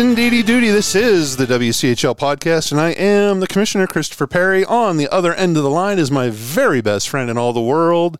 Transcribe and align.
Indeedy 0.00 0.42
duty. 0.42 0.70
This 0.70 0.94
is 0.94 1.36
the 1.36 1.44
WCHL 1.44 2.16
podcast, 2.16 2.72
and 2.72 2.80
I 2.80 2.92
am 2.92 3.40
the 3.40 3.46
Commissioner 3.46 3.86
Christopher 3.86 4.26
Perry. 4.26 4.64
On 4.64 4.96
the 4.96 5.06
other 5.12 5.34
end 5.34 5.58
of 5.58 5.62
the 5.62 5.68
line 5.68 5.98
is 5.98 6.10
my 6.10 6.30
very 6.30 6.80
best 6.80 7.06
friend 7.06 7.28
in 7.28 7.36
all 7.36 7.52
the 7.52 7.60
world, 7.60 8.18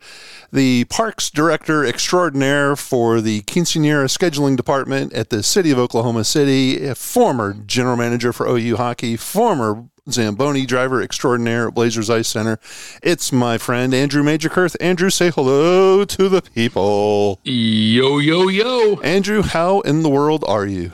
the 0.52 0.84
Parks 0.84 1.30
Director 1.30 1.82
Extraordinaire 1.82 2.76
for 2.76 3.22
the 3.22 3.40
Quinceanera 3.42 4.14
Scheduling 4.14 4.58
Department 4.58 5.14
at 5.14 5.30
the 5.30 5.42
City 5.42 5.70
of 5.70 5.78
Oklahoma 5.78 6.24
City, 6.24 6.86
a 6.86 6.94
former 6.94 7.54
General 7.54 7.96
Manager 7.96 8.34
for 8.34 8.46
OU 8.46 8.76
Hockey, 8.76 9.16
former 9.16 9.88
Zamboni 10.10 10.66
driver 10.66 11.00
extraordinaire 11.00 11.68
at 11.68 11.74
Blazers 11.74 12.10
Ice 12.10 12.28
Center. 12.28 12.58
It's 13.02 13.32
my 13.32 13.56
friend 13.56 13.94
Andrew 13.94 14.22
Majorkurt. 14.22 14.76
Andrew, 14.82 15.08
say 15.08 15.30
hello 15.30 16.04
to 16.04 16.28
the 16.28 16.42
people. 16.42 17.40
Yo, 17.44 18.18
yo, 18.18 18.48
yo. 18.48 19.00
Andrew, 19.00 19.40
how 19.40 19.80
in 19.80 20.02
the 20.02 20.10
world 20.10 20.44
are 20.46 20.66
you? 20.66 20.92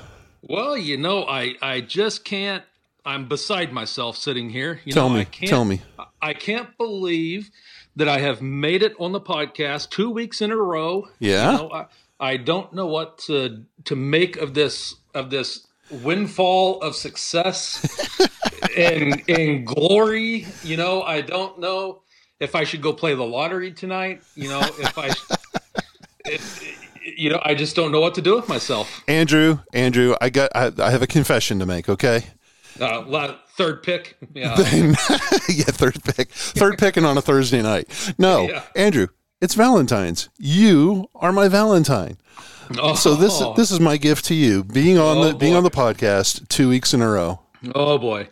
Well, 0.49 0.77
you 0.77 0.97
know, 0.97 1.25
I, 1.25 1.55
I 1.61 1.81
just 1.81 2.25
can't. 2.25 2.63
I'm 3.05 3.29
beside 3.29 3.73
myself 3.73 4.17
sitting 4.17 4.51
here. 4.51 4.81
You 4.85 4.93
Tell 4.93 5.09
know, 5.09 5.17
me, 5.17 5.21
I 5.21 5.25
can't, 5.25 5.51
tell 5.51 5.65
me. 5.65 5.83
I 6.21 6.35
can't 6.35 6.77
believe 6.77 7.51
that 7.97 8.09
I 8.09 8.19
have 8.19 8.43
made 8.43 8.83
it 8.83 8.95
on 8.99 9.13
the 9.13 9.21
podcast 9.21 9.91
two 9.91 10.11
weeks 10.11 10.43
in 10.43 10.51
a 10.51 10.57
row. 10.57 11.09
Yeah? 11.19 11.53
You 11.53 11.59
know, 11.59 11.73
I, 11.73 11.87
I 12.19 12.37
don't 12.37 12.73
know 12.73 12.87
what 12.87 13.19
to 13.27 13.65
to 13.85 13.97
make 13.97 14.37
of 14.37 14.55
this 14.55 14.95
of 15.15 15.31
this 15.31 15.67
windfall 15.91 16.81
of 16.81 16.95
success 16.97 18.21
and 18.77 19.23
and 19.29 19.67
glory. 19.67 20.47
You 20.63 20.77
know, 20.77 21.03
I 21.03 21.23
don't 21.23 21.59
know 21.59 22.03
if 22.41 22.55
I 22.55 22.65
should 22.65 22.83
go 22.83 22.93
play 22.93 23.15
the 23.15 23.25
lottery 23.25 23.73
tonight. 23.73 24.23
You 24.35 24.49
know, 24.49 24.61
if 24.61 24.99
I. 24.99 25.11
If, 26.29 26.86
you 27.17 27.31
know, 27.31 27.41
I 27.45 27.55
just 27.55 27.75
don't 27.77 27.91
know 27.93 28.01
what 28.01 28.15
to 28.17 28.23
do 28.23 28.37
with 28.37 28.49
myself. 28.49 29.03
Andrew, 29.09 29.59
Andrew, 29.73 30.15
I 30.21 30.31
got 30.31 30.51
I, 30.55 30.71
I 30.79 30.91
have 30.91 31.03
a 31.03 31.07
confession 31.07 31.59
to 31.59 31.67
make, 31.67 31.89
okay? 31.89 32.25
Uh, 32.81 33.35
third 33.57 33.83
pick. 33.83 34.17
Yeah. 34.35 34.55
yeah, 34.59 35.65
third 35.73 36.03
pick. 36.05 36.29
Third 36.31 36.77
picking 36.79 37.05
on 37.07 37.17
a 37.17 37.23
Thursday 37.23 37.63
night. 37.63 38.15
No, 38.19 38.43
Yeah. 38.49 38.63
Andrew, 38.77 39.07
it's 39.41 39.55
Valentine's. 39.55 40.29
You 40.39 41.09
are 41.15 41.33
my 41.33 41.49
Valentine. 41.49 42.19
Oh, 42.79 42.95
So 42.95 43.15
this 43.15 43.43
this 43.57 43.71
is 43.71 43.81
my 43.81 43.97
gift 43.97 44.25
to 44.27 44.35
you. 44.35 44.63
Being 44.65 44.99
on 44.99 45.19
Oh, 45.19 45.25
the 45.29 45.35
being 45.35 45.55
on 45.55 45.63
the 45.63 45.71
podcast 45.71 46.49
2 46.49 46.69
weeks 46.69 46.93
in 46.93 47.01
a 47.01 47.09
row. 47.09 47.41
oh 47.75 47.97
boy. 47.99 48.29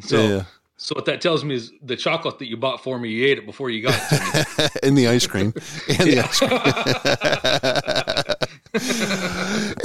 So, 0.00 0.16
Yeah. 0.26 0.44
so 0.76 0.94
what 0.94 1.04
that 1.06 1.20
tells 1.20 1.44
me 1.44 1.54
is 1.56 1.70
the 1.82 1.96
chocolate 1.96 2.38
that 2.38 2.48
you 2.48 2.56
bought 2.56 2.82
for 2.82 2.98
me, 2.98 3.10
you 3.10 3.26
ate 3.26 3.38
it 3.38 3.44
before 3.46 3.70
you 3.70 3.82
got 3.82 3.94
it 3.94 4.46
to 4.46 4.62
me. 4.62 4.68
and 4.88 4.96
the 4.96 5.08
ice 5.08 5.26
cream. 5.26 5.52
And 5.88 6.08
the 6.08 6.20
ice 6.20 6.38
cream. 6.38 6.60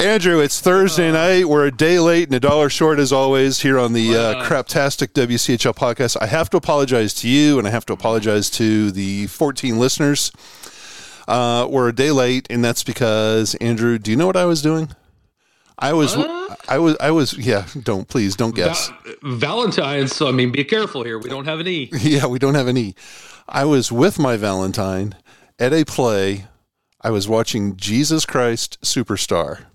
Andrew, 0.07 0.39
it's 0.39 0.61
Thursday 0.61 1.11
night. 1.11 1.49
We're 1.49 1.65
a 1.65 1.71
day 1.71 1.99
late 1.99 2.29
and 2.29 2.35
a 2.35 2.39
dollar 2.39 2.69
short 2.69 2.97
as 2.97 3.11
always 3.11 3.59
here 3.59 3.77
on 3.77 3.91
the 3.91 4.15
uh, 4.15 4.45
Craptastic 4.45 5.07
WCHL 5.09 5.75
podcast. 5.75 6.15
I 6.21 6.27
have 6.27 6.49
to 6.51 6.57
apologize 6.57 7.13
to 7.15 7.27
you 7.27 7.59
and 7.59 7.67
I 7.67 7.71
have 7.71 7.85
to 7.87 7.93
apologize 7.93 8.49
to 8.51 8.89
the 8.91 9.27
14 9.27 9.77
listeners. 9.77 10.31
Uh, 11.27 11.67
we're 11.69 11.89
a 11.89 11.93
day 11.93 12.11
late, 12.11 12.47
and 12.49 12.63
that's 12.63 12.83
because 12.83 13.53
Andrew. 13.55 13.99
Do 13.99 14.09
you 14.09 14.15
know 14.15 14.25
what 14.25 14.37
I 14.37 14.45
was 14.45 14.61
doing? 14.61 14.89
I 15.77 15.91
was, 15.91 16.15
I 16.69 16.77
was, 16.77 16.95
I 17.01 17.11
was. 17.11 17.37
Yeah, 17.37 17.67
don't 17.83 18.07
please 18.07 18.37
don't 18.37 18.55
guess. 18.55 18.87
Va- 18.87 19.35
Valentine's. 19.35 20.15
So 20.15 20.29
I 20.29 20.31
mean, 20.31 20.53
be 20.53 20.63
careful 20.63 21.03
here. 21.03 21.19
We 21.19 21.29
don't 21.29 21.45
have 21.45 21.59
any. 21.59 21.89
Yeah, 21.99 22.27
we 22.27 22.39
don't 22.39 22.55
have 22.55 22.69
any. 22.69 22.95
I 23.49 23.65
was 23.65 23.91
with 23.91 24.17
my 24.19 24.37
Valentine 24.37 25.15
at 25.59 25.73
a 25.73 25.83
play. 25.83 26.45
I 27.01 27.09
was 27.11 27.27
watching 27.27 27.75
Jesus 27.75 28.25
Christ 28.25 28.79
Superstar, 28.81 29.65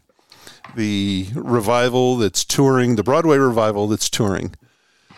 the 0.74 1.28
revival 1.34 2.16
that's 2.16 2.44
touring, 2.44 2.96
the 2.96 3.02
Broadway 3.02 3.36
revival 3.36 3.86
that's 3.88 4.08
touring. 4.08 4.54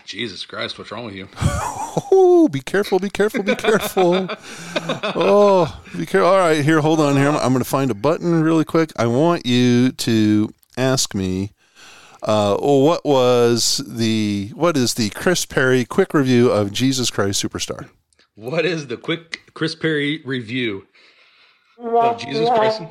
Jesus 0.05 0.45
Christ, 0.45 0.77
what's 0.77 0.91
wrong 0.91 1.05
with 1.05 1.15
you? 1.15 1.27
Oh, 2.11 2.49
be 2.49 2.59
careful, 2.59 2.99
be 2.99 3.09
careful, 3.09 3.41
be 3.41 3.55
careful. 3.55 4.27
oh, 5.15 5.81
be 5.97 6.05
careful. 6.05 6.29
All 6.29 6.37
right, 6.37 6.63
here, 6.63 6.81
hold 6.81 6.99
on 6.99 7.15
here. 7.15 7.29
I'm, 7.29 7.37
I'm 7.37 7.53
going 7.53 7.63
to 7.63 7.69
find 7.69 7.89
a 7.89 7.95
button 7.95 8.43
really 8.43 8.65
quick. 8.65 8.91
I 8.97 9.07
want 9.07 9.45
you 9.45 9.91
to 9.93 10.53
ask 10.77 11.15
me 11.15 11.51
uh, 12.21 12.57
what 12.57 13.05
was 13.05 13.81
the, 13.87 14.51
what 14.55 14.75
is 14.75 14.95
the 14.95 15.09
Chris 15.11 15.45
Perry 15.45 15.85
quick 15.85 16.13
review 16.13 16.51
of 16.51 16.71
Jesus 16.71 17.09
Christ 17.09 17.43
Superstar? 17.43 17.89
What 18.35 18.65
is 18.65 18.87
the 18.87 18.97
quick 18.97 19.51
Chris 19.53 19.73
Perry 19.73 20.21
review 20.25 20.85
of 21.77 22.17
Jesus 22.17 22.49
Christ? 22.49 22.81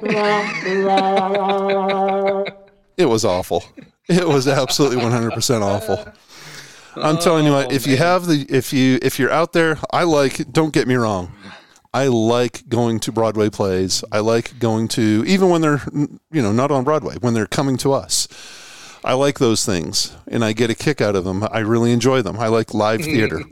It 2.96 3.06
was 3.06 3.24
awful. 3.24 3.64
It 4.08 4.28
was 4.28 4.46
absolutely 4.46 4.98
100% 4.98 5.62
awful. 5.62 6.12
I'm 6.96 7.18
telling 7.18 7.44
you 7.44 7.52
what, 7.52 7.72
if 7.72 7.86
you 7.86 7.96
have 7.96 8.26
the 8.26 8.46
if 8.48 8.72
you 8.72 8.98
if 9.02 9.18
you're 9.18 9.32
out 9.32 9.52
there, 9.52 9.78
I 9.90 10.04
like 10.04 10.52
don't 10.52 10.72
get 10.72 10.86
me 10.86 10.94
wrong. 10.94 11.32
I 11.92 12.08
like 12.08 12.68
going 12.68 13.00
to 13.00 13.12
Broadway 13.12 13.50
plays. 13.50 14.04
I 14.12 14.20
like 14.20 14.58
going 14.58 14.88
to 14.88 15.24
even 15.26 15.48
when 15.48 15.60
they're 15.60 15.82
you 15.92 16.42
know 16.42 16.52
not 16.52 16.70
on 16.70 16.84
Broadway, 16.84 17.16
when 17.20 17.34
they're 17.34 17.46
coming 17.46 17.76
to 17.78 17.92
us. 17.92 18.28
I 19.04 19.14
like 19.14 19.38
those 19.38 19.66
things 19.66 20.16
and 20.28 20.44
I 20.44 20.52
get 20.52 20.70
a 20.70 20.74
kick 20.74 21.00
out 21.00 21.14
of 21.14 21.24
them. 21.24 21.46
I 21.50 21.58
really 21.58 21.92
enjoy 21.92 22.22
them. 22.22 22.38
I 22.38 22.48
like 22.48 22.72
live 22.72 23.02
theater. 23.02 23.38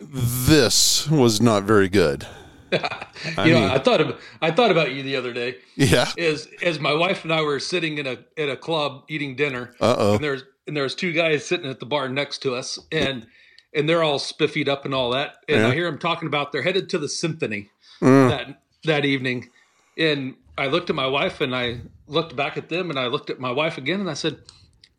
this 0.00 1.08
was 1.08 1.40
not 1.40 1.62
very 1.62 1.88
good. 1.88 2.26
you 3.44 3.52
know, 3.52 3.66
I 3.72 3.78
thought 3.78 4.00
of, 4.00 4.20
I 4.42 4.50
thought 4.50 4.70
about 4.70 4.92
you 4.92 5.02
the 5.02 5.16
other 5.16 5.32
day. 5.32 5.56
Yeah. 5.76 6.10
As 6.18 6.48
as 6.62 6.80
my 6.80 6.92
wife 6.92 7.22
and 7.24 7.32
I 7.32 7.42
were 7.42 7.60
sitting 7.60 7.98
in 7.98 8.06
a 8.06 8.18
at 8.36 8.48
a 8.48 8.56
club 8.56 9.04
eating 9.08 9.36
dinner, 9.36 9.74
Uh-oh. 9.80 10.14
and 10.14 10.24
there's 10.24 10.42
and 10.66 10.76
there's 10.76 10.94
two 10.94 11.12
guys 11.12 11.44
sitting 11.44 11.70
at 11.70 11.78
the 11.80 11.86
bar 11.86 12.08
next 12.08 12.38
to 12.38 12.54
us, 12.54 12.78
and 12.90 13.26
and 13.74 13.88
they're 13.88 14.02
all 14.02 14.18
spiffied 14.18 14.68
up 14.68 14.84
and 14.84 14.94
all 14.94 15.10
that, 15.10 15.36
and 15.48 15.60
Yeah. 15.60 15.68
I 15.68 15.74
hear 15.74 15.84
them 15.90 15.98
talking 15.98 16.26
about 16.26 16.50
they're 16.52 16.62
headed 16.62 16.88
to 16.90 16.98
the 16.98 17.08
symphony 17.08 17.70
Mm. 18.02 18.28
that 18.30 18.62
that 18.84 19.04
evening, 19.04 19.48
and 19.96 20.34
I 20.58 20.66
looked 20.66 20.90
at 20.90 20.96
my 20.96 21.06
wife 21.06 21.40
and 21.40 21.54
I 21.54 21.80
looked 22.08 22.34
back 22.36 22.56
at 22.56 22.68
them 22.68 22.90
and 22.90 22.98
I 22.98 23.06
looked 23.06 23.30
at 23.30 23.38
my 23.40 23.50
wife 23.52 23.78
again 23.78 24.00
and 24.00 24.10
I 24.10 24.14
said. 24.14 24.38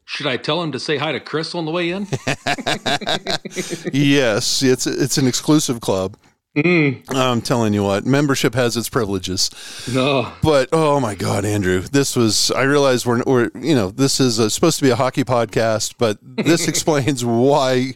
Should 0.09 0.25
I 0.27 0.37
tell 0.37 0.63
him 0.63 0.71
to 0.71 0.79
say 0.79 0.95
hi 0.95 1.11
to 1.11 1.19
Chris 1.19 1.53
on 1.53 1.65
the 1.65 1.71
way 1.71 1.89
in? 1.89 2.03
yes, 3.93 4.63
it's 4.63 4.87
it's 4.87 5.17
an 5.17 5.27
exclusive 5.27 5.81
club. 5.81 6.15
Mm. 6.57 7.03
I'm 7.13 7.41
telling 7.41 7.75
you 7.75 7.83
what, 7.83 8.07
membership 8.07 8.55
has 8.55 8.75
its 8.75 8.89
privileges. 8.89 9.51
no. 9.93 10.31
But 10.41 10.69
oh 10.71 10.99
my 10.99 11.13
God, 11.13 11.45
Andrew, 11.45 11.81
this 11.81 12.15
was. 12.15 12.49
I 12.49 12.63
realize 12.63 13.05
we're, 13.05 13.21
we're 13.27 13.51
you 13.53 13.75
know 13.75 13.91
this 13.91 14.19
is 14.19 14.39
a, 14.39 14.49
supposed 14.49 14.79
to 14.79 14.83
be 14.83 14.89
a 14.89 14.95
hockey 14.95 15.23
podcast, 15.23 15.95
but 15.99 16.17
this 16.21 16.67
explains 16.67 17.23
why. 17.23 17.93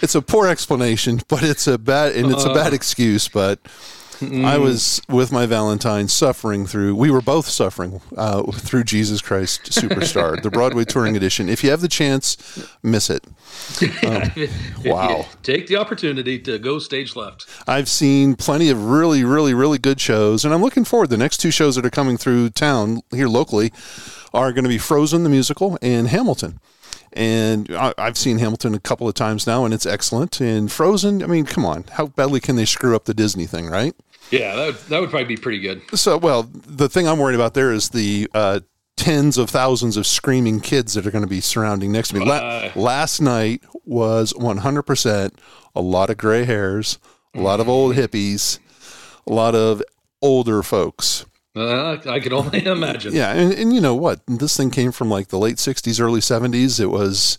It's 0.00 0.14
a 0.14 0.22
poor 0.22 0.48
explanation, 0.48 1.20
but 1.28 1.42
it's 1.44 1.66
a 1.66 1.78
bad 1.78 2.16
and 2.16 2.32
it's 2.32 2.44
a 2.44 2.54
bad 2.54 2.72
uh. 2.72 2.76
excuse. 2.76 3.28
But 3.28 3.60
I 4.22 4.58
was 4.58 5.00
with 5.08 5.32
my 5.32 5.46
Valentine 5.46 6.08
suffering 6.08 6.66
through. 6.66 6.94
We 6.94 7.10
were 7.10 7.20
both 7.20 7.48
suffering 7.48 8.00
uh, 8.16 8.42
through 8.52 8.84
Jesus 8.84 9.20
Christ 9.20 9.64
Superstar, 9.64 10.40
the 10.42 10.50
Broadway 10.50 10.84
touring 10.84 11.16
edition. 11.16 11.48
If 11.48 11.64
you 11.64 11.70
have 11.70 11.80
the 11.80 11.88
chance, 11.88 12.36
miss 12.82 13.10
it. 13.10 13.24
wow. 14.84 15.26
Take 15.42 15.66
the 15.66 15.76
opportunity 15.76 16.38
to 16.40 16.58
go 16.58 16.78
stage 16.78 17.16
left. 17.16 17.46
I've 17.66 17.88
seen 17.88 18.36
plenty 18.36 18.70
of 18.70 18.86
really, 18.86 19.24
really, 19.24 19.54
really 19.54 19.78
good 19.78 20.00
shows, 20.00 20.44
and 20.44 20.54
I'm 20.54 20.62
looking 20.62 20.84
forward. 20.84 21.10
The 21.10 21.16
next 21.16 21.38
two 21.38 21.50
shows 21.50 21.76
that 21.76 21.86
are 21.86 21.90
coming 21.90 22.16
through 22.16 22.50
town 22.50 23.02
here 23.10 23.28
locally 23.28 23.72
are 24.32 24.52
going 24.52 24.64
to 24.64 24.70
be 24.70 24.78
Frozen 24.78 25.24
the 25.24 25.30
musical 25.30 25.78
and 25.82 26.08
Hamilton. 26.08 26.60
And 27.14 27.68
I, 27.74 27.92
I've 27.98 28.16
seen 28.16 28.38
Hamilton 28.38 28.74
a 28.74 28.80
couple 28.80 29.08
of 29.08 29.14
times 29.14 29.46
now, 29.46 29.64
and 29.64 29.74
it's 29.74 29.86
excellent. 29.86 30.40
And 30.40 30.70
Frozen, 30.70 31.22
I 31.22 31.26
mean, 31.26 31.44
come 31.44 31.64
on, 31.64 31.84
how 31.92 32.06
badly 32.06 32.40
can 32.40 32.56
they 32.56 32.64
screw 32.64 32.96
up 32.96 33.04
the 33.04 33.14
Disney 33.14 33.46
thing, 33.46 33.66
right? 33.68 33.94
Yeah, 34.30 34.54
that 34.54 34.66
would, 34.66 34.76
that 34.76 35.00
would 35.00 35.10
probably 35.10 35.26
be 35.26 35.36
pretty 35.36 35.60
good. 35.60 35.82
So, 35.94 36.16
well, 36.16 36.44
the 36.52 36.88
thing 36.88 37.06
I'm 37.06 37.18
worried 37.18 37.34
about 37.34 37.54
there 37.54 37.70
is 37.72 37.90
the 37.90 38.28
uh, 38.32 38.60
tens 38.96 39.36
of 39.36 39.50
thousands 39.50 39.96
of 39.96 40.06
screaming 40.06 40.60
kids 40.60 40.94
that 40.94 41.06
are 41.06 41.10
going 41.10 41.24
to 41.24 41.28
be 41.28 41.40
surrounding 41.40 41.92
next 41.92 42.08
to 42.10 42.18
me. 42.18 42.24
La- 42.24 42.70
last 42.76 43.20
night 43.20 43.62
was 43.84 44.32
100% 44.32 45.32
a 45.74 45.80
lot 45.80 46.10
of 46.10 46.18
gray 46.18 46.44
hairs, 46.44 46.98
a 47.34 47.40
lot 47.40 47.60
of 47.60 47.68
old 47.68 47.96
hippies, 47.96 48.58
a 49.26 49.32
lot 49.32 49.54
of 49.54 49.82
older 50.20 50.62
folks. 50.62 51.26
Uh, 51.54 51.98
I 52.06 52.20
can 52.20 52.32
only 52.32 52.64
imagine. 52.66 53.14
Yeah, 53.14 53.32
and, 53.32 53.52
and 53.52 53.74
you 53.74 53.80
know 53.80 53.94
what? 53.94 54.20
This 54.26 54.56
thing 54.56 54.70
came 54.70 54.92
from 54.92 55.10
like 55.10 55.28
the 55.28 55.38
late 55.38 55.56
'60s, 55.56 56.00
early 56.00 56.20
'70s. 56.20 56.80
It 56.80 56.86
was, 56.86 57.38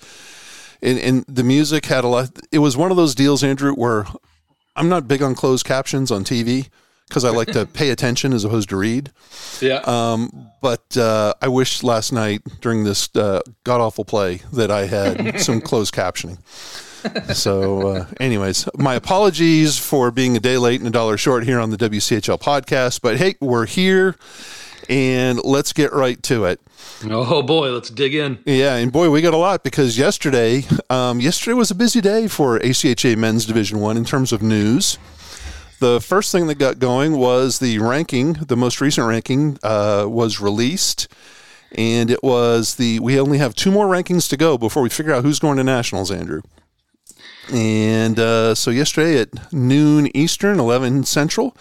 and, 0.82 1.00
and 1.00 1.26
the 1.28 1.44
music 1.44 1.86
had 1.86 2.04
a 2.04 2.08
lot. 2.08 2.30
It 2.52 2.60
was 2.60 2.78
one 2.78 2.92
of 2.92 2.98
those 2.98 3.16
deals, 3.16 3.44
Andrew, 3.44 3.74
where 3.74 4.06
I'm 4.76 4.90
not 4.90 5.08
big 5.08 5.22
on 5.22 5.36
closed 5.36 5.66
captions 5.66 6.12
on 6.12 6.24
TV 6.24 6.70
because 7.08 7.26
I 7.26 7.30
like 7.30 7.50
to 7.50 7.66
pay 7.66 7.90
attention 7.90 8.34
as 8.34 8.44
opposed 8.44 8.70
to 8.70 8.78
read. 8.78 9.12
Yeah. 9.62 9.82
Um, 9.86 10.50
but 10.62 10.98
uh, 10.98 11.34
I 11.42 11.48
wish 11.48 11.84
last 11.84 12.12
night 12.12 12.42
during 12.62 12.84
this 12.86 13.10
uh, 13.16 13.42
god 13.64 13.82
awful 13.82 14.06
play 14.06 14.42
that 14.54 14.72
I 14.72 14.86
had 14.88 15.40
some 15.40 15.62
closed 15.70 15.94
captioning. 15.94 16.40
So, 17.34 17.88
uh, 17.88 18.06
anyways, 18.20 18.68
my 18.78 18.96
apologies 18.96 19.78
for 19.78 20.12
being 20.12 20.38
a 20.38 20.40
day 20.40 20.58
late 20.58 20.80
and 20.80 20.88
a 20.88 20.92
dollar 20.92 21.18
short 21.18 21.44
here 21.44 21.60
on 21.60 21.70
the 21.70 21.78
WCHL 21.78 22.40
podcast. 22.40 23.02
But 23.02 23.18
hey, 23.18 23.36
we're 23.40 23.66
here 23.66 24.16
and 24.90 25.44
let's 25.44 25.74
get 25.74 25.94
right 25.94 26.22
to 26.24 26.46
it. 26.46 26.60
Oh 27.06 27.42
boy, 27.42 27.72
let's 27.72 27.90
dig 27.90 28.16
in. 28.16 28.40
Yeah, 28.46 28.76
and 28.76 28.92
boy, 28.92 29.10
we 29.10 29.22
got 29.22 29.34
a 29.34 29.38
lot 29.38 29.64
because 29.64 29.98
yesterday, 29.98 30.66
um, 30.90 31.20
yesterday 31.20 31.54
was 31.54 31.72
a 31.72 31.76
busy 31.76 32.02
day 32.02 32.28
for 32.28 32.60
ACHA 32.60 33.18
Men's 33.18 33.46
Division 33.46 33.80
One 33.80 33.98
in 33.98 34.06
terms 34.06 34.32
of 34.32 34.42
news. 34.42 34.98
The 35.80 36.00
first 36.00 36.32
thing 36.32 36.48
that 36.48 36.56
got 36.56 36.80
going 36.80 37.18
was 37.18 37.60
the 37.60 37.80
ranking. 37.80 38.34
The 38.34 38.56
most 38.56 38.80
recent 38.80 39.08
ranking 39.08 39.58
uh, 39.64 40.06
was 40.08 40.40
released, 40.40 41.08
and 41.74 42.10
it 42.10 42.24
was 42.24 42.76
the. 42.76 43.00
We 43.00 43.20
only 43.20 43.38
have 43.38 43.54
two 43.56 43.72
more 43.72 43.88
rankings 43.88 44.30
to 44.30 44.38
go 44.38 44.58
before 44.58 44.82
we 44.84 44.90
figure 44.90 45.14
out 45.14 45.26
who's 45.26 45.40
going 45.40 45.58
to 45.58 45.64
nationals. 45.64 46.10
Andrew. 46.12 46.42
And 47.52 48.20
uh, 48.20 48.56
so 48.56 48.72
yesterday 48.72 49.20
at 49.20 49.54
noon 49.54 50.16
Eastern, 50.16 50.60
11 50.60 51.04
Central, 51.04 51.56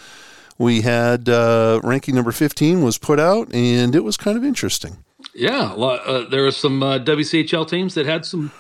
we 0.59 0.83
had 0.83 1.29
uh, 1.29 1.81
ranking 1.83 2.15
number 2.15 2.33
15 2.33 2.83
was 2.83 2.99
put 2.99 3.19
out, 3.19 3.53
and 3.53 3.95
it 3.95 4.05
was 4.05 4.17
kind 4.17 4.37
of 4.37 4.45
interesting. 4.45 4.99
Yeah, 5.35 5.73
uh, 5.73 6.29
there 6.29 6.43
were 6.43 6.51
some 6.53 6.83
uh, 6.83 6.99
WCHL 6.99 7.69
teams 7.69 7.95
that 7.95 8.07
had 8.07 8.25
some 8.25 8.53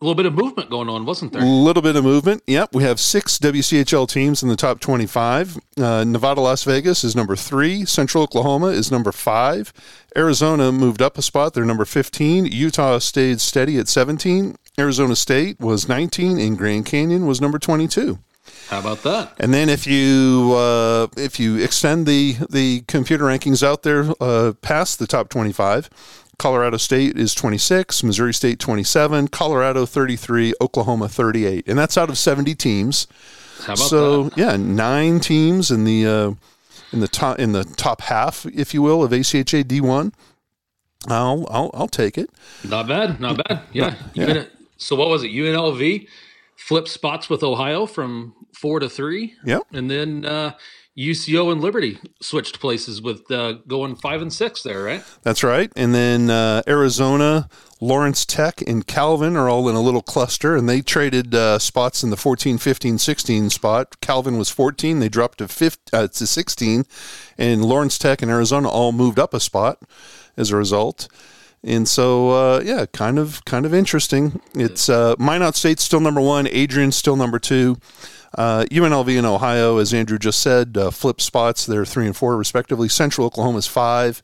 a 0.00 0.04
little 0.04 0.14
bit 0.14 0.26
of 0.26 0.34
movement 0.34 0.70
going 0.70 0.88
on, 0.88 1.06
wasn't 1.06 1.32
there? 1.32 1.42
A 1.42 1.46
little 1.46 1.82
bit 1.82 1.96
of 1.96 2.04
movement. 2.04 2.42
Yep, 2.46 2.74
we 2.74 2.82
have 2.82 2.98
six 3.00 3.38
WCHL 3.38 4.08
teams 4.08 4.42
in 4.42 4.48
the 4.48 4.56
top 4.56 4.80
25. 4.80 5.58
Uh, 5.78 6.04
Nevada, 6.04 6.40
Las 6.40 6.64
Vegas 6.64 7.04
is 7.04 7.16
number 7.16 7.36
three. 7.36 7.84
Central 7.84 8.24
Oklahoma 8.24 8.66
is 8.66 8.90
number 8.90 9.12
five. 9.12 9.72
Arizona 10.16 10.72
moved 10.72 11.00
up 11.00 11.16
a 11.16 11.22
spot; 11.22 11.54
they're 11.54 11.64
number 11.64 11.84
15. 11.84 12.46
Utah 12.46 12.98
stayed 12.98 13.40
steady 13.40 13.78
at 13.78 13.88
17. 13.88 14.56
Arizona 14.78 15.14
State 15.16 15.60
was 15.60 15.88
19, 15.88 16.38
and 16.38 16.58
Grand 16.58 16.84
Canyon 16.84 17.26
was 17.26 17.40
number 17.40 17.58
22. 17.58 18.18
How 18.68 18.80
about 18.80 19.02
that? 19.04 19.34
And 19.38 19.54
then 19.54 19.68
if 19.68 19.86
you 19.86 20.52
uh, 20.54 21.06
if 21.16 21.38
you 21.38 21.56
extend 21.56 22.06
the 22.06 22.36
the 22.50 22.82
computer 22.88 23.24
rankings 23.24 23.62
out 23.62 23.82
there 23.82 24.06
uh, 24.20 24.52
past 24.60 24.98
the 24.98 25.06
top 25.06 25.28
25, 25.28 25.88
Colorado 26.38 26.76
State 26.76 27.16
is 27.16 27.34
26, 27.34 28.02
Missouri 28.02 28.34
State 28.34 28.58
27, 28.58 29.28
Colorado 29.28 29.86
33, 29.86 30.54
Oklahoma 30.60 31.08
38, 31.08 31.68
and 31.68 31.78
that's 31.78 31.96
out 31.96 32.08
of 32.08 32.18
70 32.18 32.54
teams. 32.54 33.06
How 33.58 33.74
about 33.74 33.78
so 33.78 34.22
that? 34.24 34.38
yeah, 34.38 34.56
nine 34.56 35.20
teams 35.20 35.70
in 35.70 35.84
the 35.84 36.06
uh, 36.06 36.32
in 36.92 37.00
the 37.00 37.08
top 37.08 37.38
in 37.38 37.52
the 37.52 37.64
top 37.64 38.02
half, 38.02 38.46
if 38.46 38.74
you 38.74 38.82
will, 38.82 39.02
of 39.02 39.10
ACHA 39.12 39.64
D1. 39.64 40.12
I'll 41.08 41.46
I'll 41.50 41.70
I'll 41.74 41.88
take 41.88 42.18
it. 42.18 42.30
Not 42.62 42.88
bad, 42.88 43.20
not 43.20 43.42
bad. 43.46 43.62
Yeah. 43.72 43.94
yeah. 44.14 44.44
so 44.76 44.96
what 44.96 45.08
was 45.08 45.22
it? 45.22 45.28
UNLV 45.30 46.06
flipped 46.56 46.88
spots 46.88 47.28
with 47.28 47.42
Ohio 47.42 47.86
from 47.86 48.34
four 48.52 48.80
to 48.80 48.88
three. 48.88 49.34
Yep. 49.44 49.62
And 49.72 49.90
then 49.90 50.24
uh, 50.24 50.52
UCO 50.96 51.50
and 51.50 51.60
Liberty 51.60 51.98
switched 52.20 52.60
places 52.60 53.02
with 53.02 53.28
uh, 53.30 53.52
going 53.66 53.96
five 53.96 54.22
and 54.22 54.32
six 54.32 54.62
there, 54.62 54.82
right? 54.82 55.02
That's 55.22 55.42
right. 55.42 55.72
And 55.74 55.92
then 55.92 56.30
uh, 56.30 56.62
Arizona, 56.68 57.48
Lawrence 57.80 58.24
Tech, 58.24 58.62
and 58.62 58.86
Calvin 58.86 59.36
are 59.36 59.48
all 59.48 59.68
in 59.68 59.74
a 59.74 59.80
little 59.80 60.02
cluster, 60.02 60.54
and 60.54 60.68
they 60.68 60.80
traded 60.80 61.34
uh, 61.34 61.58
spots 61.58 62.04
in 62.04 62.10
the 62.10 62.16
14, 62.16 62.58
15, 62.58 62.98
16 62.98 63.50
spot. 63.50 64.00
Calvin 64.00 64.38
was 64.38 64.50
14, 64.50 65.00
they 65.00 65.08
dropped 65.08 65.38
to, 65.38 65.48
15, 65.48 65.98
uh, 65.98 66.06
to 66.06 66.26
16, 66.26 66.84
and 67.38 67.64
Lawrence 67.64 67.98
Tech 67.98 68.22
and 68.22 68.30
Arizona 68.30 68.68
all 68.68 68.92
moved 68.92 69.18
up 69.18 69.34
a 69.34 69.40
spot 69.40 69.80
as 70.36 70.52
a 70.52 70.56
result. 70.56 71.08
And 71.64 71.88
so, 71.88 72.30
uh, 72.30 72.60
yeah, 72.64 72.86
kind 72.92 73.18
of, 73.18 73.44
kind 73.46 73.66
of 73.66 73.74
interesting. 73.74 74.40
It's 74.54 74.88
uh, 74.88 75.14
Minot 75.18 75.56
State 75.56 75.80
still 75.80 76.00
number 76.00 76.20
one, 76.20 76.46
Adrian's 76.48 76.94
still 76.94 77.16
number 77.16 77.38
two. 77.38 77.78
Uh, 78.36 78.64
UNLV 78.70 79.16
and 79.16 79.26
Ohio, 79.26 79.78
as 79.78 79.94
Andrew 79.94 80.18
just 80.18 80.40
said, 80.40 80.76
uh, 80.76 80.90
flipped 80.90 81.20
spots. 81.20 81.66
They're 81.66 81.84
three 81.84 82.06
and 82.06 82.16
four, 82.16 82.36
respectively. 82.36 82.88
Central 82.88 83.26
Oklahoma's 83.26 83.66
five. 83.66 84.22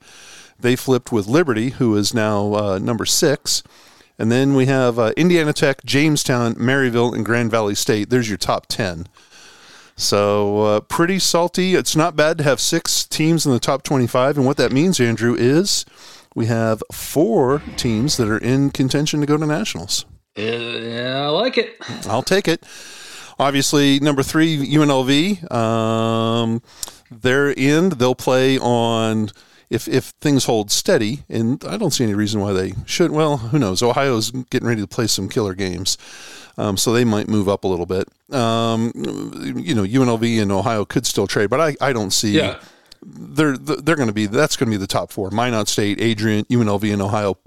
They 0.59 0.77
flipped 0.77 1.13
with 1.13 1.27
Liberty, 1.27 1.71
who 1.71 1.97
is 1.97 2.13
now 2.13 2.55
uh, 2.55 2.79
number 2.79 3.07
six. 3.07 3.63
And 4.19 4.31
then 4.31 4.55
we 4.55 4.67
have 4.67 4.99
uh, 4.99 5.13
Indiana 5.17 5.53
Tech, 5.53 5.83
Jamestown, 5.85 6.55
Maryville, 6.57 7.15
and 7.15 7.25
Grand 7.25 7.51
Valley 7.51 7.75
State. 7.75 8.11
There's 8.11 8.29
your 8.29 8.37
top 8.37 8.67
10. 8.67 9.07
So 9.97 10.63
uh, 10.63 10.81
pretty 10.81 11.19
salty. 11.19 11.75
It's 11.75 11.97
not 11.97 12.17
bad 12.17 12.37
to 12.39 12.45
have 12.45 12.61
six 12.61 13.05
teams 13.05 13.47
in 13.47 13.53
the 13.53 13.59
top 13.59 13.83
25. 13.83 14.37
And 14.37 14.47
what 14.47 14.59
that 14.59 14.73
means, 14.73 15.01
Andrew, 15.01 15.35
is 15.39 15.87
we 16.35 16.47
have 16.47 16.83
four 16.93 17.63
teams 17.77 18.17
that 18.19 18.29
are 18.29 18.39
in 18.39 18.71
contention 18.71 19.21
to 19.21 19.27
go 19.27 19.37
to 19.37 19.47
nationals. 19.47 20.05
Yeah, 20.37 21.23
I 21.25 21.29
like 21.29 21.59
it. 21.59 21.77
I'll 22.07 22.23
take 22.23 22.47
it. 22.47 22.65
Obviously, 23.41 23.99
number 24.01 24.23
three, 24.23 24.59
UNLV. 24.59 25.51
Um, 25.51 26.61
they're 27.11 27.51
in. 27.51 27.89
They'll 27.89 28.15
play 28.15 28.59
on 28.59 29.31
if 29.71 29.89
if 29.89 30.13
things 30.21 30.45
hold 30.45 30.71
steady, 30.71 31.21
and 31.27 31.65
I 31.65 31.79
don't 31.79 31.91
see 31.91 32.05
any 32.05 32.13
reason 32.13 32.43
why 32.43 32.53
they 32.53 32.75
should. 32.85 33.13
Well, 33.13 33.39
who 33.39 33.59
knows? 33.59 33.83
Ohio's 33.83 34.31
getting 34.51 34.69
ready 34.69 34.83
to 34.83 34.87
play 34.87 35.07
some 35.07 35.31
killer 35.31 35.55
games, 35.55 35.97
um, 36.59 36.77
so 36.77 36.93
they 36.93 37.05
might 37.05 37.29
move 37.29 37.49
up 37.49 37.65
a 37.65 37.67
little 37.69 37.87
bit. 37.87 38.09
Um, 38.31 38.93
you 38.95 39.75
know, 39.75 39.85
UNLV 39.85 40.43
and 40.43 40.53
Ohio 40.53 40.85
could 40.85 41.07
still 41.07 41.27
trade, 41.27 41.49
but 41.49 41.61
I, 41.61 41.77
I 41.81 41.95
don't 41.95 42.11
see. 42.11 42.33
Yeah. 42.33 42.61
They're 43.03 43.57
they're 43.57 43.97
going 43.97 44.09
to 44.09 44.15
be 44.15 44.27
that's 44.27 44.57
going 44.57 44.71
to 44.71 44.77
be 44.77 44.79
the 44.79 44.87
top 44.87 45.11
four. 45.11 45.31
Minot 45.31 45.69
State, 45.69 45.99
Adrian, 46.03 46.45
UNLV, 46.45 46.93
and 46.93 47.01
Ohio. 47.01 47.39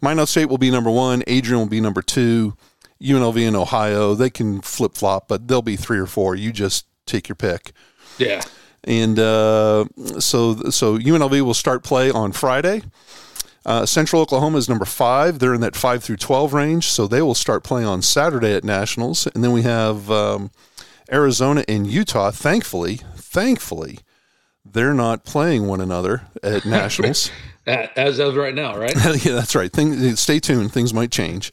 Minot 0.00 0.28
State 0.28 0.44
will 0.44 0.58
be 0.58 0.70
number 0.70 0.90
one. 0.90 1.24
Adrian 1.26 1.58
will 1.58 1.66
be 1.66 1.80
number 1.80 2.02
two. 2.02 2.54
UNLV 3.02 3.46
and 3.46 3.56
Ohio, 3.56 4.14
they 4.14 4.30
can 4.30 4.60
flip 4.60 4.94
flop, 4.94 5.28
but 5.28 5.48
they'll 5.48 5.62
be 5.62 5.76
three 5.76 5.98
or 5.98 6.06
four. 6.06 6.34
You 6.34 6.52
just 6.52 6.86
take 7.06 7.28
your 7.28 7.36
pick. 7.36 7.72
Yeah. 8.18 8.42
And 8.84 9.18
uh, 9.18 9.86
so 10.18 10.56
so 10.70 10.98
UNLV 10.98 11.40
will 11.42 11.54
start 11.54 11.84
play 11.84 12.10
on 12.10 12.32
Friday. 12.32 12.82
Uh, 13.64 13.86
Central 13.86 14.20
Oklahoma 14.22 14.58
is 14.58 14.68
number 14.68 14.84
five. 14.84 15.38
They're 15.38 15.54
in 15.54 15.60
that 15.60 15.76
five 15.76 16.02
through 16.02 16.16
twelve 16.16 16.52
range, 16.52 16.86
so 16.86 17.06
they 17.06 17.22
will 17.22 17.34
start 17.34 17.62
playing 17.62 17.86
on 17.86 18.02
Saturday 18.02 18.54
at 18.54 18.64
nationals. 18.64 19.28
And 19.28 19.44
then 19.44 19.52
we 19.52 19.62
have 19.62 20.10
um, 20.10 20.50
Arizona 21.12 21.64
and 21.68 21.86
Utah. 21.86 22.32
Thankfully, 22.32 23.00
thankfully, 23.14 24.00
they're 24.64 24.94
not 24.94 25.24
playing 25.24 25.68
one 25.68 25.80
another 25.80 26.22
at 26.42 26.64
nationals. 26.66 27.30
As 27.64 28.18
of 28.18 28.34
right 28.34 28.54
now, 28.54 28.76
right? 28.76 28.94
yeah, 29.24 29.34
that's 29.34 29.54
right. 29.54 29.72
Thing, 29.72 30.16
stay 30.16 30.40
tuned. 30.40 30.72
Things 30.72 30.92
might 30.92 31.12
change. 31.12 31.52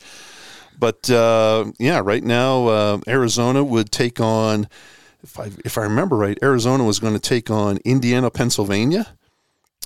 But 0.79 1.09
uh, 1.09 1.71
yeah, 1.77 2.01
right 2.03 2.23
now 2.23 2.67
uh, 2.67 2.99
Arizona 3.07 3.63
would 3.63 3.91
take 3.91 4.21
on, 4.21 4.69
if 5.21 5.37
I 5.37 5.51
if 5.65 5.77
I 5.77 5.83
remember 5.83 6.15
right, 6.15 6.39
Arizona 6.41 6.85
was 6.85 6.99
going 6.99 7.13
to 7.13 7.19
take 7.19 7.51
on 7.51 7.77
Indiana, 7.83 8.31
Pennsylvania. 8.31 9.07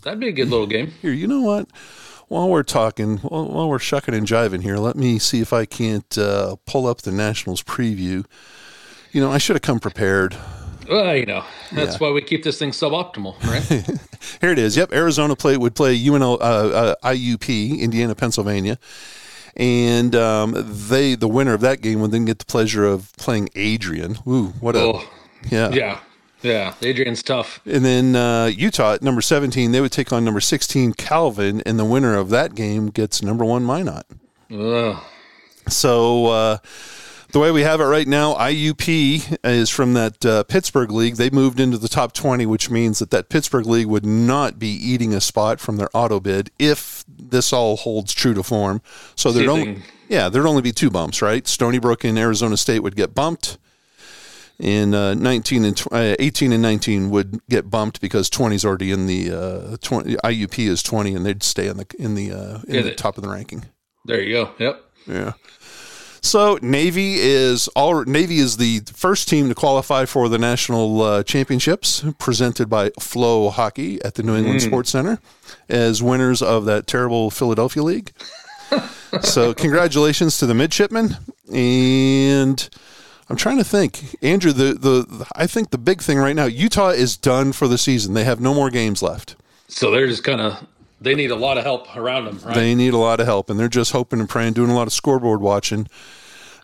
That'd 0.03 0.19
be 0.19 0.27
a 0.27 0.33
good 0.33 0.49
little 0.49 0.67
game. 0.67 0.91
Here, 1.01 1.11
you 1.11 1.27
know 1.27 1.41
what? 1.41 1.67
While 2.27 2.49
we're 2.49 2.63
talking, 2.63 3.17
while, 3.17 3.47
while 3.47 3.69
we're 3.69 3.79
shucking 3.79 4.13
and 4.13 4.27
jiving 4.27 4.61
here, 4.61 4.77
let 4.77 4.95
me 4.95 5.17
see 5.17 5.41
if 5.41 5.51
I 5.51 5.65
can't 5.65 6.17
uh, 6.17 6.57
pull 6.67 6.85
up 6.85 7.01
the 7.01 7.11
Nationals 7.11 7.63
preview. 7.63 8.25
You 9.11 9.21
know, 9.21 9.31
I 9.31 9.37
should 9.37 9.55
have 9.55 9.61
come 9.61 9.79
prepared. 9.79 10.35
Well, 10.89 11.15
you 11.15 11.25
know, 11.25 11.45
that's 11.71 11.93
yeah. 11.93 11.97
why 11.99 12.11
we 12.11 12.21
keep 12.21 12.43
this 12.43 12.59
thing 12.59 12.71
suboptimal, 12.71 13.41
right? 13.43 13.63
here 14.41 14.51
it 14.51 14.59
is. 14.59 14.75
Yep, 14.75 14.91
Arizona 14.91 15.35
play 15.35 15.55
would 15.55 15.75
play 15.75 15.97
UNL, 15.97 16.39
uh, 16.41 16.43
uh, 16.43 16.95
IUP, 17.03 17.79
Indiana, 17.79 18.13
Pennsylvania 18.15 18.77
and 19.55 20.15
um, 20.15 20.53
they 20.55 21.15
the 21.15 21.27
winner 21.27 21.53
of 21.53 21.61
that 21.61 21.81
game 21.81 22.01
would 22.01 22.11
then 22.11 22.25
get 22.25 22.39
the 22.39 22.45
pleasure 22.45 22.85
of 22.85 23.11
playing 23.17 23.49
Adrian. 23.55 24.17
Ooh, 24.27 24.47
what 24.59 24.75
a 24.75 24.79
oh, 24.79 25.09
yeah 25.49 25.69
yeah 25.69 25.99
yeah. 26.41 26.73
Adrian's 26.81 27.23
tough. 27.23 27.61
And 27.65 27.85
then 27.85 28.15
uh, 28.15 28.45
Utah 28.45 28.93
at 28.93 29.01
number 29.01 29.21
seventeen, 29.21 29.71
they 29.71 29.81
would 29.81 29.91
take 29.91 30.11
on 30.11 30.25
number 30.25 30.41
sixteen 30.41 30.93
Calvin, 30.93 31.61
and 31.65 31.79
the 31.79 31.85
winner 31.85 32.15
of 32.17 32.29
that 32.29 32.55
game 32.55 32.87
gets 32.87 33.21
number 33.21 33.45
one 33.45 33.63
Minot. 33.63 34.05
Ugh. 34.51 35.01
So. 35.67 36.25
Uh, 36.27 36.57
the 37.33 37.39
way 37.39 37.51
we 37.51 37.61
have 37.63 37.81
it 37.81 37.85
right 37.85 38.07
now, 38.07 38.33
IUP 38.35 39.37
is 39.43 39.69
from 39.69 39.93
that 39.95 40.25
uh, 40.25 40.43
Pittsburgh 40.43 40.91
league. 40.91 41.15
They 41.15 41.29
moved 41.29 41.59
into 41.59 41.77
the 41.77 41.87
top 41.89 42.13
20, 42.13 42.45
which 42.45 42.69
means 42.69 42.99
that 42.99 43.09
that 43.11 43.27
Pittsburgh 43.29 43.65
league 43.65 43.87
would 43.87 44.05
not 44.05 44.57
be 44.59 44.69
eating 44.69 45.13
a 45.13 45.19
spot 45.21 45.59
from 45.59 45.77
their 45.77 45.89
auto 45.93 46.19
bid 46.19 46.51
if 46.57 47.03
this 47.07 47.51
all 47.51 47.75
holds 47.77 48.13
true 48.13 48.33
to 48.33 48.43
form. 48.43 48.81
So 49.15 49.31
there'd 49.31 49.49
only, 49.49 49.81
yeah, 50.07 50.29
there'd 50.29 50.45
only 50.45 50.61
be 50.61 50.71
two 50.71 50.89
bumps, 50.89 51.21
right? 51.21 51.45
Stony 51.47 51.79
Brook 51.79 52.03
and 52.03 52.17
Arizona 52.17 52.55
State 52.55 52.79
would 52.79 52.95
get 52.95 53.13
bumped. 53.13 53.57
in 54.59 54.93
uh, 54.93 55.15
19 55.15 55.65
and 55.65 55.75
tw- 55.75 55.91
uh, 55.91 56.15
18 56.19 56.53
and 56.53 56.61
19 56.61 57.09
would 57.09 57.41
get 57.49 57.69
bumped 57.71 57.99
because 57.99 58.29
20 58.29 58.55
is 58.55 58.63
already 58.63 58.91
in 58.91 59.07
the 59.07 59.31
uh, 59.31 59.77
20, 59.81 60.15
IUP 60.17 60.59
is 60.67 60.83
20 60.83 61.15
and 61.15 61.25
they'd 61.25 61.41
stay 61.43 61.67
in 61.67 61.77
the 61.77 61.87
in 61.97 62.13
the 62.13 62.31
uh, 62.31 62.59
in 62.67 62.75
Yeah, 62.75 62.81
the 62.83 62.93
top 62.95 63.17
of 63.17 63.23
the 63.23 63.29
ranking. 63.29 63.65
There 64.05 64.21
you 64.21 64.33
go. 64.33 64.51
Yep. 64.59 64.83
Yeah. 65.07 65.33
So 66.23 66.57
Navy 66.61 67.15
is 67.15 67.67
all 67.69 68.05
Navy 68.05 68.39
is 68.39 68.55
the 68.55 68.79
first 68.93 69.27
team 69.27 69.49
to 69.49 69.55
qualify 69.55 70.05
for 70.05 70.29
the 70.29 70.37
national 70.37 71.01
uh, 71.01 71.23
championships 71.23 72.03
presented 72.17 72.69
by 72.69 72.91
Flow 72.91 73.49
Hockey 73.49 74.01
at 74.03 74.15
the 74.15 74.23
New 74.23 74.35
England 74.35 74.61
Sports 74.61 74.89
Center 74.89 75.19
as 75.67 76.01
winners 76.01 76.41
of 76.41 76.63
that 76.65 76.87
terrible 76.87 77.29
Philadelphia 77.29 77.83
league. 77.83 78.13
so 79.21 79.53
congratulations 79.53 80.37
to 80.37 80.45
the 80.45 80.53
midshipmen 80.53 81.17
and 81.53 82.69
I'm 83.29 83.35
trying 83.35 83.57
to 83.57 83.63
think, 83.63 84.15
Andrew. 84.21 84.53
The, 84.53 84.73
the 84.75 85.27
I 85.35 85.45
think 85.45 85.71
the 85.71 85.77
big 85.77 86.01
thing 86.01 86.17
right 86.17 86.35
now, 86.35 86.45
Utah 86.45 86.89
is 86.89 87.17
done 87.17 87.51
for 87.51 87.67
the 87.67 87.77
season. 87.77 88.13
They 88.13 88.23
have 88.23 88.39
no 88.39 88.53
more 88.53 88.69
games 88.69 89.01
left. 89.01 89.35
So 89.67 89.91
they're 89.91 90.07
just 90.07 90.23
kind 90.23 90.39
of 90.39 90.65
they 91.03 91.15
need 91.15 91.31
a 91.31 91.35
lot 91.35 91.57
of 91.57 91.63
help 91.63 91.95
around 91.95 92.25
them, 92.25 92.39
right? 92.43 92.55
They 92.55 92.73
need 92.75 92.93
a 92.93 92.97
lot 92.97 93.19
of 93.19 93.25
help, 93.25 93.49
and 93.49 93.59
they're 93.59 93.67
just 93.67 93.91
hoping 93.91 94.19
and 94.19 94.27
praying, 94.29 94.53
doing 94.53 94.69
a 94.71 94.75
lot 94.75 94.87
of 94.87 94.93
scoreboard 94.93 95.41
watching. 95.41 95.87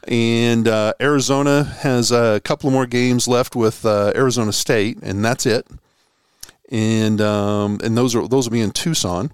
And 0.07 0.67
uh, 0.67 0.93
Arizona 1.01 1.63
has 1.63 2.11
a 2.11 2.39
couple 2.43 2.67
of 2.69 2.73
more 2.73 2.85
games 2.85 3.27
left 3.27 3.55
with 3.55 3.85
uh, 3.85 4.13
Arizona 4.15 4.51
State, 4.53 4.97
and 5.03 5.23
that's 5.23 5.45
it. 5.45 5.67
And 6.71 7.19
um, 7.21 7.79
and 7.83 7.97
those 7.97 8.15
are 8.15 8.27
those 8.27 8.47
will 8.47 8.53
be 8.53 8.61
in 8.61 8.71
Tucson. 8.71 9.31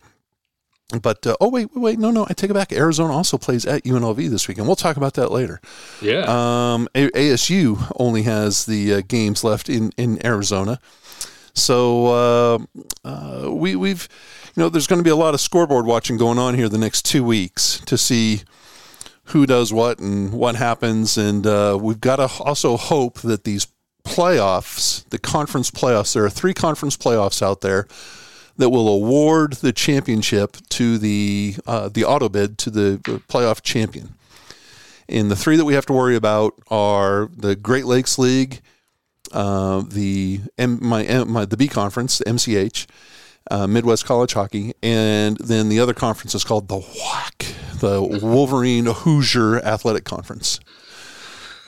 But 1.02 1.26
uh, 1.26 1.36
oh 1.42 1.50
wait, 1.50 1.70
wait, 1.74 1.82
wait, 1.82 2.00
no, 2.00 2.12
no, 2.12 2.26
I 2.30 2.34
take 2.34 2.50
it 2.52 2.54
back. 2.54 2.72
Arizona 2.72 3.12
also 3.14 3.38
plays 3.38 3.66
at 3.66 3.84
UNLV 3.84 4.30
this 4.30 4.48
weekend. 4.48 4.68
We'll 4.68 4.76
talk 4.76 4.98
about 4.98 5.16
that 5.16 5.32
later. 5.32 5.60
yeah. 6.02 6.22
Um, 6.28 6.88
A- 6.94 7.10
ASU 7.10 7.92
only 7.98 8.22
has 8.24 8.66
the 8.68 8.94
uh, 8.96 9.02
games 9.08 9.44
left 9.44 9.68
in, 9.68 9.92
in 9.98 10.24
Arizona. 10.26 10.80
So 11.56 12.08
uh, 12.08 12.60
uh, 13.04 13.52
we, 13.52 13.76
we've, 13.76 14.08
you 14.56 14.64
know, 14.64 14.70
there's 14.70 14.88
going 14.88 15.00
to 15.00 15.04
be 15.04 15.10
a 15.10 15.16
lot 15.16 15.34
of 15.34 15.42
scoreboard 15.42 15.86
watching 15.86 16.16
going 16.16 16.40
on 16.40 16.56
here 16.56 16.70
the 16.70 16.78
next 16.78 17.04
two 17.04 17.24
weeks 17.26 17.82
to 17.86 17.98
see 17.98 18.44
who 19.26 19.46
does 19.46 19.74
what 19.74 20.00
and 20.00 20.32
what 20.32 20.56
happens. 20.56 21.18
And 21.18 21.46
uh, 21.46 21.78
we've 21.82 22.00
got 22.00 22.18
to 22.18 22.30
also 22.42 22.78
hope 22.78 23.20
that 23.22 23.44
these 23.44 23.68
playoffs, 24.06 25.08
the 25.10 25.18
conference 25.18 25.72
playoffs, 25.72 26.14
there 26.14 26.24
are 26.24 26.30
three 26.30 26.54
conference 26.54 26.96
playoffs 26.96 27.42
out 27.42 27.62
there 27.62 27.86
that 28.56 28.70
will 28.70 28.88
award 28.88 29.54
the 29.54 29.74
championship 29.74 30.56
to 30.70 30.98
the 30.98 31.56
uh, 31.68 31.90
the 31.90 32.06
auto 32.06 32.30
bid 32.30 32.58
to 32.60 32.70
the 32.70 33.00
playoff 33.28 33.62
champion. 33.62 34.14
And 35.10 35.30
the 35.30 35.36
three 35.36 35.58
that 35.58 35.66
we 35.66 35.74
have 35.74 35.86
to 35.88 35.94
worry 35.94 36.16
about 36.16 36.54
are 36.70 37.30
the 37.36 37.56
Great 37.58 37.86
Lakes 37.86 38.18
League, 38.18 38.62
uh, 39.34 39.84
the 39.86 40.40
M, 40.58 40.80
my, 40.82 41.04
M, 41.04 41.30
my 41.30 41.46
the 41.46 41.58
B 41.58 41.68
conference, 41.68 42.20
the 42.20 42.26
MCH, 42.26 42.88
uh, 43.52 43.68
Midwest 43.68 44.06
College 44.06 44.34
Hockey, 44.34 44.74
and 44.82 45.38
then 45.38 45.70
the 45.70 45.80
other 45.80 45.94
conference 45.94 46.36
is 46.36 46.44
called 46.44 46.68
the 46.68 46.80
WHAC, 46.80 47.80
the 47.80 48.02
Wolverine 48.02 48.86
Hoosier 48.88 49.60
Athletic 49.60 50.04
Conference. 50.04 50.60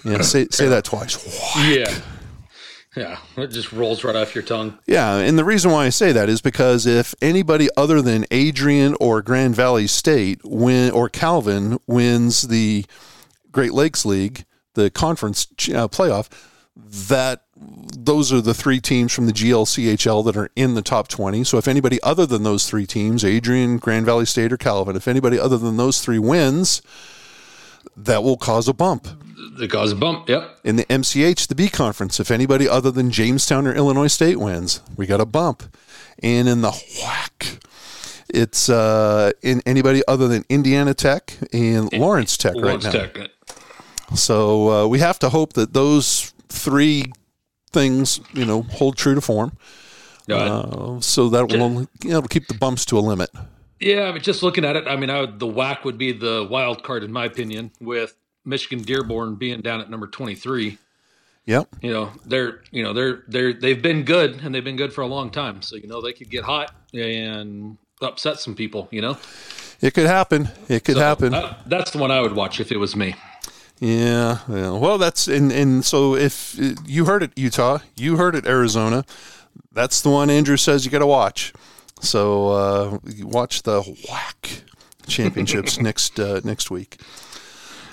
Yeah, 0.03 0.22
say 0.22 0.48
say 0.51 0.67
that 0.67 0.84
twice. 0.86 1.15
WHAC. 1.17 1.75
yeah. 1.75 2.01
Yeah. 2.96 3.19
It 3.38 3.48
just 3.48 3.72
rolls 3.72 4.03
right 4.03 4.15
off 4.15 4.34
your 4.34 4.43
tongue. 4.43 4.79
Yeah, 4.88 5.17
and 5.17 5.38
the 5.38 5.46
reason 5.46 5.69
why 5.69 5.86
I 5.86 5.89
say 5.89 6.12
that 6.13 6.29
is 6.29 6.41
because 6.41 6.88
if 6.88 7.13
anybody 7.22 7.69
other 7.77 8.01
than 8.01 8.25
Adrian 8.31 8.96
or 9.00 9.22
Grand 9.22 9.55
Valley 9.55 9.86
State 9.86 10.41
win 10.43 10.89
or 10.91 11.07
Calvin 11.07 11.77
wins 11.86 12.43
the 12.43 12.86
Great 13.51 13.74
Lakes 13.74 14.03
League, 14.03 14.46
the 14.74 14.89
conference 14.89 15.46
uh, 15.69 15.88
playoff, 15.88 16.27
that 16.75 17.43
those 17.60 18.32
are 18.32 18.42
the 18.42 18.54
three 18.54 18.80
teams 18.80 19.12
from 19.14 19.26
the 19.26 19.34
GLCHL 19.34 20.24
that 20.26 20.38
are 20.38 20.50
in 20.56 20.76
the 20.76 20.82
top 20.82 21.08
20. 21.08 21.44
So 21.44 21.58
if 21.58 21.68
anybody 21.68 22.02
other 22.04 22.26
than 22.26 22.44
those 22.44 22.70
three 22.70 22.86
teams, 22.86 23.24
Adrian, 23.24 23.78
Grand 23.78 24.06
Valley 24.06 24.26
State 24.26 24.54
or 24.54 24.58
Calvin, 24.58 24.96
if 24.96 25.08
anybody 25.08 25.40
other 25.40 25.58
than 25.58 25.78
those 25.78 26.02
three 26.02 26.20
wins, 26.20 26.82
that 27.96 28.24
will 28.24 28.38
cause 28.38 28.68
a 28.68 28.74
bump 28.74 29.08
It 29.60 29.72
causes 29.72 29.94
a 29.94 29.96
bump. 29.96 30.30
Yep. 30.30 30.60
in 30.64 30.76
the 30.76 30.86
MCH, 30.86 31.48
the 31.48 31.56
B 31.56 31.68
conference, 31.68 32.20
if 32.20 32.30
anybody 32.30 32.70
other 32.70 32.92
than 32.92 33.10
Jamestown 33.12 33.66
or 33.68 33.74
Illinois 33.74 34.08
State 34.08 34.40
wins, 34.40 34.82
we 34.96 35.06
got 35.08 35.20
a 35.20 35.26
bump. 35.26 35.64
And 36.22 36.48
in 36.48 36.62
the 36.62 36.72
whack, 37.04 37.60
it's 38.30 38.70
uh, 38.70 39.32
in 39.42 39.62
anybody 39.66 40.02
other 40.08 40.28
than 40.28 40.46
Indiana 40.50 40.94
Tech 40.94 41.34
and 41.54 41.92
Lawrence 41.94 42.38
Tech 42.38 42.56
Lawrence 42.56 42.86
right 42.86 42.94
now. 42.94 43.22
Tech. 43.22 43.32
So 44.16 44.70
uh, 44.70 44.88
we 44.88 45.00
have 45.00 45.20
to 45.20 45.30
hope 45.30 45.54
that 45.54 45.74
those 45.74 46.34
three 46.50 47.12
things, 47.77 48.19
you 48.34 48.46
know, 48.46 48.63
hold 48.63 48.98
true 48.98 49.15
to 49.15 49.22
form. 49.22 49.51
Uh, 50.29 51.00
so 51.00 51.29
that 51.29 51.50
will 51.51 51.63
only, 51.63 51.88
you 52.03 52.10
know, 52.10 52.22
keep 52.22 52.48
the 52.48 52.53
bumps 52.53 52.84
to 52.86 52.98
a 52.98 53.00
limit. 53.00 53.29
Yeah, 53.79 54.12
but 54.12 54.24
just 54.24 54.43
looking 54.43 54.65
at 54.65 54.75
it, 54.75 54.88
I 54.88 54.96
mean, 54.96 55.10
I 55.10 55.22
would, 55.22 55.39
the 55.39 55.48
whack 55.48 55.86
would 55.86 55.98
be 55.98 56.12
the 56.12 56.46
wild 56.50 56.84
card 56.84 57.03
in 57.03 57.12
my 57.12 57.25
opinion, 57.25 57.72
with 57.79 58.15
Michigan 58.43 58.84
Dearborn 58.84 59.36
being 59.36 59.62
down 59.62 59.79
at 59.81 59.89
number 59.89 60.07
twenty 60.07 60.36
three. 60.36 60.77
Yep. 61.46 61.67
You 61.81 61.93
know, 61.93 62.12
they're 62.25 62.62
you 62.72 62.84
know 62.84 62.91
they're 62.93 63.24
they're 63.27 63.53
they've 63.53 63.81
been 63.81 64.03
good 64.03 64.41
and 64.43 64.53
they've 64.53 64.63
been 64.63 64.75
good 64.75 64.91
for 64.91 65.01
a 65.01 65.07
long 65.07 65.29
time. 65.29 65.62
So 65.62 65.75
you 65.77 65.88
know 65.88 66.01
they 66.01 66.12
could 66.12 66.29
get 66.29 66.43
hot 66.43 66.74
and 66.93 67.77
upset 68.01 68.39
some 68.39 68.55
people. 68.55 68.89
You 68.91 69.01
know, 69.01 69.17
It 69.79 69.93
could 69.93 70.07
happen. 70.07 70.50
It 70.67 70.84
could 70.84 70.96
So, 70.96 71.01
happen. 71.01 71.34
uh, 71.34 71.55
that's 71.67 71.91
the 71.91 72.00
one 72.00 72.12
I 72.12 72.19
would 72.19 72.34
watch 72.34 72.60
if 72.60 72.72
it 72.72 72.77
was 72.77 72.96
me. 72.96 73.15
Yeah, 73.79 74.39
yeah. 74.50 74.72
Well, 74.72 74.98
that's 74.98 75.27
and 75.27 75.51
and 75.51 75.86
so 75.86 76.15
if 76.15 76.60
you 76.86 77.05
heard 77.05 77.22
it, 77.24 77.31
Utah, 77.36 77.79
you 77.96 78.17
heard 78.17 78.36
it, 78.36 78.48
Arizona. 78.48 79.05
That's 79.72 80.01
the 80.01 80.10
one 80.10 80.29
Andrew 80.29 80.57
says 80.57 80.86
you 80.86 80.91
got 80.91 81.00
to 81.00 81.07
watch. 81.07 81.53
So 82.01 82.50
uh, 82.50 82.98
watch 83.22 83.63
the 83.63 83.81
whack 84.10 84.63
championships 85.07 85.79
next 85.81 86.19
uh, 86.19 86.41
next 86.43 86.72
week. 86.72 87.00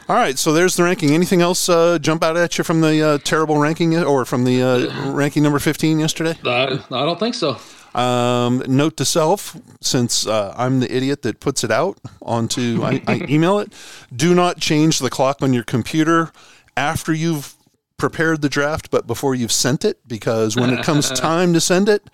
All 0.06 0.16
right, 0.16 0.38
so 0.38 0.52
there's 0.52 0.76
the 0.76 0.82
ranking. 0.82 1.12
Anything 1.12 1.40
else 1.40 1.66
uh, 1.68 1.98
jump 1.98 2.22
out 2.22 2.36
at 2.36 2.58
you 2.58 2.64
from 2.64 2.82
the 2.82 3.02
uh, 3.02 3.18
terrible 3.18 3.56
ranking 3.56 3.96
or 3.96 4.26
from 4.26 4.44
the 4.44 4.62
uh, 4.62 5.10
ranking 5.12 5.42
number 5.42 5.58
15 5.58 5.98
yesterday? 5.98 6.38
Uh, 6.44 6.78
I 6.90 7.06
don't 7.06 7.18
think 7.18 7.34
so. 7.34 7.56
Um, 7.94 8.62
note 8.66 8.96
to 8.96 9.04
self, 9.04 9.56
since 9.80 10.26
uh, 10.26 10.52
I'm 10.56 10.80
the 10.80 10.94
idiot 10.94 11.22
that 11.22 11.38
puts 11.38 11.62
it 11.62 11.70
out 11.70 11.98
onto, 12.20 12.82
I, 12.82 13.00
I 13.06 13.24
email 13.28 13.60
it. 13.60 13.72
Do 14.14 14.34
not 14.34 14.58
change 14.58 14.98
the 14.98 15.10
clock 15.10 15.42
on 15.42 15.52
your 15.52 15.62
computer 15.62 16.32
after 16.76 17.12
you've 17.12 17.54
prepared 17.96 18.42
the 18.42 18.48
draft, 18.48 18.90
but 18.90 19.06
before 19.06 19.34
you've 19.34 19.52
sent 19.52 19.84
it, 19.84 20.06
because 20.08 20.56
when 20.56 20.70
it 20.70 20.84
comes 20.84 21.10
time 21.20 21.52
to 21.52 21.60
send 21.60 21.88
it, 21.88 22.10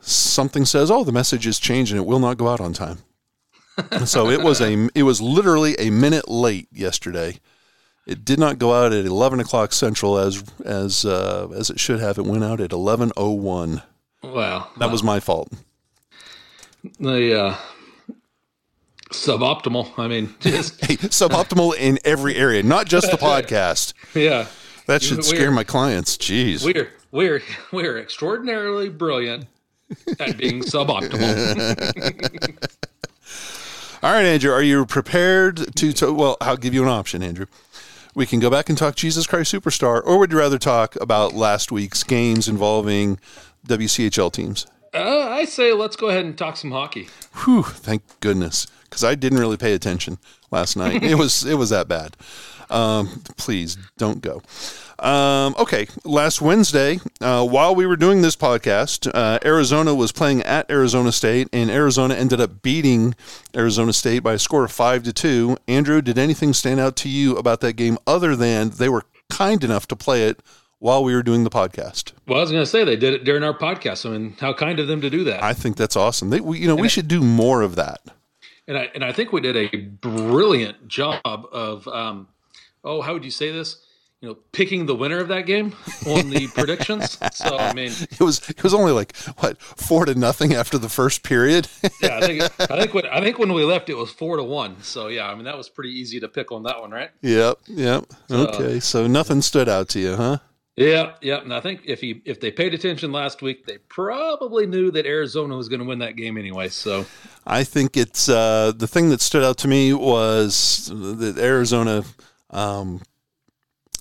something 0.00 0.66
says, 0.66 0.90
"Oh, 0.90 1.04
the 1.04 1.12
message 1.12 1.46
is 1.46 1.58
changed 1.58 1.92
and 1.92 2.00
it 2.00 2.06
will 2.06 2.18
not 2.18 2.36
go 2.36 2.48
out 2.48 2.60
on 2.60 2.74
time." 2.74 2.98
so 4.04 4.28
it 4.28 4.42
was 4.42 4.60
a, 4.60 4.88
it 4.94 5.04
was 5.04 5.22
literally 5.22 5.74
a 5.78 5.90
minute 5.90 6.28
late 6.28 6.68
yesterday. 6.72 7.38
It 8.06 8.24
did 8.24 8.38
not 8.38 8.58
go 8.58 8.74
out 8.74 8.92
at 8.92 9.04
11 9.04 9.40
o'clock 9.40 9.72
central 9.72 10.18
as 10.18 10.44
as 10.64 11.04
uh, 11.04 11.48
as 11.54 11.70
it 11.70 11.80
should 11.80 12.00
have. 12.00 12.18
It 12.18 12.26
went 12.26 12.44
out 12.44 12.60
at 12.60 12.70
11:01. 12.70 13.82
Well, 14.22 14.70
That 14.78 14.90
was 14.90 15.02
my 15.02 15.18
fault. 15.20 15.50
the 16.98 17.40
uh, 17.40 17.56
suboptimal. 19.10 19.98
I 19.98 20.08
mean, 20.08 20.34
just 20.40 20.84
Hey, 20.84 20.96
suboptimal 20.96 21.76
in 21.76 21.98
every 22.04 22.36
area, 22.36 22.62
not 22.62 22.86
just 22.86 23.10
the 23.10 23.16
podcast. 23.16 23.92
yeah. 24.14 24.46
That 24.86 25.02
should 25.02 25.18
We're- 25.18 25.28
scare 25.36 25.50
my 25.50 25.64
clients. 25.64 26.16
Jeez. 26.16 26.64
We're 26.64 26.88
we're 27.12 27.42
we're 27.72 27.98
extraordinarily 27.98 28.88
brilliant 28.88 29.46
at 30.18 30.36
being 30.36 30.62
suboptimal. 30.62 31.20
All 34.02 34.12
right, 34.12 34.24
Andrew, 34.24 34.50
are 34.50 34.62
you 34.62 34.86
prepared 34.86 35.76
to, 35.76 35.92
to? 35.92 36.12
Well, 36.12 36.36
I'll 36.40 36.56
give 36.56 36.72
you 36.74 36.82
an 36.82 36.88
option, 36.88 37.22
Andrew. 37.22 37.46
We 38.14 38.24
can 38.26 38.40
go 38.40 38.48
back 38.50 38.68
and 38.68 38.76
talk 38.78 38.96
Jesus 38.96 39.26
Christ 39.26 39.52
Superstar, 39.54 40.02
or 40.04 40.18
would 40.18 40.32
you 40.32 40.38
rather 40.38 40.58
talk 40.58 40.96
about 40.96 41.34
last 41.34 41.70
week's 41.70 42.02
games 42.02 42.48
involving 42.48 43.20
WCHL 43.66 44.32
teams? 44.32 44.66
Uh, 44.92 45.28
I 45.30 45.44
say 45.44 45.72
let's 45.72 45.96
go 45.96 46.08
ahead 46.08 46.24
and 46.24 46.36
talk 46.36 46.56
some 46.56 46.72
hockey. 46.72 47.08
Whew, 47.44 47.62
thank 47.62 48.02
goodness, 48.20 48.66
because 48.84 49.04
I 49.04 49.14
didn't 49.14 49.38
really 49.38 49.56
pay 49.56 49.72
attention 49.72 50.18
last 50.50 50.76
night. 50.76 51.02
it 51.02 51.14
was 51.16 51.44
it 51.44 51.54
was 51.54 51.70
that 51.70 51.88
bad. 51.88 52.16
Um, 52.70 53.22
please 53.36 53.76
don't 53.98 54.20
go. 54.20 54.42
Um, 55.00 55.54
okay, 55.58 55.88
last 56.04 56.40
Wednesday, 56.40 57.00
uh, 57.20 57.44
while 57.44 57.74
we 57.74 57.86
were 57.86 57.96
doing 57.96 58.22
this 58.22 58.36
podcast, 58.36 59.10
uh, 59.12 59.38
Arizona 59.44 59.94
was 59.94 60.12
playing 60.12 60.42
at 60.42 60.70
Arizona 60.70 61.10
State, 61.10 61.48
and 61.52 61.70
Arizona 61.70 62.14
ended 62.14 62.40
up 62.40 62.62
beating 62.62 63.14
Arizona 63.56 63.92
State 63.92 64.20
by 64.20 64.34
a 64.34 64.38
score 64.38 64.64
of 64.64 64.72
five 64.72 65.02
to 65.04 65.12
two. 65.12 65.56
Andrew, 65.66 66.02
did 66.02 66.18
anything 66.18 66.52
stand 66.52 66.80
out 66.80 66.96
to 66.96 67.08
you 67.08 67.36
about 67.36 67.60
that 67.60 67.74
game 67.74 67.98
other 68.06 68.36
than 68.36 68.70
they 68.70 68.88
were 68.88 69.04
kind 69.30 69.64
enough 69.64 69.88
to 69.88 69.96
play 69.96 70.24
it 70.24 70.40
while 70.80 71.04
we 71.04 71.14
were 71.14 71.22
doing 71.22 71.44
the 71.44 71.50
podcast? 71.50 72.12
Well, 72.26 72.38
I 72.38 72.40
was 72.40 72.50
going 72.50 72.62
to 72.62 72.66
say 72.66 72.82
they 72.82 72.96
did 72.96 73.14
it 73.14 73.24
during 73.24 73.44
our 73.44 73.56
podcast. 73.56 74.04
I 74.04 74.10
mean, 74.10 74.36
how 74.40 74.52
kind 74.52 74.80
of 74.80 74.88
them 74.88 75.00
to 75.02 75.10
do 75.10 75.24
that. 75.24 75.42
I 75.42 75.54
think 75.54 75.76
that's 75.76 75.94
awesome. 75.94 76.30
They, 76.30 76.40
we, 76.40 76.58
you 76.58 76.66
know, 76.66 76.74
we 76.74 76.88
should 76.88 77.06
do 77.06 77.22
more 77.22 77.62
of 77.62 77.76
that. 77.76 78.00
and 78.66 78.76
I 78.76 78.90
and 78.94 79.04
I 79.04 79.12
think 79.12 79.32
we 79.32 79.40
did 79.40 79.56
a 79.56 79.76
brilliant 79.76 80.88
job 80.88 81.20
of 81.24 81.86
um, 81.86 82.28
oh, 82.82 83.00
how 83.02 83.12
would 83.12 83.24
you 83.24 83.30
say 83.30 83.52
this? 83.52 83.76
you 84.20 84.28
know, 84.28 84.36
picking 84.52 84.84
the 84.84 84.94
winner 84.94 85.18
of 85.18 85.28
that 85.28 85.46
game 85.46 85.74
on 86.06 86.28
the 86.28 86.46
predictions. 86.54 87.18
So 87.32 87.56
I 87.56 87.72
mean, 87.72 87.90
it 88.10 88.20
was 88.20 88.46
it 88.50 88.62
was 88.62 88.74
only 88.74 88.92
like 88.92 89.16
what 89.38 89.60
four 89.60 90.04
to 90.04 90.14
nothing 90.14 90.52
after 90.52 90.76
the 90.76 90.90
first 90.90 91.22
period. 91.22 91.68
yeah, 92.02 92.18
I 92.18 92.20
think 92.20 92.42
I 92.70 92.78
think 92.78 92.94
when 92.94 93.06
I 93.06 93.20
think 93.22 93.38
when 93.38 93.52
we 93.54 93.64
left 93.64 93.88
it 93.88 93.94
was 93.94 94.10
four 94.10 94.36
to 94.36 94.42
one. 94.42 94.82
So 94.82 95.08
yeah, 95.08 95.26
I 95.26 95.34
mean 95.34 95.44
that 95.44 95.56
was 95.56 95.70
pretty 95.70 95.90
easy 95.98 96.20
to 96.20 96.28
pick 96.28 96.52
on 96.52 96.64
that 96.64 96.80
one, 96.80 96.90
right? 96.90 97.10
Yep, 97.22 97.60
yep. 97.68 98.04
Okay, 98.30 98.78
so 98.80 99.06
nothing 99.06 99.40
stood 99.40 99.70
out 99.70 99.88
to 99.90 100.00
you, 100.00 100.16
huh? 100.16 100.38
Yeah, 100.80 101.12
yeah. 101.20 101.42
And 101.42 101.52
I 101.52 101.60
think 101.60 101.82
if 101.84 102.00
he 102.00 102.22
if 102.24 102.40
they 102.40 102.50
paid 102.50 102.72
attention 102.72 103.12
last 103.12 103.42
week, 103.42 103.66
they 103.66 103.76
probably 103.88 104.66
knew 104.66 104.90
that 104.92 105.04
Arizona 105.04 105.54
was 105.54 105.68
going 105.68 105.80
to 105.80 105.84
win 105.84 105.98
that 105.98 106.16
game 106.16 106.38
anyway. 106.38 106.68
So 106.70 107.04
I 107.46 107.64
think 107.64 107.98
it's 107.98 108.30
uh, 108.30 108.72
the 108.74 108.86
thing 108.86 109.10
that 109.10 109.20
stood 109.20 109.44
out 109.44 109.58
to 109.58 109.68
me 109.68 109.92
was 109.92 110.90
that 110.90 111.36
Arizona 111.36 112.02
um, 112.48 113.02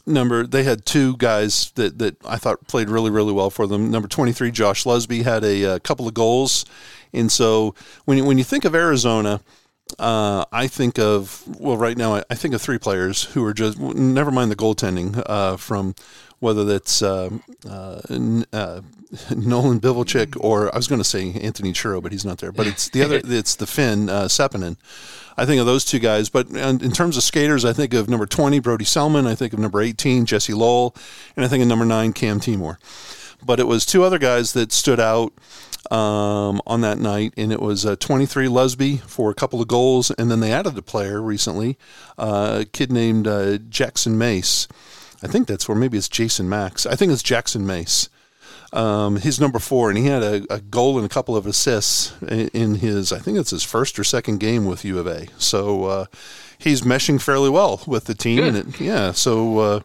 number 0.08 0.48
they 0.48 0.64
had 0.64 0.86
two 0.86 1.18
guys 1.18 1.72
that, 1.72 2.00
that 2.00 2.16
I 2.26 2.38
thought 2.38 2.66
played 2.70 2.90
really 2.90 3.12
really 3.12 3.34
well 3.34 3.50
for 3.50 3.68
them. 3.68 3.92
Number 3.92 4.08
twenty 4.08 4.32
three, 4.32 4.50
Josh 4.50 4.86
Lusby 4.86 5.24
had 5.24 5.44
a, 5.44 5.64
a, 5.64 5.80
couple 5.82 6.08
of 6.08 6.14
goals, 6.14 6.64
and 7.14 7.30
so 7.30 7.76
when 8.06 8.18
you, 8.18 8.24
when 8.24 8.38
you 8.38 8.46
think 8.46 8.64
of 8.64 8.74
Arizona. 8.74 9.42
Uh, 9.98 10.46
I 10.52 10.68
think 10.68 11.00
of 11.00 11.44
well, 11.60 11.76
right 11.76 11.98
now 11.98 12.14
I, 12.14 12.24
I, 12.30 12.36
think 12.36 12.54
of 12.54 12.62
three 12.62 12.78
players 12.78 13.24
who 13.24 13.44
are 13.44 13.56
just 13.56 13.80
never 13.80 14.30
mind 14.30 14.52
the 14.52 14.56
goaltending 14.56 15.20
uh, 15.26 15.58
from 15.58 15.96
whether 16.40 16.66
that's 16.66 17.02
uh, 17.02 17.30
uh, 17.70 18.02
uh 18.54 18.82
Nolan 19.36 19.80
Bivalchik 19.80 20.38
or 20.40 20.74
I 20.74 20.78
was 20.78 20.88
going 20.88 21.02
to 21.02 21.08
say 21.08 21.34
Anthony 21.34 21.74
Churo, 21.74 22.02
but 22.02 22.12
he's 22.12 22.26
not 22.26 22.38
there. 22.38 22.52
But 22.52 22.68
it's 22.68 22.90
the 22.90 23.04
other, 23.04 23.22
it's 23.26 23.56
the 23.56 23.68
Finn 23.68 24.10
uh, 24.10 24.26
Sepinen. 24.26 24.78
I 25.36 25.46
think 25.46 25.60
of 25.60 25.66
those 25.66 25.86
two 25.86 26.00
guys. 26.00 26.30
But 26.30 26.50
in 26.50 26.92
terms 26.92 27.16
of 27.16 27.24
skaters, 27.24 27.64
I 27.64 27.74
think 27.74 27.94
of 27.94 28.10
number 28.10 28.26
20, 28.26 28.60
Brody 28.60 28.86
Selman. 28.86 29.26
I 29.26 29.36
think 29.36 29.54
of 29.54 29.60
number 29.60 29.82
18, 29.82 30.26
Jesse 30.26 30.54
Lowell. 30.54 30.96
And 31.36 31.46
I 31.46 31.48
think 31.48 31.62
of 31.62 31.68
number 31.70 31.86
nine, 31.86 32.14
Cam 32.14 32.40
Timor. 32.40 32.78
But 33.44 33.60
it 33.60 33.68
was 33.68 33.86
two 33.86 34.04
other 34.04 34.20
guys 34.20 34.52
that 34.54 34.74
stood 34.74 35.00
out 35.00 35.32
um, 35.90 36.62
on 36.68 36.82
that 36.82 36.98
night, 37.00 37.34
and 37.38 37.54
it 37.54 37.62
was 37.62 37.86
uh, 37.86 37.96
23 37.96 38.48
Lusby 38.48 39.00
for 39.00 39.32
a 39.32 39.34
couple 39.34 39.62
of 39.62 39.70
goals. 39.70 40.12
And 40.12 40.30
then 40.30 40.42
they 40.42 40.52
added 40.52 40.78
a 40.78 40.82
player 40.82 41.22
recently, 41.22 41.78
uh, 42.18 42.60
a 42.62 42.66
kid 42.66 42.92
named 42.92 43.26
uh, 43.26 43.60
Jackson 43.70 44.18
Mace. 44.18 44.68
I 45.22 45.28
think 45.28 45.48
that's 45.48 45.68
where 45.68 45.78
maybe 45.78 45.98
it's 45.98 46.10
Jason 46.10 46.48
Max. 46.48 46.86
I 46.86 46.96
think 46.96 47.12
it's 47.12 47.24
Jackson 47.24 47.66
Mace. 47.66 48.10
Um, 48.72 49.18
he's 49.18 49.40
number 49.40 49.58
four, 49.58 49.90
and 49.90 49.98
he 49.98 50.06
had 50.06 50.22
a, 50.22 50.54
a, 50.54 50.62
goal 50.62 50.98
and 50.98 51.06
a 51.06 51.10
couple 51.10 51.36
of 51.36 51.48
assists 51.48 52.14
in 52.22 52.76
his, 52.76 53.12
I 53.12 53.18
think 53.18 53.40
it's 53.40 53.50
his 53.50 53.64
first 53.64 53.98
or 53.98 54.04
second 54.04 54.40
game 54.40 54.66
with 54.66 54.86
U 54.86 55.00
of 55.00 55.08
A. 55.08 55.28
So 55.40 55.86
uh, 55.86 56.06
he's 56.60 56.82
meshing 56.82 57.20
fairly 57.20 57.50
well 57.50 57.82
with 57.88 58.06
the 58.06 58.14
team. 58.14 58.38
Good. 58.38 58.56
And 58.56 58.76
it, 58.76 58.80
yeah, 58.80 59.12
so 59.12 59.58
uh, 59.58 59.80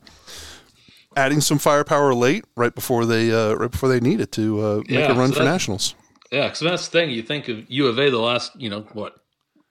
adding 1.17 1.41
some 1.41 1.59
firepower 1.59 2.15
late, 2.15 2.45
right 2.57 2.75
before 2.75 3.07
they 3.07 3.33
uh, 3.33 3.55
right 3.55 3.71
before 3.71 3.89
they 3.89 4.01
need 4.01 4.21
it 4.21 4.33
to 4.33 4.61
uh, 4.61 4.77
make 4.77 4.91
yeah, 4.91 5.13
a 5.13 5.15
run 5.15 5.31
so 5.31 5.39
for 5.39 5.45
nationals. 5.45 5.95
Yeah, 6.31 6.49
because 6.49 6.61
that's 6.61 6.89
the 6.89 7.01
thing. 7.01 7.11
You 7.11 7.23
think 7.23 7.49
of 7.49 7.65
U 7.71 7.87
of 7.87 7.99
A 7.99 8.11
the 8.11 8.19
last, 8.19 8.53
you 8.61 8.69
know, 8.69 8.83
what 8.93 9.17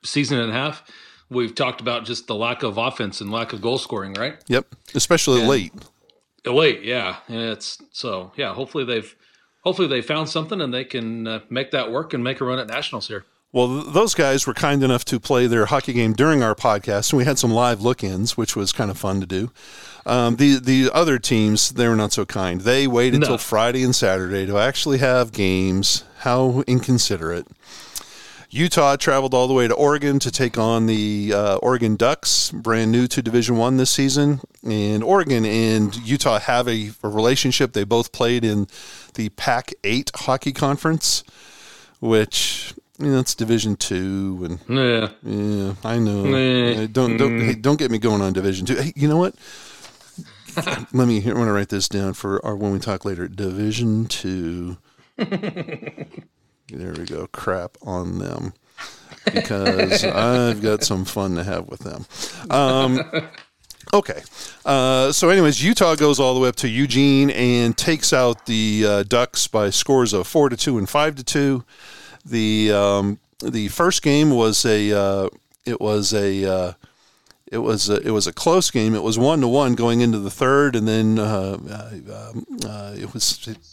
season 0.03 0.39
and 0.39 0.49
a 0.49 0.53
half. 0.53 0.83
We've 1.33 1.55
talked 1.55 1.81
about 1.81 2.05
just 2.05 2.27
the 2.27 2.35
lack 2.35 2.63
of 2.63 2.77
offense 2.77 3.21
and 3.21 3.31
lack 3.31 3.53
of 3.53 3.61
goal 3.61 3.77
scoring, 3.77 4.13
right? 4.13 4.37
Yep, 4.47 4.75
especially 4.95 5.39
and, 5.41 5.49
late. 5.49 5.73
Late, 6.45 6.83
yeah, 6.83 7.17
and 7.27 7.41
it's 7.41 7.81
so 7.91 8.31
yeah. 8.35 8.53
Hopefully 8.53 8.85
they've 8.85 9.15
hopefully 9.63 9.87
they 9.87 10.01
found 10.01 10.29
something 10.29 10.61
and 10.61 10.73
they 10.73 10.83
can 10.83 11.27
uh, 11.27 11.39
make 11.49 11.71
that 11.71 11.91
work 11.91 12.13
and 12.13 12.23
make 12.23 12.41
a 12.41 12.45
run 12.45 12.59
at 12.59 12.67
nationals 12.67 13.07
here. 13.07 13.25
Well, 13.53 13.67
those 13.67 14.15
guys 14.15 14.47
were 14.47 14.55
kind 14.55 14.83
enough 14.83 15.05
to 15.05 15.19
play 15.19 15.45
their 15.45 15.67
hockey 15.67 15.93
game 15.93 16.13
during 16.13 16.41
our 16.41 16.55
podcast, 16.55 17.11
and 17.11 17.19
we 17.19 17.25
had 17.25 17.37
some 17.37 17.51
live 17.51 17.81
look-ins, 17.81 18.35
which 18.35 18.55
was 18.55 18.71
kind 18.71 18.89
of 18.89 18.97
fun 18.97 19.19
to 19.19 19.27
do. 19.27 19.51
Um, 20.07 20.37
the 20.37 20.59
the 20.59 20.89
other 20.91 21.19
teams, 21.19 21.69
they 21.69 21.87
were 21.87 21.95
not 21.95 22.13
so 22.13 22.25
kind. 22.25 22.61
They 22.61 22.87
waited 22.87 23.21
until. 23.21 23.37
Friday 23.37 23.83
and 23.83 23.95
Saturday 23.95 24.47
to 24.47 24.57
actually 24.57 24.97
have 24.97 25.31
games. 25.31 26.03
How 26.19 26.63
inconsiderate! 26.65 27.45
Utah 28.53 28.95
traveled 28.97 29.33
all 29.33 29.47
the 29.47 29.53
way 29.53 29.67
to 29.67 29.73
Oregon 29.73 30.19
to 30.19 30.29
take 30.29 30.59
on 30.59 30.85
the 30.85 31.33
uh, 31.33 31.55
Oregon 31.55 31.95
Ducks, 31.95 32.51
brand 32.51 32.91
new 32.91 33.07
to 33.07 33.19
Division 33.19 33.57
One 33.57 33.77
this 33.77 33.89
season. 33.89 34.41
And 34.61 35.03
Oregon 35.03 35.43
and 35.43 35.95
Utah 35.95 36.37
have 36.37 36.67
a, 36.67 36.91
a 37.01 37.09
relationship. 37.09 37.73
They 37.73 37.83
both 37.83 38.11
played 38.11 38.45
in 38.45 38.67
the 39.15 39.29
Pac 39.29 39.73
Eight 39.83 40.11
hockey 40.13 40.51
conference, 40.51 41.23
which 41.99 42.75
you 42.99 43.07
know, 43.07 43.19
it's 43.19 43.33
Division 43.33 43.75
Two, 43.75 44.39
and 44.45 44.59
yeah, 44.69 45.09
yeah, 45.23 45.73
I 45.83 45.97
know. 45.97 46.23
Nah. 46.23 46.85
Don't 46.85 47.17
don't 47.17 47.31
mm. 47.31 47.45
hey, 47.47 47.55
don't 47.55 47.79
get 47.79 47.89
me 47.89 47.97
going 47.97 48.21
on 48.21 48.33
Division 48.33 48.67
Two. 48.67 48.75
Hey, 48.75 48.93
you 48.95 49.07
know 49.07 49.17
what? 49.17 49.33
Let 50.93 51.07
me. 51.07 51.27
I 51.27 51.33
want 51.33 51.47
to 51.47 51.53
write 51.53 51.69
this 51.69 51.89
down 51.89 52.13
for 52.13 52.45
our 52.45 52.55
when 52.55 52.71
we 52.71 52.77
talk 52.77 53.03
later. 53.03 53.27
Division 53.27 54.05
Two. 54.05 54.77
There 56.69 56.93
we 56.93 57.05
go. 57.05 57.27
Crap 57.27 57.77
on 57.81 58.19
them 58.19 58.53
because 59.25 60.03
I've 60.03 60.61
got 60.61 60.83
some 60.83 61.05
fun 61.05 61.35
to 61.35 61.43
have 61.43 61.67
with 61.67 61.81
them. 61.81 62.05
Um, 62.49 63.01
okay. 63.93 64.21
Uh, 64.65 65.11
so, 65.11 65.29
anyways, 65.29 65.63
Utah 65.63 65.95
goes 65.95 66.19
all 66.19 66.33
the 66.33 66.39
way 66.39 66.49
up 66.49 66.55
to 66.57 66.69
Eugene 66.69 67.29
and 67.31 67.77
takes 67.77 68.13
out 68.13 68.45
the 68.45 68.85
uh, 68.87 69.03
Ducks 69.03 69.47
by 69.47 69.69
scores 69.69 70.13
of 70.13 70.27
four 70.27 70.49
to 70.49 70.57
two 70.57 70.77
and 70.77 70.89
five 70.89 71.15
to 71.15 71.23
two. 71.23 71.63
The 72.25 72.71
um, 72.71 73.19
the 73.39 73.67
first 73.67 74.01
game 74.01 74.31
was 74.31 74.65
a 74.65 74.97
uh, 74.97 75.29
it 75.65 75.81
was 75.81 76.13
a 76.13 76.45
uh, 76.45 76.73
it 77.51 77.57
was 77.59 77.89
a, 77.89 77.95
it 78.01 78.11
was 78.11 78.25
a 78.25 78.33
close 78.33 78.71
game. 78.71 78.95
It 78.95 79.03
was 79.03 79.19
one 79.19 79.41
to 79.41 79.47
one 79.47 79.75
going 79.75 80.01
into 80.01 80.19
the 80.19 80.31
third, 80.31 80.75
and 80.75 80.87
then 80.87 81.19
uh, 81.19 81.57
uh, 81.69 82.31
um, 82.31 82.45
it 82.97 83.13
was. 83.13 83.72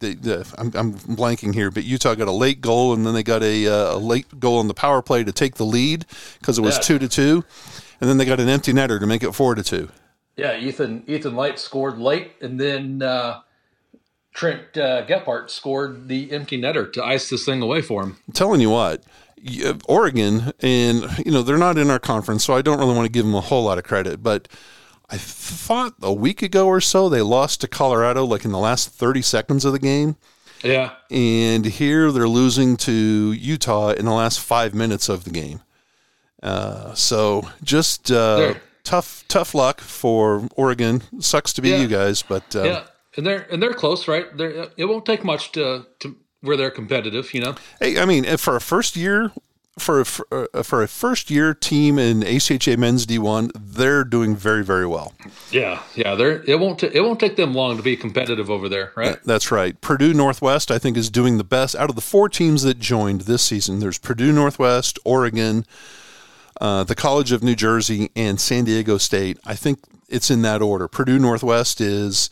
It, 0.00 0.22
they, 0.22 0.42
I'm, 0.58 0.72
I'm, 0.74 0.94
blanking 0.94 1.54
here, 1.54 1.70
but 1.70 1.84
Utah 1.84 2.14
got 2.14 2.28
a 2.28 2.32
late 2.32 2.60
goal, 2.60 2.92
and 2.92 3.06
then 3.06 3.14
they 3.14 3.22
got 3.22 3.42
a, 3.42 3.66
uh, 3.66 3.96
a 3.96 3.98
late 3.98 4.40
goal 4.40 4.58
on 4.58 4.68
the 4.68 4.74
power 4.74 5.02
play 5.02 5.24
to 5.24 5.32
take 5.32 5.54
the 5.54 5.64
lead 5.64 6.06
because 6.38 6.58
it 6.58 6.62
was 6.62 6.76
yeah. 6.76 6.82
two 6.82 6.98
to 6.98 7.08
two, 7.08 7.44
and 8.00 8.08
then 8.08 8.16
they 8.16 8.24
got 8.24 8.40
an 8.40 8.48
empty 8.48 8.72
netter 8.72 8.98
to 8.98 9.06
make 9.06 9.22
it 9.22 9.32
four 9.32 9.54
to 9.54 9.62
two. 9.62 9.90
Yeah, 10.36 10.58
Ethan 10.58 11.04
Ethan 11.06 11.34
Light 11.34 11.58
scored 11.58 11.98
late, 11.98 12.32
and 12.40 12.58
then 12.58 13.02
uh, 13.02 13.40
Trent 14.32 14.76
uh, 14.76 15.04
Gephardt 15.06 15.50
scored 15.50 16.08
the 16.08 16.32
empty 16.32 16.60
netter 16.60 16.90
to 16.92 17.04
ice 17.04 17.28
this 17.28 17.44
thing 17.44 17.60
away 17.60 17.82
for 17.82 18.02
him. 18.02 18.16
I'm 18.26 18.32
telling 18.32 18.60
you 18.60 18.70
what, 18.70 19.02
Oregon, 19.86 20.52
and 20.60 21.04
you 21.24 21.32
know 21.32 21.42
they're 21.42 21.58
not 21.58 21.78
in 21.78 21.90
our 21.90 21.98
conference, 21.98 22.44
so 22.44 22.54
I 22.54 22.62
don't 22.62 22.78
really 22.78 22.94
want 22.94 23.06
to 23.06 23.12
give 23.12 23.24
them 23.24 23.34
a 23.34 23.40
whole 23.40 23.64
lot 23.64 23.78
of 23.78 23.84
credit, 23.84 24.22
but 24.22 24.48
I 25.10 25.16
thought 25.16 25.94
a 26.02 26.12
week 26.12 26.42
ago 26.42 26.66
or 26.66 26.80
so 26.80 27.08
they 27.08 27.22
lost 27.22 27.60
to 27.62 27.68
Colorado 27.68 28.24
like 28.24 28.44
in 28.44 28.52
the 28.52 28.58
last 28.58 28.90
30 28.90 29.22
seconds 29.22 29.64
of 29.64 29.72
the 29.72 29.78
game. 29.78 30.16
Yeah. 30.62 30.92
And 31.10 31.64
here 31.64 32.12
they're 32.12 32.28
losing 32.28 32.76
to 32.78 33.32
Utah 33.32 33.90
in 33.90 34.04
the 34.04 34.12
last 34.12 34.40
five 34.40 34.74
minutes 34.74 35.08
of 35.08 35.24
the 35.24 35.30
game. 35.30 35.60
Uh, 36.42 36.94
so 36.94 37.48
just 37.62 38.10
uh, 38.10 38.54
tough, 38.84 39.24
tough 39.28 39.54
luck 39.54 39.80
for 39.80 40.48
Oregon. 40.56 41.02
Sucks 41.18 41.52
to 41.54 41.62
be 41.62 41.70
yeah. 41.70 41.76
you 41.78 41.88
guys, 41.88 42.22
but 42.22 42.54
uh, 42.54 42.62
yeah, 42.62 42.84
and 43.16 43.26
they're 43.26 43.46
and 43.50 43.62
they're 43.62 43.74
close, 43.74 44.08
right? 44.08 44.34
They're, 44.36 44.68
it 44.76 44.86
won't 44.86 45.04
take 45.04 45.22
much 45.22 45.52
to 45.52 45.86
to 45.98 46.16
where 46.40 46.56
they're 46.56 46.70
competitive, 46.70 47.34
you 47.34 47.42
know. 47.42 47.56
Hey, 47.78 48.00
I 48.00 48.06
mean, 48.06 48.24
for 48.38 48.56
a 48.56 48.60
first 48.60 48.96
year 48.96 49.32
for 49.78 50.00
a, 50.00 50.46
uh, 50.54 50.62
for 50.62 50.82
a 50.82 50.88
first 50.88 51.30
year 51.30 51.54
team 51.54 51.98
in 51.98 52.20
ACHA 52.20 52.76
Men's 52.76 53.06
D1, 53.06 53.50
they're 53.54 54.04
doing 54.04 54.36
very 54.36 54.64
very 54.64 54.86
well. 54.86 55.12
Yeah, 55.50 55.82
yeah, 55.94 56.14
they're 56.14 56.42
it 56.44 56.58
won't 56.58 56.80
t- 56.80 56.90
it 56.92 57.00
won't 57.00 57.20
take 57.20 57.36
them 57.36 57.54
long 57.54 57.76
to 57.76 57.82
be 57.82 57.96
competitive 57.96 58.50
over 58.50 58.68
there, 58.68 58.92
right? 58.96 59.18
That's 59.24 59.50
right. 59.50 59.80
Purdue 59.80 60.12
Northwest, 60.12 60.70
I 60.70 60.78
think, 60.78 60.96
is 60.96 61.10
doing 61.10 61.38
the 61.38 61.44
best 61.44 61.74
out 61.76 61.88
of 61.88 61.96
the 61.96 62.02
four 62.02 62.28
teams 62.28 62.62
that 62.62 62.78
joined 62.78 63.22
this 63.22 63.42
season. 63.42 63.80
There's 63.80 63.98
Purdue 63.98 64.32
Northwest, 64.32 64.98
Oregon, 65.04 65.64
uh, 66.60 66.84
the 66.84 66.94
College 66.94 67.32
of 67.32 67.42
New 67.42 67.54
Jersey, 67.54 68.10
and 68.16 68.40
San 68.40 68.64
Diego 68.64 68.98
State. 68.98 69.38
I 69.46 69.54
think 69.54 69.80
it's 70.08 70.30
in 70.30 70.42
that 70.42 70.62
order. 70.62 70.88
Purdue 70.88 71.18
Northwest 71.18 71.80
is 71.80 72.28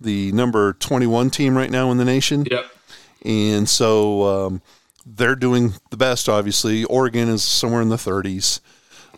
the 0.00 0.32
number 0.32 0.72
21 0.74 1.30
team 1.30 1.56
right 1.56 1.70
now 1.70 1.90
in 1.90 1.98
the 1.98 2.04
nation. 2.04 2.46
Yep. 2.50 2.66
And 3.24 3.68
so. 3.68 4.46
Um, 4.46 4.62
they're 5.06 5.36
doing 5.36 5.74
the 5.90 5.96
best, 5.96 6.28
obviously. 6.28 6.84
Oregon 6.84 7.28
is 7.28 7.42
somewhere 7.42 7.82
in 7.82 7.88
the 7.88 7.96
30s. 7.96 8.60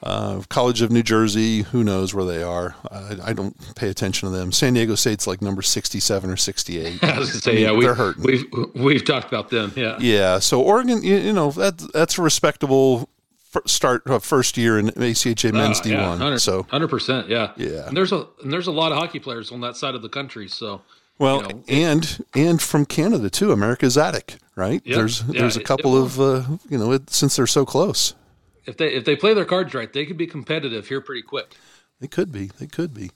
Uh, 0.03 0.43
College 0.49 0.83
of 0.83 0.91
New 0.91 1.05
Jersey, 1.05 1.63
who 1.63 1.85
knows 1.85 2.13
where 2.13 2.25
they 2.25 2.43
are? 2.43 2.75
I, 2.91 3.19
I, 3.27 3.33
don't 3.33 3.57
pay 3.77 3.89
attention 3.89 4.29
to 4.29 4.37
them. 4.37 4.51
San 4.51 4.75
Diego 4.75 4.97
State's 4.97 5.29
like 5.29 5.41
number 5.41 5.63
67 5.63 6.29
or 6.29 6.37
68. 6.37 7.05
I 7.05 7.19
was 7.21 7.41
say, 7.41 7.53
I 7.53 7.55
mean, 7.55 7.63
yeah, 7.63 7.73
we, 7.73 7.85
they're 7.85 7.95
hurting. 7.95 8.25
We've, 8.25 8.45
we've 8.75 9.05
talked 9.05 9.29
about 9.29 9.51
them, 9.51 9.73
yeah. 9.77 9.97
Yeah, 10.01 10.41
so 10.41 10.61
Oregon, 10.61 11.05
you, 11.05 11.19
you 11.19 11.33
know, 11.33 11.53
that, 11.53 11.79
that's 11.93 12.19
a 12.19 12.23
respectable 12.23 13.09
start 13.67 14.03
uh, 14.07 14.19
first 14.19 14.57
year 14.57 14.77
in 14.79 14.89
ACHA 14.89 15.53
men's 15.53 15.81
uh, 15.81 15.85
D1. 15.85 16.21
Yeah, 16.21 16.37
so 16.37 16.65
100%, 16.65 17.29
yeah. 17.29 17.53
Yeah. 17.57 17.87
And 17.87 17.97
there's 17.97 18.11
a 18.11 18.27
and 18.43 18.53
there's 18.53 18.67
a 18.67 18.73
lot 18.73 18.93
of 18.93 18.99
hockey 18.99 19.21
players 19.21 19.53
on 19.53 19.61
that 19.61 19.77
side 19.77 19.95
of 19.95 20.03
the 20.03 20.09
country, 20.09 20.49
so 20.49 20.83
well, 21.19 21.43
you 21.43 21.49
know, 21.49 21.65
and 21.69 22.25
and 22.35 22.63
from 22.63 22.87
Canada 22.87 23.31
too, 23.31 23.53
America's 23.53 23.97
Attic, 23.97 24.37
right? 24.57 24.83
Yeah, 24.85 24.97
there's 24.97 25.23
yeah, 25.29 25.41
there's 25.41 25.57
a 25.57 25.63
couple 25.63 26.01
of 26.01 26.21
uh, 26.21 26.43
you 26.69 26.79
know 26.79 26.93
it, 26.93 27.11
since 27.11 27.37
they're 27.37 27.47
so 27.47 27.65
close. 27.65 28.15
If 28.67 28.77
they 28.77 28.89
if 28.95 29.05
they 29.05 29.17
play 29.17 29.35
their 29.35 29.45
cards 29.45 29.75
right, 29.75 29.93
they 29.93 30.07
could 30.07 30.17
be 30.17 30.27
competitive 30.27 30.89
here 30.89 31.01
pretty 31.01 31.23
quick. 31.23 31.55
They 32.01 32.09
could 32.09 32.33
be. 32.33 32.51
They 32.59 32.67
could 32.67 32.93
be. 32.93 33.11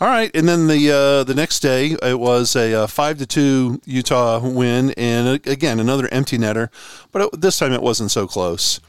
All 0.00 0.08
right, 0.08 0.30
and 0.34 0.48
then 0.48 0.66
the 0.66 0.90
uh, 0.90 1.24
the 1.24 1.34
next 1.34 1.60
day 1.60 1.96
it 2.02 2.18
was 2.18 2.56
a 2.56 2.82
uh, 2.82 2.86
five 2.86 3.18
to 3.18 3.26
two 3.26 3.80
Utah 3.84 4.40
win, 4.46 4.90
and 4.96 5.28
uh, 5.28 5.50
again 5.50 5.78
another 5.78 6.08
empty 6.10 6.36
netter, 6.38 6.68
but 7.12 7.22
it, 7.22 7.40
this 7.40 7.58
time 7.58 7.72
it 7.72 7.82
wasn't 7.82 8.10
so 8.10 8.26
close. 8.26 8.80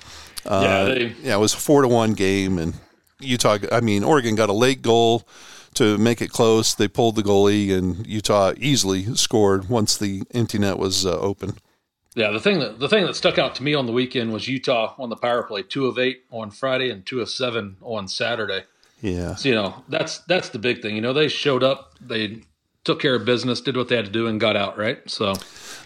Uh, 0.45 0.61
Yeah, 0.63 0.83
they- 0.85 1.15
yeah, 1.21 1.35
it 1.35 1.39
was 1.39 1.53
a 1.53 1.57
four 1.57 1.81
to 1.83 1.87
one 1.87 2.13
game, 2.13 2.57
and 2.57 2.73
Utah. 3.19 3.57
I 3.71 3.81
mean, 3.81 4.03
Oregon 4.03 4.35
got 4.35 4.49
a 4.49 4.53
late 4.53 4.81
goal 4.81 5.27
to 5.75 5.97
make 5.97 6.21
it 6.21 6.29
close. 6.31 6.73
They 6.73 6.87
pulled 6.87 7.15
the 7.17 7.21
goalie, 7.23 7.71
and 7.77 8.05
Utah 8.07 8.53
easily 8.57 9.03
scored 9.15 9.69
once 9.69 9.97
the 9.97 10.23
empty 10.33 10.57
net 10.59 10.79
was 10.79 11.05
uh, 11.05 11.17
open. 11.19 11.57
Yeah, 12.15 12.31
the 12.31 12.39
thing 12.39 12.59
that 12.59 12.79
the 12.79 12.87
thing 12.89 13.05
that 13.05 13.15
stuck 13.15 13.37
out 13.37 13.55
to 13.55 13.63
me 13.63 13.73
on 13.73 13.85
the 13.85 13.91
weekend 13.91 14.31
was 14.31 14.47
Utah 14.47 14.95
on 14.97 15.09
the 15.09 15.17
power 15.17 15.43
play, 15.43 15.63
two 15.63 15.85
of 15.85 15.99
eight 15.99 16.23
on 16.31 16.49
Friday 16.49 16.89
and 16.89 17.05
two 17.05 17.19
of 17.21 17.29
seven 17.29 17.75
on 17.81 18.07
Saturday. 18.07 18.63
Yeah, 19.01 19.35
So 19.35 19.49
you 19.49 19.55
know 19.55 19.83
that's 19.89 20.19
that's 20.19 20.49
the 20.49 20.59
big 20.59 20.81
thing. 20.81 20.95
You 20.95 21.01
know 21.01 21.13
they 21.13 21.27
showed 21.27 21.61
up, 21.61 21.93
they 21.99 22.41
took 22.85 23.01
care 23.01 23.15
of 23.15 23.25
business, 23.25 23.59
did 23.59 23.75
what 23.75 23.89
they 23.89 23.97
had 23.97 24.05
to 24.05 24.11
do, 24.11 24.27
and 24.27 24.39
got 24.39 24.55
out. 24.55 24.77
Right. 24.77 24.97
So 25.09 25.33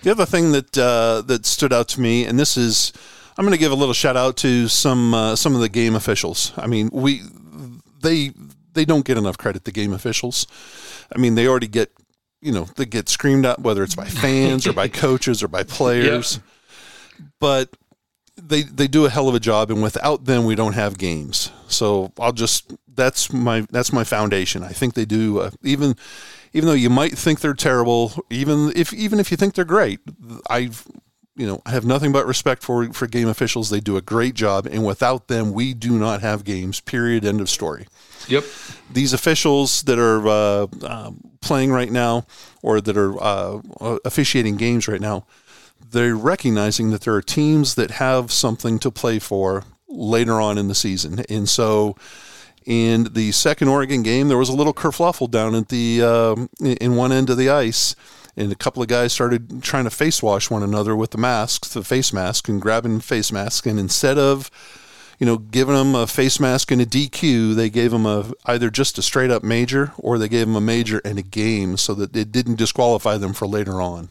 The 0.03 0.11
other 0.11 0.25
thing 0.25 0.51
that 0.51 0.77
uh, 0.77 1.23
that 1.23 1.45
stood 1.45 1.73
out 1.73 1.87
to 1.89 2.01
me, 2.01 2.25
and 2.25 2.39
this 2.39 2.55
is, 2.55 2.93
I'm 3.37 3.43
going 3.43 3.53
to 3.53 3.59
give 3.59 3.71
a 3.71 3.75
little 3.75 3.95
shout 3.95 4.15
out 4.15 4.37
to 4.37 4.67
some 4.67 5.13
uh, 5.15 5.35
some 5.35 5.55
of 5.55 5.61
the 5.61 5.69
game 5.69 5.95
officials. 5.95 6.53
I 6.55 6.67
mean, 6.67 6.89
we 6.93 7.23
they 8.01 8.31
they 8.73 8.85
don't 8.85 9.03
get 9.03 9.17
enough 9.17 9.37
credit. 9.37 9.65
The 9.65 9.71
game 9.71 9.93
officials. 9.93 10.45
I 11.13 11.17
mean, 11.17 11.33
they 11.33 11.47
already 11.47 11.67
get 11.67 11.91
you 12.41 12.51
know 12.51 12.65
they 12.75 12.85
get 12.85 13.09
screamed 13.09 13.45
at 13.45 13.59
whether 13.59 13.83
it's 13.83 13.95
by 13.95 14.05
fans 14.23 14.67
or 14.67 14.73
by 14.73 14.87
coaches 14.87 15.43
or 15.43 15.47
by 15.47 15.63
players, 15.77 16.39
but 17.39 17.75
they 18.37 18.63
they 18.63 18.87
do 18.87 19.05
a 19.05 19.09
hell 19.09 19.27
of 19.27 19.35
a 19.35 19.39
job, 19.39 19.69
and 19.71 19.81
without 19.81 20.25
them, 20.25 20.45
we 20.45 20.55
don't 20.55 20.73
have 20.73 20.97
games. 20.97 21.51
So 21.67 22.11
I'll 22.19 22.31
just 22.31 22.73
that's 22.87 23.31
my 23.31 23.65
that's 23.71 23.93
my 23.93 24.03
foundation. 24.03 24.63
I 24.63 24.69
think 24.69 24.93
they 24.93 25.05
do 25.05 25.39
uh, 25.39 25.51
even 25.63 25.95
even 26.53 26.67
though 26.67 26.73
you 26.73 26.89
might 26.89 27.17
think 27.17 27.41
they're 27.41 27.53
terrible, 27.53 28.13
even 28.29 28.71
if 28.75 28.93
even 28.93 29.19
if 29.19 29.31
you 29.31 29.37
think 29.37 29.53
they're 29.55 29.65
great, 29.65 29.99
I've 30.49 30.87
you 31.35 31.47
know 31.47 31.61
I 31.65 31.71
have 31.71 31.85
nothing 31.85 32.11
but 32.11 32.25
respect 32.25 32.63
for 32.63 32.91
for 32.93 33.07
game 33.07 33.27
officials. 33.27 33.69
They 33.69 33.79
do 33.79 33.97
a 33.97 34.01
great 34.01 34.33
job, 34.35 34.65
and 34.65 34.85
without 34.85 35.27
them, 35.27 35.53
we 35.53 35.73
do 35.73 35.97
not 35.97 36.21
have 36.21 36.43
games. 36.43 36.79
Period. 36.79 37.25
End 37.25 37.41
of 37.41 37.49
story. 37.49 37.87
yep, 38.27 38.43
These 38.91 39.13
officials 39.13 39.83
that 39.83 39.99
are 39.99 40.27
uh, 40.27 40.67
um, 40.85 41.28
playing 41.41 41.71
right 41.71 41.91
now, 41.91 42.25
or 42.61 42.81
that 42.81 42.97
are 42.97 43.21
uh, 43.21 43.61
officiating 44.05 44.57
games 44.57 44.87
right 44.87 45.01
now, 45.01 45.25
they're 45.91 46.15
recognizing 46.15 46.91
that 46.91 47.01
there 47.01 47.15
are 47.15 47.21
teams 47.21 47.75
that 47.75 47.91
have 47.91 48.31
something 48.31 48.79
to 48.79 48.91
play 48.91 49.19
for 49.19 49.63
later 49.87 50.39
on 50.39 50.57
in 50.57 50.67
the 50.67 50.75
season, 50.75 51.23
and 51.29 51.47
so 51.49 51.95
in 52.65 53.05
the 53.13 53.31
second 53.31 53.67
Oregon 53.67 54.03
game, 54.03 54.27
there 54.27 54.37
was 54.37 54.49
a 54.49 54.55
little 54.55 54.73
kerfluffle 54.73 55.31
down 55.31 55.55
at 55.55 55.69
the 55.69 56.01
um, 56.03 56.49
in 56.61 56.95
one 56.95 57.11
end 57.11 57.29
of 57.29 57.37
the 57.37 57.49
ice, 57.49 57.95
and 58.37 58.51
a 58.51 58.55
couple 58.55 58.83
of 58.83 58.87
guys 58.87 59.11
started 59.11 59.63
trying 59.63 59.85
to 59.85 59.89
face 59.89 60.21
wash 60.21 60.51
one 60.51 60.61
another 60.61 60.95
with 60.95 61.11
the 61.11 61.17
masks, 61.17 61.69
the 61.73 61.83
face 61.83 62.13
mask, 62.13 62.47
and 62.47 62.61
grabbing 62.61 62.99
face 62.99 63.31
masks, 63.31 63.65
and 63.65 63.79
instead 63.79 64.17
of 64.17 64.51
you 65.19 65.25
know, 65.25 65.37
giving 65.37 65.75
them 65.75 65.95
a 65.95 66.07
face 66.07 66.39
mask 66.39 66.71
and 66.71 66.81
a 66.81 66.85
DQ, 66.85 67.53
they 67.53 67.69
gave 67.69 67.91
them 67.91 68.05
a 68.05 68.31
either 68.45 68.69
just 68.69 68.97
a 68.97 69.01
straight 69.01 69.29
up 69.29 69.43
major 69.43 69.91
or 69.97 70.17
they 70.17 70.29
gave 70.29 70.47
them 70.47 70.55
a 70.55 70.61
major 70.61 71.01
and 71.03 71.19
a 71.19 71.21
game 71.23 71.75
so 71.75 71.93
that 71.93 72.15
it 72.15 72.31
didn't 72.31 72.55
disqualify 72.55 73.17
them 73.17 73.33
for 73.33 73.45
later 73.45 73.81
on. 73.81 74.09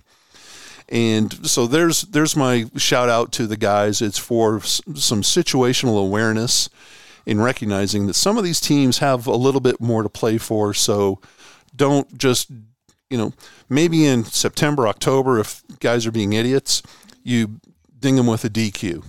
And 0.90 1.46
so 1.46 1.66
there's 1.66 2.02
there's 2.02 2.36
my 2.36 2.66
shout 2.76 3.08
out 3.08 3.32
to 3.32 3.46
the 3.46 3.56
guys. 3.56 4.02
It's 4.02 4.18
for 4.18 4.58
s- 4.58 4.82
some 4.94 5.22
situational 5.22 5.98
awareness 5.98 6.68
in 7.24 7.40
recognizing 7.40 8.06
that 8.06 8.14
some 8.14 8.36
of 8.36 8.44
these 8.44 8.60
teams 8.60 8.98
have 8.98 9.26
a 9.26 9.36
little 9.36 9.60
bit 9.60 9.80
more 9.80 10.02
to 10.02 10.08
play 10.10 10.36
for. 10.36 10.74
So 10.74 11.20
don't 11.74 12.18
just 12.18 12.50
you 13.08 13.16
know 13.16 13.32
maybe 13.70 14.06
in 14.06 14.24
September 14.24 14.86
October 14.86 15.38
if 15.38 15.62
guys 15.80 16.06
are 16.06 16.12
being 16.12 16.34
idiots, 16.34 16.82
you 17.22 17.60
ding 17.98 18.16
them 18.16 18.26
with 18.26 18.44
a 18.44 18.50
DQ 18.50 19.04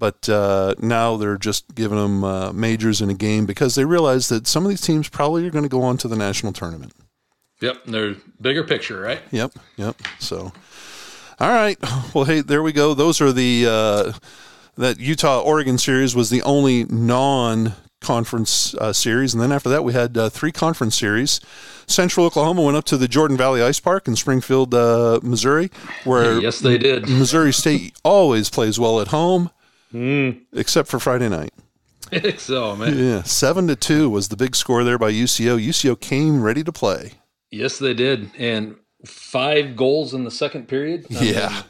but 0.00 0.28
uh, 0.28 0.74
now 0.80 1.16
they're 1.16 1.36
just 1.38 1.72
giving 1.76 1.98
them 1.98 2.24
uh, 2.24 2.52
majors 2.52 3.00
in 3.00 3.10
a 3.10 3.14
game 3.14 3.46
because 3.46 3.76
they 3.76 3.84
realize 3.84 4.28
that 4.30 4.48
some 4.48 4.64
of 4.64 4.70
these 4.70 4.80
teams 4.80 5.08
probably 5.08 5.46
are 5.46 5.50
going 5.50 5.62
to 5.62 5.68
go 5.68 5.82
on 5.82 5.96
to 5.98 6.08
the 6.08 6.16
national 6.16 6.52
tournament. 6.52 6.92
yep. 7.60 7.84
They're 7.86 8.16
bigger 8.40 8.64
picture, 8.64 8.98
right? 9.00 9.20
Yep, 9.30 9.52
yep. 9.76 9.94
So, 10.18 10.52
all 11.38 11.50
right. 11.52 11.78
Well, 12.14 12.24
hey, 12.24 12.40
there 12.40 12.62
we 12.62 12.72
go. 12.72 12.94
Those 12.94 13.20
are 13.20 13.30
the 13.30 13.66
uh, 13.68 14.12
that 14.76 14.98
Utah 14.98 15.40
Oregon 15.40 15.78
series 15.78 16.16
was 16.16 16.30
the 16.30 16.42
only 16.42 16.84
non 16.84 17.74
conference 18.00 18.74
uh, 18.76 18.92
series, 18.92 19.34
and 19.34 19.42
then 19.42 19.52
after 19.52 19.68
that 19.68 19.84
we 19.84 19.92
had 19.92 20.16
uh, 20.16 20.28
three 20.30 20.50
conference 20.52 20.96
series. 20.96 21.40
Central 21.86 22.24
Oklahoma 22.26 22.62
went 22.62 22.76
up 22.76 22.84
to 22.86 22.96
the 22.96 23.06
Jordan 23.08 23.36
Valley 23.36 23.62
Ice 23.62 23.78
Park 23.80 24.08
in 24.08 24.16
Springfield, 24.16 24.74
uh, 24.74 25.20
Missouri, 25.22 25.70
where 26.04 26.40
Yes, 26.40 26.60
they 26.60 26.78
did. 26.78 27.08
Missouri 27.08 27.52
State 27.52 27.94
always 28.04 28.48
plays 28.48 28.78
well 28.78 29.00
at 29.00 29.08
home, 29.08 29.50
Hmm. 29.92 30.30
except 30.52 30.88
for 30.88 30.98
Friday 31.00 31.28
night. 31.28 31.52
so 32.38 32.74
man, 32.76 32.96
Yeah, 32.98 33.22
seven 33.22 33.66
to 33.68 33.76
two 33.76 34.10
was 34.10 34.28
the 34.28 34.36
big 34.36 34.56
score 34.56 34.84
there 34.84 34.98
by 34.98 35.12
UCO. 35.12 35.58
UCO 35.64 35.98
came 36.00 36.42
ready 36.42 36.62
to 36.64 36.72
play. 36.72 37.12
yes, 37.50 37.78
they 37.78 37.94
did, 37.94 38.30
and 38.38 38.76
five 39.06 39.76
goals 39.76 40.14
in 40.14 40.24
the 40.24 40.30
second 40.30 40.68
period. 40.68 41.06
I 41.10 41.24
Yeah. 41.24 41.48
mean, 41.48 41.62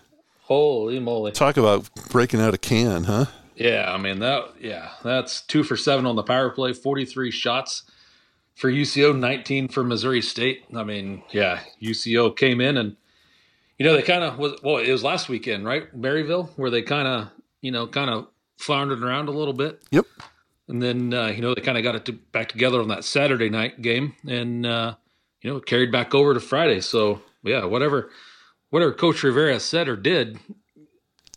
holy 0.42 0.98
moly. 1.00 1.33
Talk 1.33 1.56
about 1.56 1.88
breaking 2.11 2.40
out 2.40 2.54
a 2.54 2.59
can, 2.59 3.04
huh? 3.04 3.26
Yeah, 3.56 3.92
I 3.92 3.98
mean 3.98 4.20
that. 4.20 4.54
Yeah, 4.61 4.88
that's 5.04 5.42
two 5.42 5.62
for 5.62 5.76
seven 5.76 6.06
on 6.06 6.16
the 6.16 6.22
power 6.22 6.50
play, 6.50 6.72
forty-three 6.72 7.30
shots 7.30 7.83
for 8.54 8.70
UCO, 8.70 9.12
nineteen 9.18 9.68
for 9.68 9.85
Missouri 9.85 10.22
State. 10.22 10.64
I 10.74 10.83
mean, 10.85 11.22
yeah, 11.30 11.61
UCO 11.83 12.35
came 12.35 12.61
in 12.62 12.76
and 12.78 12.96
you 13.78 13.85
know 13.85 13.94
they 13.94 14.02
kind 14.02 14.24
of 14.24 14.38
was 14.38 14.54
well, 14.62 14.78
it 14.78 14.90
was 14.90 15.04
last 15.04 15.28
weekend, 15.28 15.66
right, 15.66 15.94
Maryville, 15.98 16.48
where 16.56 16.70
they 16.70 16.80
kind 16.83 17.06
of 17.06 17.28
you 17.61 17.70
know 17.70 17.87
kind 17.87 18.11
of 18.11 18.29
floundered 18.59 19.03
around 19.03 19.29
a 19.29 19.33
little 19.33 19.55
bit, 19.55 19.83
Yep. 19.90 20.07
and 20.68 20.83
then 20.83 21.14
uh, 21.14 21.27
you 21.29 21.40
know 21.40 21.55
they 21.55 21.61
kind 21.62 21.79
of 21.79 21.85
got 21.85 21.94
it 21.94 22.05
to, 22.07 22.12
back 22.12 22.49
together 22.49 22.81
on 22.81 22.88
that 22.88 23.05
Saturday 23.05 23.49
night 23.51 23.81
game, 23.83 24.14
and 24.27 24.66
uh, 24.66 24.94
you 25.42 25.51
know 25.53 25.61
carried 25.61 25.90
back 25.92 26.14
over 26.14 26.35
to 26.35 26.40
Friday. 26.40 26.81
So 26.81 27.23
yeah, 27.42 27.64
whatever, 27.64 28.11
whatever 28.70 28.92
Coach 28.92 29.23
Rivera 29.23 29.59
said 29.61 29.88
or 29.88 29.96
did 29.96 30.38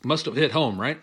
must 0.03 0.25
have 0.25 0.35
hit 0.35 0.51
home, 0.51 0.79
right? 0.79 0.99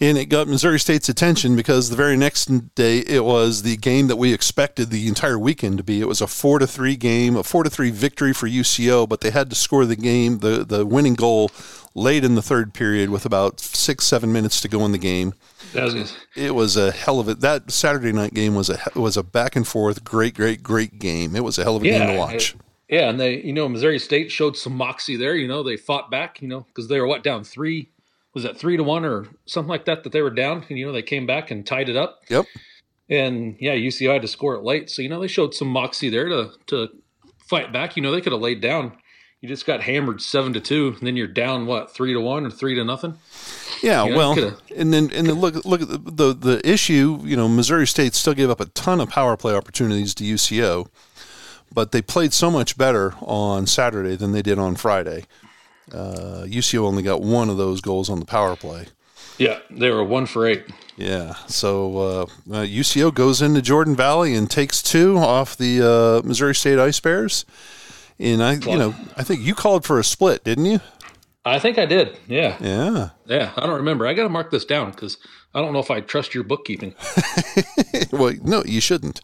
And 0.00 0.18
it 0.18 0.26
got 0.26 0.48
Missouri 0.48 0.80
State's 0.80 1.08
attention 1.08 1.54
because 1.54 1.88
the 1.90 1.96
very 1.96 2.16
next 2.16 2.46
day 2.74 2.98
it 3.00 3.24
was 3.24 3.62
the 3.62 3.76
game 3.76 4.08
that 4.08 4.16
we 4.16 4.32
expected 4.32 4.90
the 4.90 5.06
entire 5.06 5.38
weekend 5.38 5.78
to 5.78 5.84
be. 5.84 6.00
It 6.00 6.08
was 6.08 6.20
a 6.20 6.26
four 6.26 6.58
to 6.58 6.66
three 6.66 6.96
game, 6.96 7.36
a 7.36 7.42
four 7.44 7.62
to 7.62 7.70
three 7.70 7.90
victory 7.90 8.32
for 8.32 8.48
UCO, 8.48 9.08
but 9.08 9.20
they 9.20 9.30
had 9.30 9.48
to 9.50 9.56
score 9.56 9.84
the 9.86 9.96
game, 9.96 10.38
the 10.40 10.64
the 10.64 10.84
winning 10.84 11.14
goal, 11.14 11.50
late 11.94 12.24
in 12.24 12.34
the 12.34 12.42
third 12.42 12.74
period 12.74 13.10
with 13.10 13.24
about 13.24 13.60
six 13.60 14.04
seven 14.04 14.32
minutes 14.32 14.60
to 14.62 14.68
go 14.68 14.84
in 14.84 14.92
the 14.92 14.98
game. 14.98 15.34
Was- 15.74 15.94
It 16.34 16.54
was 16.54 16.76
a 16.76 16.90
hell 16.90 17.20
of 17.20 17.28
a 17.28 17.34
that 17.36 17.70
Saturday 17.70 18.12
night 18.12 18.34
game 18.34 18.54
was 18.56 18.70
a 18.70 18.78
was 18.96 19.16
a 19.16 19.22
back 19.22 19.54
and 19.54 19.66
forth 19.68 20.02
great 20.02 20.34
great 20.34 20.62
great 20.62 20.98
game. 20.98 21.36
It 21.36 21.44
was 21.44 21.58
a 21.58 21.62
hell 21.62 21.76
of 21.76 21.82
a 21.82 21.86
game 21.86 22.08
to 22.08 22.18
watch. 22.18 22.54
it- 22.54 22.60
yeah, 22.88 23.08
and 23.08 23.18
they, 23.18 23.40
you 23.40 23.54
know, 23.54 23.70
Missouri 23.70 23.98
State 23.98 24.30
showed 24.30 24.54
some 24.54 24.76
moxie 24.76 25.16
there. 25.16 25.34
You 25.34 25.48
know, 25.48 25.62
they 25.62 25.76
fought 25.78 26.10
back. 26.10 26.42
You 26.42 26.48
know, 26.48 26.60
because 26.68 26.88
they 26.88 27.00
were 27.00 27.06
what 27.06 27.22
down 27.22 27.42
three, 27.42 27.88
was 28.34 28.44
that 28.44 28.56
three 28.56 28.76
to 28.76 28.82
one 28.82 29.04
or 29.04 29.26
something 29.46 29.68
like 29.68 29.84
that 29.84 30.04
that 30.04 30.12
they 30.12 30.22
were 30.22 30.30
down. 30.30 30.64
And 30.68 30.78
you 30.78 30.86
know, 30.86 30.92
they 30.92 31.02
came 31.02 31.26
back 31.26 31.50
and 31.50 31.66
tied 31.66 31.88
it 31.88 31.96
up. 31.96 32.22
Yep. 32.28 32.46
And 33.08 33.56
yeah, 33.60 33.74
UCO 33.74 34.12
had 34.12 34.22
to 34.22 34.28
score 34.28 34.54
it 34.54 34.62
late, 34.62 34.88
so 34.88 35.02
you 35.02 35.08
know 35.08 35.20
they 35.20 35.28
showed 35.28 35.54
some 35.54 35.68
moxie 35.68 36.08
there 36.08 36.28
to 36.28 36.52
to 36.66 36.88
fight 37.38 37.72
back. 37.72 37.96
You 37.96 38.02
know, 38.02 38.10
they 38.10 38.20
could 38.20 38.32
have 38.32 38.40
laid 38.40 38.60
down. 38.60 38.96
You 39.42 39.48
just 39.48 39.66
got 39.66 39.82
hammered 39.82 40.22
seven 40.22 40.52
to 40.52 40.60
two, 40.60 40.94
and 40.96 41.06
then 41.06 41.16
you're 41.16 41.26
down 41.26 41.66
what 41.66 41.92
three 41.92 42.12
to 42.14 42.20
one 42.20 42.46
or 42.46 42.50
three 42.50 42.76
to 42.76 42.84
nothing. 42.84 43.18
Yeah, 43.82 44.04
You 44.04 44.12
know, 44.12 44.16
well, 44.16 44.56
and 44.74 44.94
then 44.94 45.10
and 45.12 45.26
then 45.26 45.40
look 45.40 45.64
look 45.64 45.82
at 45.82 45.88
the, 45.88 45.98
the 45.98 46.32
the 46.32 46.68
issue. 46.68 47.18
You 47.24 47.36
know, 47.36 47.48
Missouri 47.48 47.86
State 47.86 48.14
still 48.14 48.34
gave 48.34 48.48
up 48.48 48.60
a 48.60 48.66
ton 48.66 49.00
of 49.00 49.10
power 49.10 49.36
play 49.36 49.54
opportunities 49.54 50.14
to 50.14 50.24
UCO, 50.24 50.88
but 51.74 51.90
they 51.90 52.00
played 52.00 52.32
so 52.32 52.50
much 52.50 52.78
better 52.78 53.14
on 53.20 53.66
Saturday 53.66 54.14
than 54.14 54.30
they 54.30 54.42
did 54.42 54.58
on 54.58 54.76
Friday. 54.76 55.24
Uh, 55.92 56.44
UCO 56.46 56.84
only 56.84 57.02
got 57.02 57.20
one 57.20 57.50
of 57.50 57.56
those 57.56 57.80
goals 57.80 58.08
on 58.08 58.18
the 58.20 58.26
power 58.26 58.56
play. 58.56 58.86
Yeah, 59.38 59.58
they 59.70 59.90
were 59.90 60.04
one 60.04 60.26
for 60.26 60.46
eight. 60.46 60.64
Yeah, 60.96 61.34
so 61.46 61.98
uh, 61.98 62.22
uh, 62.22 62.64
UCO 62.66 63.12
goes 63.12 63.40
into 63.42 63.62
Jordan 63.62 63.96
Valley 63.96 64.34
and 64.34 64.50
takes 64.50 64.82
two 64.82 65.16
off 65.18 65.56
the 65.56 65.80
uh, 66.22 66.26
Missouri 66.26 66.54
State 66.54 66.78
Ice 66.78 67.00
Bears. 67.00 67.44
And 68.18 68.42
I, 68.42 68.54
you 68.54 68.76
know, 68.78 68.94
I 69.16 69.22
think 69.24 69.40
you 69.40 69.54
called 69.54 69.84
for 69.84 69.98
a 69.98 70.04
split, 70.04 70.44
didn't 70.44 70.66
you? 70.66 70.80
I 71.44 71.58
think 71.58 71.78
I 71.78 71.86
did. 71.86 72.16
Yeah, 72.28 72.56
Yeah. 72.60 73.08
yeah. 73.26 73.52
I 73.56 73.66
don't 73.66 73.76
remember. 73.76 74.06
I 74.06 74.14
got 74.14 74.22
to 74.24 74.28
mark 74.28 74.50
this 74.50 74.64
down 74.64 74.90
because 74.92 75.16
I 75.54 75.60
don't 75.60 75.72
know 75.72 75.78
if 75.80 75.90
I 75.90 76.00
trust 76.00 76.34
your 76.34 76.44
bookkeeping. 76.44 76.94
Well, 78.10 78.34
no, 78.42 78.62
you 78.66 78.80
shouldn't. 78.82 79.22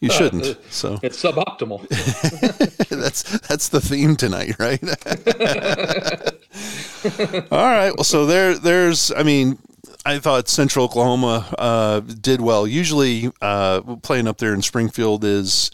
You 0.00 0.10
shouldn't. 0.10 0.58
So 0.70 0.98
It's 1.02 1.22
suboptimal. 1.22 1.88
that's 2.90 3.22
that's 3.48 3.68
the 3.70 3.80
theme 3.80 4.14
tonight, 4.16 4.56
right? 4.58 4.82
All 7.50 7.64
right. 7.64 7.92
Well, 7.96 8.04
so 8.04 8.26
there 8.26 8.58
there's 8.58 9.10
I 9.12 9.22
mean, 9.22 9.58
I 10.04 10.18
thought 10.18 10.48
Central 10.48 10.84
Oklahoma 10.84 11.46
uh, 11.58 12.00
did 12.00 12.42
well. 12.42 12.66
Usually, 12.66 13.30
uh, 13.40 13.80
playing 14.02 14.28
up 14.28 14.36
there 14.38 14.52
in 14.52 14.60
Springfield 14.60 15.24
is 15.24 15.70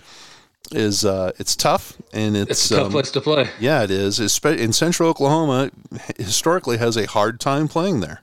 is 0.71 1.05
uh, 1.05 1.33
it's 1.39 1.57
tough 1.57 1.95
and 2.13 2.37
it's, 2.37 2.51
it's 2.53 2.71
a 2.71 2.77
tough 2.77 2.87
um, 2.87 2.93
place 2.93 3.11
to 3.11 3.21
play. 3.21 3.49
Yeah, 3.59 3.83
it 3.83 3.91
is. 3.91 4.21
Espe- 4.21 4.57
In 4.59 4.73
Central 4.73 5.09
Oklahoma, 5.09 5.71
historically 6.17 6.77
has 6.79 6.97
a 6.97 7.07
hard 7.07 7.41
time 7.41 7.67
playing 7.67 7.99
there. 8.01 8.21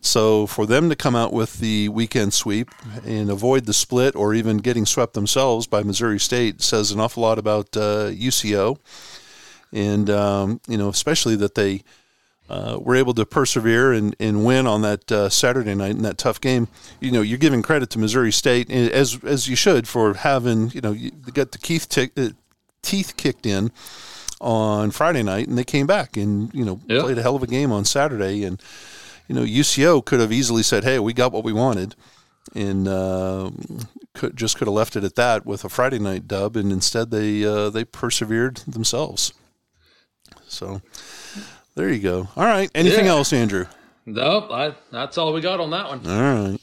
So 0.00 0.46
for 0.46 0.66
them 0.66 0.88
to 0.90 0.96
come 0.96 1.16
out 1.16 1.32
with 1.32 1.58
the 1.58 1.88
weekend 1.88 2.32
sweep 2.32 2.70
and 3.04 3.30
avoid 3.30 3.66
the 3.66 3.72
split 3.72 4.14
or 4.14 4.34
even 4.34 4.58
getting 4.58 4.86
swept 4.86 5.14
themselves 5.14 5.66
by 5.66 5.82
Missouri 5.82 6.20
State 6.20 6.62
says 6.62 6.90
an 6.90 7.00
awful 7.00 7.22
lot 7.22 7.38
about 7.38 7.76
uh, 7.76 8.10
UCO, 8.10 8.78
and 9.72 10.08
um, 10.08 10.60
you 10.68 10.78
know 10.78 10.88
especially 10.88 11.36
that 11.36 11.54
they 11.54 11.82
uh, 12.48 12.78
were 12.80 12.96
able 12.96 13.12
to 13.14 13.26
persevere 13.26 13.92
and, 13.92 14.16
and 14.18 14.44
win 14.44 14.66
on 14.66 14.82
that 14.82 15.10
uh, 15.12 15.28
Saturday 15.28 15.74
night 15.74 15.90
in 15.90 16.02
that 16.02 16.16
tough 16.16 16.40
game. 16.40 16.68
You 17.00 17.10
know, 17.10 17.20
you're 17.20 17.38
giving 17.38 17.62
credit 17.62 17.90
to 17.90 17.98
Missouri 17.98 18.32
State 18.32 18.70
as 18.70 19.22
as 19.24 19.48
you 19.48 19.56
should 19.56 19.86
for 19.86 20.14
having 20.14 20.70
you 20.70 20.80
know 20.80 20.92
you 20.92 21.10
got 21.32 21.52
the 21.52 21.58
Keith 21.58 21.88
tick, 21.88 22.12
uh, 22.16 22.30
teeth 22.82 23.16
kicked 23.16 23.46
in 23.46 23.70
on 24.40 24.90
Friday 24.92 25.22
night, 25.22 25.48
and 25.48 25.58
they 25.58 25.64
came 25.64 25.86
back 25.86 26.16
and 26.16 26.52
you 26.54 26.64
know 26.64 26.80
played 27.02 27.18
a 27.18 27.22
hell 27.22 27.36
of 27.36 27.42
a 27.42 27.46
game 27.46 27.72
on 27.72 27.84
Saturday. 27.84 28.44
And 28.44 28.62
you 29.28 29.34
know, 29.34 29.42
UCO 29.42 30.04
could 30.04 30.20
have 30.20 30.32
easily 30.32 30.62
said, 30.62 30.82
"Hey, 30.84 30.98
we 30.98 31.12
got 31.12 31.32
what 31.32 31.44
we 31.44 31.52
wanted," 31.52 31.94
and 32.54 32.88
uh, 32.88 33.50
could 34.14 34.36
just 34.36 34.56
could 34.58 34.66
have 34.66 34.74
left 34.74 34.96
it 34.96 35.04
at 35.04 35.14
that 35.16 35.46
with 35.46 35.64
a 35.64 35.68
Friday 35.68 35.98
night 35.98 36.26
dub, 36.26 36.56
and 36.56 36.72
instead 36.72 37.10
they 37.10 37.44
uh, 37.44 37.70
they 37.70 37.84
persevered 37.84 38.56
themselves. 38.66 39.32
So 40.48 40.80
there 41.74 41.90
you 41.90 42.00
go. 42.00 42.28
All 42.36 42.44
right. 42.46 42.70
Anything 42.74 43.04
Yeah. 43.06 43.12
else, 43.12 43.32
Andrew? 43.32 43.66
No, 44.06 44.48
I, 44.50 44.74
that's 44.90 45.18
all 45.18 45.34
we 45.34 45.42
got 45.42 45.60
on 45.60 45.68
that 45.70 45.86
one. 45.88 46.06
All 46.06 46.48
right. 46.50 46.58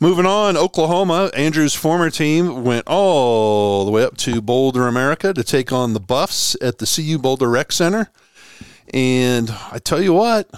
Moving 0.00 0.26
on, 0.26 0.54
Oklahoma, 0.58 1.30
Andrew's 1.34 1.72
former 1.74 2.10
team 2.10 2.62
went 2.62 2.86
all 2.86 3.86
the 3.86 3.90
way 3.90 4.04
up 4.04 4.18
to 4.18 4.42
Boulder, 4.42 4.86
America 4.86 5.32
to 5.32 5.42
take 5.42 5.72
on 5.72 5.94
the 5.94 6.00
Buffs 6.00 6.54
at 6.60 6.78
the 6.78 6.84
CU 6.86 7.16
Boulder 7.18 7.48
Rec 7.48 7.72
Center. 7.72 8.10
And 8.92 9.50
I 9.72 9.78
tell 9.78 10.02
you 10.02 10.12
what, 10.12 10.50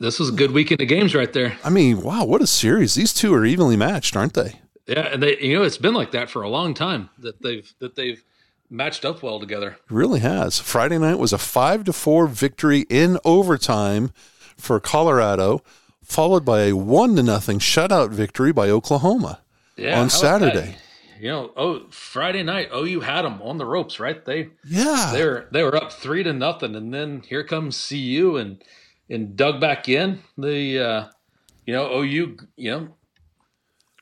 This 0.00 0.18
was 0.18 0.30
a 0.30 0.32
good 0.32 0.52
weekend 0.52 0.80
of 0.80 0.88
games 0.88 1.14
right 1.14 1.30
there. 1.32 1.58
I 1.62 1.68
mean, 1.68 2.00
wow, 2.00 2.24
what 2.24 2.40
a 2.40 2.46
series. 2.46 2.94
These 2.94 3.12
two 3.12 3.34
are 3.34 3.44
evenly 3.44 3.76
matched, 3.76 4.16
aren't 4.16 4.32
they? 4.32 4.54
Yeah, 4.86 5.00
and 5.12 5.22
they 5.22 5.38
you 5.38 5.56
know 5.58 5.62
it's 5.62 5.76
been 5.78 5.94
like 5.94 6.12
that 6.12 6.30
for 6.30 6.42
a 6.42 6.48
long 6.48 6.72
time 6.74 7.10
that 7.18 7.42
they've 7.42 7.70
that 7.80 7.96
they've 7.96 8.24
matched 8.70 9.04
up 9.04 9.22
well 9.22 9.38
together. 9.38 9.72
It 9.72 9.90
really 9.90 10.20
has. 10.20 10.58
Friday 10.58 10.96
night 10.98 11.18
was 11.18 11.32
a 11.32 11.38
5 11.38 11.84
to 11.84 11.92
4 11.92 12.26
victory 12.28 12.86
in 12.88 13.18
overtime 13.24 14.10
for 14.56 14.80
Colorado, 14.80 15.62
followed 16.02 16.44
by 16.44 16.62
a 16.62 16.72
1 16.72 17.16
to 17.16 17.22
nothing 17.22 17.58
shutout 17.58 18.10
victory 18.10 18.52
by 18.52 18.70
Oklahoma 18.70 19.40
Yeah, 19.76 20.00
on 20.00 20.08
Saturday. 20.08 20.76
You 21.20 21.28
know, 21.28 21.52
oh 21.56 21.82
Friday 21.90 22.42
night, 22.42 22.70
OU 22.74 23.00
had 23.00 23.22
them 23.22 23.42
on 23.42 23.58
the 23.58 23.66
ropes, 23.66 24.00
right? 24.00 24.24
They 24.24 24.48
Yeah. 24.64 25.10
they 25.12 25.24
were 25.26 25.46
they 25.52 25.62
were 25.62 25.76
up 25.76 25.92
three 25.92 26.22
to 26.22 26.32
nothing, 26.32 26.74
and 26.74 26.94
then 26.94 27.22
here 27.28 27.44
comes 27.44 27.76
CU 27.88 28.36
and 28.38 28.62
and 29.10 29.36
dug 29.36 29.60
back 29.60 29.88
in. 29.88 30.20
The 30.38 30.78
uh, 30.78 31.04
you 31.66 31.74
know 31.74 32.00
OU, 32.00 32.36
you 32.56 32.70
know, 32.70 32.88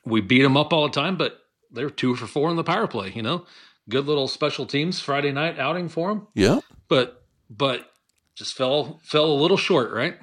we 0.05 0.21
beat 0.21 0.43
them 0.43 0.55
up 0.57 0.71
all 0.71 0.83
the 0.87 0.93
time, 0.93 1.17
but 1.17 1.39
they're 1.71 1.89
two 1.89 2.15
for 2.15 2.27
four 2.27 2.49
in 2.49 2.55
the 2.55 2.63
power 2.63 2.87
play. 2.87 3.11
You 3.13 3.21
know, 3.21 3.45
good 3.89 4.05
little 4.05 4.27
special 4.27 4.65
teams 4.65 4.99
Friday 4.99 5.31
night 5.31 5.59
outing 5.59 5.89
for 5.89 6.09
them, 6.09 6.27
Yeah. 6.35 6.59
but 6.87 7.23
but 7.49 7.91
just 8.35 8.55
fell 8.55 8.99
fell 9.03 9.25
a 9.25 9.33
little 9.41 9.57
short, 9.57 9.91
right? 9.91 10.15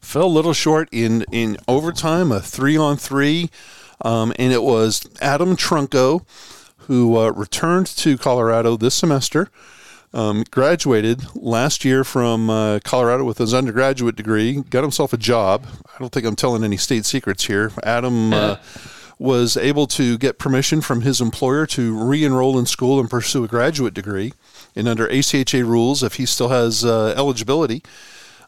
fell 0.00 0.26
a 0.26 0.26
little 0.26 0.52
short 0.52 0.88
in 0.92 1.24
in 1.32 1.56
overtime, 1.66 2.30
a 2.32 2.40
three 2.40 2.76
on 2.76 2.96
three, 2.96 3.48
um, 4.02 4.32
and 4.38 4.52
it 4.52 4.62
was 4.62 5.06
Adam 5.22 5.56
Trunko 5.56 6.26
who 6.88 7.16
uh, 7.16 7.30
returned 7.30 7.86
to 7.86 8.18
Colorado 8.18 8.76
this 8.76 8.94
semester. 8.94 9.48
Um, 10.14 10.44
graduated 10.48 11.26
last 11.34 11.84
year 11.84 12.04
from 12.04 12.48
uh, 12.48 12.78
Colorado 12.84 13.24
with 13.24 13.38
his 13.38 13.52
undergraduate 13.52 14.14
degree. 14.14 14.62
Got 14.62 14.82
himself 14.82 15.12
a 15.12 15.16
job. 15.16 15.66
I 15.92 15.98
don't 15.98 16.10
think 16.10 16.24
I'm 16.24 16.36
telling 16.36 16.62
any 16.62 16.76
state 16.76 17.04
secrets 17.04 17.46
here. 17.46 17.72
Adam 17.82 18.32
uh, 18.32 18.56
was 19.18 19.56
able 19.56 19.88
to 19.88 20.16
get 20.16 20.38
permission 20.38 20.80
from 20.80 21.00
his 21.00 21.20
employer 21.20 21.66
to 21.66 21.98
re-enroll 21.98 22.60
in 22.60 22.66
school 22.66 23.00
and 23.00 23.10
pursue 23.10 23.42
a 23.42 23.48
graduate 23.48 23.92
degree. 23.92 24.32
And 24.76 24.86
under 24.86 25.08
ACHA 25.08 25.66
rules, 25.66 26.04
if 26.04 26.14
he 26.14 26.26
still 26.26 26.48
has 26.48 26.84
uh, 26.84 27.12
eligibility, 27.16 27.82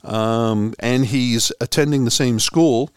um, 0.04 0.72
and 0.78 1.06
he's 1.06 1.50
attending 1.60 2.04
the 2.04 2.12
same 2.12 2.38
school 2.38 2.90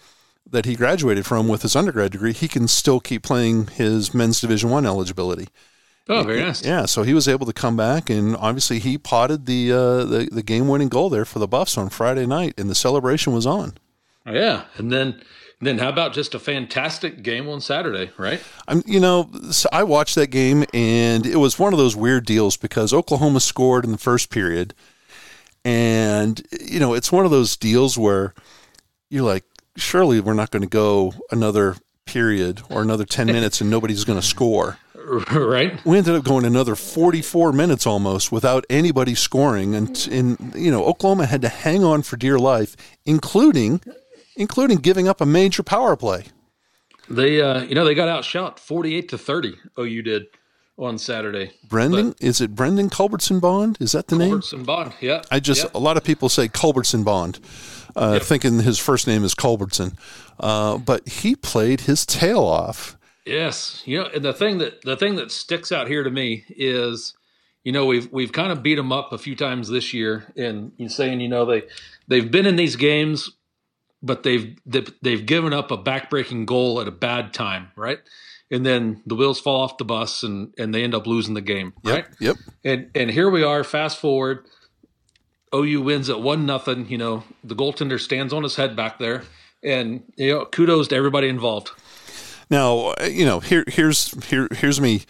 that 0.48 0.66
he 0.66 0.76
graduated 0.76 1.26
from 1.26 1.48
with 1.48 1.64
his 1.64 1.76
undergrad 1.76 2.12
degree, 2.12 2.34
he 2.34 2.48
can 2.48 2.68
still 2.68 3.00
keep 3.00 3.24
playing 3.24 3.66
his 3.68 4.14
men's 4.14 4.40
Division 4.42 4.70
One 4.70 4.86
eligibility. 4.86 5.48
Oh, 6.10 6.24
very 6.24 6.42
nice. 6.42 6.66
Yeah, 6.66 6.86
so 6.86 7.04
he 7.04 7.14
was 7.14 7.28
able 7.28 7.46
to 7.46 7.54
come 7.54 7.78
back, 7.78 8.10
and 8.10 8.36
obviously 8.36 8.80
he 8.80 8.98
potted 8.98 9.46
the 9.46 9.72
uh, 9.72 10.04
the, 10.06 10.30
the 10.32 10.42
game 10.42 10.68
winning 10.68 10.90
goal 10.90 11.10
there 11.10 11.24
for 11.24 11.38
the 11.38 11.48
Buffs 11.48 11.78
on 11.78 11.90
Friday 11.90 12.26
night, 12.26 12.56
and 12.58 12.68
the 12.68 12.76
celebration 12.76 13.32
was 13.32 13.46
on. 13.46 13.78
Yeah, 14.26 14.64
and 14.78 14.92
then 14.92 15.22
then 15.62 15.78
how 15.78 15.90
about 15.90 16.14
just 16.14 16.34
a 16.34 16.40
fantastic 16.40 17.22
game 17.22 17.48
on 17.48 17.62
Saturday, 17.62 18.12
right? 18.18 18.42
I'm, 18.68 18.82
you 18.88 19.00
know, 19.00 19.30
so 19.52 19.70
I 19.72 19.84
watched 19.84 20.16
that 20.16 20.28
game, 20.28 20.66
and 20.74 21.26
it 21.28 21.36
was 21.36 21.60
one 21.60 21.74
of 21.74 21.80
those 21.80 21.96
weird 21.96 22.26
deals 22.26 22.58
because 22.58 22.92
Oklahoma 22.92 23.40
scored 23.40 23.86
in 23.86 23.92
the 23.92 23.98
first 23.98 24.32
period, 24.32 24.74
and 25.64 26.42
you 26.60 26.80
know, 26.80 26.96
it's 26.96 27.12
one 27.12 27.26
of 27.26 27.32
those 27.32 27.56
deals 27.56 28.00
where 28.00 28.34
you're 29.10 29.24
like, 29.24 29.44
surely 29.76 30.20
we're 30.22 30.34
not 30.34 30.50
going 30.50 30.64
to 30.64 30.70
go 30.70 31.14
another 31.30 31.76
period 32.06 32.64
or 32.70 32.82
another 32.82 33.06
ten 33.06 33.28
minutes, 33.28 33.62
and 33.62 33.70
nobody's 33.70 34.06
going 34.06 34.20
to 34.20 34.26
score. 34.26 34.78
right? 35.34 35.84
We 35.86 35.98
ended 35.98 36.16
up 36.16 36.24
going 36.24 36.46
another 36.46 36.76
44 36.76 37.52
minutes 37.52 37.88
almost 37.88 38.32
without 38.32 38.66
anybody 38.70 39.16
scoring, 39.16 39.74
and, 39.76 40.08
and 40.12 40.54
you 40.56 40.72
know, 40.72 40.86
Oklahoma 40.86 41.26
had 41.26 41.42
to 41.42 41.50
hang 41.50 41.84
on 41.84 42.04
for 42.04 42.16
dear 42.18 42.38
life, 42.38 42.76
including 43.06 43.82
including 44.36 44.78
giving 44.78 45.08
up 45.08 45.20
a 45.20 45.26
major 45.26 45.64
power 45.64 45.96
play. 45.96 46.26
They 47.10 47.42
uh 47.42 47.64
you 47.64 47.76
know 47.76 47.86
they 47.86 47.96
got 47.96 48.08
outshot 48.08 48.60
48 48.60 49.10
to 49.10 49.18
30 49.18 49.56
OU 49.80 50.02
did 50.04 50.28
on 50.78 50.98
Saturday. 50.98 51.52
Brendan, 51.68 52.16
is 52.22 52.40
it 52.40 52.56
Brendan 52.56 52.90
Culbertson 52.90 53.40
Bond? 53.40 53.78
Is 53.82 53.92
that 53.92 54.08
the 54.08 54.16
name? 54.16 54.30
Culbertson 54.30 54.64
Bond. 54.64 54.94
Yeah. 55.02 55.22
I 55.30 55.40
just 55.40 55.64
yeah. 55.66 55.70
a 55.74 55.80
lot 55.80 55.98
of 55.98 56.04
people 56.04 56.30
say 56.30 56.48
Culbertson 56.48 57.04
Bond, 57.04 57.40
uh, 57.96 58.12
Yep. 58.14 58.22
thinking 58.22 58.60
his 58.60 58.80
first 58.80 59.06
name 59.08 59.24
is 59.26 59.36
Culbertson, 59.36 59.98
uh, 60.40 60.78
but 60.78 61.08
he 61.08 61.36
played 61.36 61.82
his 61.82 62.06
tail 62.06 62.44
off. 62.44 62.96
Yes, 63.30 63.84
you 63.86 64.00
know, 64.00 64.10
and 64.14 64.24
the 64.24 64.34
thing 64.34 64.58
that 64.58 64.82
the 64.82 64.98
thing 64.98 65.16
that 65.18 65.32
sticks 65.32 65.72
out 65.72 65.88
here 65.88 66.04
to 66.04 66.10
me 66.10 66.46
is, 66.50 67.14
you 67.64 67.72
know, 67.72 67.86
we've 67.86 68.12
we've 68.12 68.32
kind 68.32 68.52
of 68.52 68.64
beat 68.64 68.76
them 68.76 68.92
up 68.92 69.14
a 69.14 69.18
few 69.18 69.36
times 69.36 69.70
this 69.70 69.94
year, 69.94 70.32
and 70.36 70.72
you 70.78 70.90
saying, 70.90 71.22
you 71.22 71.30
know, 71.30 71.46
they 71.46 71.64
they've 72.08 72.30
been 72.32 72.46
in 72.46 72.56
these 72.56 72.76
games, 72.76 73.30
but 74.02 74.24
they've 74.24 74.58
they've, 74.66 74.92
they've 75.02 75.26
given 75.26 75.54
up 75.54 75.70
a 75.72 75.78
backbreaking 75.78 76.46
goal 76.46 76.82
at 76.82 76.88
a 76.88 76.92
bad 76.92 77.34
time, 77.34 77.70
right? 77.76 78.00
And 78.52 78.66
then 78.66 79.04
the 79.06 79.14
wheels 79.14 79.40
fall 79.40 79.62
off 79.62 79.78
the 79.78 79.86
bus, 79.86 80.24
and 80.24 80.54
and 80.58 80.74
they 80.74 80.84
end 80.84 80.96
up 80.96 81.06
losing 81.06 81.36
the 81.36 81.42
game, 81.42 81.74
Yep, 81.84 81.96
right? 81.96 82.06
yep. 82.20 82.36
And 82.64 82.90
and 82.96 83.12
here 83.12 83.30
we 83.30 83.44
are, 83.44 83.64
fast 83.64 84.00
forward. 84.00 84.46
OU 85.54 85.82
wins 85.82 86.10
at 86.10 86.22
one 86.22 86.46
nothing. 86.46 86.90
You 86.90 86.98
know, 86.98 87.24
the 87.44 87.56
goaltender 87.56 88.00
stands 88.00 88.34
on 88.34 88.44
his 88.44 88.56
head 88.56 88.76
back 88.76 88.98
there, 88.98 89.24
and 89.64 90.04
you 90.16 90.32
know, 90.34 90.46
kudos 90.46 90.88
to 90.90 90.96
everybody 90.96 91.28
involved. 91.28 91.72
Now, 92.50 92.94
you 93.04 93.26
know, 93.26 93.40
here, 93.40 93.64
here's 93.68 94.12
here, 94.26 94.48
here's 94.52 94.82
me, 94.82 95.04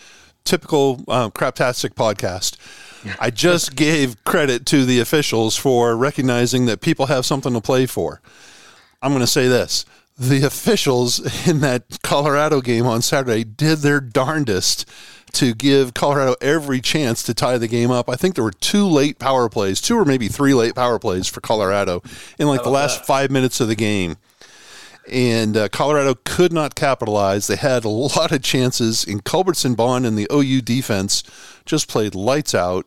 typical 0.44 1.04
uh, 1.08 1.30
craptastic 1.30 1.94
podcast. 1.94 2.58
I 3.20 3.30
just 3.30 3.76
gave 3.78 4.22
credit 4.26 4.66
to 4.68 4.86
the 4.86 5.00
officials 5.00 5.56
for 5.56 5.96
recognizing 5.96 6.66
that 6.66 6.82
people 6.82 7.06
have 7.06 7.26
something 7.26 7.54
to 7.54 7.62
play 7.62 7.86
for. 7.86 8.22
I'm 9.02 9.12
going 9.12 9.22
to 9.22 9.28
say 9.28 9.48
this: 9.48 9.86
the 10.18 10.46
officials 10.46 11.48
in 11.48 11.62
that 11.62 12.02
Colorado 12.04 12.62
game 12.62 12.86
on 12.86 13.02
Saturday 13.02 13.44
did 13.44 13.80
their 13.80 14.02
darndest 14.02 14.88
to 15.32 15.54
give 15.54 15.94
Colorado 15.94 16.36
every 16.42 16.82
chance 16.82 17.22
to 17.24 17.34
tie 17.34 17.58
the 17.58 17.68
game 17.68 17.92
up. 17.92 18.10
I 18.10 18.16
think 18.16 18.36
there 18.36 18.44
were 18.44 18.52
two 18.52 18.86
late 18.86 19.20
power 19.20 19.48
plays, 19.48 19.80
two 19.80 19.98
or 19.98 20.04
maybe 20.04 20.28
three 20.28 20.54
late 20.54 20.76
power 20.76 20.98
plays 21.00 21.28
for 21.28 21.40
Colorado 21.40 22.02
in 22.40 22.48
like 22.48 22.64
the 22.64 22.70
last 22.70 23.06
five 23.06 23.30
minutes 23.30 23.62
of 23.62 23.68
the 23.68 23.76
game 23.76 24.18
and 25.12 25.56
uh, 25.58 25.70
Colorado 25.70 26.16
could 26.24 26.52
not 26.54 26.76
capitalize. 26.76 27.48
They 27.48 27.56
had 27.56 27.84
a 27.86 27.90
lot 28.18 28.32
of 28.32 28.42
chances, 28.42 29.04
and 29.06 29.24
Culbertson 29.24 29.76
Bond 29.76 30.06
and 30.06 30.18
the 30.18 30.28
OU 30.32 30.62
defense 30.62 31.24
just 31.66 31.88
played 31.88 32.16
lights 32.16 32.54
out. 32.56 32.86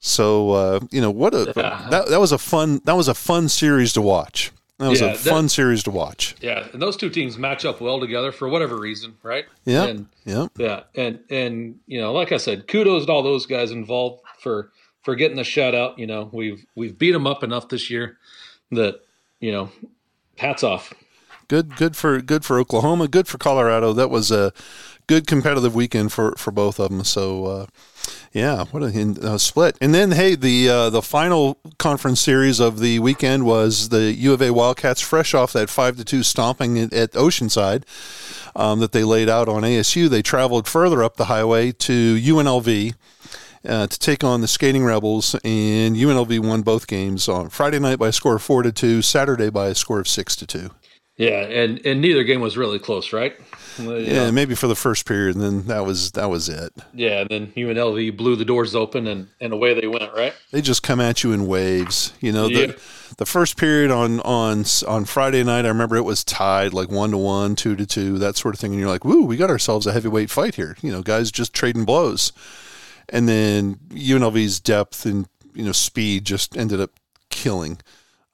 So 0.00 0.50
uh, 0.50 0.80
you 0.90 1.00
know 1.00 1.10
what 1.10 1.34
a 1.34 1.44
that, 1.54 2.06
that 2.10 2.20
was 2.20 2.32
a 2.32 2.38
fun 2.38 2.80
that 2.84 2.94
was 2.96 3.08
a 3.08 3.14
fun 3.14 3.48
series 3.48 3.92
to 3.94 4.02
watch. 4.02 4.52
That 4.78 4.88
was 4.90 5.00
Yeah, 5.00 5.08
a 5.08 5.10
that- 5.12 5.18
fun 5.18 5.48
series 5.48 5.82
to 5.84 5.90
watch. 5.90 6.34
Yeah, 6.40 6.66
and 6.72 6.82
those 6.82 6.96
two 6.96 7.08
teams 7.08 7.38
match 7.38 7.64
up 7.64 7.80
well 7.80 8.00
together 8.00 8.32
for 8.32 8.48
whatever 8.48 8.76
reason, 8.76 9.14
right? 9.22 9.44
Yeah, 9.64 9.84
And 9.84 10.06
yeah. 10.24 10.48
yeah, 10.58 10.80
and 10.94 11.20
and 11.30 11.78
you 11.86 12.00
know, 12.00 12.12
like 12.12 12.32
I 12.32 12.36
said, 12.38 12.66
kudos 12.68 13.06
to 13.06 13.12
all 13.12 13.22
those 13.22 13.46
guys 13.46 13.70
involved 13.70 14.22
for 14.40 14.70
for 15.02 15.14
getting 15.14 15.36
the 15.36 15.42
shutout. 15.42 15.96
You 15.96 16.06
know, 16.06 16.28
we've 16.32 16.66
we've 16.74 16.98
beat 16.98 17.12
them 17.12 17.26
up 17.26 17.42
enough 17.42 17.68
this 17.68 17.88
year 17.88 18.18
that 18.72 19.00
you 19.40 19.52
know, 19.52 19.70
hats 20.36 20.62
off. 20.64 20.92
Good 21.48 21.76
good 21.76 21.96
for 21.96 22.20
good 22.20 22.44
for 22.44 22.58
Oklahoma, 22.58 23.08
good 23.08 23.28
for 23.28 23.38
Colorado. 23.38 23.92
That 23.92 24.10
was 24.10 24.30
a 24.30 24.52
good 25.06 25.26
competitive 25.26 25.74
weekend 25.74 26.12
for 26.12 26.34
for 26.36 26.50
both 26.50 26.78
of 26.78 26.90
them. 26.90 27.04
So. 27.04 27.46
Uh, 27.46 27.66
yeah, 28.32 28.64
what 28.72 28.82
a 28.82 29.38
split. 29.38 29.78
And 29.80 29.94
then, 29.94 30.10
hey, 30.10 30.34
the 30.34 30.68
uh, 30.68 30.90
the 30.90 31.02
final 31.02 31.56
conference 31.78 32.20
series 32.20 32.58
of 32.58 32.80
the 32.80 32.98
weekend 32.98 33.46
was 33.46 33.90
the 33.90 34.12
U 34.12 34.32
of 34.32 34.42
A 34.42 34.52
Wildcats, 34.52 35.00
fresh 35.00 35.34
off 35.34 35.52
that 35.52 35.70
five 35.70 35.96
to 35.98 36.04
two 36.04 36.24
stomping 36.24 36.76
at, 36.78 36.92
at 36.92 37.12
Oceanside 37.12 37.84
um, 38.56 38.80
that 38.80 38.90
they 38.90 39.04
laid 39.04 39.28
out 39.28 39.48
on 39.48 39.62
ASU. 39.62 40.08
They 40.08 40.20
traveled 40.20 40.66
further 40.66 41.02
up 41.02 41.16
the 41.16 41.26
highway 41.26 41.72
to 41.72 42.16
UNLV. 42.16 42.94
Uh, 43.66 43.86
to 43.86 43.98
take 43.98 44.22
on 44.22 44.42
the 44.42 44.46
Skating 44.46 44.84
Rebels, 44.84 45.34
and 45.36 45.96
UNLV 45.96 46.38
won 46.40 46.60
both 46.60 46.86
games 46.86 47.30
on 47.30 47.48
Friday 47.48 47.78
night 47.78 47.98
by 47.98 48.08
a 48.08 48.12
score 48.12 48.36
of 48.36 48.42
four 48.42 48.62
to 48.62 48.70
two, 48.70 49.00
Saturday 49.00 49.48
by 49.48 49.68
a 49.68 49.74
score 49.74 49.98
of 49.98 50.06
six 50.06 50.36
to 50.36 50.46
two. 50.46 50.68
Yeah, 51.16 51.42
and 51.42 51.84
and 51.86 52.00
neither 52.00 52.24
game 52.24 52.40
was 52.40 52.56
really 52.56 52.80
close, 52.80 53.12
right? 53.12 53.36
yeah, 53.78 54.32
maybe 54.32 54.56
for 54.56 54.66
the 54.66 54.74
first 54.74 55.06
period, 55.06 55.36
and 55.36 55.44
then 55.44 55.66
that 55.66 55.84
was 55.84 56.10
that 56.12 56.28
was 56.28 56.48
it. 56.48 56.72
Yeah, 56.92 57.20
and 57.20 57.28
then 57.28 57.52
UNLV 57.52 58.16
blew 58.16 58.34
the 58.34 58.44
doors 58.44 58.74
open, 58.74 59.06
and, 59.06 59.28
and 59.40 59.52
away 59.52 59.78
they 59.78 59.86
went. 59.86 60.12
Right? 60.12 60.34
They 60.50 60.60
just 60.60 60.82
come 60.82 61.00
at 61.00 61.22
you 61.22 61.32
in 61.32 61.46
waves. 61.46 62.12
You 62.20 62.32
know, 62.32 62.48
the 62.48 62.66
yeah. 62.66 62.72
the 63.18 63.26
first 63.26 63.56
period 63.56 63.92
on 63.92 64.18
on 64.20 64.64
on 64.88 65.04
Friday 65.04 65.44
night, 65.44 65.64
I 65.64 65.68
remember 65.68 65.94
it 65.94 66.02
was 66.02 66.24
tied 66.24 66.72
like 66.72 66.90
one 66.90 67.12
to 67.12 67.18
one, 67.18 67.54
two 67.54 67.76
to 67.76 67.86
two, 67.86 68.18
that 68.18 68.36
sort 68.36 68.56
of 68.56 68.60
thing, 68.60 68.72
and 68.72 68.80
you're 68.80 68.90
like, 68.90 69.04
"Woo, 69.04 69.24
we 69.24 69.36
got 69.36 69.50
ourselves 69.50 69.86
a 69.86 69.92
heavyweight 69.92 70.30
fight 70.30 70.56
here." 70.56 70.76
You 70.82 70.90
know, 70.90 71.02
guys 71.02 71.30
just 71.30 71.54
trading 71.54 71.84
blows, 71.84 72.32
and 73.08 73.28
then 73.28 73.76
UNLV's 73.90 74.58
depth 74.58 75.06
and 75.06 75.28
you 75.52 75.64
know 75.64 75.72
speed 75.72 76.24
just 76.24 76.56
ended 76.56 76.80
up 76.80 76.90
killing. 77.30 77.78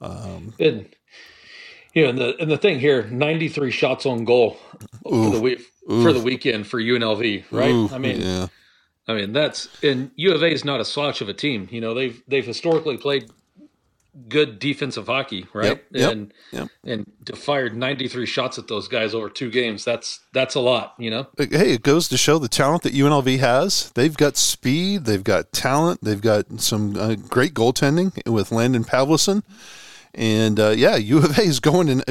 Um, 0.01 0.55
and 0.59 0.89
you 1.95 2.03
know, 2.03 2.11
and 2.11 2.19
the 2.19 2.37
and 2.41 2.51
the 2.51 2.57
thing 2.57 2.81
here, 2.81 3.05
ninety 3.09 3.49
three 3.49 3.71
shots 3.71 4.07
on 4.07 4.25
goal 4.25 4.59
for 5.03 5.31
the 5.31 5.41
week 5.41 5.61
for 5.87 6.13
the 6.13 6.21
weekend 6.21 6.67
for 6.67 6.81
UNLV, 6.81 7.45
right? 7.51 7.93
I 7.93 7.99
mean, 7.99 8.21
yeah. 8.21 8.47
I 9.09 9.15
mean 9.15 9.33
that's 9.33 9.69
and 9.83 10.11
U 10.17 10.33
of 10.33 10.43
A 10.43 10.53
is 10.53 10.65
not 10.65 10.81
a 10.81 10.85
slouch 10.85 11.21
of 11.21 11.29
a 11.29 11.35
team. 11.35 11.69
You 11.71 11.81
know, 11.81 11.95
they've 11.95 12.23
they've 12.29 12.47
historically 12.47 12.97
played 12.97 13.31
good 14.29 14.59
defensive 14.59 15.07
hockey, 15.07 15.47
right? 15.53 15.83
Yep, 15.91 16.13
and 16.13 16.35
yep. 16.53 16.69
and 16.85 17.11
to 17.27 17.37
fired 17.37 17.77
93 17.77 18.27
shots 18.27 18.59
at 18.59 18.69
those 18.69 18.89
guys 18.89 19.15
over 19.15 19.29
two 19.29 19.51
games. 19.51 19.85
That's 19.85 20.21
that's 20.33 20.55
a 20.55 20.61
lot, 20.61 20.95
you 20.99 21.11
know. 21.11 21.27
Hey, 21.39 21.73
it 21.73 21.83
goes 21.83 22.09
to 22.09 22.17
show 22.17 22.39
the 22.39 22.49
talent 22.49 22.83
that 22.83 22.93
UNLV 22.93 23.39
has. 23.39 23.91
They've 23.93 24.17
got 24.17 24.37
speed, 24.37 25.05
they've 25.05 25.25
got 25.25 25.53
talent, 25.53 26.01
they've 26.03 26.21
got 26.21 26.61
some 26.61 26.97
uh, 26.97 27.15
great 27.15 27.55
goaltending 27.55 28.27
with 28.31 28.53
Landon 28.53 28.85
Pavlison. 28.85 29.43
And 30.15 30.59
uh, 30.59 30.71
yeah, 30.71 30.97
U 30.97 31.19
of 31.19 31.39
A 31.39 31.43
is 31.43 31.61
going 31.61 31.89
in 31.89 32.03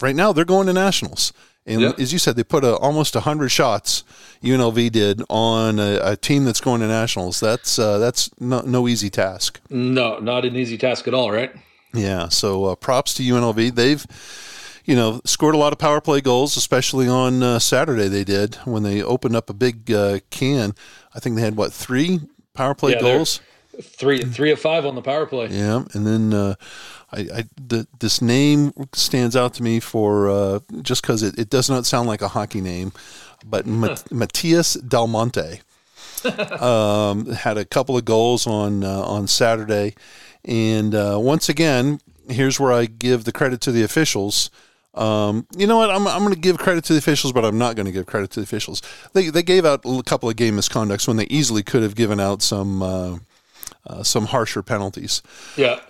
right 0.00 0.16
now. 0.16 0.32
They're 0.32 0.44
going 0.44 0.66
to 0.68 0.72
nationals, 0.72 1.32
and 1.66 1.82
as 2.00 2.12
you 2.12 2.18
said, 2.18 2.36
they 2.36 2.44
put 2.44 2.64
a, 2.64 2.76
almost 2.76 3.14
hundred 3.14 3.50
shots. 3.50 4.04
UNLV 4.42 4.90
did 4.90 5.22
on 5.28 5.78
a, 5.78 6.00
a, 6.02 6.16
team 6.16 6.44
that's 6.44 6.60
going 6.60 6.80
to 6.80 6.88
nationals. 6.88 7.40
That's 7.40 7.78
uh, 7.78 7.98
that's 7.98 8.30
no, 8.40 8.62
no, 8.62 8.88
easy 8.88 9.10
task. 9.10 9.60
No, 9.70 10.18
not 10.18 10.44
an 10.44 10.56
easy 10.56 10.78
task 10.78 11.06
at 11.06 11.14
all, 11.14 11.30
right? 11.30 11.52
Yeah. 11.92 12.28
So 12.28 12.64
uh, 12.64 12.74
props 12.74 13.14
to 13.14 13.22
UNLV. 13.22 13.74
They've 13.74 14.06
you 14.84 14.96
know, 14.96 15.20
scored 15.24 15.54
a 15.54 15.58
lot 15.58 15.72
of 15.72 15.78
power 15.78 16.00
play 16.00 16.20
goals, 16.20 16.56
especially 16.56 17.08
on 17.08 17.42
uh, 17.42 17.58
Saturday. 17.58 18.08
They 18.08 18.24
did 18.24 18.56
when 18.64 18.82
they 18.82 19.02
opened 19.02 19.36
up 19.36 19.48
a 19.48 19.54
big 19.54 19.90
uh, 19.92 20.18
can. 20.30 20.74
I 21.14 21.20
think 21.20 21.36
they 21.36 21.42
had 21.42 21.56
what 21.56 21.72
three 21.72 22.20
power 22.54 22.74
play 22.74 22.92
yeah, 22.92 23.00
goals. 23.00 23.40
Three, 23.80 24.22
three 24.22 24.50
of 24.50 24.60
five 24.60 24.84
on 24.84 24.94
the 24.94 25.02
power 25.02 25.24
play. 25.24 25.48
Yeah, 25.48 25.84
and 25.94 26.06
then 26.06 26.34
uh, 26.34 26.54
I, 27.10 27.20
I 27.20 27.44
the, 27.56 27.86
this 28.00 28.20
name 28.20 28.72
stands 28.92 29.34
out 29.34 29.54
to 29.54 29.62
me 29.62 29.80
for 29.80 30.28
uh, 30.28 30.60
just 30.82 31.02
because 31.02 31.22
it, 31.22 31.38
it 31.38 31.48
does 31.48 31.70
not 31.70 31.86
sound 31.86 32.06
like 32.06 32.20
a 32.20 32.28
hockey 32.28 32.60
name, 32.60 32.92
but 33.46 33.66
Matias 33.66 34.74
Del 34.74 35.06
Monte 35.06 35.60
um, 36.60 37.26
had 37.26 37.56
a 37.56 37.64
couple 37.64 37.96
of 37.96 38.04
goals 38.04 38.46
on 38.46 38.84
uh, 38.84 39.02
on 39.02 39.26
Saturday, 39.26 39.94
and 40.44 40.94
uh, 40.94 41.16
once 41.18 41.48
again, 41.48 41.98
here's 42.28 42.60
where 42.60 42.72
I 42.72 42.84
give 42.84 43.24
the 43.24 43.32
credit 43.32 43.62
to 43.62 43.72
the 43.72 43.82
officials. 43.82 44.50
Um, 44.94 45.46
you 45.56 45.66
know 45.66 45.78
what? 45.78 45.88
I'm, 45.88 46.06
I'm 46.06 46.20
going 46.20 46.34
to 46.34 46.38
give 46.38 46.58
credit 46.58 46.84
to 46.84 46.92
the 46.92 46.98
officials, 46.98 47.32
but 47.32 47.46
I'm 47.46 47.56
not 47.56 47.76
going 47.76 47.86
to 47.86 47.92
give 47.92 48.04
credit 48.04 48.30
to 48.32 48.40
the 48.40 48.44
officials. 48.44 48.82
They, 49.14 49.30
they 49.30 49.42
gave 49.42 49.64
out 49.64 49.80
a 49.86 50.02
couple 50.02 50.28
of 50.28 50.36
game 50.36 50.58
misconducts 50.58 51.08
when 51.08 51.16
they 51.16 51.24
easily 51.30 51.62
could 51.62 51.82
have 51.82 51.94
given 51.94 52.20
out 52.20 52.42
some 52.42 53.22
uh, 53.86 54.02
some 54.02 54.26
harsher 54.26 54.62
penalties. 54.62 55.22
Yeah. 55.56 55.80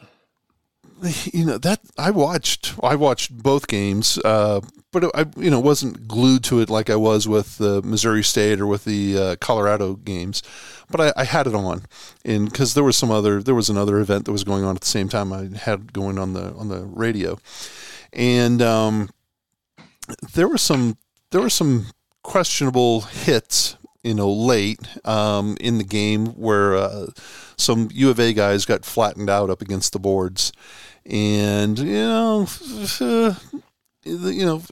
You 1.33 1.45
know 1.45 1.59
that 1.59 1.81
I 1.99 2.13
watched. 2.13 2.75
I 2.81 2.95
watched 2.95 3.37
both 3.37 3.67
games, 3.67 4.19
uh, 4.25 4.61
but 4.93 5.11
I 5.17 5.27
you 5.37 5.51
know 5.51 5.59
wasn't 5.59 6.07
glued 6.07 6.45
to 6.45 6.61
it 6.61 6.71
like 6.71 6.89
I 6.91 6.95
was 6.95 7.27
with 7.27 7.59
the 7.59 7.83
Missouri 7.83 8.23
State 8.23 8.61
or 8.61 8.69
with 8.69 8.85
the 8.85 9.19
uh, 9.19 9.37
Colorado 9.41 9.95
games. 9.95 10.45
But 10.89 11.01
I, 11.01 11.23
I 11.23 11.25
had 11.25 11.49
it 11.49 11.57
on, 11.57 11.87
and 12.25 12.49
because 12.49 12.75
there 12.75 12.85
was 12.85 12.97
some 12.97 13.11
other 13.11 13.43
there 13.43 13.55
was 13.57 13.69
another 13.69 13.99
event 13.99 14.27
that 14.27 14.33
was 14.33 14.45
going 14.45 14.63
on 14.63 14.77
at 14.77 14.81
the 14.81 14.87
same 14.87 15.09
time 15.09 15.33
I 15.33 15.49
had 15.59 15.93
going 15.93 16.19
on 16.19 16.35
the 16.35 16.53
on 16.53 16.69
the 16.69 16.83
radio, 16.85 17.37
and 18.13 18.63
um, 18.63 19.11
there 20.35 20.47
were 20.47 20.59
some 20.59 20.99
there 21.33 21.41
were 21.41 21.51
some 21.51 21.87
questionable 22.23 23.01
hits 23.01 23.77
you 24.03 24.15
know, 24.15 24.31
late 24.31 24.81
um, 25.07 25.57
in 25.61 25.79
the 25.79 25.85
game 25.85 26.27
where 26.29 26.75
uh, 26.75 27.07
some 27.57 27.89
U 27.93 28.11
of 28.11 28.19
A 28.19 28.33
guys 28.33 28.65
got 28.65 28.85
flattened 28.85 29.31
out 29.31 29.51
up 29.51 29.63
against 29.63 29.93
the 29.93 30.01
boards, 30.01 30.53
and 31.07 31.79
you 31.79 31.93
know, 31.93 32.47
uh, 33.01 33.35
you 34.05 34.45
know, 34.45 34.63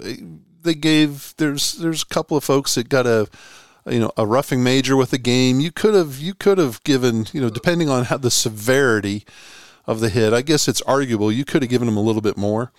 they 0.63 0.75
gave 0.75 1.35
there's 1.37 1.75
there's 1.75 2.03
a 2.03 2.07
couple 2.07 2.37
of 2.37 2.45
folks 2.45 2.75
that 2.75 2.89
got 2.89 3.07
a 3.07 3.29
you 3.87 4.01
know 4.01 4.13
a 4.17 4.27
roughing 4.27 4.63
major 4.63 4.97
with 4.97 5.11
the 5.11 5.19
game. 5.19 5.61
You 5.61 5.71
could 5.71 5.95
have 5.95 6.19
you 6.19 6.35
could 6.35 6.59
have 6.59 6.83
given 6.83 7.27
you 7.33 7.41
know 7.41 7.51
depending 7.51 7.89
on 7.89 8.07
how 8.07 8.17
the 8.17 8.31
severity 8.31 9.25
of 9.87 10.01
the 10.01 10.09
hit. 10.09 10.33
I 10.33 10.43
guess 10.43 10.69
it's 10.69 10.83
arguable. 10.83 11.33
You 11.33 11.45
could 11.45 11.63
have 11.63 11.71
given 11.71 11.87
them 11.87 11.97
a 11.97 12.03
little 12.03 12.23
bit 12.23 12.37
more, 12.37 12.73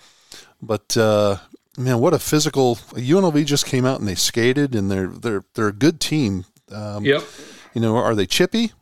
but 0.60 0.96
uh, 0.96 1.38
man, 1.76 1.98
what 1.98 2.14
a 2.14 2.18
physical 2.18 2.76
UNLV 2.76 3.44
just 3.46 3.66
came 3.66 3.84
out 3.84 4.00
and 4.00 4.08
they 4.08 4.14
skated 4.14 4.74
and 4.74 4.90
they're 4.90 5.08
they're 5.08 5.44
they're 5.54 5.68
a 5.68 5.72
good 5.72 6.00
team. 6.00 6.44
Um, 6.70 7.04
yep. 7.04 7.22
You 7.74 7.80
know, 7.80 7.96
are 7.96 8.14
they 8.14 8.26
chippy? 8.26 8.72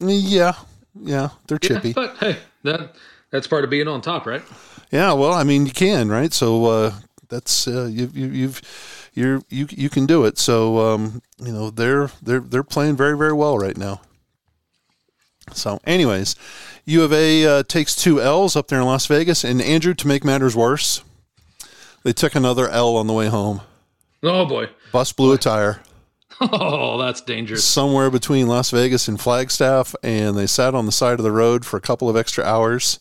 Yeah, 0.00 0.54
yeah, 1.00 1.30
they're 1.46 1.58
chippy. 1.58 1.88
Yeah, 1.88 1.94
but 1.94 2.16
hey, 2.18 2.36
that 2.64 2.94
that's 3.30 3.46
part 3.46 3.64
of 3.64 3.70
being 3.70 3.88
on 3.88 4.00
top, 4.00 4.26
right? 4.26 4.42
Yeah, 4.90 5.12
well, 5.12 5.32
I 5.32 5.44
mean, 5.44 5.66
you 5.66 5.72
can, 5.72 6.08
right? 6.08 6.32
So 6.32 6.64
uh, 6.66 6.92
that's 7.28 7.68
uh, 7.68 7.86
you, 7.86 8.10
you, 8.12 8.26
you've 8.26 9.10
you're 9.14 9.42
you 9.48 9.66
you 9.70 9.88
can 9.88 10.06
do 10.06 10.24
it. 10.24 10.38
So 10.38 10.78
um, 10.78 11.22
you 11.38 11.52
know 11.52 11.70
they're 11.70 12.10
they're 12.22 12.40
they're 12.40 12.64
playing 12.64 12.96
very 12.96 13.16
very 13.16 13.32
well 13.32 13.58
right 13.58 13.76
now. 13.76 14.00
So, 15.52 15.80
anyways, 15.84 16.36
U 16.84 17.02
of 17.02 17.12
A 17.12 17.44
uh, 17.44 17.62
takes 17.64 17.96
two 17.96 18.20
L's 18.20 18.56
up 18.56 18.68
there 18.68 18.80
in 18.80 18.86
Las 18.86 19.06
Vegas, 19.06 19.44
and 19.44 19.60
Andrew, 19.60 19.94
to 19.94 20.06
make 20.06 20.24
matters 20.24 20.54
worse, 20.54 21.02
they 22.02 22.12
took 22.12 22.34
another 22.34 22.68
L 22.68 22.96
on 22.96 23.06
the 23.06 23.12
way 23.12 23.28
home. 23.28 23.62
Oh 24.22 24.46
boy! 24.46 24.68
Bus 24.92 25.12
blew 25.12 25.32
a 25.32 25.38
tire. 25.38 25.80
Oh, 26.52 26.96
that's 26.96 27.20
dangerous. 27.20 27.64
Somewhere 27.64 28.10
between 28.10 28.46
Las 28.46 28.70
Vegas 28.70 29.08
and 29.08 29.20
Flagstaff, 29.20 29.94
and 30.02 30.38
they 30.38 30.46
sat 30.46 30.74
on 30.74 30.86
the 30.86 30.92
side 30.92 31.18
of 31.18 31.22
the 31.22 31.30
road 31.30 31.66
for 31.66 31.76
a 31.76 31.82
couple 31.82 32.08
of 32.08 32.16
extra 32.16 32.42
hours. 32.42 32.98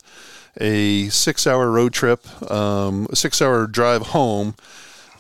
A 0.60 1.08
six-hour 1.08 1.72
road 1.72 1.94
trip, 1.94 2.28
um, 2.52 3.08
a 3.10 3.16
six-hour 3.16 3.68
drive 3.68 4.08
home. 4.08 4.56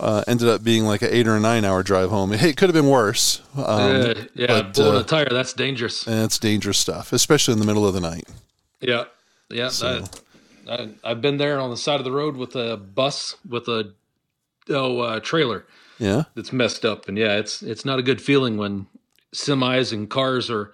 Uh, 0.01 0.23
ended 0.27 0.49
up 0.49 0.63
being 0.63 0.83
like 0.83 1.01
an 1.01 1.09
eight 1.11 1.27
or 1.27 1.37
a 1.37 1.39
nine 1.39 1.63
hour 1.63 1.81
drive 1.81 2.09
home. 2.09 2.31
Hey, 2.31 2.49
it 2.49 2.57
could 2.57 2.67
have 2.67 2.73
been 2.73 2.89
worse. 2.89 3.41
Um, 3.55 3.63
uh, 3.65 4.13
yeah, 4.33 4.47
but, 4.47 4.73
blowing 4.73 4.97
uh, 4.97 4.99
a 4.99 5.03
tire, 5.03 5.29
that's 5.29 5.53
dangerous. 5.53 6.05
And 6.05 6.25
it's 6.25 6.39
dangerous 6.39 6.77
stuff, 6.77 7.13
especially 7.13 7.53
in 7.53 7.59
the 7.59 7.65
middle 7.65 7.87
of 7.87 7.93
the 7.93 8.01
night. 8.01 8.27
Yeah. 8.81 9.05
Yeah. 9.49 9.69
So. 9.69 10.03
I, 10.69 11.09
have 11.09 11.21
been 11.21 11.37
there 11.37 11.59
on 11.59 11.69
the 11.69 11.77
side 11.77 11.99
of 11.99 12.03
the 12.03 12.11
road 12.11 12.37
with 12.37 12.55
a 12.55 12.77
bus 12.77 13.35
with 13.47 13.67
a 13.67 13.93
oh 14.69 14.99
uh, 14.99 15.19
trailer. 15.19 15.65
Yeah, 15.97 16.23
that's 16.35 16.53
messed 16.53 16.85
up, 16.85 17.07
and 17.07 17.17
yeah, 17.17 17.37
it's 17.37 17.61
it's 17.61 17.83
not 17.83 17.99
a 17.99 18.03
good 18.03 18.21
feeling 18.21 18.57
when 18.57 18.87
semis 19.33 19.91
and 19.91 20.09
cars 20.09 20.49
are 20.49 20.71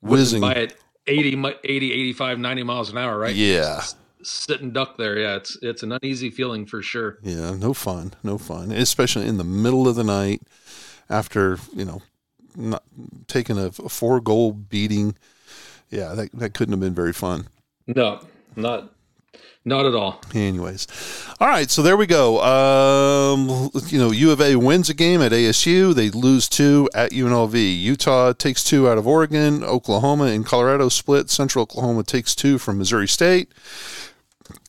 whizzing 0.00 0.40
by 0.40 0.54
at 0.54 0.74
80, 1.06 1.44
80, 1.64 1.92
85, 1.92 2.38
90 2.38 2.62
miles 2.62 2.90
an 2.90 2.98
hour, 2.98 3.18
right? 3.18 3.34
Yeah. 3.34 3.82
Sit 4.22 4.60
and 4.60 4.72
duck 4.72 4.96
there. 4.98 5.18
Yeah, 5.18 5.36
it's 5.36 5.56
it's 5.62 5.82
an 5.82 5.92
uneasy 5.92 6.30
feeling 6.30 6.66
for 6.66 6.82
sure. 6.82 7.18
Yeah, 7.22 7.52
no 7.52 7.72
fun, 7.72 8.12
no 8.22 8.36
fun, 8.36 8.70
especially 8.70 9.26
in 9.26 9.38
the 9.38 9.44
middle 9.44 9.88
of 9.88 9.96
the 9.96 10.04
night 10.04 10.42
after 11.08 11.58
you 11.74 11.86
know 11.86 12.02
not 12.54 12.82
taking 13.26 13.58
a, 13.58 13.66
a 13.66 13.88
four 13.88 14.20
goal 14.20 14.52
beating. 14.52 15.16
Yeah, 15.88 16.14
that 16.14 16.32
that 16.32 16.52
couldn't 16.52 16.72
have 16.72 16.80
been 16.80 16.94
very 16.94 17.14
fun. 17.14 17.48
No, 17.86 18.20
not 18.56 18.92
not 19.64 19.84
at 19.86 19.94
all. 19.94 20.20
Anyways, 20.34 20.86
all 21.38 21.48
right. 21.48 21.70
So 21.70 21.82
there 21.82 21.96
we 21.96 22.06
go. 22.06 22.42
Um, 22.42 23.70
you 23.88 23.98
know, 23.98 24.10
U 24.10 24.30
of 24.30 24.40
A 24.40 24.56
wins 24.56 24.88
a 24.88 24.94
game 24.94 25.20
at 25.20 25.32
ASU. 25.32 25.94
They 25.94 26.10
lose 26.10 26.48
two 26.48 26.88
at 26.94 27.12
UNLV. 27.12 27.80
Utah 27.80 28.32
takes 28.32 28.64
two 28.64 28.88
out 28.88 28.98
of 28.98 29.06
Oregon. 29.06 29.62
Oklahoma 29.62 30.24
and 30.24 30.46
Colorado 30.46 30.88
split. 30.88 31.30
Central 31.30 31.62
Oklahoma 31.64 32.02
takes 32.04 32.34
two 32.34 32.58
from 32.58 32.78
Missouri 32.78 33.08
State. 33.08 33.52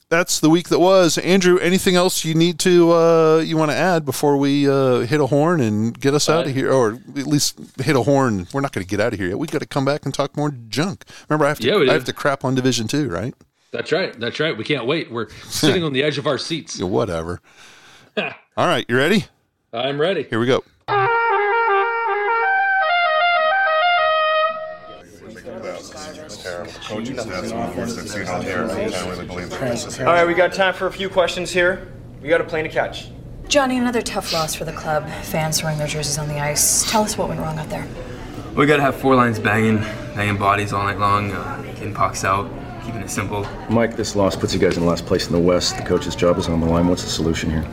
that's 0.10 0.42
the 0.42 0.50
week 0.50 0.68
that 0.68 0.80
was. 0.80 1.18
Andrew, 1.20 1.58
anything 1.60 1.96
else 1.96 2.26
you 2.26 2.36
need 2.36 2.60
to 2.60 2.92
uh, 2.92 3.38
you 3.38 3.56
want 3.56 3.72
to 3.72 3.78
add 3.78 4.04
before 4.04 4.36
we 4.36 4.68
uh, 4.70 5.00
hit 5.00 5.22
a 5.22 5.28
horn 5.28 5.62
and 5.62 5.98
get 5.98 6.14
us 6.14 6.28
out 6.30 6.48
of 6.48 6.54
here, 6.54 6.70
or 6.70 7.00
at 7.16 7.28
least 7.28 7.58
hit 7.82 7.96
a 7.96 8.02
horn? 8.04 8.46
We're 8.52 8.60
not 8.60 8.74
going 8.74 8.86
to 8.86 8.90
get 8.90 9.00
out 9.00 9.14
of 9.14 9.20
here 9.20 9.30
yet. 9.30 9.40
We 9.40 9.48
got 9.48 9.62
to 9.62 9.68
come 9.68 9.86
back 9.86 10.04
and 10.04 10.14
talk 10.14 10.36
more 10.36 10.52
junk. 10.52 11.06
Remember, 11.30 11.46
I 11.46 11.48
have 11.48 11.60
to 11.60 11.68
Yeah, 11.68 11.78
I 11.90 11.94
have 11.94 12.04
to 12.04 12.14
crap 12.14 12.44
on 12.44 12.56
Division 12.56 12.90
Two, 12.90 13.08
right? 13.08 13.34
That's 13.72 13.92
right. 13.92 14.18
That's 14.20 14.40
right. 14.40 14.58
We 14.58 14.64
can't 14.64 14.86
wait. 14.86 15.10
We're 15.12 15.30
sitting 15.46 15.84
on 15.84 15.94
the 15.94 16.04
edge 16.04 16.18
of 16.18 16.28
our 16.28 16.38
seats. 16.38 16.80
Yeah, 16.80 16.86
whatever. 16.88 17.42
All 18.18 18.68
right, 18.68 18.86
you 18.90 18.98
ready? 18.98 19.26
I'm 19.74 20.00
ready. 20.00 20.24
Here 20.24 20.40
we 20.40 20.46
go. 20.46 20.64
All 30.02 30.08
right, 30.08 30.28
we 30.28 30.34
got 30.34 30.54
time 30.54 30.74
for 30.74 30.88
a 30.88 30.92
few 30.92 31.10
questions 31.10 31.52
here. 31.52 31.88
We 32.22 32.28
got 32.28 32.42
a 32.42 32.44
plane 32.44 32.66
to 32.66 32.70
catch. 32.70 33.10
Johnny, 33.48 33.78
another 33.78 34.02
tough 34.02 34.34
loss 34.34 34.54
for 34.54 34.66
the 34.66 34.74
club. 34.74 35.10
Fans 35.24 35.60
throwing 35.60 35.78
their 35.78 35.88
jerseys 35.88 36.18
on 36.18 36.28
the 36.28 36.40
ice. 36.40 36.90
Tell 36.92 37.04
us 37.04 37.18
what 37.18 37.30
went 37.30 37.40
wrong 37.40 37.58
out 37.58 37.70
there. 37.70 37.88
We 38.56 38.66
gotta 38.66 38.82
have 38.82 38.96
four 38.96 39.16
lines 39.16 39.40
banging, 39.40 39.78
banging 40.16 40.38
bodies 40.38 40.74
all 40.74 40.84
night 40.84 41.00
long, 41.00 41.32
uh, 41.32 41.62
getting 41.76 41.94
pucks 41.94 42.26
out, 42.26 42.50
keeping 42.84 43.02
it 43.02 43.10
simple. 43.10 43.46
Mike, 43.70 43.96
this 43.96 44.16
loss 44.16 44.36
puts 44.36 44.54
you 44.54 44.60
guys 44.60 44.78
in 44.78 44.86
last 44.86 45.06
place 45.06 45.28
in 45.28 45.34
the 45.34 45.40
West. 45.40 45.78
The 45.78 45.84
coach's 45.84 46.16
job 46.16 46.38
is 46.38 46.48
on 46.48 46.60
the 46.60 46.68
line. 46.68 46.88
What's 46.88 47.04
the 47.04 47.10
solution 47.10 47.50
here? 47.50 47.66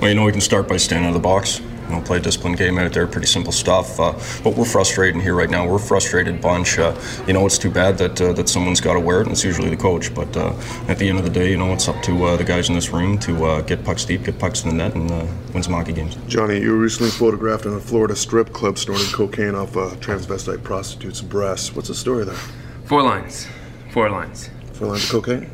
Well, 0.00 0.08
you 0.08 0.14
know, 0.14 0.24
we 0.24 0.32
can 0.32 0.40
start 0.40 0.68
by 0.68 0.76
staying 0.76 1.04
out 1.04 1.08
of 1.08 1.14
the 1.14 1.20
box. 1.20 1.60
You 1.60 1.96
know, 1.96 2.02
play 2.02 2.18
a 2.18 2.20
disciplined 2.20 2.56
game 2.56 2.78
out 2.78 2.92
there, 2.92 3.04
pretty 3.08 3.26
simple 3.26 3.50
stuff. 3.50 3.98
Uh, 3.98 4.12
but 4.44 4.56
we're 4.56 4.64
frustrated 4.64 5.20
here 5.20 5.34
right 5.34 5.50
now. 5.50 5.66
We're 5.66 5.76
a 5.76 5.80
frustrated 5.80 6.40
bunch. 6.40 6.78
Uh, 6.78 6.94
you 7.26 7.32
know, 7.32 7.44
it's 7.46 7.58
too 7.58 7.70
bad 7.70 7.98
that 7.98 8.20
uh, 8.20 8.32
that 8.34 8.48
someone's 8.48 8.80
got 8.80 8.94
to 8.94 9.00
wear 9.00 9.20
it, 9.20 9.24
and 9.24 9.32
it's 9.32 9.42
usually 9.42 9.70
the 9.70 9.76
coach. 9.76 10.14
But 10.14 10.36
uh, 10.36 10.54
at 10.86 10.98
the 10.98 11.08
end 11.08 11.18
of 11.18 11.24
the 11.24 11.30
day, 11.30 11.50
you 11.50 11.56
know, 11.56 11.72
it's 11.72 11.88
up 11.88 12.00
to 12.04 12.24
uh, 12.26 12.36
the 12.36 12.44
guys 12.44 12.68
in 12.68 12.76
this 12.76 12.90
room 12.90 13.18
to 13.18 13.44
uh, 13.44 13.60
get 13.62 13.84
pucks 13.84 14.04
deep, 14.04 14.22
get 14.22 14.38
pucks 14.38 14.62
in 14.62 14.70
the 14.70 14.76
net, 14.76 14.94
and 14.94 15.10
uh, 15.10 15.26
win 15.52 15.64
some 15.64 15.72
hockey 15.72 15.92
games. 15.92 16.16
Johnny, 16.28 16.60
you 16.60 16.70
were 16.70 16.78
recently 16.78 17.10
photographed 17.10 17.66
in 17.66 17.72
a 17.72 17.80
Florida 17.80 18.14
strip 18.14 18.52
club 18.52 18.78
snorting 18.78 19.10
cocaine 19.12 19.56
off 19.56 19.74
a 19.74 19.88
transvestite 19.96 20.62
prostitute's 20.62 21.20
breasts. 21.20 21.74
What's 21.74 21.88
the 21.88 21.94
story 21.96 22.24
there? 22.24 22.38
Four 22.84 23.02
lines, 23.02 23.48
four 23.90 24.10
lines. 24.10 24.50
Four 24.72 24.88
lines 24.88 25.04
of 25.04 25.10
cocaine? 25.10 25.50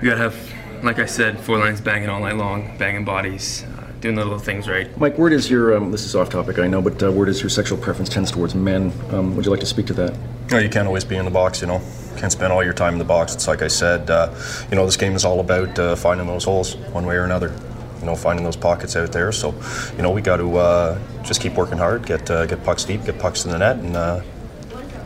We 0.00 0.08
gotta 0.08 0.30
have, 0.30 0.84
like 0.84 0.98
I 0.98 1.06
said, 1.06 1.38
four 1.40 1.58
lines 1.58 1.80
banging 1.80 2.08
all 2.08 2.20
night 2.20 2.36
long, 2.36 2.76
banging 2.78 3.04
bodies, 3.04 3.64
uh, 3.64 3.86
doing 4.00 4.14
the 4.14 4.24
little 4.24 4.38
things 4.38 4.68
right. 4.68 4.96
Mike, 4.98 5.18
where 5.18 5.30
does 5.30 5.50
your, 5.50 5.76
um, 5.76 5.90
this 5.90 6.04
is 6.04 6.14
off 6.14 6.30
topic, 6.30 6.58
I 6.58 6.68
know, 6.68 6.80
but 6.80 7.02
uh, 7.02 7.10
where 7.10 7.26
does 7.26 7.40
your 7.40 7.50
sexual 7.50 7.78
preference 7.78 8.08
tends 8.08 8.30
towards 8.30 8.54
men? 8.54 8.92
Um, 9.10 9.36
would 9.36 9.44
you 9.44 9.50
like 9.50 9.60
to 9.60 9.66
speak 9.66 9.86
to 9.86 9.94
that? 9.94 10.16
No, 10.50 10.58
you 10.58 10.68
can't 10.68 10.86
always 10.86 11.04
be 11.04 11.16
in 11.16 11.24
the 11.24 11.30
box, 11.30 11.60
you 11.60 11.66
know. 11.66 11.82
Can't 12.16 12.32
spend 12.32 12.52
all 12.52 12.64
your 12.64 12.72
time 12.72 12.94
in 12.94 12.98
the 12.98 13.04
box. 13.04 13.34
It's 13.34 13.46
like 13.46 13.62
I 13.62 13.68
said, 13.68 14.10
uh, 14.10 14.34
you 14.70 14.76
know, 14.76 14.86
this 14.86 14.96
game 14.96 15.14
is 15.14 15.24
all 15.24 15.40
about 15.40 15.78
uh, 15.78 15.94
finding 15.94 16.26
those 16.26 16.44
holes 16.44 16.76
one 16.76 17.04
way 17.06 17.16
or 17.16 17.24
another. 17.24 17.54
You 18.00 18.06
know, 18.06 18.14
finding 18.14 18.44
those 18.44 18.56
pockets 18.56 18.96
out 18.96 19.12
there. 19.12 19.30
So, 19.32 19.54
you 19.96 20.02
know, 20.02 20.10
we 20.10 20.22
got 20.22 20.38
to 20.38 20.56
uh, 20.56 20.98
just 21.22 21.40
keep 21.40 21.54
working 21.54 21.78
hard, 21.78 22.06
get 22.06 22.30
uh, 22.30 22.46
get 22.46 22.64
pucks 22.64 22.84
deep, 22.84 23.04
get 23.04 23.18
pucks 23.18 23.44
in 23.44 23.50
the 23.50 23.58
net, 23.58 23.76
and 23.76 23.96
uh, 23.96 24.22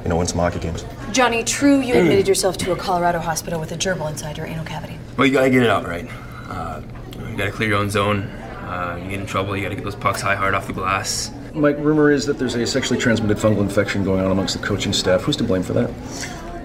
you 0.03 0.11
know, 0.11 0.17
win 0.17 0.27
some 0.27 0.39
hockey 0.39 0.59
games. 0.59 0.85
Johnny, 1.13 1.45
true, 1.45 1.81
you 1.81 1.95
admitted 1.95 2.27
yourself 2.27 2.57
to 2.59 2.73
a 2.73 2.77
Colorado 2.77 3.19
hospital 3.19 3.61
with 3.61 3.71
a 3.73 3.77
gerbil 3.77 4.11
inside 4.11 4.39
your 4.39 4.47
anal 4.47 4.65
cavity. 4.65 4.99
Well, 5.19 5.27
you 5.27 5.35
gotta 5.35 5.51
get 5.51 5.63
it 5.63 5.69
out 5.69 5.87
right. 5.87 6.09
Uh, 6.49 6.81
you 7.29 7.37
gotta 7.37 7.51
clear 7.53 7.69
your 7.69 7.79
own 7.79 7.91
zone. 7.91 8.23
Uh, 8.23 8.99
you 9.03 9.11
get 9.11 9.21
in 9.21 9.27
trouble, 9.27 9.55
you 9.55 9.63
gotta 9.63 9.75
get 9.75 9.85
those 9.85 9.95
pucks 9.95 10.23
high, 10.23 10.35
hard 10.35 10.55
off 10.55 10.67
the 10.67 10.73
glass. 10.73 11.31
Mike, 11.53 11.77
rumor 11.79 12.11
is 12.11 12.25
that 12.25 12.39
there's 12.39 12.55
a 12.55 12.67
sexually 12.67 12.99
transmitted 12.99 13.37
fungal 13.37 13.61
infection 13.61 14.05
going 14.05 14.25
on 14.25 14.31
amongst 14.31 14.59
the 14.59 14.67
coaching 14.67 14.95
staff. 14.95 15.21
Who's 15.21 15.37
to 15.37 15.45
blame 15.45 15.63
for 15.63 15.75
that? 15.75 15.91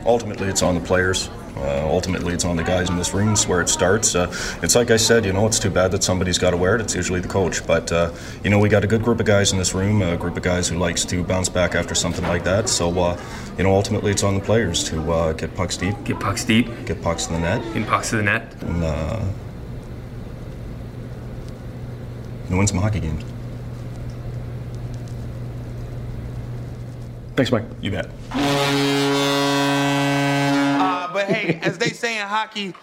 Ultimately, 0.06 0.48
it's 0.48 0.62
on 0.62 0.76
the 0.76 0.82
players. 0.82 1.30
Uh, 1.58 1.88
ultimately, 1.90 2.34
it's 2.34 2.46
on 2.46 2.56
the 2.56 2.64
guys 2.64 2.90
in 2.90 2.96
this 2.98 3.14
room. 3.14 3.32
It's 3.34 3.48
where 3.48 3.62
it 3.62 3.70
starts. 3.70 4.16
Uh, 4.16 4.28
it's 4.62 4.76
like 4.76 4.92
I 4.92 4.98
said, 4.98 5.26
you 5.26 5.34
know, 5.34 5.46
it's 5.48 5.60
too 5.60 5.70
bad 5.70 5.92
that 5.92 6.04
somebody's 6.04 6.38
got 6.38 6.52
to 6.52 6.58
wear 6.58 6.76
it. 6.76 6.82
It's 6.82 6.96
usually 6.96 7.20
the 7.20 7.28
coach. 7.28 7.66
But, 7.66 7.92
uh, 7.92 8.12
you 8.44 8.50
know, 8.50 8.60
we 8.60 8.70
got 8.70 8.84
a 8.84 8.88
good 8.88 9.04
group 9.04 9.20
of 9.20 9.26
guys 9.26 9.52
in 9.52 9.58
this 9.58 9.74
room, 9.74 10.02
a 10.02 10.16
group 10.18 10.38
of 10.38 10.44
guys 10.44 10.68
who 10.68 10.78
likes 10.78 11.04
to 11.06 11.24
bounce 11.24 11.50
back 11.50 11.76
after 11.76 11.96
something 11.96 12.24
like 12.26 12.44
that. 12.44 12.70
So, 12.70 12.90
uh, 13.00 13.20
you 13.58 13.64
know, 13.64 13.74
ultimately, 13.74 14.12
it's 14.12 14.24
on 14.24 14.36
the 14.36 14.42
players 14.42 14.84
to 14.86 15.12
uh, 15.12 15.34
get 15.34 15.56
pucks 15.56 15.78
deep, 15.78 15.96
Get 16.06 16.20
pucks 16.20 16.44
deep, 16.46 16.68
get 16.86 17.02
pucks 17.02 17.28
in 17.28 17.34
the 17.34 17.40
net, 17.40 17.64
getting 17.66 17.86
pucks 17.86 18.10
to 18.12 18.18
the 18.18 18.24
net. 18.24 18.54
and, 18.62 18.84
uh, 18.84 19.20
and 22.50 22.58
win 22.58 22.68
some 22.68 22.78
hockey 22.78 23.00
games. 23.00 23.24
Thanks, 27.36 27.52
Mike. 27.52 27.66
You 27.82 27.92
bet. 27.92 28.10
Uh, 31.28 31.32
but 31.32 31.36
hey, 31.36 31.60
as 31.62 31.78
they 31.78 31.90
say 31.90 32.20
in 32.20 32.28
hockey, 32.28 32.74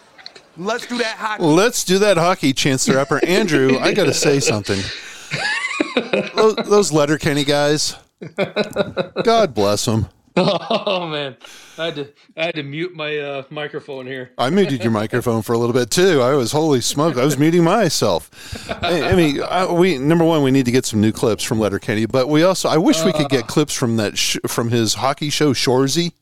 let's 0.57 0.87
do 0.87 0.99
that 0.99 1.17
hockey. 1.17 1.43
Let's 1.43 1.85
do 1.85 1.99
that 1.99 2.17
hockey, 2.17 2.53
Chancellor 2.53 2.99
Upper. 2.99 3.25
Andrew, 3.25 3.79
I 3.79 3.93
got 3.93 4.05
to 4.05 4.15
say 4.15 4.41
something. 4.41 4.81
Those, 6.35 6.57
those 6.57 6.93
Letterkenny 6.93 7.45
guys, 7.45 7.97
God 8.37 9.55
bless 9.55 9.85
them. 9.85 10.09
Oh 10.37 11.07
man, 11.07 11.37
I 11.79 11.85
had 11.85 11.95
to 11.95 12.09
I 12.37 12.47
had 12.47 12.57
to 12.57 12.65
mute 12.65 12.93
my 12.93 13.19
uh, 13.19 13.43
microphone 13.51 14.05
here. 14.05 14.33
I 14.37 14.51
muted 14.51 14.83
your 14.83 14.91
microphone 14.91 15.43
for 15.43 15.53
a 15.53 15.59
little 15.59 15.73
bit 15.73 15.93
too. 15.93 16.21
I 16.23 16.35
was 16.35 16.51
holy 16.51 16.81
smoke. 16.81 17.17
I 17.17 17.25
was 17.25 17.39
muting 17.39 17.63
myself. 17.63 18.31
I, 18.83 19.11
I 19.11 19.15
mean, 19.15 19.41
I, 19.41 19.71
we 19.73 19.97
number 19.99 20.25
one, 20.25 20.43
we 20.43 20.51
need 20.51 20.65
to 20.65 20.73
get 20.73 20.87
some 20.87 21.01
new 21.01 21.13
clips 21.13 21.45
from 21.45 21.61
Letterkenny, 21.61 22.07
but 22.07 22.29
we 22.29 22.43
also 22.43 22.69
I 22.69 22.79
wish 22.79 23.05
we 23.05 23.13
could 23.13 23.29
get 23.29 23.47
clips 23.47 23.75
from 23.75 23.97
that 23.99 24.19
sh- 24.19 24.39
from 24.49 24.71
his 24.71 24.95
hockey 24.95 25.31
show 25.31 25.53
Shoresy. 25.55 26.15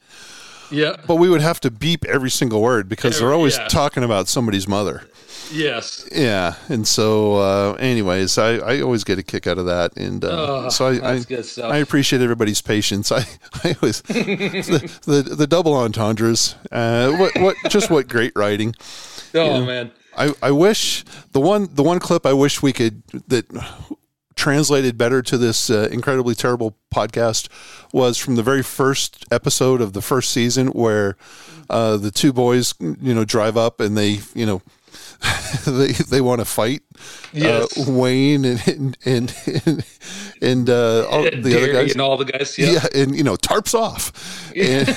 Yeah. 0.73 0.97
But 1.07 1.17
we 1.17 1.29
would 1.29 1.41
have 1.43 1.61
to 1.61 1.71
beep 1.71 2.05
every 2.07 2.31
single 2.31 2.61
word 2.63 2.89
because 2.89 3.19
they're 3.19 3.33
always 3.35 3.57
Yeah. 3.59 3.69
talking 3.69 4.03
about 4.05 4.29
somebody's 4.29 4.67
mother. 4.67 5.05
Yes. 5.53 6.09
Yeah, 6.11 6.55
and 6.71 6.87
so, 6.89 7.35
uh, 7.37 7.73
anyways, 7.79 8.39
I, 8.39 8.55
I 8.57 8.81
always 8.81 9.05
get 9.05 9.19
a 9.19 9.23
kick 9.23 9.47
out 9.47 9.59
of 9.59 9.67
that, 9.67 9.95
and 9.99 10.25
uh, 10.25 10.29
Oh, 10.65 10.69
so 10.71 10.87
I 10.87 11.17
I. 11.17 11.69
I 11.69 11.77
appreciate 11.79 12.23
everybody's 12.23 12.63
patience. 12.63 13.13
I 13.13 13.27
I 13.63 13.77
was 13.83 14.01
the, 14.03 14.99
the 15.05 15.23
the 15.37 15.47
double 15.47 15.75
entendres. 15.75 16.55
Uh, 16.71 17.13
what 17.13 17.33
what 17.39 17.57
just 17.69 17.91
what 17.91 18.09
great 18.09 18.33
writing. 18.35 18.75
Oh 19.35 19.65
man. 19.65 19.91
I, 20.17 20.33
I 20.43 20.51
wish 20.53 21.05
the 21.33 21.41
one 21.41 21.69
the 21.75 21.83
one 21.83 21.99
clip 21.99 22.25
I 22.27 22.33
wish 22.35 22.63
we 22.63 22.73
could 22.73 23.03
that 23.29 23.45
translated 24.35 24.97
better 24.99 25.23
to 25.23 25.39
this 25.39 25.71
uh, 25.71 25.89
incredibly 25.91 26.35
terrible 26.35 26.77
podcast 26.95 27.49
was 27.93 28.17
from 28.17 28.37
the 28.37 28.43
very 28.43 28.63
first 28.63 29.25
episode 29.31 29.81
of 29.81 29.93
the 29.93 30.03
first 30.03 30.31
season 30.31 30.69
where 30.69 31.17
uh, 31.71 31.97
the 31.97 32.11
two 32.11 32.33
boys 32.33 32.75
you 32.81 33.15
know 33.15 33.25
drive 33.25 33.57
up 33.57 33.81
and 33.81 33.97
they 33.97 34.21
you 34.35 34.47
know 34.47 34.63
they 35.67 35.93
they 35.93 36.21
want 36.21 36.41
to 36.41 36.45
fight 36.45 36.83
Yes. 37.33 37.89
uh, 37.89 37.91
Wayne 37.91 38.45
and 38.45 38.63
and 38.69 38.97
and 39.05 39.85
and, 40.43 40.69
uh, 40.69 41.07
all 41.09 41.23
the 41.23 41.57
other 41.57 41.73
guys 41.73 41.93
and 41.93 42.01
all 42.01 42.17
the 42.17 42.25
guys. 42.25 42.59
Yeah. 42.59 42.73
yeah, 42.73 42.87
and 43.03 43.17
you 43.17 43.23
know, 43.23 43.37
tarps 43.37 43.75
off, 43.75 44.13
and, 44.55 44.89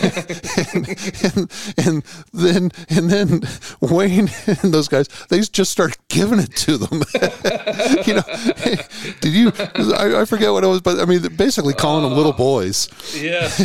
and, 0.74 1.48
and 1.78 2.04
then 2.34 2.72
and 2.90 3.10
then 3.10 3.42
Wayne 3.80 4.30
and 4.48 4.74
those 4.74 4.88
guys 4.88 5.08
they 5.30 5.40
just 5.42 5.72
start 5.72 5.98
giving 6.10 6.40
it 6.40 6.56
to 6.58 6.78
them. 6.78 7.04
you 8.06 8.16
know, 8.16 8.24
did 9.22 9.34
you? 9.34 9.52
I, 9.96 10.22
I 10.22 10.26
forget 10.26 10.52
what 10.52 10.64
it 10.64 10.68
was, 10.68 10.82
but 10.82 11.00
I 11.00 11.06
mean, 11.06 11.22
basically 11.36 11.74
calling 11.74 12.04
them 12.04 12.14
little 12.14 12.34
boys. 12.34 12.90
Yes. 13.16 13.60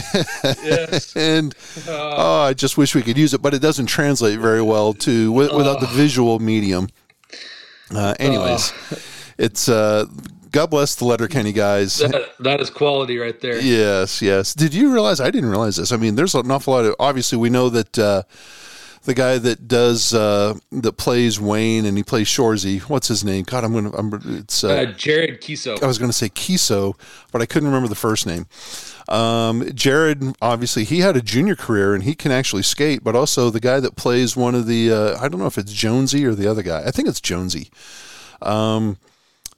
yes. 0.63 1.17
And 1.17 1.55
oh, 1.89 2.43
I 2.43 2.55
just 2.55 2.77
wish 2.79 2.95
we 2.95 3.03
could 3.03 3.19
use 3.19 3.35
it, 3.35 3.43
but 3.43 3.55
it 3.55 3.61
doesn't 3.61 3.87
translate 3.87 4.39
very 4.39 4.63
well 4.63 4.93
to 4.95 5.27
wi- 5.33 5.55
without 5.57 5.81
the 5.81 5.87
visual 5.89 6.39
medium. 6.51 6.89
Uh, 7.95 8.15
anyways, 8.19 8.73
it's 9.39 9.69
uh, 9.69 10.07
God 10.51 10.69
bless 10.71 10.95
the 10.97 11.05
Letterkenny 11.05 11.53
guys. 11.53 11.99
That, 11.99 12.35
that 12.41 12.61
is 12.61 12.71
quality 12.71 13.19
right 13.19 13.39
there. 13.41 13.61
Yes, 13.61 14.21
yes. 14.21 14.55
Did 14.55 14.75
you 14.75 14.93
realize? 14.93 15.21
I 15.21 15.31
didn't 15.31 15.51
realize 15.51 15.77
this. 15.77 15.93
I 15.93 15.97
mean, 15.97 16.17
there's 16.17 16.35
an 16.35 16.51
awful 16.51 16.75
lot 16.75 16.85
of. 16.85 16.95
Obviously, 16.99 17.39
we 17.39 17.51
know 17.51 17.69
that 17.71 17.99
uh, 17.99 18.23
the 19.05 19.15
guy 19.15 19.39
that 19.39 19.67
does 19.67 20.13
uh, 20.13 20.59
that 20.73 20.93
plays 20.93 21.41
Wayne 21.41 21.87
and 21.87 21.97
he 21.97 22.03
plays 22.03 22.29
Shoresy. 22.29 22.81
What's 22.83 23.09
his 23.09 23.25
name? 23.25 23.45
God, 23.45 23.65
I'm 23.65 23.73
gonna. 23.73 23.97
I'm, 23.97 24.13
it's. 24.39 24.63
Uh, 24.63 24.69
Uh, 24.69 24.87
Jared 24.87 25.41
Keeso. 25.41 25.83
I 25.83 25.87
was 25.87 25.99
gonna 25.99 26.13
say 26.13 26.29
Keeso, 26.29 26.95
but 27.33 27.41
I 27.41 27.47
couldn't 27.47 27.69
remember 27.69 27.89
the 27.89 27.95
first 27.95 28.27
name. 28.27 28.47
Um, 29.09 29.73
Jared, 29.75 30.23
obviously, 30.41 30.85
he 30.85 31.01
had 31.01 31.17
a 31.17 31.23
junior 31.23 31.57
career 31.57 31.95
and 31.95 32.05
he 32.05 32.15
can 32.15 32.31
actually 32.31 32.63
skate. 32.63 33.03
But 33.03 33.17
also 33.17 33.51
the 33.51 33.61
guy 33.61 33.81
that 33.81 33.97
plays 33.97 34.37
one 34.37 34.55
of 34.55 34.67
the. 34.67 34.93
Uh, 34.93 35.19
I 35.21 35.29
don't 35.29 35.41
know 35.41 35.47
if 35.47 35.59
it's 35.59 35.73
Jonesy 35.73 36.25
or 36.27 36.35
the 36.35 36.47
other 36.47 36.63
guy. 36.63 36.83
I 36.85 36.91
think 36.91 37.09
it's 37.09 37.21
Jonesy. 37.21 37.71
Um, 38.43 38.99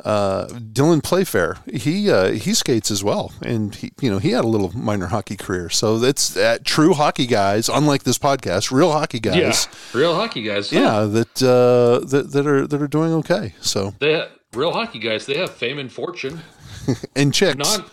uh, 0.05 0.47
Dylan 0.47 1.03
Playfair, 1.03 1.59
he 1.73 2.11
uh, 2.11 2.33
he 2.33 2.55
skates 2.55 2.91
as 2.91 3.05
well, 3.05 3.33
and 3.43 3.75
he 3.75 3.93
you 4.01 4.11
know 4.11 4.19
he 4.19 4.31
had 4.31 4.45
a 4.45 4.49
little 4.49 4.77
minor 4.77 5.07
hockey 5.07 5.37
career. 5.37 5.71
So 5.71 5.99
that's 5.99 6.31
that 6.31 6.65
true 6.65 6.95
hockey 6.95 7.27
guys, 7.27 7.69
unlike 7.69 8.03
this 8.03 8.19
podcast, 8.19 8.71
real 8.71 8.93
hockey 8.93 9.21
guys. 9.21 9.69
Yeah. 9.95 9.99
Real 9.99 10.15
hockey 10.15 10.43
guys. 10.43 10.73
Yeah, 10.73 11.05
that 11.05 11.43
uh, 11.43 12.05
that 12.07 12.33
that 12.33 12.47
are 12.47 12.67
that 12.67 12.83
are 12.83 12.89
doing 12.89 13.13
okay. 13.15 13.55
So 13.61 13.95
They 13.99 14.13
have, 14.13 14.31
real 14.55 14.73
hockey 14.73 14.99
guys. 14.99 15.27
They 15.27 15.39
have 15.39 15.51
fame 15.51 15.79
and 15.79 15.93
fortune. 15.93 16.43
and 17.17 17.33
chicks, 17.33 17.57
Non 17.57 17.85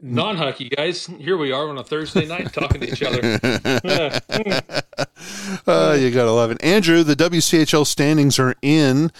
non-hockey 0.00 0.68
guys. 0.70 1.06
Here 1.06 1.36
we 1.36 1.52
are 1.52 1.68
on 1.68 1.78
a 1.78 1.84
Thursday 1.84 2.26
night 2.26 2.52
talking 2.52 2.80
to 2.80 2.92
each 2.92 3.02
other. 3.02 3.20
uh, 5.66 5.96
you 5.98 6.10
gotta 6.10 6.32
love 6.32 6.50
it, 6.50 6.62
Andrew. 6.62 7.02
The 7.02 7.16
WCHL 7.16 7.86
standings 7.86 8.38
are 8.38 8.54
in 8.62 9.10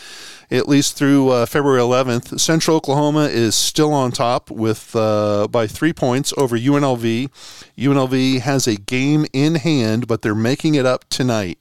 at 0.51 0.69
least 0.69 0.97
through 0.97 1.31
uh, 1.31 1.47
February 1.47 1.81
11th. 1.81 2.41
Central 2.41 2.77
Oklahoma 2.77 3.25
is 3.25 3.55
still 3.55 3.93
on 3.93 4.13
top 4.13 4.51
with 4.51 4.95
uh, 4.97 5.47
by 5.49 5.67
three 5.67 5.93
points 5.93 6.33
over 6.37 6.57
UNLV. 6.57 7.31
UNLV 7.77 8.41
has 8.41 8.67
a 8.67 8.77
game 8.77 9.27
in 9.33 9.57
hand, 9.57 10.07
but 10.07 10.23
they're 10.23 10.35
making 10.35 10.75
it 10.75 10.87
up 10.87 11.09
tonight. 11.09 11.59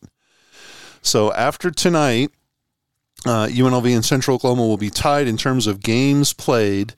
So 1.01 1.33
after 1.33 1.71
tonight, 1.71 2.31
uh, 3.25 3.47
UNLV 3.47 3.93
and 3.93 4.05
Central 4.05 4.35
Oklahoma 4.35 4.65
will 4.65 4.77
be 4.77 4.89
tied 4.89 5.27
in 5.27 5.37
terms 5.37 5.67
of 5.67 5.81
games 5.81 6.33
played. 6.33 6.93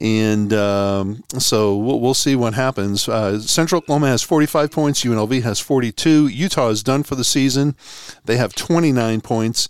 And 0.00 0.52
um, 0.52 1.24
so 1.38 1.76
we'll, 1.76 2.00
we'll, 2.00 2.14
see 2.14 2.34
what 2.34 2.54
happens. 2.54 3.08
Uh, 3.08 3.38
Central 3.40 3.80
Oklahoma 3.80 4.08
has 4.08 4.22
45 4.22 4.70
points. 4.70 5.04
UNLV 5.04 5.42
has 5.42 5.60
42. 5.60 6.28
Utah 6.28 6.68
is 6.68 6.82
done 6.82 7.02
for 7.02 7.16
the 7.16 7.24
season. 7.24 7.76
They 8.24 8.36
have 8.36 8.54
29 8.54 9.20
points. 9.20 9.68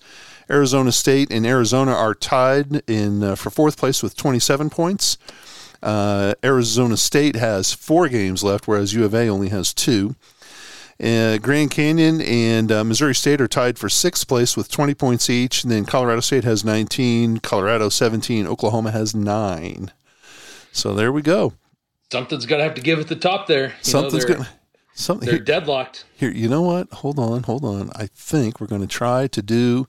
Arizona 0.51 0.92
State 0.92 1.30
and 1.30 1.46
Arizona 1.46 1.92
are 1.92 2.14
tied 2.14 2.82
in 2.88 3.22
uh, 3.22 3.36
for 3.36 3.51
fourth 3.51 3.76
place 3.76 4.03
with 4.03 4.16
27 4.16 4.70
points. 4.70 5.16
Uh, 5.82 6.34
Arizona 6.44 6.96
State 6.96 7.36
has 7.36 7.72
four 7.72 8.09
games 8.09 8.42
left, 8.42 8.68
whereas 8.68 8.92
U 8.92 9.05
of 9.05 9.14
A 9.14 9.28
only 9.28 9.48
has 9.48 9.72
two. 9.72 10.16
Uh, 11.03 11.38
Grand 11.38 11.70
Canyon 11.70 12.20
and 12.20 12.70
uh, 12.70 12.84
Missouri 12.84 13.14
State 13.14 13.40
are 13.40 13.48
tied 13.48 13.78
for 13.78 13.88
sixth 13.88 14.28
place 14.28 14.57
with 14.57 14.70
20 14.70 14.94
points 14.94 15.30
each. 15.30 15.62
And 15.62 15.72
then 15.72 15.86
Colorado 15.86 16.20
State 16.20 16.44
has 16.44 16.64
19, 16.64 17.38
Colorado 17.38 17.88
17, 17.88 18.46
Oklahoma 18.46 18.90
has 18.90 19.14
nine. 19.14 19.92
So 20.72 20.92
there 20.94 21.11
we 21.11 21.22
go. 21.22 21.55
Something's 22.12 22.44
got 22.44 22.59
to 22.59 22.64
have 22.64 22.74
to 22.74 22.82
give 22.82 22.98
at 22.98 23.09
the 23.09 23.16
top 23.16 23.46
there. 23.46 23.68
You 23.68 23.74
Something's 23.82 24.24
going 24.24 24.42
to. 24.42 24.48
Something 24.92 25.26
they're 25.26 25.36
here, 25.36 25.44
deadlocked. 25.44 26.05
Here, 26.14 26.30
you 26.30 26.48
know 26.48 26.61
what? 26.61 26.92
Hold 26.92 27.18
on, 27.18 27.44
hold 27.44 27.64
on. 27.64 27.90
I 27.94 28.07
think 28.07 28.61
we're 28.61 28.66
going 28.66 28.82
to 28.82 28.88
try 28.88 29.28
to 29.28 29.40
do 29.40 29.86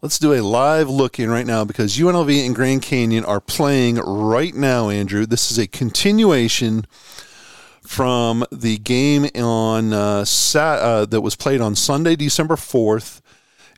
Let's 0.00 0.20
do 0.20 0.32
a 0.32 0.42
live 0.42 0.88
look 0.88 1.18
in 1.18 1.28
right 1.28 1.44
now 1.44 1.64
because 1.64 1.98
UNLV 1.98 2.46
and 2.46 2.54
Grand 2.54 2.82
Canyon 2.82 3.24
are 3.24 3.40
playing 3.40 3.96
right 3.96 4.54
now, 4.54 4.90
Andrew. 4.90 5.26
This 5.26 5.50
is 5.50 5.58
a 5.58 5.66
continuation 5.66 6.86
from 7.82 8.44
the 8.52 8.78
game 8.78 9.24
on 9.34 9.92
uh, 9.92 10.24
Sat- 10.24 10.78
uh, 10.78 11.04
that 11.06 11.22
was 11.22 11.34
played 11.34 11.60
on 11.60 11.74
Sunday, 11.74 12.14
December 12.14 12.54
4th 12.54 13.20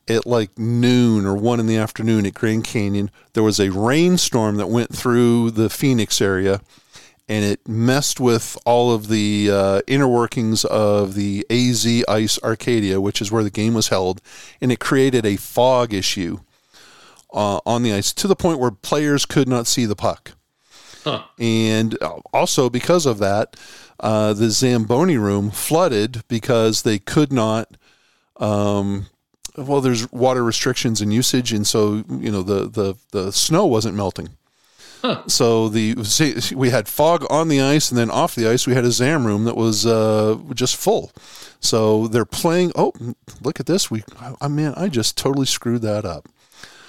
at 0.09 0.27
like 0.27 0.59
noon 0.59 1.25
or 1.25 1.35
one 1.35 1.59
in 1.59 1.67
the 1.67 1.79
afternoon 1.79 2.27
at 2.27 2.35
Grand 2.35 2.65
Canyon. 2.65 3.11
There 3.33 3.43
was 3.43 3.59
a 3.59 3.71
rainstorm 3.71 4.57
that 4.57 4.69
went 4.69 4.95
through 4.95 5.53
the 5.53 5.71
Phoenix 5.71 6.21
area 6.21 6.61
and 7.31 7.45
it 7.45 7.69
messed 7.69 8.19
with 8.19 8.59
all 8.67 8.93
of 8.93 9.07
the 9.07 9.49
uh, 9.53 9.81
inner 9.87 10.09
workings 10.09 10.65
of 10.65 11.15
the 11.15 11.47
AZ 11.49 11.87
Ice 12.09 12.43
Arcadia, 12.43 13.01
which 13.01 13.23
is 13.23 13.31
where 13.31 13.45
the 13.45 13.53
game 13.53 13.73
was 13.73 13.87
held, 13.87 14.21
and 14.61 14.73
it 14.73 14.81
created 14.81 15.25
a 15.25 15.37
fog 15.37 15.95
issue 15.95 16.41
uh, 17.33 17.61
on 17.65 17.85
the 17.85 17.93
ice 17.93 18.13
to 18.15 18.27
the 18.27 18.35
point 18.35 18.59
where 18.59 18.73
players 18.73 19.27
could 19.27 19.49
not 19.49 19.69
see 19.69 19.85
the 19.85 19.95
puck. 19.95 20.33
Huh. 21.05 21.23
And 21.39 21.97
also 22.33 22.69
because 22.69 23.07
of 23.07 23.19
that, 23.19 23.57
uh, 24.01 24.33
the 24.33 24.51
Zamboni 24.51 25.17
room 25.17 25.53
flooded 25.53 26.27
because 26.27 26.83
they 26.83 26.99
could 26.99 27.33
not. 27.33 27.77
Um, 28.39 29.07
well, 29.57 29.81
there's 29.81 30.11
water 30.11 30.43
restrictions 30.43 31.01
and 31.01 31.15
usage, 31.15 31.53
and 31.53 31.65
so 31.65 32.03
you 32.09 32.33
know 32.33 32.43
the 32.43 32.69
the 32.69 32.97
the 33.13 33.31
snow 33.31 33.67
wasn't 33.67 33.97
melting. 33.97 34.31
Huh. 35.03 35.23
So 35.29 35.69
the 35.69 35.95
we 36.55 36.71
had 36.71 36.89
fog 36.89 37.25
on 37.31 37.49
the 37.49 37.61
ice, 37.61 37.91
and 37.91 37.99
then 37.99 38.11
off 38.11 38.35
the 38.35 38.49
ice 38.49 38.67
we 38.67 38.75
had 38.75 38.85
a 38.85 38.91
Zam 38.91 39.27
room 39.27 39.45
that 39.45 39.57
was 39.57 39.87
uh, 39.87 40.39
just 40.55 40.77
full. 40.77 41.11
So 41.61 42.07
they're 42.09 42.27
playing. 42.27 42.73
Oh, 42.75 42.93
look 43.41 43.61
at 43.61 43.67
this! 43.67 43.91
We, 43.91 44.05
I 44.41 44.49
mean, 44.49 44.75
I 44.77 44.89
just 44.89 45.17
totally 45.17 45.47
screwed 45.47 45.83
that 45.83 46.05
up. 46.05 46.29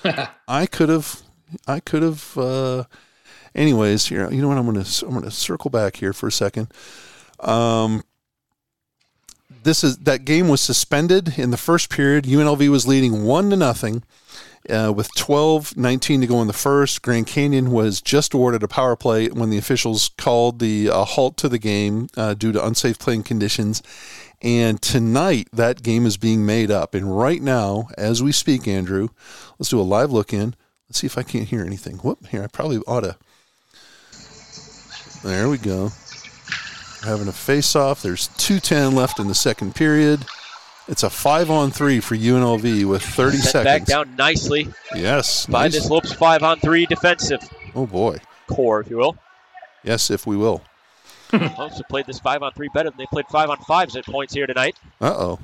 I 0.48 0.66
could 0.66 0.90
have, 0.90 1.22
I 1.68 1.80
could 1.80 2.04
have. 2.04 2.38
Uh, 2.38 2.84
anyways, 3.56 4.08
here, 4.08 4.30
you 4.32 4.42
know 4.42 4.50
what? 4.50 4.58
I'm 4.58 4.66
gonna, 4.66 4.86
I'm 5.04 5.14
gonna 5.14 5.32
circle 5.32 5.70
back 5.70 5.98
here 5.98 6.14
for 6.14 6.28
a 6.28 6.32
second. 6.32 6.72
Um, 7.40 8.04
this 9.64 9.84
is 9.84 9.98
that 10.00 10.26
game 10.26 10.48
was 10.48 10.62
suspended 10.62 11.38
in 11.38 11.52
the 11.52 11.58
first 11.58 11.90
period. 11.90 12.26
UNLV 12.26 12.68
was 12.70 12.88
leading 12.88 13.24
one 13.24 13.50
to 13.52 13.56
nothing. 13.56 14.04
Uh, 14.70 14.94
with 14.96 15.14
12 15.16 15.76
19 15.76 16.22
to 16.22 16.28
go 16.28 16.42
in 16.42 16.48
the 16.48 16.54
first, 16.54 17.02
Grand 17.02 17.28
Canyon 17.28 17.72
was 17.72 18.02
just 18.02 18.34
awarded 18.34 18.62
a 18.64 18.68
power 18.68 18.96
play 18.96 19.28
when 19.28 19.50
the 19.50 19.58
officials 19.58 20.12
called 20.18 20.60
the 20.60 20.90
uh, 20.90 21.04
halt 21.04 21.38
to 21.38 21.50
the 21.50 21.58
game 21.58 22.08
uh, 22.16 22.34
due 22.36 22.52
to 22.52 22.66
unsafe 22.66 23.00
playing 23.00 23.24
conditions. 23.24 23.82
And 24.42 24.82
tonight, 24.82 25.48
that 25.54 25.84
game 25.84 26.06
is 26.06 26.18
being 26.18 26.46
made 26.46 26.72
up. 26.72 26.96
And 26.96 27.16
right 27.18 27.42
now, 27.42 27.90
as 27.98 28.24
we 28.24 28.32
speak, 28.32 28.68
Andrew, 28.68 29.10
let's 29.60 29.70
do 29.70 29.80
a 29.80 29.84
live 29.84 30.12
look 30.12 30.34
in. 30.34 30.56
Let's 30.90 31.00
see 31.00 31.08
if 31.08 31.18
I 31.18 31.24
can't 31.24 31.48
hear 31.48 31.64
anything. 31.64 31.98
Whoop, 31.98 32.28
here, 32.28 32.44
I 32.44 32.48
probably 32.48 32.80
ought 32.88 33.02
to. 33.02 33.18
There 35.24 35.50
we 35.50 35.58
go. 35.58 35.92
Having 37.04 37.28
a 37.28 37.34
face 37.34 37.76
off. 37.76 38.02
There's 38.02 38.28
210 38.38 38.96
left 38.96 39.20
in 39.20 39.28
the 39.28 39.36
second 39.36 39.76
period. 39.76 40.26
It's 40.88 41.04
a 41.04 41.10
five 41.10 41.50
on 41.50 41.72
three 41.72 42.00
for 42.00 42.16
UNLV 42.16 42.86
with 42.86 43.04
30 43.04 43.38
Sent 43.38 43.52
seconds. 43.52 43.66
Back 43.66 43.86
down 43.86 44.16
nicely. 44.16 44.68
Yes. 44.96 45.46
By 45.46 45.64
nice. 45.64 45.74
this 45.74 45.90
Lopes 45.90 46.12
five 46.12 46.44
on 46.44 46.60
three 46.60 46.86
defensive. 46.86 47.40
Oh 47.76 47.86
boy. 47.86 48.18
Core, 48.48 48.82
if 48.82 48.90
you 48.90 48.98
will. 48.98 49.18
Yes, 49.84 50.10
if 50.10 50.28
we 50.28 50.36
will. 50.36 50.62
Lopes 51.34 51.78
have 51.78 51.88
played 51.90 52.08
this 52.08 52.20
five 52.20 52.44
on 52.44 52.52
three 52.54 52.70
better 52.74 52.90
than 52.90 52.98
they 52.98 53.06
played 53.06 53.28
five 53.28 53.50
on 53.50 53.58
fives 53.58 53.96
at 53.96 54.06
points 54.06 54.34
here 54.34 54.48
tonight. 54.48 54.76
Uh 55.00 55.14
oh. 55.16 55.40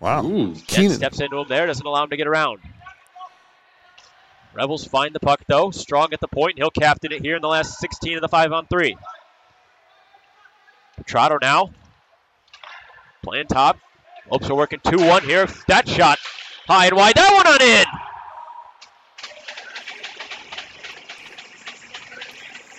Wow. 0.00 0.24
Ooh, 0.24 0.54
Keenan 0.66 0.92
steps 0.92 1.20
into 1.20 1.38
him 1.38 1.48
there, 1.48 1.66
doesn't 1.66 1.84
allow 1.84 2.04
him 2.04 2.10
to 2.10 2.16
get 2.16 2.26
around. 2.26 2.60
Rebels 4.54 4.84
find 4.84 5.14
the 5.14 5.20
puck 5.20 5.42
though, 5.46 5.70
strong 5.70 6.12
at 6.12 6.20
the 6.20 6.28
point. 6.28 6.56
He'll 6.56 6.70
captain 6.70 7.12
it 7.12 7.22
here 7.22 7.36
in 7.36 7.42
the 7.42 7.48
last 7.48 7.78
16 7.78 8.16
of 8.16 8.20
the 8.20 8.28
five 8.28 8.52
on 8.52 8.66
three. 8.66 8.96
Petrato 10.96 11.38
now 11.40 11.70
playing 13.22 13.46
top, 13.46 13.78
Lopes 14.30 14.50
are 14.50 14.54
working 14.54 14.80
2 14.84 14.98
1 14.98 15.22
here. 15.24 15.48
That 15.68 15.88
shot 15.88 16.18
high 16.66 16.86
and 16.86 16.96
wide. 16.96 17.14
That 17.16 17.32
one 17.32 17.46
on 17.46 17.62
in. 17.62 17.84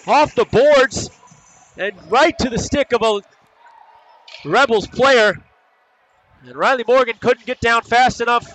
Off 0.07 0.33
the 0.35 0.45
boards 0.45 1.09
and 1.77 1.93
right 2.11 2.37
to 2.39 2.49
the 2.49 2.57
stick 2.57 2.93
of 2.93 3.01
a 3.01 3.21
Rebels 4.47 4.87
player. 4.87 5.37
And 6.45 6.55
Riley 6.55 6.85
Morgan 6.87 7.15
couldn't 7.19 7.45
get 7.45 7.59
down 7.59 7.81
fast 7.81 8.21
enough. 8.21 8.53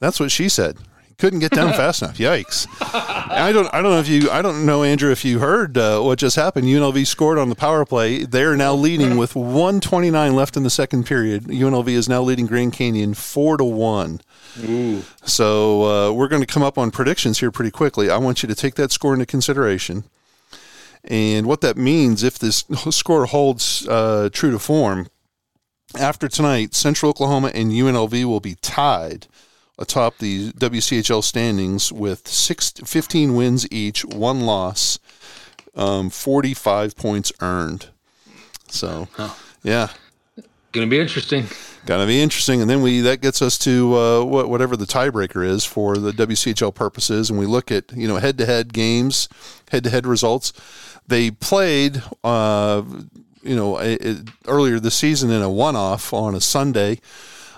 That's 0.00 0.20
what 0.20 0.30
she 0.30 0.48
said 0.48 0.78
couldn't 1.22 1.38
get 1.38 1.52
down 1.52 1.72
fast 1.72 2.02
enough. 2.02 2.18
Yikes! 2.18 2.66
I 2.80 3.52
don't. 3.52 3.72
I 3.72 3.80
don't 3.80 3.92
know 3.92 4.00
if 4.00 4.08
you. 4.08 4.28
I 4.28 4.42
don't 4.42 4.66
know, 4.66 4.82
Andrew, 4.82 5.12
if 5.12 5.24
you 5.24 5.38
heard 5.38 5.78
uh, 5.78 6.00
what 6.00 6.18
just 6.18 6.34
happened. 6.34 6.66
UNLV 6.66 7.06
scored 7.06 7.38
on 7.38 7.48
the 7.48 7.54
power 7.54 7.84
play. 7.84 8.24
They're 8.24 8.56
now 8.56 8.74
leading 8.74 9.16
with 9.16 9.36
129 9.36 10.34
left 10.34 10.56
in 10.56 10.64
the 10.64 10.70
second 10.70 11.06
period. 11.06 11.44
UNLV 11.44 11.86
is 11.86 12.08
now 12.08 12.22
leading 12.22 12.46
Grand 12.46 12.72
Canyon 12.72 13.14
four 13.14 13.56
to 13.56 13.62
one. 13.62 14.20
Ooh. 14.64 15.04
So 15.24 15.84
uh, 15.84 16.12
we're 16.12 16.26
going 16.26 16.42
to 16.42 16.52
come 16.52 16.64
up 16.64 16.76
on 16.76 16.90
predictions 16.90 17.38
here 17.38 17.52
pretty 17.52 17.70
quickly. 17.70 18.10
I 18.10 18.16
want 18.16 18.42
you 18.42 18.48
to 18.48 18.54
take 18.56 18.74
that 18.74 18.90
score 18.90 19.12
into 19.12 19.24
consideration. 19.26 20.02
And 21.04 21.46
what 21.46 21.60
that 21.60 21.76
means, 21.76 22.24
if 22.24 22.36
this 22.36 22.64
score 22.90 23.26
holds 23.26 23.86
uh, 23.86 24.28
true 24.32 24.50
to 24.50 24.58
form, 24.58 25.06
after 25.96 26.26
tonight, 26.26 26.74
Central 26.74 27.10
Oklahoma 27.10 27.52
and 27.54 27.70
UNLV 27.70 28.24
will 28.24 28.40
be 28.40 28.56
tied 28.56 29.28
atop 29.78 30.18
the 30.18 30.52
WCHL 30.52 31.24
standings 31.24 31.92
with 31.92 32.28
six, 32.28 32.70
15 32.70 33.34
wins 33.34 33.66
each, 33.70 34.04
one 34.04 34.40
loss, 34.40 34.98
um, 35.74 36.10
45 36.10 36.96
points 36.96 37.32
earned. 37.40 37.88
So, 38.68 39.08
yeah. 39.62 39.88
Going 40.72 40.86
to 40.86 40.90
be 40.90 41.00
interesting. 41.00 41.44
Going 41.84 42.00
to 42.00 42.06
be 42.06 42.22
interesting. 42.22 42.62
And 42.62 42.70
then 42.70 42.80
we 42.80 43.00
that 43.00 43.20
gets 43.20 43.42
us 43.42 43.58
to 43.58 43.94
uh, 43.94 44.24
whatever 44.24 44.76
the 44.76 44.86
tiebreaker 44.86 45.44
is 45.44 45.64
for 45.64 45.98
the 45.98 46.12
WCHL 46.12 46.74
purposes. 46.74 47.28
And 47.28 47.38
we 47.38 47.44
look 47.44 47.70
at, 47.70 47.92
you 47.92 48.08
know, 48.08 48.16
head 48.16 48.38
to 48.38 48.46
head 48.46 48.72
games, 48.72 49.28
head 49.70 49.84
to 49.84 49.90
head 49.90 50.06
results. 50.06 50.52
They 51.06 51.30
played, 51.30 52.02
uh, 52.24 52.82
you 53.42 53.56
know, 53.56 53.76
earlier 54.46 54.80
this 54.80 54.94
season 54.94 55.30
in 55.30 55.42
a 55.42 55.50
one 55.50 55.76
off 55.76 56.12
on 56.14 56.34
a 56.34 56.40
Sunday 56.40 57.00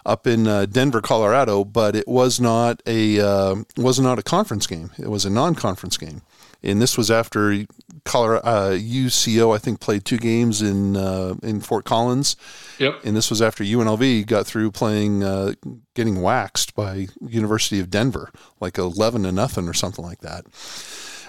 up 0.07 0.27
in 0.27 0.47
uh, 0.47 0.67
Denver, 0.67 1.01
Colorado, 1.01 1.65
but 1.65 1.97
it 1.97 2.07
was 2.07 2.41
not 2.41 2.83
a 2.87 3.21
uh, 3.21 3.57
was 3.77 3.99
not 3.99 4.19
a 4.19 4.23
conference 4.23 4.67
game. 4.67 4.91
It 4.99 5.09
was 5.09 5.25
a 5.25 5.31
non-conference 5.31 5.97
game, 5.97 6.23
and 6.63 6.81
this 6.81 6.99
was 6.99 7.11
after 7.11 7.65
Colorado 8.05 8.47
uh, 8.47 8.71
UCO 8.73 9.55
I 9.55 9.59
think 9.59 9.81
played 9.81 10.05
two 10.05 10.19
games 10.19 10.61
in 10.61 10.97
uh, 10.97 11.35
in 11.43 11.61
Fort 11.61 11.85
Collins. 11.85 12.37
Yep. 12.79 13.01
And 13.05 13.17
this 13.17 13.31
was 13.31 13.41
after 13.41 13.65
UNLV 13.65 14.27
got 14.27 14.47
through 14.47 14.73
playing, 14.73 15.23
uh, 15.23 15.55
getting 15.95 16.21
waxed 16.21 16.75
by 16.75 17.09
University 17.27 17.81
of 17.81 17.91
Denver, 17.91 18.31
like 18.61 18.77
eleven 18.79 19.23
to 19.23 19.33
nothing 19.33 19.69
or 19.69 19.75
something 19.75 20.05
like 20.05 20.21
that. 20.21 20.45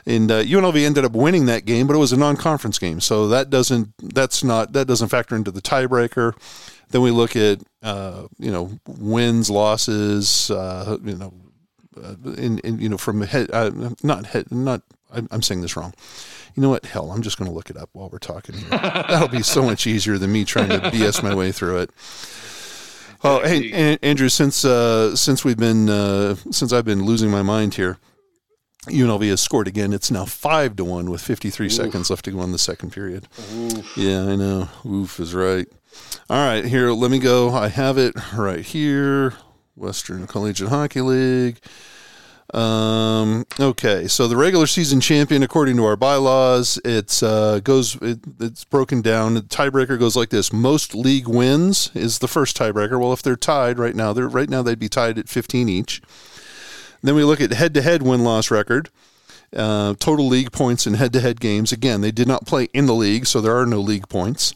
And 0.08 0.30
uh, 0.32 0.44
UNLV 0.44 0.86
ended 0.86 1.04
up 1.04 1.14
winning 1.14 1.48
that 1.48 1.66
game, 1.66 1.88
but 1.88 1.96
it 1.96 2.00
was 2.00 2.12
a 2.12 2.18
non-conference 2.18 2.78
game, 2.78 3.00
so 3.00 3.28
that 3.30 3.50
doesn't 3.50 3.94
that's 3.98 4.44
not 4.44 4.74
that 4.74 4.88
doesn't 4.88 5.10
factor 5.10 5.36
into 5.36 5.50
the 5.52 5.62
tiebreaker. 5.62 6.34
Then 6.90 7.02
we 7.02 7.12
look 7.12 7.36
at 7.36 7.62
uh, 7.84 8.28
you 8.38 8.52
know 8.52 8.72
wins, 8.88 9.50
losses, 9.50 10.50
uh, 10.52 10.98
you 11.04 11.16
know, 11.16 11.34
uh, 12.02 12.16
in, 12.38 12.60
in 12.60 12.80
you 12.80 12.90
know 12.90 12.98
from 12.98 13.22
head 13.22 13.50
uh, 13.52 13.72
not 14.04 14.28
head 14.28 14.52
not 14.52 14.82
I'm, 15.12 15.28
I'm 15.32 15.42
saying 15.42 15.62
this 15.62 15.76
wrong. 15.76 15.94
You 16.56 16.62
know 16.62 16.70
what? 16.70 16.86
Hell, 16.86 17.12
I'm 17.12 17.22
just 17.22 17.38
going 17.38 17.50
to 17.50 17.56
look 17.56 17.70
it 17.70 17.78
up 17.78 17.90
while 17.94 18.10
we're 18.10 18.18
talking 18.18 18.56
here. 18.56 18.70
That'll 18.70 19.28
be 19.28 19.44
so 19.44 19.62
much 19.62 19.88
easier 19.88 20.18
than 20.18 20.32
me 20.32 20.46
trying 20.46 20.70
to 20.70 20.80
BS 20.80 21.22
my 21.22 21.36
way 21.36 21.52
through 21.52 21.80
it. 21.80 21.90
Oh, 23.24 23.42
hey, 23.44 23.98
Andrew, 24.02 24.30
since 24.30 24.64
uh, 24.64 25.16
since 25.16 25.44
we've 25.44 25.58
been 25.58 25.90
uh, 25.90 26.36
since 26.52 26.72
I've 26.72 26.86
been 26.86 27.04
losing 27.06 27.32
my 27.32 27.42
mind 27.42 27.76
here, 27.76 27.98
UNLV 28.88 29.28
has 29.30 29.42
scored 29.42 29.68
again. 29.68 29.94
It's 29.94 30.12
now 30.12 30.26
five 30.26 30.76
to 30.76 30.86
one 30.86 31.10
with 31.10 31.22
53 31.22 31.70
seconds 31.70 32.10
left 32.10 32.26
to 32.26 32.32
go 32.32 32.42
in 32.42 32.52
the 32.52 32.60
second 32.60 32.92
period. 32.92 33.28
Yeah, 33.98 34.26
I 34.26 34.36
know. 34.36 34.70
Oof 34.86 35.20
is 35.20 35.34
right. 35.34 35.68
All 36.30 36.38
right, 36.44 36.66
here, 36.66 36.92
let 36.92 37.12
me 37.12 37.20
go. 37.20 37.52
I 37.52 37.68
have 37.68 37.98
it 37.98 38.16
right 38.34 38.62
here. 38.62 39.34
Western 39.76 40.26
Collegiate 40.28 40.70
Hockey 40.70 41.02
League. 41.02 41.60
Um, 42.54 43.46
okay, 43.60 44.08
so 44.08 44.28
the 44.28 44.38
regular 44.38 44.68
season 44.68 45.02
champion, 45.02 45.44
according 45.44 45.78
to 45.78 45.86
our 45.86 45.96
bylaws, 45.96 46.80
it's 46.86 47.22
uh, 47.24 47.60
goes 47.64 47.96
it, 48.02 48.20
it's 48.40 48.64
broken 48.64 49.02
down. 49.02 49.34
The 49.34 49.42
tiebreaker 49.42 50.00
goes 50.00 50.16
like 50.16 50.30
this: 50.30 50.54
most 50.54 50.94
league 50.94 51.28
wins 51.28 51.90
is 51.94 52.20
the 52.20 52.28
first 52.28 52.58
tiebreaker. 52.58 53.00
Well, 53.00 53.14
if 53.14 53.24
they're 53.24 53.36
tied 53.36 53.80
right 53.80 53.96
now, 53.96 54.14
they're 54.14 54.28
right 54.28 54.50
now 54.50 54.62
they'd 54.62 54.80
be 54.80 54.90
tied 54.90 55.18
at 55.18 55.28
15 55.28 55.68
each. 55.68 56.02
Then 57.02 57.16
we 57.16 57.24
look 57.24 57.42
at 57.42 57.52
head-to-head 57.52 58.02
win-loss 58.02 58.50
record, 58.50 58.90
uh, 59.56 59.94
total 60.00 60.28
league 60.28 60.52
points 60.52 60.88
in 60.88 60.96
head-to-head 60.96 61.40
games. 61.40 61.72
Again, 61.72 62.02
they 62.02 62.10
did 62.12 62.28
not 62.28 62.48
play 62.48 62.68
in 62.74 62.88
the 62.88 62.96
league, 62.96 63.28
so 63.28 63.42
there 63.42 63.56
are 63.56 63.68
no 63.68 63.80
league 63.80 64.10
points. 64.10 64.56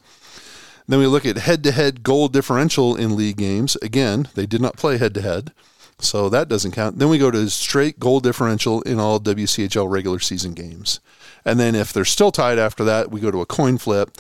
Then 0.90 0.98
we 0.98 1.06
look 1.06 1.24
at 1.24 1.38
head-to-head 1.38 2.02
goal 2.02 2.30
differential 2.30 2.96
in 2.96 3.16
league 3.16 3.38
games. 3.38 3.78
Again, 3.84 4.28
they 4.34 4.48
did 4.48 4.60
not 4.60 4.76
play 4.76 4.98
head-to-head. 4.98 5.54
So 6.00 6.30
that 6.30 6.50
doesn't 6.50 6.72
count. 6.72 6.98
Then 6.98 7.10
we 7.10 7.20
go 7.20 7.30
to 7.30 7.48
straight 7.52 8.00
goal 8.00 8.20
differential 8.22 8.82
in 8.82 9.00
all 9.00 9.20
WCHL 9.20 9.88
regular 9.88 10.18
season 10.18 10.54
games. 10.54 11.00
And 11.46 11.60
then 11.60 11.76
if 11.76 11.94
they're 11.94 12.06
still 12.06 12.32
tied 12.32 12.58
after 12.58 12.84
that, 12.86 13.12
we 13.12 13.22
go 13.22 13.30
to 13.30 13.42
a 13.42 13.46
coin 13.46 13.78
flip. 13.78 14.18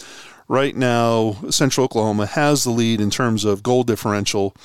Right 0.47 0.75
now, 0.75 1.37
Central 1.49 1.85
Oklahoma 1.85 2.27
has 2.27 2.65
the 2.65 2.69
lead 2.69 3.01
in 3.01 3.09
terms 3.09 3.45
of 3.45 3.63
goal 3.63 3.83
differential. 3.83 4.55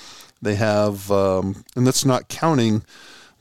They 0.42 0.56
have, 0.56 1.10
um, 1.10 1.64
and 1.74 1.86
that's 1.86 2.04
not 2.04 2.28
counting 2.28 2.82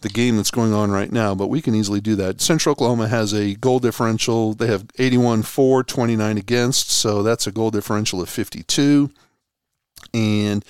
the 0.04 0.10
game 0.10 0.38
that's 0.38 0.52
going 0.52 0.74
on 0.74 0.92
right 0.92 1.12
now, 1.12 1.34
but 1.34 1.48
we 1.48 1.62
can 1.62 1.74
easily 1.74 2.00
do 2.00 2.16
that. 2.16 2.40
Central 2.40 2.74
Oklahoma 2.74 3.08
has 3.08 3.34
a 3.34 3.56
goal 3.56 3.80
differential. 3.80 4.54
They 4.54 4.68
have 4.68 4.86
81 5.00 5.44
for, 5.44 5.84
29 5.84 6.38
against, 6.38 6.92
so 6.92 7.24
that's 7.24 7.48
a 7.48 7.52
goal 7.52 7.72
differential 7.72 8.22
of 8.22 8.30
52. 8.30 9.10
And 10.14 10.64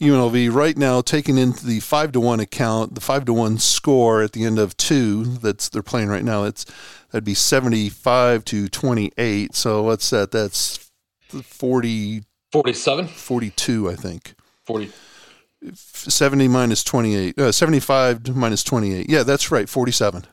UNLV 0.00 0.52
right 0.52 0.76
now 0.76 1.00
taking 1.00 1.38
into 1.38 1.64
the 1.66 1.80
five 1.80 2.12
to 2.12 2.20
one 2.20 2.38
account, 2.38 2.94
the 2.94 3.00
five 3.00 3.24
to 3.24 3.32
one 3.32 3.58
score 3.58 4.22
at 4.22 4.32
the 4.32 4.44
end 4.44 4.58
of 4.58 4.76
two 4.76 5.24
that's 5.24 5.70
they're 5.70 5.82
playing 5.82 6.08
right 6.08 6.24
now. 6.24 6.44
It's 6.44 6.66
that'd 7.10 7.24
be 7.24 7.32
seventy 7.32 7.88
five 7.88 8.44
to 8.46 8.68
twenty 8.68 9.10
eight. 9.16 9.54
So 9.54 9.82
what's 9.82 10.10
that? 10.10 10.32
That's 10.32 10.90
40, 11.28 12.24
47? 12.52 13.08
42, 13.08 13.90
I 13.90 13.94
think. 13.94 14.34
40. 14.64 14.92
70 15.74 16.48
minus 16.48 16.84
28, 16.84 17.38
uh, 17.38 17.52
75 17.52 18.34
minus 18.36 18.62
28. 18.62 19.08
Yeah, 19.08 19.22
that's 19.22 19.50
right. 19.50 19.68
47. 19.68 20.24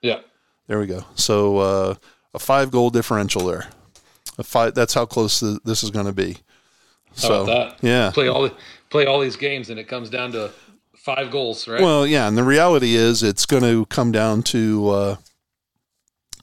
Yeah. 0.00 0.20
There 0.66 0.78
we 0.78 0.86
go. 0.86 1.04
So 1.14 1.58
uh, 1.58 1.94
a 2.34 2.38
five 2.38 2.70
goal 2.70 2.90
differential 2.90 3.46
there. 3.46 3.68
A 4.38 4.42
five. 4.42 4.74
That's 4.74 4.94
how 4.94 5.06
close 5.06 5.40
the, 5.40 5.60
this 5.64 5.82
is 5.82 5.90
going 5.90 6.06
to 6.06 6.12
be. 6.12 6.38
So 7.14 7.42
about 7.42 7.80
that? 7.80 7.86
yeah, 7.86 8.10
Play 8.10 8.28
all 8.28 8.50
play 8.88 9.06
all 9.06 9.20
these 9.20 9.36
games 9.36 9.68
and 9.68 9.78
it 9.78 9.84
comes 9.84 10.08
down 10.08 10.32
to 10.32 10.50
five 10.96 11.30
goals, 11.30 11.68
right? 11.68 11.82
Well, 11.82 12.06
yeah, 12.06 12.26
and 12.26 12.38
the 12.38 12.44
reality 12.44 12.94
is 12.94 13.22
it's 13.22 13.44
going 13.44 13.64
to 13.64 13.86
come 13.86 14.12
down 14.12 14.42
to. 14.44 15.18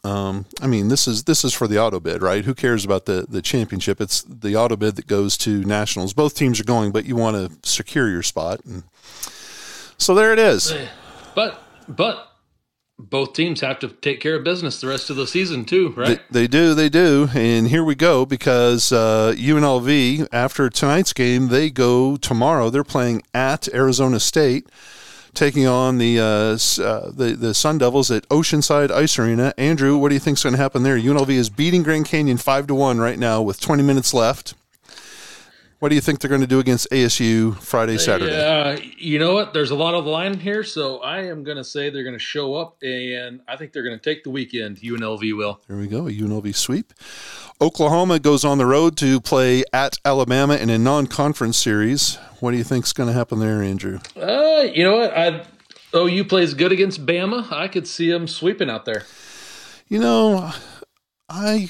Um, 0.04 0.46
I 0.62 0.68
mean, 0.68 0.88
this 0.88 1.08
is 1.08 1.26
this 1.26 1.44
is 1.44 1.54
for 1.54 1.68
the 1.68 1.80
auto 1.80 2.00
bid, 2.00 2.22
right? 2.22 2.46
Who 2.46 2.54
cares 2.54 2.86
about 2.86 3.06
the 3.06 3.26
the 3.28 3.42
championship? 3.42 4.00
It's 4.00 4.22
the 4.22 4.56
auto 4.56 4.76
bid 4.76 4.96
that 4.96 5.08
goes 5.08 5.38
to 5.40 5.64
nationals. 5.64 6.14
Both 6.14 6.36
teams 6.36 6.60
are 6.60 6.66
going, 6.66 6.92
but 6.92 7.06
you 7.06 7.16
want 7.16 7.36
to 7.36 7.70
secure 7.70 8.10
your 8.10 8.24
spot, 8.24 8.62
and 8.66 8.84
so 9.98 10.16
there 10.16 10.32
it 10.32 10.40
is. 10.40 10.74
But 11.36 11.62
but 11.88 12.30
both 13.00 13.32
teams 13.34 13.62
have 13.62 13.80
to 13.80 13.88
take 13.88 14.20
care 14.20 14.36
of 14.36 14.44
business 14.44 14.82
the 14.82 14.88
rest 14.88 15.10
of 15.10 15.16
the 15.16 15.26
season 15.26 15.64
too, 15.64 15.90
right? 15.96 16.20
They, 16.30 16.42
they 16.42 16.48
do, 16.48 16.74
they 16.74 16.90
do, 16.90 17.30
and 17.34 17.68
here 17.70 17.84
we 17.84 17.96
go 17.96 18.26
because 18.26 18.92
uh, 18.92 19.34
UNLV 19.38 20.28
after 20.34 20.70
tonight's 20.70 21.14
game 21.14 21.48
they 21.48 21.70
go 21.70 22.18
tomorrow. 22.18 22.70
They're 22.70 22.84
playing 22.84 23.22
at 23.34 23.74
Arizona 23.74 24.20
State, 24.20 24.68
taking 25.34 25.68
on 25.68 25.98
the 25.98 26.20
uh, 26.20 26.24
uh, 26.84 27.12
the 27.12 27.36
the 27.40 27.54
Sun 27.54 27.80
Devils 27.80 28.12
at 28.12 28.28
Oceanside 28.30 28.92
Ice 28.92 29.18
Arena. 29.20 29.54
Andrew, 29.58 29.98
what 29.98 30.10
do 30.10 30.16
you 30.16 30.20
think's 30.20 30.44
going 30.44 30.54
to 30.56 30.62
happen 30.62 30.84
there? 30.84 30.98
UNLV 30.98 31.30
is 31.30 31.50
beating 31.50 31.84
Grand 31.84 32.06
Canyon 32.06 32.38
five 32.38 32.68
to 32.68 32.76
one 32.76 33.00
right 33.00 33.20
now 33.20 33.42
with 33.42 33.60
20 33.60 33.84
minutes 33.84 34.14
left. 34.14 34.54
What 35.80 35.90
do 35.90 35.96
you 35.96 36.02
think 36.02 36.20
they're 36.20 36.30
going 36.30 36.42
to 36.42 36.48
do 36.48 36.60
against 36.60 36.90
ASU 36.92 37.58
Friday, 37.58 37.98
Saturday? 37.98 38.34
Yeah, 38.34 38.78
you 38.98 39.18
know 39.18 39.34
what? 39.34 39.54
There's 39.54 39.72
a 39.72 39.76
lot 39.76 39.96
of 39.96 40.06
line 40.06 40.38
here, 40.38 40.62
so 40.62 41.00
I 41.00 41.22
am 41.22 41.46
going 41.46 41.56
to 41.56 41.64
say 41.64 41.90
they're 41.90 42.04
going 42.04 42.18
to 42.18 42.20
show 42.20 42.56
up, 42.56 42.76
and 42.84 43.40
I 43.48 43.56
think 43.56 43.72
they're 43.72 43.84
going 43.84 43.98
to 43.98 44.04
take 44.04 44.26
the 44.26 44.30
weekend. 44.30 44.80
UNLV 44.82 45.38
will. 45.38 45.62
There 45.70 45.78
we 45.78 45.88
go, 45.88 46.08
a 46.08 46.12
UNLV 46.12 46.54
sweep. 46.54 46.94
Oklahoma 47.62 48.20
goes 48.20 48.44
on 48.44 48.58
the 48.58 48.66
road 48.66 48.98
to 48.98 49.22
play 49.22 49.64
at 49.72 49.98
Alabama 50.04 50.58
in 50.58 50.70
a 50.70 50.78
non-conference 50.78 51.58
series. 51.58 52.18
What 52.42 52.52
do 52.52 52.58
you 52.58 52.66
think's 52.66 52.92
going 52.92 53.08
to 53.08 53.14
happen 53.14 53.40
there, 53.40 53.64
Andrew? 53.64 54.00
Uh, 54.18 54.68
you 54.74 54.84
know 54.84 54.98
what? 54.98 55.18
I 55.18 55.46
OU 55.96 56.26
plays 56.26 56.54
good 56.54 56.74
against 56.74 57.06
Bama. 57.06 57.50
I 57.54 57.70
could 57.70 57.88
see 57.88 58.12
them 58.12 58.28
sweeping 58.28 58.70
out 58.70 58.84
there. 58.84 59.04
You 59.88 60.00
know, 60.00 60.52
I 61.30 61.70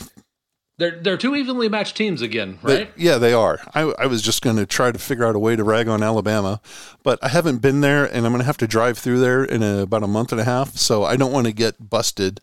They're 0.80 0.98
they're 1.00 1.18
two 1.18 1.36
evenly 1.36 1.68
matched 1.70 1.96
teams 1.98 2.22
again, 2.22 2.58
they- 2.64 2.76
right? 2.78 2.92
yeah, 2.96 3.18
they 3.18 3.34
are. 3.34 3.60
I, 3.76 3.82
I 4.00 4.06
was 4.08 4.22
just 4.22 4.42
going 4.42 4.56
to 4.56 4.66
try 4.66 4.92
to 4.92 4.98
figure 4.98 5.26
out 5.26 5.36
a 5.36 5.40
way 5.40 5.56
to 5.56 5.64
rag 5.64 5.88
on 5.88 6.02
Alabama, 6.02 6.62
but 7.04 7.20
I 7.22 7.28
haven't 7.28 7.58
been 7.58 7.82
there, 7.82 8.06
and 8.06 8.26
I'm 8.26 8.32
going 8.32 8.40
to 8.40 8.46
have 8.46 8.58
to 8.58 8.68
drive 8.68 8.98
through 8.98 9.20
there 9.20 9.44
in 9.44 9.62
a, 9.62 9.80
about 9.82 10.04
a 10.04 10.08
month 10.08 10.32
and 10.32 10.40
a 10.42 10.46
half. 10.46 10.76
So 10.78 11.04
I 11.04 11.16
don't 11.18 11.32
want 11.34 11.48
to 11.48 11.54
get 11.54 11.90
busted. 11.90 12.40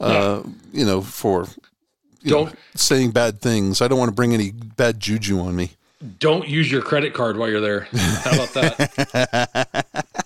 Uh, 0.00 0.42
You 0.72 0.84
know, 0.86 1.02
for 1.02 1.48
you 2.22 2.30
Don't- 2.30 2.54
saying 2.74 3.10
bad 3.10 3.40
things. 3.40 3.82
I 3.82 3.88
don't 3.88 3.98
want 3.98 4.10
to 4.10 4.14
bring 4.14 4.32
any 4.32 4.50
bad 4.52 5.00
juju 5.00 5.40
on 5.40 5.56
me. 5.56 5.72
Don't 6.20 6.46
use 6.46 6.70
your 6.70 6.82
credit 6.82 7.14
card 7.14 7.36
while 7.36 7.48
you're 7.50 7.60
there. 7.60 7.88
How 7.92 8.32
about 8.34 8.54
that? 8.54 9.86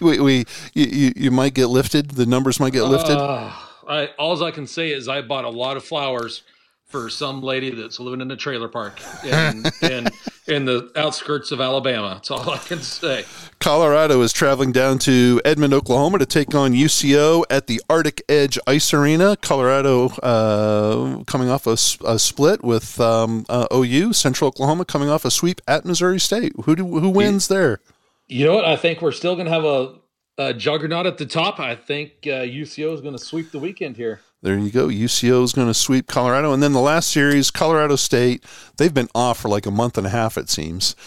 We, 0.00 0.20
we 0.20 0.44
you, 0.74 0.86
you, 0.86 1.12
you 1.16 1.30
might 1.30 1.54
get 1.54 1.66
lifted. 1.66 2.12
The 2.12 2.24
numbers 2.26 2.60
might 2.60 2.72
get 2.72 2.84
lifted. 2.84 3.16
Uh, 3.18 3.50
I, 3.88 4.10
alls 4.18 4.42
I 4.42 4.50
can 4.50 4.66
say 4.66 4.90
is 4.90 5.08
I 5.08 5.22
bought 5.22 5.44
a 5.44 5.50
lot 5.50 5.76
of 5.76 5.84
flowers 5.84 6.42
for 6.86 7.10
some 7.10 7.42
lady 7.42 7.70
that's 7.70 7.98
living 7.98 8.20
in 8.20 8.30
a 8.30 8.36
trailer 8.36 8.68
park 8.68 9.00
in 9.24 9.64
in, 9.82 10.06
in 10.46 10.64
the 10.64 10.90
outskirts 10.94 11.50
of 11.50 11.60
Alabama. 11.60 12.14
That's 12.14 12.30
all 12.30 12.48
I 12.48 12.58
can 12.58 12.80
say. 12.80 13.24
Colorado 13.58 14.20
is 14.22 14.32
traveling 14.32 14.70
down 14.70 14.98
to 15.00 15.40
Edmond, 15.44 15.74
Oklahoma 15.74 16.18
to 16.18 16.26
take 16.26 16.54
on 16.54 16.72
UCO 16.72 17.44
at 17.50 17.66
the 17.66 17.82
Arctic 17.90 18.22
Edge 18.28 18.58
Ice 18.66 18.94
Arena. 18.94 19.36
Colorado 19.36 20.10
uh, 20.22 21.24
coming 21.24 21.48
off 21.48 21.66
a 21.66 21.76
split 21.76 22.62
with 22.62 23.00
um, 23.00 23.44
uh, 23.48 23.66
OU. 23.74 24.12
Central 24.12 24.48
Oklahoma 24.48 24.84
coming 24.84 25.08
off 25.08 25.24
a 25.24 25.30
sweep 25.30 25.60
at 25.66 25.84
Missouri 25.84 26.20
State. 26.20 26.52
Who 26.64 26.76
do, 26.76 26.86
who 26.86 27.10
wins 27.10 27.48
there? 27.48 27.80
You 28.28 28.46
know 28.46 28.54
what? 28.54 28.64
I 28.64 28.76
think 28.76 29.02
we're 29.02 29.12
still 29.12 29.34
going 29.34 29.46
to 29.46 29.52
have 29.52 29.64
a, 29.64 29.94
a 30.38 30.52
juggernaut 30.52 31.06
at 31.06 31.18
the 31.18 31.26
top. 31.26 31.58
I 31.58 31.74
think 31.74 32.10
uh, 32.24 32.44
UCO 32.44 32.92
is 32.92 33.00
going 33.00 33.16
to 33.16 33.22
sweep 33.22 33.50
the 33.52 33.58
weekend 33.58 33.96
here. 33.96 34.20
There 34.42 34.56
you 34.58 34.70
go. 34.70 34.88
UCO 34.88 35.42
is 35.42 35.52
going 35.52 35.66
to 35.66 35.74
sweep 35.74 36.06
Colorado. 36.06 36.52
And 36.52 36.62
then 36.62 36.72
the 36.72 36.80
last 36.80 37.10
series, 37.10 37.50
Colorado 37.50 37.96
State, 37.96 38.44
they've 38.76 38.92
been 38.92 39.08
off 39.14 39.40
for 39.40 39.48
like 39.48 39.66
a 39.66 39.70
month 39.70 39.96
and 39.96 40.06
a 40.06 40.10
half, 40.10 40.36
it 40.36 40.48
seems. 40.48 40.94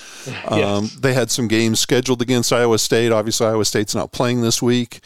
Um, 0.49 0.89
they 0.99 1.13
had 1.13 1.30
some 1.30 1.47
games 1.47 1.80
scheduled 1.80 2.21
against 2.21 2.51
Iowa 2.51 2.80
State. 2.80 3.11
Obviously, 3.11 3.45
Iowa 3.45 3.65
State's 3.65 3.93
not 3.93 4.11
playing 4.11 4.41
this 4.41 4.61
week. 4.61 4.99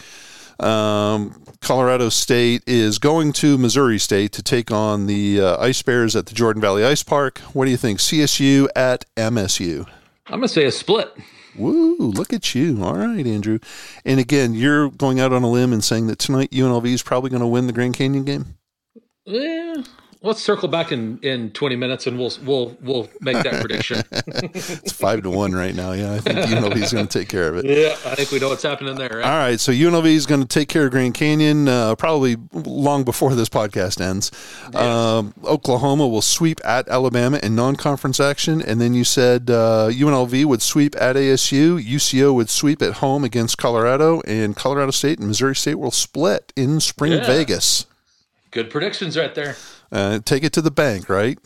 Um, 0.60 1.44
Colorado 1.60 2.10
State 2.10 2.64
is 2.66 2.98
going 2.98 3.34
to 3.34 3.58
Missouri 3.58 4.00
State 4.00 4.32
to 4.34 4.44
take 4.44 4.72
on 4.72 5.06
the 5.06 5.42
uh, 5.42 5.58
Ice 5.62 5.82
Bears 5.82 6.16
at 6.16 6.28
the 6.28 6.34
Jordan 6.34 6.62
Valley 6.62 6.86
Ice 6.86 7.04
Park. 7.04 7.40
What 7.54 7.66
do 7.66 7.72
you 7.72 7.78
think? 7.78 8.00
CSU 8.00 8.70
at 8.76 9.06
MSU. 9.18 9.86
I'm 10.28 10.40
going 10.40 10.44
to 10.44 10.48
say 10.48 10.66
a 10.66 10.72
split. 10.72 11.14
Woo, 11.56 11.98
look 11.98 12.34
at 12.34 12.56
you. 12.56 12.84
All 12.84 12.96
right, 12.96 13.26
Andrew. 13.26 13.60
And 14.06 14.20
again, 14.20 14.54
you're 14.54 14.90
going 14.90 15.20
out 15.20 15.34
on 15.34 15.44
a 15.44 15.50
limb 15.50 15.74
and 15.74 15.84
saying 15.84 16.08
that 16.08 16.20
tonight 16.20 16.52
UNLV 16.52 16.86
is 16.86 17.04
probably 17.04 17.30
going 17.30 17.42
to 17.42 17.48
win 17.48 17.68
the 17.68 17.74
Grand 17.74 17.94
Canyon 17.94 18.24
game? 18.24 18.58
Yeah, 19.26 19.84
let's 20.24 20.42
circle 20.42 20.68
back 20.70 20.92
in 20.92 21.20
in 21.22 21.52
20 21.52 21.76
minutes 21.76 22.08
and 22.08 22.18
we'll 22.18 22.32
we'll 22.44 22.76
we'll 22.82 23.10
make 23.22 23.44
that 23.44 23.60
prediction. 23.62 24.02
it's 24.12 24.92
five 24.92 25.22
to 25.24 25.30
one 25.30 25.52
right 25.54 25.76
now. 25.76 25.92
Yeah, 25.92 26.14
I 26.14 26.20
think 26.20 26.40
UNLV 26.40 26.76
is 26.82 26.92
going 26.94 27.08
to 27.08 27.20
take 27.20 27.28
care 27.30 27.50
of 27.50 27.58
it. 27.58 27.66
yeah, 27.66 27.92
I 28.10 28.16
think 28.16 28.32
we 28.32 28.40
know 28.40 28.50
what's 28.50 28.64
happening 28.64 28.96
there. 28.96 29.10
Right? 29.10 29.24
All 29.26 29.38
right, 29.38 29.60
so 29.60 29.72
UNLV 29.72 30.06
is 30.06 30.26
going 30.26 30.42
to 30.42 30.48
take 30.48 30.70
care 30.70 30.86
of 30.86 30.92
Grand 30.92 31.14
Canyon 31.14 31.68
uh, 31.68 31.96
probably 31.96 32.38
long 32.54 33.04
before 33.04 33.36
this 33.36 33.50
podcast 33.50 34.02
ends. 34.02 34.32
Um, 34.74 35.34
Oklahoma 35.44 36.08
will 36.08 36.22
sweep 36.22 36.60
at 36.66 36.88
Alabama 36.88 37.40
in 37.44 37.56
non-conference 37.56 38.20
action, 38.20 38.62
and 38.62 38.80
then 38.82 38.94
you 38.94 39.04
said 39.04 39.50
uh, 39.50 39.90
UNLV 39.92 40.46
would 40.46 40.62
sweep 40.62 40.96
at 40.96 41.16
ASU, 41.16 41.84
UCO 41.84 42.34
would 42.34 42.50
sweep 42.50 42.82
at 42.82 42.94
home 42.96 43.24
against 43.24 43.58
Colorado, 43.58 44.22
and 44.26 44.56
Colorado 44.56 44.92
State 44.92 45.20
and 45.20 45.28
Missouri 45.28 45.56
State 45.56 45.76
will 45.76 45.92
split 45.92 46.54
in 46.56 46.80
Spring 46.80 47.12
Yeah. 47.14 47.26
Vegas. 47.26 47.86
Good 48.52 48.70
predictions 48.70 49.18
right 49.18 49.34
there. 49.36 49.56
Uh, 49.94 50.20
take 50.26 50.44
it 50.44 50.52
to 50.54 50.62
the 50.62 50.72
bank, 50.72 51.08
right? 51.08 51.38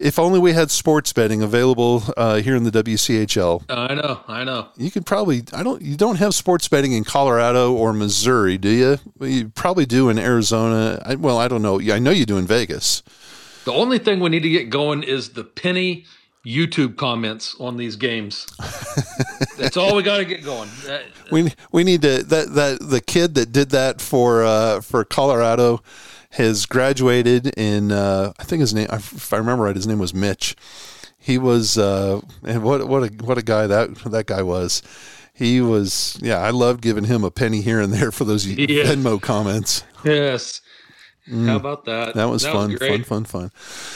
If 0.00 0.18
only 0.18 0.40
we 0.40 0.52
had 0.52 0.72
sports 0.72 1.12
betting 1.12 1.40
available 1.40 2.02
uh, 2.16 2.36
here 2.36 2.56
in 2.56 2.64
the 2.64 2.82
WCHL. 2.82 3.64
I 3.68 3.94
know, 3.94 4.20
I 4.26 4.42
know. 4.42 4.68
You 4.76 4.90
could 4.90 5.06
probably 5.06 5.44
I 5.52 5.62
don't 5.62 5.80
you 5.80 5.96
don't 5.96 6.16
have 6.16 6.34
sports 6.34 6.66
betting 6.66 6.92
in 6.92 7.04
Colorado 7.04 7.72
or 7.72 7.92
Missouri, 7.92 8.58
do 8.58 8.68
you? 8.68 8.98
You 9.20 9.50
probably 9.50 9.86
do 9.86 10.08
in 10.08 10.18
Arizona. 10.18 11.00
I, 11.06 11.14
well, 11.14 11.38
I 11.38 11.46
don't 11.46 11.62
know. 11.62 11.80
I 11.80 12.00
know 12.00 12.10
you 12.10 12.26
do 12.26 12.38
in 12.38 12.46
Vegas. 12.46 13.04
The 13.64 13.72
only 13.72 13.98
thing 13.98 14.18
we 14.18 14.30
need 14.30 14.42
to 14.42 14.50
get 14.50 14.68
going 14.68 15.04
is 15.04 15.30
the 15.30 15.44
penny 15.44 16.04
YouTube 16.44 16.96
comments 16.96 17.56
on 17.58 17.76
these 17.76 17.96
games. 17.96 18.46
That's 19.56 19.76
all 19.76 19.96
we 19.96 20.02
got 20.02 20.18
to 20.18 20.24
get 20.24 20.44
going. 20.44 20.68
We 21.30 21.52
we 21.72 21.84
need 21.84 22.02
to 22.02 22.24
that 22.24 22.52
that 22.54 22.78
the 22.80 23.00
kid 23.00 23.36
that 23.36 23.52
did 23.52 23.70
that 23.70 24.00
for 24.00 24.44
uh, 24.44 24.80
for 24.80 25.04
Colorado 25.04 25.82
has 26.34 26.66
graduated 26.66 27.46
in 27.58 27.92
uh, 27.92 28.32
I 28.38 28.44
think 28.44 28.60
his 28.60 28.74
name 28.74 28.88
if 28.90 29.32
I 29.32 29.36
remember 29.36 29.64
right 29.64 29.76
his 29.76 29.86
name 29.86 29.98
was 29.98 30.14
Mitch. 30.14 30.56
He 31.18 31.38
was 31.38 31.78
uh, 31.78 32.20
and 32.44 32.62
what 32.62 32.86
what 32.86 33.02
a 33.04 33.24
what 33.24 33.38
a 33.38 33.42
guy 33.42 33.66
that 33.66 33.94
that 34.06 34.26
guy 34.26 34.42
was. 34.42 34.82
He 35.32 35.60
was 35.60 36.18
yeah. 36.20 36.38
I 36.38 36.50
loved 36.50 36.80
giving 36.80 37.04
him 37.04 37.24
a 37.24 37.30
penny 37.30 37.60
here 37.60 37.80
and 37.80 37.92
there 37.92 38.12
for 38.12 38.24
those 38.24 38.46
Yeah. 38.46 38.84
Venmo 38.84 39.20
comments. 39.20 39.84
Yes. 40.04 40.60
Mm. 41.28 41.46
How 41.46 41.56
about 41.56 41.86
that? 41.86 42.14
That 42.14 42.26
was 42.26 42.44
fun, 42.44 42.76
fun, 42.76 43.02
fun, 43.04 43.24
fun. 43.24 43.50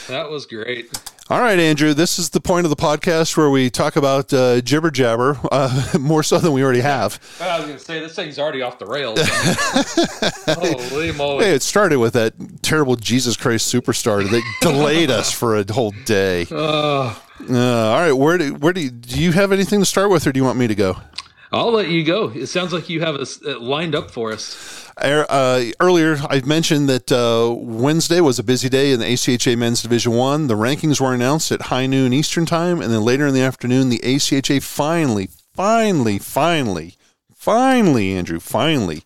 That 0.07 0.31
was 0.31 0.47
great. 0.47 0.89
All 1.31 1.39
right, 1.39 1.59
Andrew. 1.59 1.93
This 1.93 2.17
is 2.17 2.31
the 2.31 2.39
point 2.41 2.65
of 2.65 2.71
the 2.71 2.75
podcast 2.75 3.37
where 3.37 3.51
we 3.51 3.69
talk 3.69 3.95
about 3.95 4.33
uh, 4.33 4.61
jibber 4.61 4.89
jabber 4.89 5.39
uh, 5.51 5.93
more 5.99 6.23
so 6.23 6.39
than 6.39 6.53
we 6.53 6.63
already 6.63 6.79
have. 6.81 7.19
I 7.39 7.57
was 7.59 7.67
going 7.67 7.77
to 7.77 7.83
say 7.83 7.99
this 7.99 8.15
thing's 8.15 8.39
already 8.39 8.63
off 8.63 8.79
the 8.79 8.87
rails. 8.87 9.19
Holy 10.89 11.11
moly! 11.11 11.45
Hey, 11.45 11.51
it 11.53 11.61
started 11.61 11.99
with 11.99 12.13
that 12.13 12.33
terrible 12.63 12.95
Jesus 12.95 13.37
Christ 13.37 13.71
superstar 13.71 14.27
that 14.27 14.41
delayed 14.61 15.11
us 15.11 15.31
for 15.31 15.55
a 15.55 15.71
whole 15.71 15.93
day. 16.05 16.47
Uh, 16.59 17.15
Uh, 17.49 17.55
all 17.57 17.99
right, 18.01 18.11
where 18.11 18.37
do 18.37 18.55
where 18.55 18.73
do 18.73 18.81
you, 18.81 18.89
do 18.89 19.21
you 19.21 19.31
have 19.31 19.51
anything 19.51 19.79
to 19.79 19.85
start 19.85 20.09
with, 20.09 20.25
or 20.27 20.31
do 20.31 20.39
you 20.39 20.43
want 20.43 20.57
me 20.57 20.67
to 20.67 20.75
go? 20.75 20.97
I'll 21.51 21.71
let 21.71 21.89
you 21.89 22.03
go. 22.03 22.29
It 22.29 22.47
sounds 22.47 22.73
like 22.73 22.89
you 22.89 23.01
have 23.01 23.15
us 23.15 23.43
uh, 23.43 23.59
lined 23.59 23.95
up 23.95 24.11
for 24.11 24.31
us. 24.31 24.87
Er- 25.03 25.25
Uh, 25.29 25.65
earlier, 25.79 26.17
I 26.29 26.41
mentioned 26.41 26.87
that 26.89 27.11
uh, 27.11 27.53
Wednesday 27.55 28.21
was 28.21 28.37
a 28.37 28.43
busy 28.43 28.69
day 28.69 28.91
in 28.91 28.99
the 28.99 29.05
ACHA 29.05 29.57
Men's 29.57 29.81
Division 29.81 30.13
One. 30.13 30.47
The 30.47 30.55
rankings 30.55 31.01
were 31.01 31.13
announced 31.13 31.51
at 31.51 31.63
high 31.63 31.87
noon 31.87 32.13
Eastern 32.13 32.45
Time, 32.45 32.81
and 32.81 32.93
then 32.93 33.01
later 33.03 33.25
in 33.25 33.33
the 33.33 33.41
afternoon, 33.41 33.89
the 33.89 33.99
ACHA 33.99 34.61
finally, 34.61 35.29
finally, 35.55 36.19
finally, 36.19 36.95
finally, 37.35 38.13
Andrew, 38.13 38.39
finally 38.39 39.01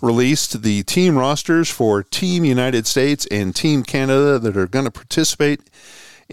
released 0.00 0.62
the 0.62 0.82
team 0.82 1.16
rosters 1.16 1.70
for 1.70 2.02
Team 2.02 2.44
United 2.44 2.86
States 2.86 3.26
and 3.30 3.54
Team 3.54 3.82
Canada 3.84 4.38
that 4.38 4.56
are 4.56 4.66
going 4.66 4.84
to 4.84 4.90
participate 4.90 5.60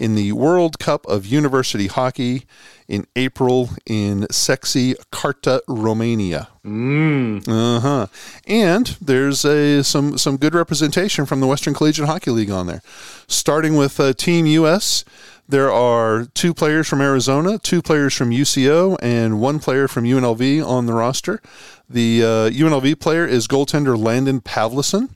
in 0.00 0.14
the 0.14 0.32
World 0.32 0.78
Cup 0.78 1.06
of 1.06 1.26
University 1.26 1.86
Hockey 1.86 2.46
in 2.88 3.06
April 3.14 3.68
in 3.84 4.26
sexy 4.30 4.94
Carta, 5.12 5.62
Romania. 5.68 6.48
Mm. 6.64 7.46
Uh 7.46 7.80
huh. 7.80 8.06
And 8.46 8.96
there's 9.00 9.44
a 9.44 9.84
some 9.84 10.16
some 10.16 10.38
good 10.38 10.54
representation 10.54 11.26
from 11.26 11.40
the 11.40 11.46
Western 11.46 11.74
Collegiate 11.74 12.06
Hockey 12.08 12.30
League 12.30 12.50
on 12.50 12.66
there. 12.66 12.82
Starting 13.28 13.76
with 13.76 14.00
uh, 14.00 14.14
Team 14.14 14.46
US, 14.46 15.04
there 15.46 15.70
are 15.70 16.26
two 16.32 16.54
players 16.54 16.88
from 16.88 17.02
Arizona, 17.02 17.58
two 17.58 17.82
players 17.82 18.14
from 18.14 18.30
UCO, 18.30 18.96
and 19.02 19.38
one 19.38 19.58
player 19.58 19.86
from 19.86 20.04
UNLV 20.04 20.66
on 20.66 20.86
the 20.86 20.94
roster. 20.94 21.42
The 21.88 22.22
uh, 22.22 22.26
UNLV 22.50 23.00
player 23.00 23.26
is 23.26 23.46
goaltender 23.46 23.98
Landon 24.02 24.40
Pavlison. 24.40 25.10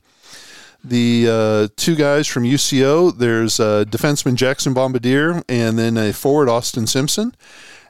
The 0.87 1.27
uh, 1.29 1.67
two 1.75 1.95
guys 1.95 2.27
from 2.27 2.43
UCO, 2.43 3.17
there's 3.17 3.59
uh, 3.59 3.85
defenseman 3.87 4.35
Jackson 4.35 4.73
Bombardier 4.73 5.43
and 5.49 5.79
then 5.79 5.97
a 5.97 6.13
forward 6.13 6.47
Austin 6.47 6.85
Simpson. 6.85 7.35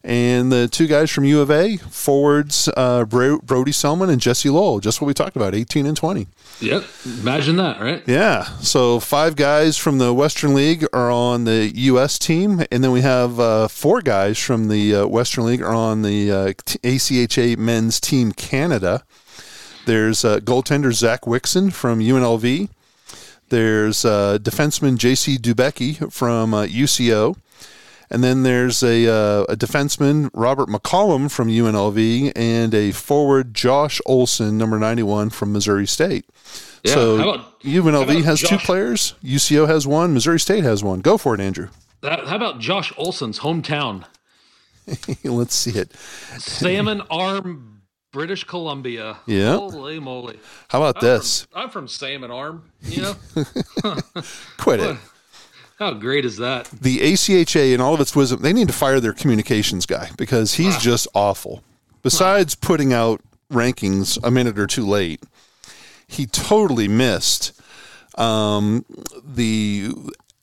And 0.02 0.52
the 0.52 0.68
two 0.68 0.86
guys 0.86 1.10
from 1.10 1.26
U 1.26 1.42
of 1.42 1.50
A, 1.50 1.78
forwards 1.78 2.70
uh, 2.78 3.06
Bro- 3.06 3.40
Brody 3.40 3.72
Selman 3.72 4.12
and 4.12 4.22
Jesse 4.22 4.52
Lowell, 4.52 4.80
just 4.80 5.02
what 5.02 5.08
we 5.08 5.16
talked 5.16 5.36
about, 5.36 5.56
18 5.56 5.88
and 5.88 5.98
20. 5.98 6.28
Yep. 6.62 6.84
Imagine 7.22 7.56
that, 7.56 7.82
right? 7.82 8.04
Yeah. 8.06 8.44
So 8.60 9.00
five 9.00 9.36
guys 9.36 9.78
from 9.78 9.98
the 9.98 10.14
Western 10.14 10.54
League 10.54 10.86
are 10.94 11.10
on 11.10 11.46
the 11.46 11.72
U.S. 11.76 12.20
team, 12.20 12.62
and 12.72 12.84
then 12.84 12.92
we 12.92 13.02
have 13.02 13.40
uh, 13.40 13.68
four 13.68 14.00
guys 14.00 14.38
from 14.38 14.68
the 14.68 14.94
uh, 14.96 15.08
Western 15.08 15.46
League 15.46 15.64
are 15.64 15.74
on 15.74 16.04
the 16.04 16.32
uh, 16.32 16.54
t- 16.64 16.78
ACHA 16.80 17.58
Men's 17.58 18.00
Team 18.00 18.32
Canada. 18.32 19.04
There's 19.88 20.24
uh, 20.24 20.38
goaltender 20.38 20.94
Zach 20.94 21.22
Wixon 21.22 21.74
from 21.74 22.00
UNLV. 22.00 22.70
There's 23.50 24.04
uh, 24.06 24.38
defenseman 24.42 24.98
J.C. 24.98 25.38
Dubecki 25.38 26.12
from 26.12 26.54
uh, 26.54 26.66
UCO. 26.66 27.38
And 28.10 28.24
then 28.24 28.44
there's 28.44 28.84
a, 28.84 29.08
uh, 29.08 29.44
a 29.50 29.56
defenseman, 29.56 30.30
Robert 30.34 30.70
McCollum 30.70 31.32
from 31.32 31.50
UNLV, 31.50 32.32
and 32.36 32.74
a 32.74 32.92
forward, 32.92 33.54
Josh 33.56 34.00
Olson, 34.06 34.58
number 34.58 34.78
91 34.78 35.32
from 35.32 35.52
Missouri 35.52 35.88
State. 35.88 36.26
Yeah, 36.84 36.94
so 36.94 37.16
about- 37.16 37.60
UNLV 37.62 38.24
has 38.24 38.42
two 38.42 38.58
players, 38.60 39.16
UCO 39.24 39.68
has 39.68 39.88
one, 39.88 40.14
Missouri 40.14 40.40
State 40.40 40.64
has 40.64 40.84
one. 40.84 41.00
Go 41.00 41.18
for 41.18 41.34
it, 41.34 41.42
Andrew. 41.42 41.70
That, 42.02 42.26
how 42.28 42.36
about 42.36 42.60
Josh 42.60 42.94
Olson's 42.96 43.40
hometown, 43.40 44.06
Let's 45.24 45.56
see 45.56 45.72
it. 45.72 45.92
Salmon 46.38 47.02
Arm, 47.10 47.75
British 48.16 48.46
Columbia? 48.46 49.18
Yeah. 49.26 49.58
Holy 49.58 50.00
moly! 50.00 50.40
How 50.70 50.82
about 50.82 51.04
I'm 51.04 51.10
this? 51.10 51.44
From, 51.52 51.62
I'm 51.64 51.70
from 51.70 51.88
Salmon 51.90 52.32
Arm. 52.32 52.64
You 52.82 53.02
know. 53.02 53.16
Quit 54.58 54.80
it. 54.80 54.98
How 55.80 55.92
great 55.92 56.24
is 56.24 56.38
that? 56.38 56.64
The 56.68 57.00
ACHA 57.00 57.74
and 57.74 57.82
all 57.82 57.94
of 57.94 58.00
its 58.00 58.16
wisdom, 58.16 58.42
they 58.42 58.54
need 58.54 58.68
to 58.68 58.74
fire 58.74 59.02
their 59.02 59.12
communications 59.12 59.86
guy 59.86 60.12
because 60.16 60.54
he's 60.54 60.78
just 60.78 61.10
awful. 61.14 61.62
Besides 62.04 62.56
putting 62.56 62.94
out 62.94 63.20
rankings 63.52 64.18
a 64.24 64.32
minute 64.32 64.58
or 64.58 64.66
two 64.66 64.86
late, 64.88 65.22
he 66.08 66.26
totally 66.26 66.88
missed 66.88 67.60
um, 68.18 68.86
the 69.26 69.92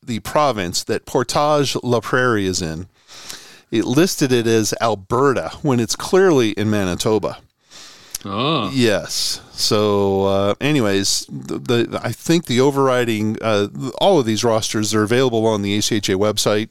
the 0.02 0.20
province 0.20 0.84
that 0.84 1.06
Portage 1.06 1.74
La 1.82 2.00
Prairie 2.00 2.44
is 2.44 2.60
in. 2.60 2.88
It 3.70 3.86
listed 3.86 4.30
it 4.30 4.46
as 4.46 4.74
Alberta 4.82 5.52
when 5.62 5.80
it's 5.80 5.96
clearly 5.96 6.50
in 6.50 6.68
Manitoba. 6.68 7.38
Oh. 8.24 8.70
Yes. 8.72 9.40
So, 9.52 10.24
uh, 10.24 10.54
anyways, 10.60 11.26
the, 11.28 11.58
the 11.58 12.00
I 12.02 12.12
think 12.12 12.46
the 12.46 12.60
overriding 12.60 13.36
uh, 13.40 13.68
all 13.98 14.18
of 14.20 14.26
these 14.26 14.44
rosters 14.44 14.94
are 14.94 15.02
available 15.02 15.46
on 15.46 15.62
the 15.62 15.76
ACHA 15.78 16.16
website. 16.16 16.70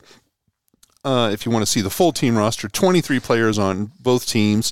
Uh, 1.03 1.29
if 1.33 1.45
you 1.45 1.51
want 1.51 1.63
to 1.63 1.71
see 1.71 1.81
the 1.81 1.89
full 1.89 2.11
team 2.11 2.37
roster, 2.37 2.67
23 2.67 3.19
players 3.19 3.57
on 3.57 3.91
both 3.99 4.27
teams. 4.27 4.71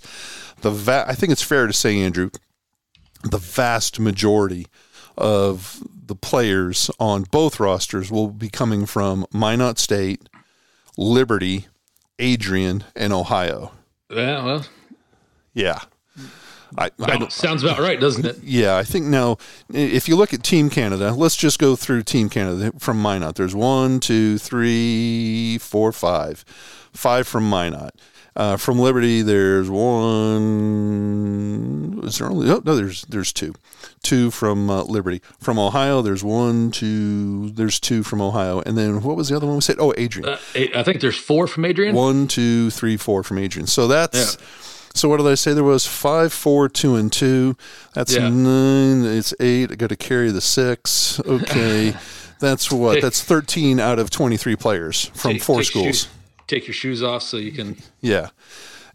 The 0.61 0.69
va- 0.71 1.05
I 1.07 1.15
think 1.15 1.31
it's 1.31 1.41
fair 1.41 1.65
to 1.67 1.73
say, 1.73 1.99
Andrew, 1.99 2.29
the 3.23 3.37
vast 3.39 3.99
majority 3.99 4.67
of 5.17 5.81
the 6.05 6.15
players 6.15 6.89
on 6.99 7.23
both 7.23 7.59
rosters 7.59 8.11
will 8.11 8.29
be 8.29 8.49
coming 8.49 8.85
from 8.85 9.25
Minot 9.33 9.79
State, 9.79 10.29
Liberty, 10.97 11.67
Adrian, 12.19 12.83
and 12.95 13.11
Ohio. 13.11 13.71
Yeah. 14.09 14.45
Well, 14.45 14.65
Yeah. 15.53 15.79
I, 16.77 16.91
I 16.99 17.27
sounds 17.29 17.63
about 17.63 17.79
right, 17.79 17.99
doesn't 17.99 18.25
it? 18.25 18.37
yeah, 18.43 18.77
I 18.77 18.83
think 18.83 19.05
now, 19.05 19.37
if 19.73 20.07
you 20.07 20.15
look 20.15 20.33
at 20.33 20.43
Team 20.43 20.69
Canada, 20.69 21.13
let's 21.13 21.35
just 21.35 21.59
go 21.59 21.75
through 21.75 22.03
Team 22.03 22.29
Canada 22.29 22.71
from 22.77 23.01
Minot. 23.01 23.35
There's 23.35 23.55
one, 23.55 23.99
two, 23.99 24.37
three, 24.37 25.57
four, 25.57 25.91
five. 25.91 26.45
Five 26.93 27.27
from 27.27 27.49
Minot. 27.49 27.95
Uh, 28.35 28.55
from 28.57 28.79
Liberty, 28.79 29.21
there's 29.21 29.69
one. 29.69 30.79
Is 32.03 32.19
there 32.19 32.29
only? 32.29 32.49
Oh, 32.49 32.61
no, 32.63 32.75
there's 32.75 33.01
there's 33.03 33.33
two. 33.33 33.53
Two 34.01 34.31
from 34.31 34.69
uh, 34.69 34.83
Liberty. 34.83 35.21
From 35.39 35.59
Ohio, 35.59 36.01
there's 36.01 36.23
one, 36.23 36.71
two. 36.71 37.49
There's 37.49 37.79
two 37.79 38.01
from 38.03 38.21
Ohio, 38.21 38.61
and 38.61 38.77
then 38.77 39.01
what 39.01 39.17
was 39.17 39.27
the 39.29 39.35
other 39.35 39.45
one 39.45 39.55
we 39.55 39.61
said? 39.61 39.75
Oh, 39.79 39.93
Adrian. 39.97 40.29
Uh, 40.29 40.37
I 40.73 40.83
think 40.83 41.01
there's 41.01 41.17
four 41.17 41.47
from 41.47 41.65
Adrian. 41.65 41.93
One, 41.95 42.27
two, 42.27 42.69
three, 42.69 42.95
four 42.95 43.23
from 43.23 43.39
Adrian. 43.39 43.67
So 43.67 43.87
that's. 43.87 44.37
So 44.93 45.07
what 45.09 45.17
did 45.17 45.27
I 45.27 45.35
say? 45.35 45.53
There 45.53 45.63
was 45.63 45.85
five, 45.85 46.33
four, 46.33 46.67
two, 46.69 46.95
and 46.95 47.11
two. 47.11 47.55
That's 47.93 48.15
Yeah. 48.15 48.29
nine. 48.29 49.05
It's 49.05 49.33
eight. 49.39 49.71
I 49.71 49.75
got 49.75 49.89
to 49.89 49.95
carry 49.95 50.31
the 50.31 50.41
six. 50.41 51.19
Okay. 51.21 51.95
that's 52.39 52.71
what 52.71 53.01
that's 53.01 53.21
13 53.21 53.79
out 53.79 53.99
of 53.99 54.09
23 54.09 54.55
players 54.55 55.11
from 55.13 55.33
Take- 55.33 55.43
four 55.43 55.57
take 55.57 55.65
schools. 55.67 55.85
shoes- 55.85 56.07
take 56.47 56.67
your 56.67 56.73
shoes 56.73 57.03
off 57.03 57.21
so 57.23 57.37
you 57.37 57.51
can. 57.51 57.77
Yeah. 58.01 58.29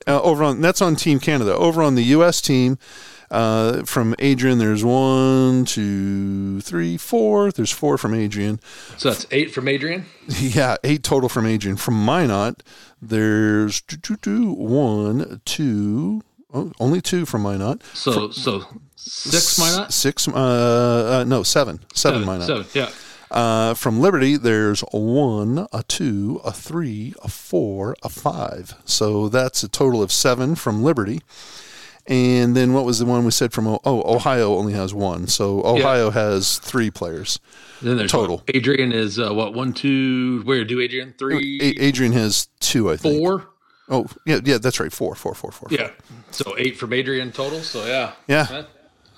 Uh, 0.06 0.20
over 0.22 0.42
on 0.44 0.60
that's 0.60 0.82
on 0.82 0.96
Team 0.96 1.18
Canada. 1.20 1.54
Over 1.54 1.82
on 1.82 1.94
the 1.94 2.02
U.S. 2.04 2.40
team, 2.42 2.78
uh, 3.34 3.82
from 3.84 4.14
Adrian, 4.20 4.58
there's 4.58 4.84
one, 4.84 5.64
two, 5.64 6.60
three, 6.60 6.96
four. 6.96 7.50
There's 7.50 7.72
four 7.72 7.98
from 7.98 8.14
Adrian. 8.14 8.60
So 8.96 9.10
that's 9.10 9.26
eight 9.30 9.52
from 9.52 9.68
Adrian. 9.68 10.06
Yeah, 10.40 10.76
eight 10.84 11.02
total 11.02 11.28
from 11.28 11.46
Adrian. 11.46 11.76
From 11.76 12.04
Minot, 12.04 12.62
there's 13.02 13.80
two, 13.82 13.96
two, 13.96 14.16
two, 14.16 14.52
one, 14.52 15.40
two, 15.44 16.22
oh, 16.52 16.72
only 16.80 17.00
two 17.00 17.26
from 17.26 17.42
Minot. 17.42 17.82
So 17.92 18.30
so 18.30 18.64
six 18.96 19.58
Minot. 19.58 19.92
Six, 19.92 20.28
uh, 20.28 20.32
uh, 20.34 21.24
no, 21.26 21.42
seven. 21.42 21.80
Seven, 21.92 22.22
Seven, 22.22 22.26
Minot. 22.26 22.46
seven, 22.46 22.66
yeah. 22.72 22.90
Uh, 23.30 23.74
from 23.74 24.00
Liberty, 24.00 24.36
there's 24.36 24.82
a 24.92 24.98
one, 24.98 25.66
a 25.72 25.82
two, 25.82 26.40
a 26.44 26.52
three, 26.52 27.14
a 27.22 27.28
four, 27.28 27.96
a 28.02 28.08
five. 28.08 28.74
So 28.84 29.28
that's 29.28 29.62
a 29.64 29.68
total 29.68 30.02
of 30.02 30.12
seven 30.12 30.54
from 30.54 30.82
Liberty. 30.84 31.20
And 32.06 32.54
then 32.54 32.74
what 32.74 32.84
was 32.84 32.98
the 32.98 33.06
one 33.06 33.24
we 33.24 33.30
said 33.30 33.52
from? 33.52 33.66
Oh, 33.66 33.80
Ohio 33.84 34.56
only 34.56 34.74
has 34.74 34.92
one. 34.92 35.26
So 35.26 35.62
Ohio 35.64 36.10
has 36.10 36.58
three 36.58 36.90
players. 36.90 37.40
Then 37.80 37.96
there's 37.96 38.10
total. 38.12 38.38
what, 38.38 38.54
Adrian 38.54 38.92
is 38.92 39.18
uh, 39.18 39.32
what 39.32 39.54
one 39.54 39.72
two. 39.72 40.42
Where 40.44 40.64
do 40.64 40.80
Adrian 40.80 41.14
three 41.18 41.58
A- 41.62 41.82
Adrian 41.82 42.12
has 42.12 42.48
two, 42.60 42.90
I 42.90 42.96
think. 42.96 43.18
four? 43.22 43.48
Oh, 43.88 44.06
yeah, 44.26 44.40
yeah, 44.44 44.58
that's 44.58 44.80
right. 44.80 44.92
Four, 44.92 45.14
four, 45.14 45.34
four, 45.34 45.50
four. 45.50 45.68
Yeah. 45.70 45.90
So 46.30 46.54
eight 46.58 46.76
from 46.78 46.92
Adrian 46.92 47.32
total. 47.32 47.60
So 47.60 47.86
yeah. 47.86 48.12
Yeah. 48.26 48.44
That- 48.44 48.68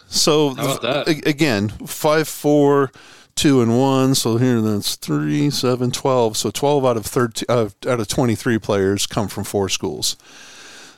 So 0.09 0.55
How 0.55 0.77
about 0.77 0.83
that? 1.07 1.27
again, 1.27 1.69
five, 1.87 2.29
four, 2.29 2.93
two, 3.35 3.61
and 3.63 3.77
one. 3.77 4.15
So 4.15 4.37
here 4.37 4.61
that's 4.61 4.95
three, 4.95 5.51
seven, 5.51 5.91
twelve. 5.91 6.37
So 6.37 6.53
twelve 6.53 6.87
out 6.87 6.97
of 6.97 7.05
thirteen 7.05 7.47
uh, 7.49 7.69
out 7.89 7.99
of 8.01 8.07
twenty 8.07 8.37
three 8.37 8.59
players 8.61 9.07
come 9.09 9.27
from 9.27 9.43
four 9.43 9.69
schools. 9.69 10.17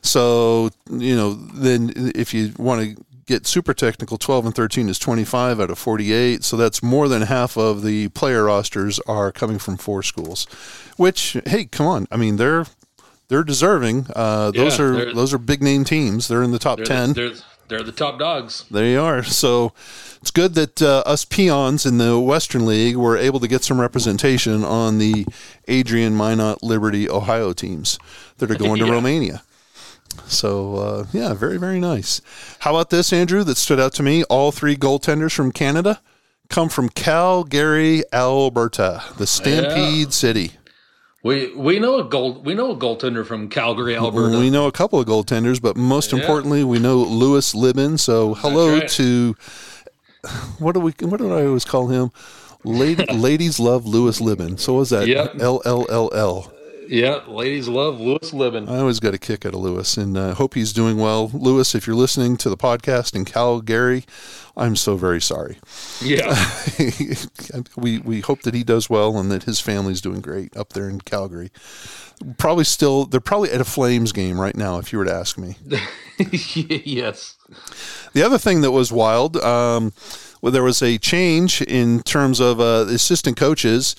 So 0.08 0.70
you 0.90 1.14
know, 1.14 1.34
then 1.34 1.92
if 2.14 2.32
you 2.32 2.52
want 2.58 2.82
to 2.96 3.04
get 3.26 3.46
super 3.46 3.74
technical, 3.74 4.16
twelve 4.18 4.46
and 4.46 4.54
thirteen 4.54 4.88
is 4.88 4.98
twenty 4.98 5.24
five 5.24 5.60
out 5.60 5.70
of 5.70 5.78
forty 5.78 6.12
eight. 6.12 6.44
So 6.44 6.56
that's 6.56 6.82
more 6.82 7.08
than 7.08 7.22
half 7.22 7.56
of 7.56 7.82
the 7.82 8.08
player 8.08 8.44
rosters 8.44 8.98
are 9.06 9.30
coming 9.32 9.58
from 9.58 9.76
four 9.76 10.02
schools. 10.02 10.46
Which, 10.96 11.36
hey, 11.46 11.66
come 11.66 11.86
on! 11.86 12.06
I 12.10 12.16
mean, 12.16 12.36
they're 12.36 12.66
they're 13.28 13.44
deserving. 13.44 14.06
Uh, 14.16 14.50
those 14.52 14.78
Yeah, 14.78 14.84
are 14.84 15.12
those 15.14 15.34
are 15.34 15.38
big 15.38 15.62
name 15.62 15.84
teams. 15.84 16.28
They're 16.28 16.42
in 16.42 16.52
the 16.52 16.58
top 16.58 16.80
ten. 16.84 17.12
They're, 17.12 17.32
they're 17.68 17.82
the 17.82 17.92
top 17.92 18.18
dogs. 18.18 18.64
There 18.70 18.86
you 18.86 19.00
are. 19.00 19.22
So 19.22 19.74
it's 20.22 20.30
good 20.30 20.54
that 20.54 20.80
uh, 20.80 21.02
us 21.04 21.26
peons 21.26 21.84
in 21.84 21.98
the 21.98 22.18
Western 22.18 22.64
League 22.64 22.96
were 22.96 23.18
able 23.18 23.40
to 23.40 23.46
get 23.46 23.62
some 23.62 23.78
representation 23.78 24.64
on 24.64 24.96
the 24.96 25.26
Adrian 25.68 26.16
Minot 26.16 26.62
Liberty 26.62 27.10
Ohio 27.10 27.52
teams 27.52 27.98
that 28.38 28.50
are 28.50 28.54
going 28.54 28.78
to 28.80 28.86
Yeah. 28.86 28.92
Romania. 28.92 29.42
So 30.26 30.76
uh, 30.76 31.06
yeah, 31.12 31.34
very 31.34 31.58
very 31.58 31.80
nice. 31.80 32.20
How 32.60 32.70
about 32.74 32.90
this, 32.90 33.12
Andrew? 33.12 33.44
That 33.44 33.56
stood 33.56 33.80
out 33.80 33.92
to 33.94 34.02
me. 34.02 34.24
All 34.24 34.52
three 34.52 34.76
goaltenders 34.76 35.32
from 35.32 35.52
Canada 35.52 36.00
come 36.48 36.68
from 36.68 36.88
Calgary, 36.88 38.02
Alberta, 38.12 39.02
the 39.16 39.26
Stampede 39.26 40.12
City. 40.12 40.52
We 41.22 41.54
we 41.54 41.78
know 41.78 41.98
a 41.98 42.04
gold 42.04 42.46
we 42.46 42.54
know 42.54 42.70
a 42.72 42.76
goaltender 42.76 43.26
from 43.26 43.48
Calgary, 43.48 43.96
Alberta. 43.96 44.38
We 44.38 44.50
know 44.50 44.66
a 44.66 44.72
couple 44.72 45.00
of 45.00 45.06
goaltenders, 45.06 45.60
but 45.60 45.76
most 45.76 46.12
Yeah. 46.12 46.20
importantly, 46.20 46.62
we 46.64 46.78
know 46.78 46.98
Lewis 46.98 47.54
Libin. 47.54 47.98
So 47.98 48.34
hello 48.34 48.78
right. 48.78 48.88
to 48.90 49.34
what 50.58 50.72
do 50.74 50.80
we? 50.80 50.92
What 51.00 51.18
do 51.18 51.32
I 51.32 51.46
always 51.46 51.64
call 51.64 51.88
him? 51.88 52.10
Lady, 52.64 53.04
ladies 53.12 53.58
love 53.58 53.86
Lewis 53.86 54.20
Libin. 54.20 54.58
So 54.58 54.74
was 54.74 54.90
that. 54.90 55.08
L 55.40 55.60
L 55.64 55.86
L 55.88 56.10
L. 56.12 56.52
yeah, 56.88 57.20
ladies 57.26 57.68
love 57.68 58.00
Lewis 58.00 58.32
Libin. 58.32 58.68
I 58.68 58.78
always 58.78 58.98
got 58.98 59.14
a 59.14 59.18
kick 59.18 59.44
out 59.44 59.54
of 59.54 59.60
Lewis, 59.60 59.96
and 59.96 60.16
uh, 60.16 60.34
hope 60.34 60.54
he's 60.54 60.72
doing 60.72 60.96
well. 60.96 61.30
Lewis, 61.32 61.74
if 61.74 61.86
you're 61.86 61.96
listening 61.96 62.36
to 62.38 62.48
the 62.48 62.56
podcast 62.56 63.14
in 63.14 63.24
Calgary, 63.24 64.04
I'm 64.56 64.74
so 64.74 64.96
very 64.96 65.20
sorry. 65.20 65.58
Yeah. 66.02 66.34
we 67.76 67.98
we 67.98 68.20
hope 68.20 68.42
that 68.42 68.54
he 68.54 68.64
does 68.64 68.88
well 68.90 69.18
and 69.18 69.30
that 69.30 69.44
his 69.44 69.60
family's 69.60 70.00
doing 70.00 70.20
great 70.20 70.56
up 70.56 70.72
there 70.72 70.88
in 70.88 71.00
Calgary. 71.00 71.50
Probably 72.38 72.64
still, 72.64 73.04
they're 73.04 73.20
probably 73.20 73.50
at 73.52 73.60
a 73.60 73.64
Flames 73.64 74.10
game 74.10 74.40
right 74.40 74.56
now, 74.56 74.78
if 74.78 74.92
you 74.92 74.98
were 74.98 75.04
to 75.04 75.14
ask 75.14 75.38
me. 75.38 75.56
yes. 76.18 77.36
The 78.12 78.22
other 78.24 78.38
thing 78.38 78.62
that 78.62 78.72
was 78.72 78.90
wild, 78.90 79.36
um, 79.36 79.92
well, 80.42 80.50
there 80.50 80.64
was 80.64 80.82
a 80.82 80.98
change 80.98 81.62
in 81.62 82.02
terms 82.02 82.40
of 82.40 82.60
uh, 82.60 82.86
assistant 82.88 83.36
coaches. 83.36 83.94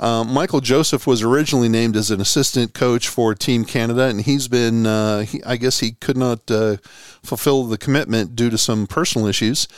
Um, 0.00 0.32
Michael 0.32 0.62
Joseph 0.62 1.06
was 1.06 1.22
originally 1.22 1.68
named 1.68 1.94
as 1.94 2.10
an 2.10 2.22
assistant 2.22 2.72
coach 2.72 3.06
for 3.06 3.34
Team 3.34 3.66
Canada, 3.66 4.04
and 4.04 4.22
he's 4.22 4.48
been, 4.48 4.86
uh, 4.86 5.20
he, 5.20 5.42
I 5.44 5.56
guess 5.56 5.80
he 5.80 5.92
could 5.92 6.16
not 6.16 6.50
uh, 6.50 6.78
fulfill 7.22 7.64
the 7.64 7.76
commitment 7.76 8.34
due 8.34 8.48
to 8.48 8.56
some 8.56 8.86
personal 8.86 9.28
issues. 9.28 9.68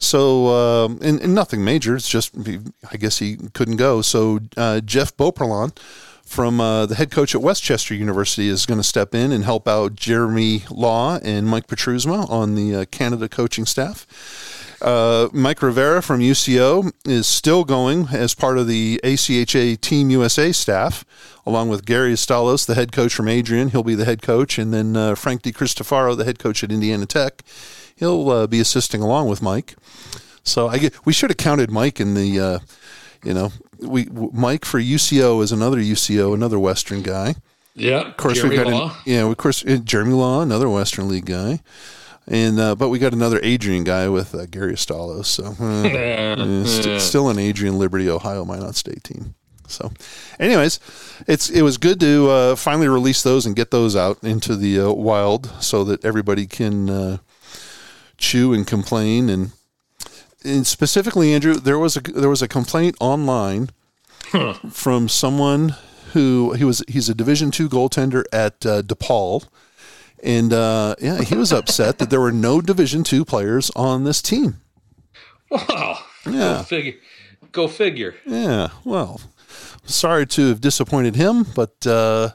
So, 0.00 0.48
um, 0.48 0.98
and, 1.00 1.20
and 1.20 1.32
nothing 1.32 1.64
major, 1.64 1.94
it's 1.94 2.08
just, 2.08 2.36
I 2.90 2.96
guess 2.96 3.18
he 3.18 3.36
couldn't 3.54 3.76
go. 3.76 4.02
So, 4.02 4.40
uh, 4.56 4.80
Jeff 4.80 5.16
Beauperlon, 5.16 5.78
from 6.28 6.60
uh, 6.60 6.84
the 6.84 6.94
head 6.94 7.10
coach 7.10 7.34
at 7.34 7.40
West 7.40 7.62
Chester 7.62 7.94
University 7.94 8.48
is 8.48 8.66
going 8.66 8.78
to 8.78 8.84
step 8.84 9.14
in 9.14 9.32
and 9.32 9.44
help 9.44 9.66
out 9.66 9.94
Jeremy 9.94 10.64
Law 10.70 11.18
and 11.22 11.46
Mike 11.46 11.68
Petrusma 11.68 12.26
on 12.28 12.54
the 12.54 12.74
uh, 12.74 12.84
Canada 12.90 13.30
coaching 13.30 13.64
staff. 13.64 14.06
Uh, 14.80 15.28
Mike 15.32 15.60
Rivera 15.60 16.02
from 16.02 16.20
UCO 16.20 16.92
is 17.04 17.26
still 17.26 17.64
going 17.64 18.08
as 18.12 18.34
part 18.34 18.58
of 18.58 18.68
the 18.68 19.00
ACHA 19.02 19.80
Team 19.80 20.10
USA 20.10 20.52
staff, 20.52 21.04
along 21.44 21.68
with 21.68 21.84
Gary 21.84 22.12
Estalos, 22.12 22.66
the 22.66 22.74
head 22.74 22.92
coach 22.92 23.12
from 23.12 23.28
Adrian. 23.28 23.70
He'll 23.70 23.82
be 23.82 23.96
the 23.96 24.04
head 24.04 24.22
coach, 24.22 24.58
and 24.58 24.72
then 24.72 24.96
uh, 24.96 25.14
Frank 25.14 25.42
DiCristofaro, 25.42 26.16
the 26.16 26.24
head 26.24 26.38
coach 26.38 26.62
at 26.62 26.70
Indiana 26.70 27.06
Tech. 27.06 27.42
He'll 27.96 28.30
uh, 28.30 28.46
be 28.46 28.60
assisting 28.60 29.02
along 29.02 29.28
with 29.28 29.42
Mike. 29.42 29.74
So 30.44 30.68
I 30.68 30.78
get, 30.78 31.06
we 31.06 31.12
should 31.12 31.30
have 31.30 31.36
counted 31.36 31.70
Mike 31.70 32.00
in 32.00 32.14
the, 32.14 32.38
uh, 32.38 32.58
you 33.24 33.34
know, 33.34 33.52
we 33.80 34.06
Mike 34.10 34.64
for 34.64 34.80
UCO 34.80 35.42
is 35.42 35.52
another 35.52 35.78
UCO, 35.78 36.34
another 36.34 36.58
Western 36.58 37.02
guy. 37.02 37.34
Yeah. 37.74 38.08
Of 38.08 38.16
course, 38.16 38.36
Jeremy 38.36 38.56
we've 38.56 38.64
got 38.64 38.72
Law. 38.72 38.90
An, 38.90 38.96
yeah, 39.04 39.30
of 39.30 39.36
course, 39.36 39.64
uh, 39.64 39.78
Jeremy 39.82 40.14
Law, 40.14 40.42
another 40.42 40.68
Western 40.68 41.08
League 41.08 41.26
guy, 41.26 41.60
and 42.28 42.60
uh, 42.60 42.74
but 42.74 42.88
we 42.88 42.98
got 42.98 43.12
another 43.12 43.40
Adrian 43.42 43.84
guy 43.84 44.08
with 44.08 44.34
uh, 44.34 44.46
Gary 44.46 44.74
Estalos. 44.74 45.26
So 45.26 45.44
uh, 45.46 46.64
st- 46.64 47.00
still 47.00 47.28
an 47.28 47.38
Adrian 47.38 47.78
Liberty 47.78 48.08
Ohio 48.08 48.44
Minot 48.44 48.74
State 48.74 49.04
team. 49.04 49.34
So, 49.66 49.92
anyways, 50.40 50.80
it's 51.26 51.50
it 51.50 51.62
was 51.62 51.76
good 51.76 52.00
to 52.00 52.30
uh, 52.30 52.56
finally 52.56 52.88
release 52.88 53.22
those 53.22 53.44
and 53.44 53.54
get 53.54 53.70
those 53.70 53.94
out 53.94 54.22
into 54.22 54.56
the 54.56 54.80
uh, 54.80 54.92
wild 54.92 55.50
so 55.62 55.84
that 55.84 56.04
everybody 56.04 56.46
can 56.46 56.88
uh, 56.88 57.18
chew 58.16 58.52
and 58.52 58.66
complain 58.66 59.28
and. 59.28 59.52
And 60.44 60.64
specifically, 60.64 61.34
Andrew, 61.34 61.54
there 61.54 61.80
was 61.80 61.96
a 61.96 62.00
there 62.00 62.28
was 62.28 62.42
a 62.42 62.48
complaint 62.48 62.94
online 63.00 63.70
from 64.70 65.08
someone 65.08 65.74
who 66.12 66.52
he 66.52 66.62
was 66.62 66.82
he's 66.86 67.08
a 67.08 67.14
Division 67.14 67.50
two 67.50 67.68
goaltender 67.68 68.24
at 68.32 68.64
uh, 68.64 68.82
DePaul, 68.82 69.48
and 70.22 70.52
uh, 70.52 70.94
yeah, 71.00 71.20
he 71.22 71.34
was 71.34 71.52
upset 71.52 71.98
that 71.98 72.10
there 72.10 72.20
were 72.20 72.32
no 72.32 72.60
Division 72.60 73.04
two 73.04 73.24
players 73.24 73.70
on 73.76 74.04
this 74.04 74.22
team. 74.22 74.60
Wow. 75.50 75.98
Yeah. 76.26 76.58
Go 76.58 76.62
figure. 76.62 76.94
Go 77.52 77.68
figure. 77.68 78.14
Yeah, 78.26 78.68
well, 78.84 79.20
sorry 79.84 80.26
to 80.26 80.48
have 80.48 80.60
disappointed 80.60 81.16
him, 81.16 81.46
but 81.54 81.86
uh, 81.86 82.30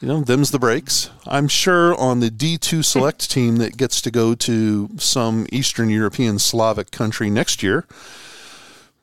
you 0.00 0.08
know, 0.08 0.22
them's 0.22 0.50
the 0.50 0.58
breaks. 0.58 1.10
I'm 1.26 1.48
sure 1.48 1.94
on 1.96 2.20
the 2.20 2.30
D2 2.30 2.84
select 2.84 3.30
team 3.30 3.56
that 3.56 3.76
gets 3.76 4.00
to 4.02 4.10
go 4.10 4.34
to 4.34 4.88
some 4.96 5.46
Eastern 5.52 5.90
European 5.90 6.38
Slavic 6.38 6.90
country 6.90 7.28
next 7.30 7.62
year, 7.62 7.86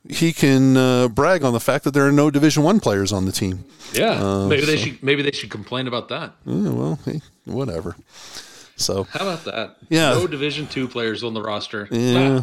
he 0.08 0.32
can 0.32 0.76
uh, 0.76 1.08
brag 1.08 1.44
on 1.44 1.52
the 1.52 1.60
fact 1.60 1.84
that 1.84 1.92
there 1.92 2.06
are 2.06 2.12
no 2.12 2.30
Division 2.30 2.62
One 2.62 2.80
players 2.80 3.12
on 3.12 3.24
the 3.24 3.32
team. 3.32 3.64
Yeah. 3.92 4.12
Uh, 4.12 4.48
maybe 4.48 4.64
they 4.64 4.76
should. 4.76 5.02
Maybe 5.02 5.22
they 5.22 5.32
should 5.32 5.50
complain 5.50 5.86
about 5.86 6.08
that. 6.08 6.32
Yeah, 6.44 6.70
well, 6.70 6.98
hey, 7.04 7.20
whatever. 7.46 7.96
So 8.76 9.04
How 9.04 9.20
about 9.20 9.44
that? 9.46 9.76
Yeah. 9.88 10.10
No 10.10 10.26
Division 10.26 10.66
two 10.66 10.86
players 10.86 11.24
on 11.24 11.32
the 11.32 11.40
roster. 11.42 11.88
yeah, 11.90 12.42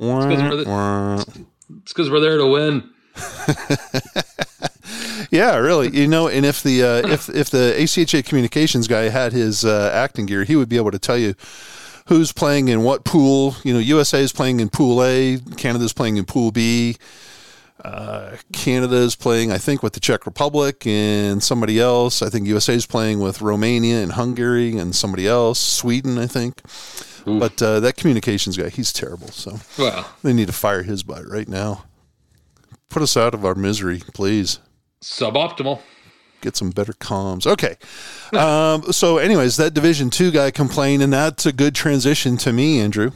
Ah, 0.00 0.28
because 0.28 0.42
we're 0.42 0.56
the- 0.56 0.64
Wah, 0.70 1.16
wah. 1.16 1.24
it's 1.82 1.92
because 1.92 2.08
we're 2.10 2.20
there 2.20 2.38
to 2.38 2.46
win. 2.46 2.88
yeah, 5.30 5.56
really. 5.56 5.88
You 5.90 6.06
know, 6.06 6.28
and 6.28 6.44
if 6.46 6.62
the 6.62 6.82
uh, 6.82 7.08
if 7.08 7.28
if 7.28 7.50
the 7.50 7.74
ACHA 7.78 8.24
communications 8.24 8.88
guy 8.88 9.08
had 9.08 9.32
his 9.32 9.64
uh, 9.64 9.90
acting 9.92 10.26
gear, 10.26 10.44
he 10.44 10.56
would 10.56 10.68
be 10.68 10.76
able 10.76 10.90
to 10.90 10.98
tell 10.98 11.18
you 11.18 11.34
who's 12.06 12.32
playing 12.32 12.68
in 12.68 12.82
what 12.82 13.04
pool. 13.04 13.56
You 13.64 13.74
know, 13.74 13.78
USA 13.80 14.20
is 14.20 14.32
playing 14.32 14.60
in 14.60 14.68
Pool 14.68 15.02
A, 15.04 15.38
Canada's 15.56 15.92
playing 15.92 16.16
in 16.16 16.24
Pool 16.24 16.50
B. 16.52 16.96
Uh, 17.82 18.36
Canada 18.52 18.96
is 18.96 19.16
playing, 19.16 19.50
I 19.50 19.58
think, 19.58 19.82
with 19.82 19.92
the 19.94 20.00
Czech 20.00 20.24
Republic 20.24 20.86
and 20.86 21.42
somebody 21.42 21.80
else. 21.80 22.22
I 22.22 22.28
think 22.28 22.46
USA 22.46 22.74
is 22.74 22.86
playing 22.86 23.18
with 23.18 23.42
Romania 23.42 24.02
and 24.02 24.12
Hungary 24.12 24.76
and 24.76 24.94
somebody 24.94 25.26
else. 25.26 25.58
Sweden, 25.58 26.16
I 26.16 26.26
think. 26.26 26.62
But 27.24 27.60
uh, 27.62 27.80
that 27.80 27.96
communications 27.96 28.56
guy, 28.56 28.68
he's 28.68 28.92
terrible. 28.92 29.28
So 29.28 29.58
Well, 29.78 30.08
they 30.22 30.32
need 30.32 30.46
to 30.46 30.52
fire 30.52 30.82
his 30.82 31.02
butt 31.02 31.28
right 31.28 31.48
now. 31.48 31.84
put 32.88 33.02
us 33.02 33.16
out 33.16 33.34
of 33.34 33.44
our 33.44 33.54
misery, 33.54 34.02
please. 34.12 34.58
Suboptimal. 35.00 35.80
Get 36.40 36.56
some 36.56 36.70
better 36.70 36.92
comms. 36.92 37.46
Okay. 37.46 37.76
um, 38.36 38.92
so, 38.92 39.18
anyways, 39.18 39.56
that 39.56 39.74
Division 39.74 40.10
Two 40.10 40.30
guy 40.30 40.50
complained, 40.50 41.02
and 41.02 41.12
that's 41.12 41.46
a 41.46 41.52
good 41.52 41.74
transition 41.74 42.36
to 42.38 42.52
me, 42.52 42.80
Andrew, 42.80 43.12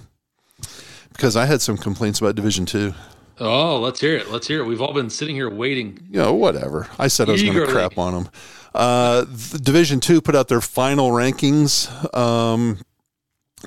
because 1.12 1.36
I 1.36 1.46
had 1.46 1.60
some 1.60 1.76
complaints 1.76 2.20
about 2.20 2.36
Division 2.36 2.66
Two. 2.66 2.94
Oh, 3.38 3.78
let's 3.80 4.00
hear 4.00 4.16
it. 4.16 4.30
Let's 4.30 4.46
hear 4.46 4.60
it. 4.60 4.64
We've 4.64 4.80
all 4.80 4.94
been 4.94 5.10
sitting 5.10 5.34
here 5.34 5.50
waiting. 5.50 6.06
You 6.10 6.22
know, 6.22 6.34
whatever. 6.34 6.88
I 6.98 7.08
said 7.08 7.28
I 7.28 7.32
was 7.32 7.42
going 7.42 7.54
to 7.54 7.66
crap 7.66 7.98
on 7.98 8.14
them. 8.14 8.28
Uh, 8.74 9.24
the 9.24 9.60
Division 9.62 10.00
Two 10.00 10.20
put 10.20 10.34
out 10.34 10.48
their 10.48 10.60
final 10.60 11.10
rankings 11.10 11.88
um, 12.16 12.78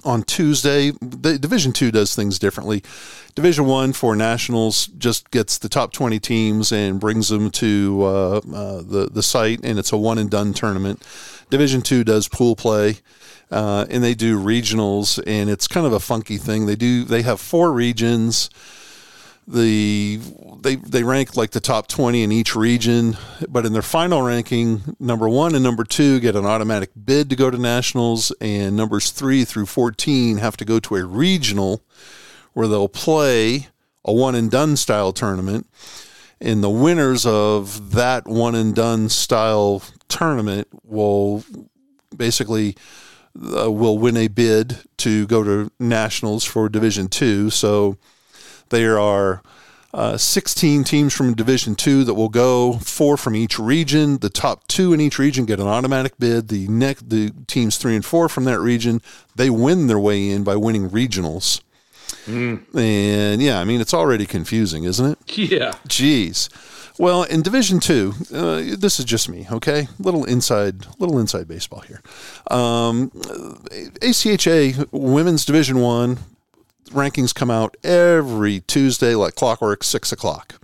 on 0.04 0.24
Tuesday. 0.24 0.92
The 1.02 1.38
Division 1.38 1.72
Two 1.72 1.92
does 1.92 2.16
things 2.16 2.40
differently. 2.40 2.84
Division 3.36 3.66
One 3.66 3.94
for 3.94 4.16
nationals 4.16 4.88
just 4.88 5.30
gets 5.30 5.60
the 5.60 5.70
top 5.70 5.94
twenty 5.94 6.20
teams 6.20 6.72
and 6.72 7.00
brings 7.00 7.30
them 7.30 7.52
to 7.52 8.02
uh, 8.04 8.38
uh, 8.38 8.82
the 8.82 9.10
the 9.12 9.24
site, 9.24 9.60
and 9.64 9.78
it's 9.78 9.92
a 9.92 9.98
one 9.98 10.18
and 10.18 10.32
done 10.32 10.54
tournament. 10.54 11.04
Division 11.52 11.82
Two 11.82 12.04
does 12.04 12.28
pool 12.28 12.56
play. 12.56 12.98
Uh, 13.52 13.88
and 13.90 14.04
they 14.04 14.14
do 14.14 14.40
regionals, 14.40 15.20
and 15.26 15.50
it's 15.50 15.68
kind 15.68 15.88
of 15.88 15.92
a 15.92 16.00
funky 16.00 16.38
thing. 16.38 16.68
They 16.68 16.76
do. 16.76 17.04
They 17.04 17.24
have 17.24 17.40
four 17.40 17.72
regions 17.72 18.52
the 19.52 20.20
they 20.62 20.76
they 20.76 21.04
rank 21.04 21.36
like 21.36 21.52
the 21.52 21.60
top 21.60 21.88
20 21.88 22.22
in 22.22 22.32
each 22.32 22.56
region 22.56 23.18
but 23.48 23.66
in 23.66 23.74
their 23.74 23.82
final 23.82 24.22
ranking 24.22 24.96
number 25.00 25.28
1 25.28 25.56
and 25.56 25.64
number 25.64 25.84
2 25.84 26.20
get 26.20 26.36
an 26.36 26.46
automatic 26.46 26.92
bid 27.06 27.30
to 27.32 27.36
go 27.36 27.50
to 27.50 27.58
nationals 27.58 28.32
and 28.40 28.76
numbers 28.76 29.10
3 29.10 29.44
through 29.46 29.66
14 29.66 30.38
have 30.38 30.56
to 30.56 30.66
go 30.66 30.80
to 30.80 30.96
a 30.96 31.04
regional 31.04 31.82
where 32.54 32.68
they'll 32.68 32.90
play 32.90 33.68
a 34.06 34.14
one 34.14 34.36
and 34.36 34.50
done 34.50 34.76
style 34.76 35.14
tournament. 35.14 35.68
And 36.42 36.64
the 36.64 36.70
winners 36.70 37.26
of 37.26 37.92
that 37.92 38.28
one 38.28 38.56
and 38.56 38.74
done 38.74 39.10
style 39.10 39.84
tournament 40.08 40.68
will 40.84 41.44
basically 42.16 42.76
uh, 43.36 43.72
will 43.72 43.98
win 43.98 44.18
a 44.18 44.28
bid 44.28 44.78
to 44.98 45.28
go 45.28 45.44
to 45.44 45.72
nationals 45.80 46.44
for 46.44 46.68
division 46.68 47.08
2 47.08 47.52
so 47.52 47.96
there 48.70 49.00
are 49.00 49.42
uh, 49.94 50.18
16 50.18 50.84
teams 50.84 51.14
from 51.14 51.34
Division 51.34 51.76
Two 51.76 52.04
that 52.04 52.14
will 52.14 52.30
go, 52.30 52.74
four 52.74 53.18
from 53.18 53.36
each 53.36 53.58
region. 53.58 54.20
The 54.20 54.30
top 54.30 54.68
two 54.68 54.94
in 54.94 55.02
each 55.02 55.18
region 55.18 55.46
get 55.46 55.60
an 55.60 55.68
automatic 55.68 56.18
bid. 56.20 56.50
The 56.50 56.68
next, 56.68 57.10
the 57.10 57.32
teams 57.48 57.78
three 57.78 57.96
and 57.96 58.06
four 58.06 58.30
from 58.30 58.46
that 58.46 58.60
region, 58.60 59.02
they 59.36 59.50
win 59.50 59.88
their 59.88 60.00
way 60.00 60.30
in 60.30 60.44
by 60.44 60.56
winning 60.56 60.90
regionals. 60.90 61.62
And 62.28 63.42
yeah, 63.42 63.60
I 63.60 63.64
mean 63.64 63.82
it's 63.82 63.94
already 63.94 64.26
confusing, 64.26 64.84
isn't 64.84 65.12
it? 65.12 65.38
Yeah. 65.38 65.74
Jeez. 65.88 66.50
Well, 67.00 67.24
in 67.24 67.42
Division 67.42 67.80
Two, 67.80 68.14
uh, 68.34 68.76
this 68.78 69.00
is 69.00 69.06
just 69.06 69.30
me. 69.30 69.48
Okay, 69.52 69.88
little 70.00 70.26
inside, 70.26 70.86
little 71.00 71.18
inside 71.18 71.48
baseball 71.48 71.80
here. 71.80 72.02
Um, 72.52 73.10
ACHA 74.02 74.90
Women's 74.92 75.46
Division 75.46 75.80
One 75.80 76.20
rankings 76.90 77.34
come 77.34 77.52
out 77.52 77.76
every 77.84 78.62
Tuesday, 78.62 79.16
like 79.16 79.36
clockwork, 79.36 79.84
six 79.84 80.12
o'clock. 80.12 80.56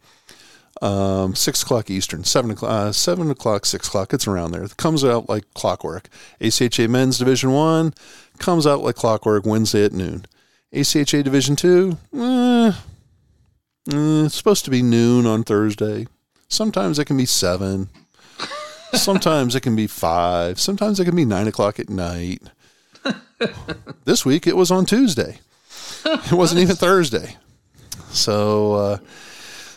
Um, 0.82 1.36
six 1.36 1.64
o'clock 1.64 1.90
Eastern, 1.90 2.26
seven 2.26 2.52
o'clock, 2.52 2.72
uh, 2.72 2.92
seven 2.92 3.32
o'clock, 3.32 3.66
six 3.66 3.88
o'clock. 3.88 4.14
It's 4.14 4.28
around 4.28 4.52
there. 4.52 4.64
It 4.64 4.76
comes 4.78 5.06
out 5.06 5.30
like 5.30 5.46
clockwork. 5.54 6.10
ACHA 6.42 6.90
Men's 6.90 7.18
Division 7.18 7.52
One 7.52 7.94
comes 8.40 8.68
out 8.68 8.82
like 8.82 8.96
clockwork 8.96 9.46
Wednesday 9.46 9.86
at 9.86 9.94
noon. 9.94 10.26
ACHA 10.74 11.24
Division 11.24 11.56
Two, 11.56 11.98
eh, 12.14 12.68
eh, 12.68 14.26
it's 14.26 14.36
supposed 14.36 14.66
to 14.66 14.72
be 14.72 14.82
noon 14.82 15.26
on 15.26 15.44
Thursday. 15.44 16.08
Sometimes 16.50 17.00
it 17.00 17.06
can 17.06 17.18
be 17.18 17.26
seven. 17.26 17.90
Sometimes 18.94 19.56
it 19.56 19.62
can 19.62 19.76
be 19.76 19.88
five. 19.88 20.60
Sometimes 20.60 21.00
it 21.00 21.06
can 21.06 21.16
be 21.16 21.26
nine 21.26 21.48
o'clock 21.48 21.80
at 21.80 21.90
night. 21.90 22.42
this 24.06 24.26
week 24.26 24.46
it 24.46 24.58
was 24.58 24.72
on 24.72 24.86
Tuesday. 24.86 25.40
It 26.32 26.34
wasn't 26.34 26.62
even 26.62 26.76
Thursday. 26.76 27.36
So, 28.10 28.74
uh, 28.74 28.98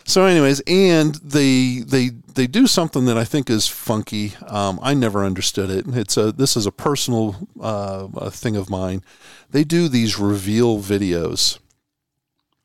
so 0.05 0.25
anyways, 0.25 0.61
and 0.61 1.15
they 1.15 1.79
they 1.85 2.09
they 2.09 2.47
do 2.47 2.67
something 2.67 3.05
that 3.05 3.17
I 3.17 3.23
think 3.23 3.49
is 3.49 3.67
funky. 3.67 4.33
Um, 4.47 4.79
I 4.81 4.93
never 4.93 5.23
understood 5.23 5.69
it. 5.69 5.85
It's 5.87 6.17
a 6.17 6.31
this 6.31 6.55
is 6.55 6.65
a 6.65 6.71
personal 6.71 7.47
uh, 7.59 8.07
a 8.15 8.31
thing 8.31 8.55
of 8.55 8.69
mine. 8.69 9.03
They 9.51 9.63
do 9.63 9.87
these 9.87 10.19
reveal 10.19 10.79
videos. 10.79 11.59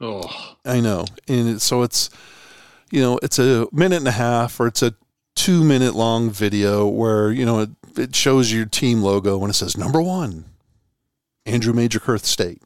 Oh. 0.01 0.57
I 0.65 0.81
know, 0.81 1.07
and 1.29 1.49
it, 1.49 1.61
so 1.61 1.83
it's 1.83 2.11
you 2.91 3.01
know 3.01 3.19
it's 3.23 3.39
a 3.39 3.67
minute 3.73 3.99
and 3.99 4.09
a 4.09 4.13
half 4.13 4.61
or 4.61 4.67
it's 4.67 4.83
a 4.83 4.95
two 5.35 5.65
minute 5.65 5.95
long 5.95 6.31
video 6.31 6.87
where 6.87 7.33
you 7.33 7.45
know 7.45 7.61
it, 7.61 7.71
it 7.97 8.15
shows 8.15 8.53
your 8.53 8.67
team 8.67 9.03
logo 9.03 9.41
and 9.41 9.51
it 9.51 9.55
says 9.55 9.77
number 9.77 10.01
one, 10.01 10.45
Andrew 11.47 11.73
Major 11.73 12.01
Kurth 12.01 12.25
State. 12.25 12.63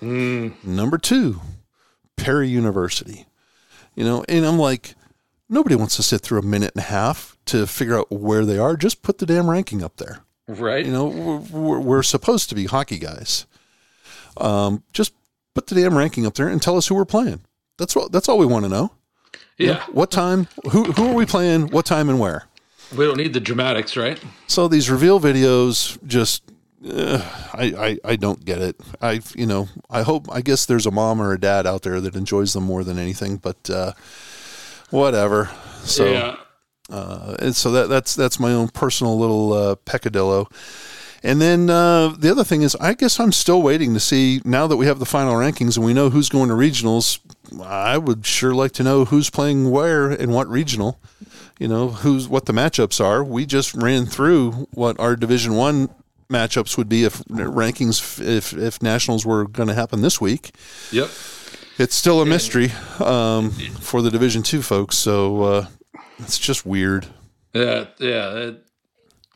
Mm. 0.00 0.62
Number 0.64 0.98
two, 0.98 1.40
Perry 2.16 2.48
University. 2.48 3.26
You 3.94 4.04
know, 4.04 4.24
and 4.28 4.44
I'm 4.46 4.58
like, 4.58 4.94
nobody 5.48 5.74
wants 5.74 5.96
to 5.96 6.02
sit 6.02 6.20
through 6.22 6.38
a 6.38 6.42
minute 6.42 6.72
and 6.74 6.82
a 6.82 6.86
half 6.88 7.36
to 7.46 7.66
figure 7.66 7.98
out 7.98 8.10
where 8.10 8.44
they 8.44 8.58
are. 8.58 8.76
Just 8.76 9.02
put 9.02 9.18
the 9.18 9.26
damn 9.26 9.50
ranking 9.50 9.82
up 9.82 9.96
there. 9.96 10.20
Right. 10.46 10.84
You 10.86 10.92
know, 10.92 11.06
we're, 11.50 11.78
we're, 11.80 12.02
supposed 12.02 12.48
to 12.48 12.54
be 12.54 12.66
hockey 12.66 12.98
guys. 12.98 13.46
Um, 14.36 14.82
just 14.92 15.12
put 15.54 15.66
the 15.66 15.74
damn 15.74 15.96
ranking 15.96 16.26
up 16.26 16.34
there 16.34 16.48
and 16.48 16.60
tell 16.62 16.76
us 16.76 16.86
who 16.88 16.94
we're 16.94 17.04
playing. 17.04 17.40
That's 17.78 17.94
what. 17.94 18.12
That's 18.12 18.28
all 18.28 18.38
we 18.38 18.46
want 18.46 18.64
to 18.64 18.68
know. 18.68 18.92
You 19.58 19.66
know, 19.68 19.72
Yeah. 19.74 19.84
what 19.92 20.10
time? 20.10 20.48
Who 20.70 20.84
who 20.92 21.08
are 21.08 21.14
we 21.14 21.26
playing? 21.26 21.68
What 21.68 21.86
time 21.86 22.08
and 22.08 22.18
where? 22.18 22.46
We 22.96 23.04
don't 23.04 23.16
need 23.16 23.32
the 23.32 23.40
dramatics, 23.40 23.96
right? 23.96 24.18
So 24.48 24.66
these 24.68 24.90
reveal 24.90 25.20
videos 25.20 25.98
just. 26.06 26.42
Uh, 26.88 27.20
I, 27.52 27.98
I 28.04 28.12
I 28.12 28.16
don't 28.16 28.42
get 28.44 28.58
it. 28.58 28.76
I 29.02 29.20
you 29.34 29.46
know 29.46 29.68
I 29.90 30.02
hope 30.02 30.28
I 30.32 30.40
guess 30.40 30.64
there's 30.64 30.86
a 30.86 30.90
mom 30.90 31.20
or 31.20 31.32
a 31.32 31.38
dad 31.40 31.66
out 31.66 31.82
there 31.82 32.00
that 32.00 32.14
enjoys 32.16 32.54
them 32.54 32.64
more 32.64 32.84
than 32.84 32.98
anything, 32.98 33.36
but 33.36 33.68
uh, 33.68 33.92
whatever. 34.90 35.50
So 35.84 36.10
Yeah. 36.10 36.36
uh, 36.90 37.36
and 37.38 37.54
so 37.54 37.70
that 37.72 37.88
that's 37.88 38.14
that's 38.14 38.40
my 38.40 38.52
own 38.52 38.68
personal 38.68 39.18
little 39.18 39.52
uh, 39.52 39.74
peccadillo. 39.76 40.48
And 41.22 41.38
then 41.38 41.68
uh, 41.68 42.14
the 42.18 42.30
other 42.30 42.44
thing 42.44 42.62
is, 42.62 42.74
I 42.76 42.94
guess 42.94 43.20
I'm 43.20 43.32
still 43.32 43.60
waiting 43.60 43.92
to 43.92 44.00
see 44.00 44.40
now 44.42 44.66
that 44.66 44.78
we 44.78 44.86
have 44.86 44.98
the 44.98 45.04
final 45.04 45.34
rankings 45.34 45.76
and 45.76 45.84
we 45.84 45.92
know 45.92 46.08
who's 46.08 46.30
going 46.30 46.48
to 46.48 46.54
regionals. 46.54 47.18
I 47.62 47.98
would 47.98 48.24
sure 48.24 48.54
like 48.54 48.72
to 48.72 48.82
know 48.82 49.04
who's 49.04 49.28
playing 49.28 49.70
where 49.70 50.08
and 50.08 50.32
what 50.32 50.48
regional. 50.48 50.98
You 51.58 51.68
know, 51.68 51.88
who's 51.88 52.26
what 52.26 52.46
the 52.46 52.54
matchups 52.54 53.04
are. 53.04 53.22
We 53.22 53.44
just 53.44 53.74
ran 53.74 54.06
through 54.06 54.66
what 54.72 54.98
our 54.98 55.14
Division 55.14 55.56
One 55.56 55.90
matchups 56.30 56.78
would 56.78 56.88
be 56.88 57.04
if 57.04 57.22
rankings 57.24 58.20
if 58.24 58.52
if 58.52 58.82
nationals 58.82 59.26
were 59.26 59.46
going 59.46 59.68
to 59.68 59.74
happen 59.74 60.00
this 60.00 60.20
week. 60.20 60.52
Yep. 60.92 61.10
It's 61.78 61.94
still 61.94 62.20
a 62.20 62.26
mystery 62.26 62.72
um, 62.98 63.50
for 63.50 64.02
the 64.02 64.10
Division 64.10 64.42
Two 64.42 64.62
folks. 64.62 64.96
So 64.96 65.42
uh, 65.42 65.66
it's 66.18 66.38
just 66.38 66.64
weird. 66.64 67.06
Yeah. 67.52 67.86
Yeah. 67.98 68.34
It, 68.34 68.64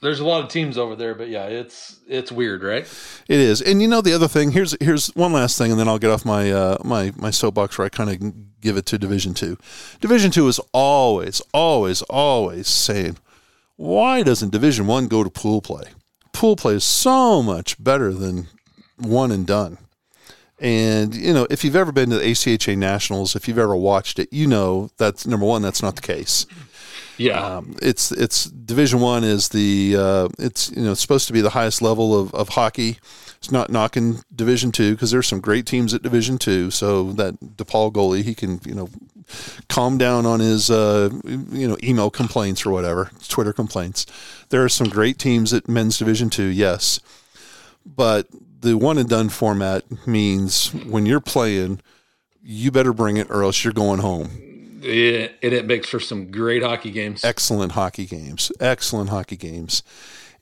there's 0.04 0.20
a 0.20 0.24
lot 0.24 0.44
of 0.44 0.50
teams 0.50 0.76
over 0.76 0.94
there, 0.94 1.14
but 1.14 1.30
yeah, 1.30 1.46
it's 1.46 1.98
it's 2.06 2.30
weird, 2.30 2.62
right? 2.62 2.82
It 3.26 3.40
is, 3.40 3.62
and 3.62 3.80
you 3.80 3.88
know 3.88 4.02
the 4.02 4.12
other 4.12 4.28
thing. 4.28 4.50
Here's 4.50 4.76
here's 4.78 5.08
one 5.16 5.32
last 5.32 5.56
thing, 5.56 5.70
and 5.70 5.80
then 5.80 5.88
I'll 5.88 5.98
get 5.98 6.10
off 6.10 6.26
my 6.26 6.52
uh, 6.52 6.76
my 6.84 7.12
my 7.16 7.30
soapbox 7.30 7.78
where 7.78 7.86
I 7.86 7.88
kind 7.88 8.10
of 8.10 8.60
give 8.60 8.76
it 8.76 8.84
to 8.86 8.98
Division 8.98 9.32
Two. 9.32 9.56
Division 10.02 10.30
Two 10.30 10.46
is 10.46 10.60
always, 10.74 11.40
always, 11.54 12.02
always 12.02 12.68
saying, 12.68 13.16
why 13.76 14.22
doesn't 14.22 14.52
Division 14.52 14.86
One 14.86 15.08
go 15.08 15.24
to 15.24 15.30
pool 15.30 15.62
play? 15.62 15.84
Pool 16.34 16.56
play 16.56 16.74
is 16.74 16.84
so 16.84 17.42
much 17.42 17.82
better 17.82 18.12
than 18.12 18.48
one 18.98 19.30
and 19.30 19.46
done. 19.46 19.78
And 20.58 21.14
you 21.14 21.32
know, 21.32 21.46
if 21.48 21.64
you've 21.64 21.76
ever 21.76 21.92
been 21.92 22.10
to 22.10 22.18
the 22.18 22.24
ACHA 22.24 22.76
Nationals, 22.76 23.34
if 23.34 23.48
you've 23.48 23.58
ever 23.58 23.76
watched 23.76 24.18
it, 24.18 24.32
you 24.32 24.46
know 24.46 24.90
that's 24.98 25.26
number 25.26 25.46
one. 25.46 25.62
That's 25.62 25.82
not 25.82 25.96
the 25.96 26.02
case. 26.02 26.46
Yeah. 27.16 27.56
Um, 27.56 27.76
it's 27.80 28.12
it's 28.12 28.44
Division 28.44 29.00
One 29.00 29.24
is 29.24 29.48
the 29.48 29.96
uh, 29.98 30.28
it's 30.38 30.70
you 30.70 30.82
know 30.82 30.92
it's 30.92 31.00
supposed 31.00 31.26
to 31.28 31.32
be 31.32 31.40
the 31.40 31.50
highest 31.50 31.82
level 31.82 32.18
of, 32.18 32.34
of 32.34 32.50
hockey. 32.50 32.98
It's 33.44 33.52
not 33.52 33.68
knocking 33.68 34.24
Division 34.34 34.72
Two 34.72 34.92
because 34.92 35.10
there's 35.10 35.28
some 35.28 35.40
great 35.40 35.66
teams 35.66 35.92
at 35.92 36.00
Division 36.00 36.38
Two. 36.38 36.70
So 36.70 37.12
that 37.12 37.38
DePaul 37.58 37.92
goalie 37.92 38.22
he 38.22 38.34
can 38.34 38.58
you 38.64 38.74
know 38.74 38.88
calm 39.68 39.98
down 39.98 40.24
on 40.24 40.40
his 40.40 40.70
uh, 40.70 41.10
you 41.24 41.68
know 41.68 41.76
email 41.82 42.08
complaints 42.08 42.64
or 42.64 42.70
whatever 42.70 43.10
Twitter 43.28 43.52
complaints. 43.52 44.06
There 44.48 44.64
are 44.64 44.70
some 44.70 44.88
great 44.88 45.18
teams 45.18 45.52
at 45.52 45.68
Men's 45.68 45.98
Division 45.98 46.30
Two, 46.30 46.46
yes, 46.46 47.00
but 47.84 48.28
the 48.62 48.78
one 48.78 48.96
and 48.96 49.10
done 49.10 49.28
format 49.28 49.84
means 50.06 50.72
when 50.72 51.04
you're 51.04 51.20
playing, 51.20 51.82
you 52.42 52.70
better 52.70 52.94
bring 52.94 53.18
it 53.18 53.30
or 53.30 53.42
else 53.42 53.62
you're 53.62 53.74
going 53.74 54.00
home 54.00 54.30
Yeah, 54.80 55.28
and 55.42 55.52
it 55.52 55.66
makes 55.66 55.90
for 55.90 56.00
some 56.00 56.30
great 56.30 56.62
hockey 56.62 56.92
games. 56.92 57.22
excellent 57.22 57.72
hockey 57.72 58.06
games, 58.06 58.50
excellent 58.58 59.10
hockey 59.10 59.36
games. 59.36 59.82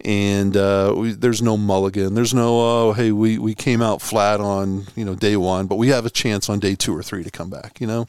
And 0.05 0.57
uh, 0.57 0.94
we, 0.96 1.12
there's 1.12 1.42
no 1.42 1.57
mulligan. 1.57 2.14
There's 2.14 2.34
no 2.34 2.61
oh 2.61 2.92
hey 2.92 3.12
we, 3.12 3.38
we 3.38 3.55
came 3.55 3.80
out 3.80 4.03
flat 4.03 4.40
on 4.40 4.86
you 4.96 5.05
know 5.05 5.14
day 5.14 5.36
one, 5.36 5.66
but 5.66 5.76
we 5.76 5.88
have 5.88 6.05
a 6.05 6.11
chance 6.11 6.48
on 6.50 6.59
day 6.59 6.74
two 6.74 6.96
or 6.96 7.03
three 7.03 7.22
to 7.22 7.30
come 7.30 7.50
back. 7.50 7.80
You 7.80 7.86
know, 7.86 8.09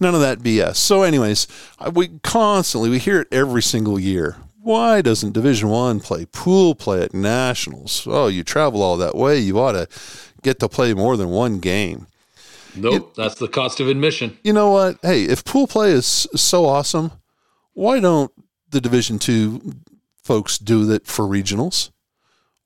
None 0.00 0.14
of 0.14 0.20
that 0.20 0.40
BS. 0.40 0.76
So, 0.76 1.02
anyways, 1.02 1.46
we 1.92 2.08
constantly 2.22 2.90
we 2.90 2.98
hear 2.98 3.20
it 3.20 3.28
every 3.32 3.62
single 3.62 3.98
year. 3.98 4.36
Why 4.62 5.00
doesn't 5.00 5.32
Division 5.32 5.68
One 5.68 6.00
play 6.00 6.26
pool 6.26 6.74
play 6.74 7.02
at 7.02 7.14
nationals? 7.14 8.06
Oh, 8.06 8.26
you 8.26 8.42
travel 8.42 8.82
all 8.82 8.96
that 8.96 9.14
way, 9.14 9.38
you 9.38 9.58
ought 9.58 9.72
to 9.72 9.88
get 10.42 10.58
to 10.60 10.68
play 10.68 10.92
more 10.92 11.16
than 11.16 11.28
one 11.28 11.60
game. 11.60 12.06
Nope, 12.74 13.14
that's 13.14 13.36
the 13.36 13.48
cost 13.48 13.80
of 13.80 13.88
admission. 13.88 14.38
You 14.42 14.52
know 14.52 14.70
what? 14.70 14.98
Hey, 15.00 15.22
if 15.22 15.44
pool 15.44 15.66
play 15.66 15.92
is 15.92 16.06
so 16.34 16.66
awesome, 16.66 17.12
why 17.72 18.00
don't 18.00 18.30
the 18.70 18.80
Division 18.80 19.18
Two 19.18 19.76
folks 20.26 20.58
do 20.58 20.84
that 20.86 21.06
for 21.06 21.24
regionals? 21.24 21.90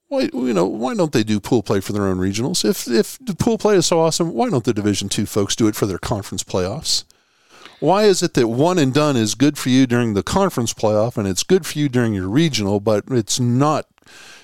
Why 0.07 0.29
you 0.33 0.53
know 0.53 0.65
why 0.65 0.93
don't 0.93 1.13
they 1.13 1.23
do 1.23 1.39
pool 1.39 1.63
play 1.63 1.79
for 1.79 1.93
their 1.93 2.07
own 2.07 2.17
regionals? 2.17 2.65
If 2.65 2.87
if 2.87 3.17
the 3.19 3.35
pool 3.35 3.57
play 3.57 3.75
is 3.75 3.85
so 3.85 3.99
awesome, 3.99 4.33
why 4.33 4.49
don't 4.49 4.65
the 4.65 4.73
Division 4.73 5.07
Two 5.07 5.25
folks 5.25 5.55
do 5.55 5.67
it 5.67 5.75
for 5.75 5.85
their 5.85 5.99
conference 5.99 6.43
playoffs? 6.43 7.05
Why 7.79 8.03
is 8.03 8.21
it 8.21 8.35
that 8.35 8.47
one 8.47 8.77
and 8.77 8.93
done 8.93 9.15
is 9.17 9.33
good 9.33 9.57
for 9.57 9.69
you 9.69 9.87
during 9.87 10.13
the 10.13 10.21
conference 10.21 10.73
playoff 10.73 11.17
and 11.17 11.27
it's 11.27 11.43
good 11.43 11.65
for 11.65 11.79
you 11.79 11.89
during 11.89 12.13
your 12.13 12.27
regional, 12.27 12.79
but 12.79 13.05
it's 13.09 13.39
not 13.39 13.87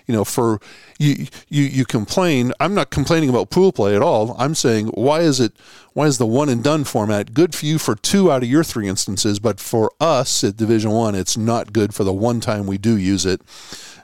you 0.07 0.13
know, 0.15 0.23
for 0.23 0.59
you, 0.97 1.27
you, 1.49 1.63
you 1.63 1.85
complain. 1.85 2.53
I'm 2.59 2.73
not 2.73 2.89
complaining 2.89 3.29
about 3.29 3.49
pool 3.49 3.71
play 3.71 3.95
at 3.95 4.01
all. 4.01 4.35
I'm 4.39 4.55
saying 4.55 4.87
why 4.87 5.19
is 5.19 5.39
it, 5.39 5.53
why 5.93 6.05
is 6.07 6.17
the 6.17 6.25
one 6.25 6.49
and 6.49 6.63
done 6.63 6.83
format 6.85 7.33
good 7.33 7.53
for 7.53 7.65
you 7.65 7.77
for 7.77 7.95
two 7.95 8.31
out 8.31 8.41
of 8.43 8.49
your 8.49 8.63
three 8.63 8.87
instances, 8.87 9.39
but 9.39 9.59
for 9.59 9.91
us 9.99 10.43
at 10.43 10.57
Division 10.57 10.91
One, 10.91 11.13
it's 11.15 11.35
not 11.37 11.73
good 11.73 11.93
for 11.93 12.03
the 12.03 12.13
one 12.13 12.39
time 12.39 12.65
we 12.67 12.77
do 12.77 12.95
use 12.97 13.25
it. 13.25 13.41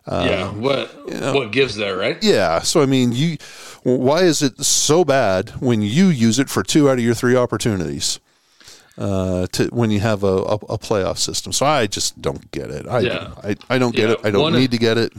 Uh, 0.06 0.26
yeah, 0.30 0.51
what 0.51 0.89
what 1.34 1.51
gives 1.54 1.76
there, 1.76 1.95
right? 1.95 2.18
Yeah. 2.22 2.60
So 2.60 2.82
I 2.82 2.86
mean, 2.86 3.14
you, 3.14 3.38
why 3.84 4.24
is 4.24 4.41
it 4.41 4.60
so 4.62 5.06
bad 5.06 5.51
when 5.62 5.82
you 5.82 6.08
use 6.08 6.39
it 6.39 6.49
for 6.49 6.62
two 6.62 6.89
out 6.89 6.97
of 6.97 7.04
your 7.06 7.14
three 7.14 7.38
opportunities? 7.38 8.20
Uh, 8.95 9.47
to 9.54 9.66
when 9.70 9.89
you 9.89 9.99
have 9.99 10.24
a, 10.24 10.28
a, 10.28 10.54
a 10.56 10.78
playoff 10.78 11.18
system, 11.18 11.51
so 11.51 11.66
I 11.66 11.88
just 11.88 12.22
don't 12.22 12.51
get 12.51 12.70
it. 12.70 12.86
I 12.86 12.99
Yeah. 12.99 13.32
I, 13.43 13.56
I 13.70 13.78
don't 13.80 13.95
get 13.95 14.10
Yeah, 14.10 14.16
it. 14.16 14.20
I 14.26 14.30
don't 14.30 14.41
one- 14.43 14.54
need 14.54 14.70
to 14.72 14.78
get 14.78 14.97
it. 14.99 15.12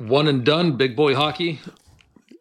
One 0.00 0.28
and 0.28 0.44
done, 0.46 0.78
big 0.78 0.96
boy 0.96 1.14
hockey. 1.14 1.60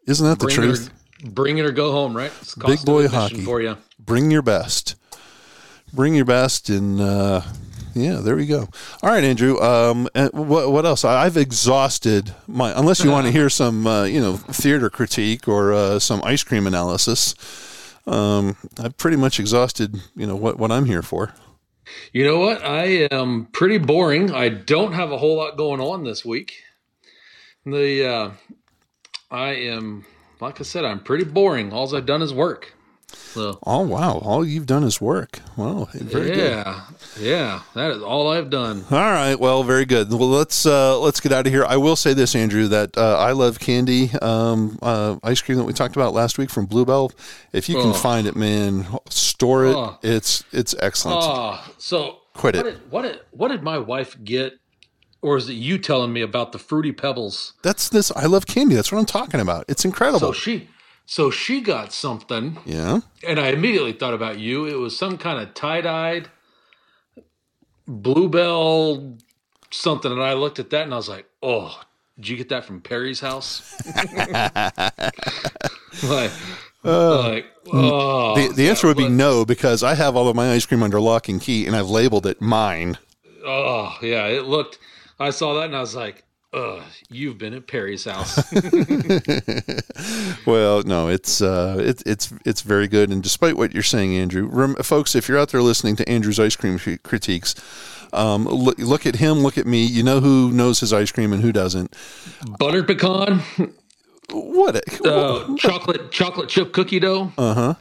Isn't 0.08 0.26
that 0.26 0.40
the 0.40 0.46
Bring 0.46 0.56
truth? 0.56 0.90
It 1.22 1.28
or, 1.28 1.32
bring 1.32 1.58
it 1.58 1.66
or 1.66 1.72
go 1.72 1.92
home, 1.92 2.16
right? 2.16 2.32
It's 2.42 2.56
Big 2.56 2.86
boy 2.86 3.10
hockey 3.10 3.42
for 3.42 3.62
you. 3.62 3.76
Bring 4.00 4.32
your 4.32 4.42
best. 4.42 4.96
Bring 5.94 6.16
your 6.16 6.24
best, 6.24 6.70
and 6.70 7.02
uh, 7.02 7.42
yeah, 7.94 8.22
there 8.22 8.38
we 8.38 8.46
go. 8.46 8.70
All 9.04 9.10
right, 9.10 9.26
Andrew. 9.26 9.60
Um, 9.60 10.08
and 10.16 10.32
what 10.32 10.72
what 10.72 10.86
else? 10.86 11.04
I- 11.04 11.26
I've 11.26 11.36
exhausted 11.36 12.34
my. 12.48 12.72
Unless 12.80 13.04
you 13.04 13.12
want 13.12 13.26
to 13.26 13.32
hear 13.40 13.50
some, 13.50 13.86
uh, 13.86 14.06
you 14.06 14.22
know, 14.22 14.38
theater 14.38 14.90
critique 14.90 15.46
or 15.46 15.74
uh, 15.74 16.00
some 16.00 16.24
ice 16.24 16.44
cream 16.44 16.66
analysis. 16.66 17.36
Um, 18.08 18.56
I've 18.80 18.96
pretty 18.96 19.18
much 19.18 19.38
exhausted, 19.38 20.00
you 20.16 20.26
know, 20.26 20.38
what 20.38 20.58
what 20.58 20.72
I'm 20.72 20.86
here 20.86 21.02
for. 21.02 21.34
You 22.14 22.24
know 22.24 22.40
what? 22.40 22.64
I 22.64 23.10
am 23.12 23.48
pretty 23.52 23.80
boring. 23.80 24.32
I 24.32 24.48
don't 24.48 24.94
have 24.94 25.12
a 25.12 25.18
whole 25.18 25.36
lot 25.36 25.58
going 25.58 25.82
on 25.82 26.06
this 26.06 26.24
week. 26.24 26.64
The 27.72 28.06
uh, 28.08 28.32
I 29.32 29.50
am, 29.50 30.06
like 30.40 30.60
I 30.60 30.64
said, 30.64 30.86
I'm 30.86 31.00
pretty 31.02 31.24
boring. 31.26 31.72
All 31.74 31.94
I've 31.96 32.06
done 32.06 32.22
is 32.22 32.34
work. 32.34 32.74
So 33.12 33.58
Oh 33.66 33.82
wow! 33.82 34.20
All 34.20 34.46
you've 34.46 34.68
done 34.68 34.84
is 34.84 35.02
work. 35.02 35.40
Wow, 35.58 35.88
very 35.94 36.28
good. 36.30 36.38
yeah, 36.52 36.82
yeah, 37.20 37.62
that 37.74 37.90
is 37.92 38.04
all 38.04 38.30
I've 38.32 38.52
done. 38.52 38.86
All 38.92 38.98
right. 39.00 39.34
Well, 39.40 39.64
very 39.64 39.86
good. 39.86 40.12
Well, 40.12 40.30
let's 40.30 40.64
uh, 40.68 41.00
let's 41.00 41.20
get 41.20 41.32
out 41.32 41.48
of 41.48 41.52
here. 41.54 41.66
I 41.66 41.78
will 41.78 41.96
say 41.96 42.14
this, 42.14 42.36
Andrew, 42.36 42.68
that 42.68 42.96
uh, 42.98 43.18
I 43.18 43.32
love 43.32 43.60
candy 43.60 44.12
um, 44.22 44.78
uh, 44.84 45.18
ice 45.24 45.42
cream 45.42 45.58
that 45.58 45.64
we 45.64 45.74
talked 45.74 45.96
about 45.96 46.14
last 46.14 46.38
week 46.38 46.52
from 46.52 46.68
Bluebell. 46.68 47.12
If 47.52 47.68
you 47.68 47.76
can 47.78 47.90
Oh. 47.90 47.94
find 47.94 48.28
it, 48.28 48.36
man, 48.36 48.86
store 49.10 49.66
it. 49.66 49.76
Oh. 49.76 49.98
It's 50.04 50.44
it's 50.52 50.76
excellent. 50.80 51.20
Oh, 51.24 51.64
so 51.80 52.18
Quit 52.36 52.56
what 52.58 52.66
it. 52.68 52.72
Did, 52.74 52.92
what 52.92 53.02
did 53.02 53.20
what 53.32 53.48
did 53.48 53.64
my 53.64 53.80
wife 53.80 54.16
get, 54.24 54.54
or 55.22 55.38
is 55.38 55.50
it 55.50 55.54
you 55.54 55.78
telling 55.78 56.14
me 56.14 56.22
about 56.22 56.52
the 56.52 56.60
fruity 56.60 56.92
pebbles? 56.92 57.54
That's 57.62 57.90
this. 57.90 58.12
I 58.16 58.26
love 58.26 58.46
candy. 58.48 58.76
That's 58.76 58.92
what 58.92 59.00
I'm 59.00 59.06
talking 59.06 59.40
about. 59.40 59.66
It's 59.68 59.86
incredible. 59.86 60.20
So 60.20 60.34
she, 60.34 60.70
so 61.06 61.30
she 61.32 61.62
got 61.62 61.92
something, 61.92 62.58
yeah. 62.66 63.02
and 63.28 63.40
I 63.40 63.50
immediately 63.50 63.94
thought 63.94 64.14
about 64.14 64.40
you. 64.40 64.66
It 64.66 64.76
was 64.76 64.98
some 64.98 65.18
kind 65.18 65.40
of 65.40 65.54
tie 65.54 65.82
dyed 65.82 66.30
bluebell 67.88 69.18
something, 69.72 70.12
and 70.12 70.22
I 70.22 70.34
looked 70.34 70.60
at 70.60 70.70
that 70.70 70.84
and 70.84 70.94
I 70.94 70.98
was 70.98 71.10
like, 71.10 71.26
oh. 71.42 71.82
Did 72.16 72.28
you 72.28 72.36
get 72.36 72.50
that 72.50 72.66
from 72.66 72.82
Perry's 72.82 73.22
house? 73.22 73.82
like, 76.04 76.32
uh, 76.84 77.20
like, 77.22 77.46
oh, 77.72 78.36
the 78.36 78.54
the 78.54 78.68
answer 78.68 78.88
would 78.88 78.98
be 78.98 79.08
no 79.08 79.46
because 79.46 79.84
I 79.84 79.96
have 79.96 80.18
all 80.18 80.28
of 80.28 80.36
my 80.36 80.52
ice 80.52 80.66
cream 80.66 80.84
under 80.84 81.00
lock 81.00 81.30
and 81.30 81.40
key, 81.40 81.66
and 81.66 81.78
I've 81.78 81.90
labeled 81.90 82.26
it 82.26 82.42
mine. 82.42 82.98
Oh 83.46 83.98
yeah, 84.02 84.26
it 84.26 84.44
looked. 84.44 84.80
I 85.20 85.32
saw 85.32 85.56
that 85.56 85.66
and 85.66 85.76
I 85.76 85.82
was 85.82 85.96
like, 85.96 86.24
"Ugh, 86.54 86.82
you've 87.10 87.38
been 87.38 87.54
at 87.54 87.68
Perry's 87.68 88.06
house." 88.06 88.38
well, 90.46 90.84
no, 90.84 91.08
it's 91.10 91.42
uh, 91.42 91.78
it, 91.80 92.04
it's 92.06 92.34
it's 92.46 92.62
very 92.62 92.88
good. 92.88 93.12
And 93.12 93.22
despite 93.22 93.58
what 93.58 93.74
you're 93.74 93.84
saying, 93.84 94.16
Andrew, 94.16 94.48
rem- 94.52 94.76
folks, 94.76 95.16
if 95.16 95.28
you're 95.28 95.38
out 95.38 95.50
there 95.50 95.62
listening 95.62 95.96
to 95.98 96.10
Andrew's 96.10 96.40
ice 96.40 96.56
cream 96.56 96.80
cri- 96.80 96.98
critiques, 97.00 97.56
um, 98.14 98.46
look, 98.46 98.78
look 98.80 99.06
at 99.06 99.16
him, 99.18 99.40
look 99.40 99.58
at 99.58 99.66
me. 99.66 99.84
You 99.86 100.04
know 100.04 100.20
who 100.20 100.52
knows 100.52 100.80
his 100.80 100.94
ice 100.94 101.12
cream 101.12 101.34
and 101.34 101.42
who 101.42 101.52
doesn't. 101.52 101.96
Buttered 102.58 102.88
pecan, 102.88 103.44
What? 104.32 104.76
A, 104.76 105.12
uh, 105.12 105.56
chocolate 105.58 106.12
chocolate 106.12 106.50
chip 106.50 106.72
cookie 106.72 107.00
dough. 107.00 107.32
uh 107.38 107.54
huh. 107.54 107.74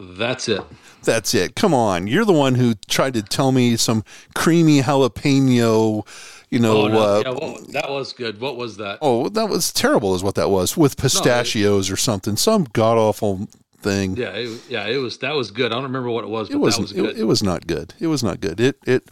That's 0.00 0.48
it. 0.48 0.62
That's 1.02 1.34
it. 1.34 1.56
Come 1.56 1.74
on, 1.74 2.06
you're 2.06 2.24
the 2.24 2.32
one 2.32 2.54
who 2.54 2.74
tried 2.88 3.14
to 3.14 3.22
tell 3.22 3.50
me 3.50 3.76
some 3.76 4.04
creamy 4.34 4.80
jalapeno. 4.80 6.06
You 6.50 6.58
know, 6.60 6.82
oh, 6.82 6.88
no, 6.88 6.98
uh, 7.00 7.22
yeah, 7.26 7.30
well, 7.32 7.58
that 7.72 7.90
was 7.90 8.12
good. 8.14 8.40
What 8.40 8.56
was 8.56 8.78
that? 8.78 8.98
oh, 9.02 9.28
that 9.28 9.48
was 9.48 9.72
terrible, 9.72 10.14
is 10.14 10.22
what 10.22 10.34
that 10.36 10.48
was 10.50 10.76
with 10.76 10.96
pistachios 10.96 11.90
or 11.90 11.96
something. 11.96 12.36
Some 12.36 12.64
god 12.72 12.96
awful 12.96 13.48
thing. 13.80 14.16
Yeah, 14.16 14.30
it, 14.30 14.60
yeah, 14.68 14.86
it 14.86 14.96
was. 14.96 15.18
That 15.18 15.34
was 15.34 15.50
good. 15.50 15.72
I 15.72 15.74
don't 15.74 15.84
remember 15.84 16.10
what 16.10 16.24
it 16.24 16.30
was, 16.30 16.48
it 16.50 16.56
was 16.56 16.92
good. 16.92 17.10
it, 17.16 17.18
it 17.18 17.24
was 17.24 17.42
not 17.42 17.66
good 17.66 17.94
it 18.00 18.06
was 18.08 18.22
not 18.24 18.40
good 18.40 18.58
it 18.60 18.76
it 18.86 19.08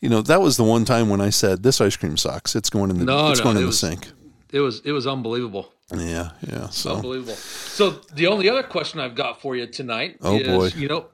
you 0.00 0.08
know 0.08 0.22
that 0.22 0.40
was 0.40 0.56
the 0.56 0.64
one 0.64 0.84
time 0.86 1.08
when 1.10 1.20
i 1.20 1.28
said 1.28 1.62
this 1.62 1.80
ice 1.80 1.96
cream 1.96 2.16
sucks 2.16 2.56
it's 2.56 2.70
going 2.70 2.88
in 2.90 2.98
the 2.98 3.04
No, 3.04 3.30
it's 3.30 3.40
no, 3.40 3.44
going 3.44 3.56
it 3.56 3.60
in 3.60 3.66
was- 3.66 3.80
the 3.80 3.86
sink 3.88 4.08
it 4.52 4.60
was. 4.60 4.80
It 4.84 4.92
was 4.92 5.06
unbelievable. 5.06 5.72
yeah 5.94 6.30
yeah 6.48 6.68
so 6.70 6.96
Unbelievable. 6.96 7.34
So 7.34 8.00
the 8.14 8.26
only 8.28 8.48
other 8.48 8.62
question 8.64 8.98
I've 9.00 9.14
got 9.14 9.40
for 9.42 9.54
you 9.56 9.66
tonight 9.66 10.16
Oh, 10.22 10.36
is, 10.38 10.46
boy. 10.46 10.78
you 10.80 10.88
know, 10.88 11.06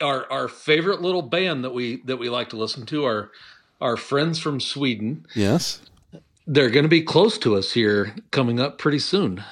our 0.00 0.30
our 0.30 0.46
favorite 0.48 1.00
little 1.02 1.22
band 1.22 1.64
that 1.64 1.70
we 1.74 2.02
that 2.04 2.18
we 2.18 2.28
like 2.28 2.50
to 2.50 2.56
listen 2.56 2.84
to 2.86 3.04
are 3.06 3.30
our 3.80 3.96
friends 3.96 4.38
from 4.38 4.60
Sweden. 4.60 5.26
yes 5.34 5.80
They're 6.46 6.70
going 6.70 6.84
to 6.84 6.88
be 6.88 7.02
close 7.02 7.38
to 7.38 7.56
us 7.56 7.72
here 7.72 8.14
coming 8.30 8.58
up 8.60 8.78
pretty 8.78 8.98
soon. 8.98 9.44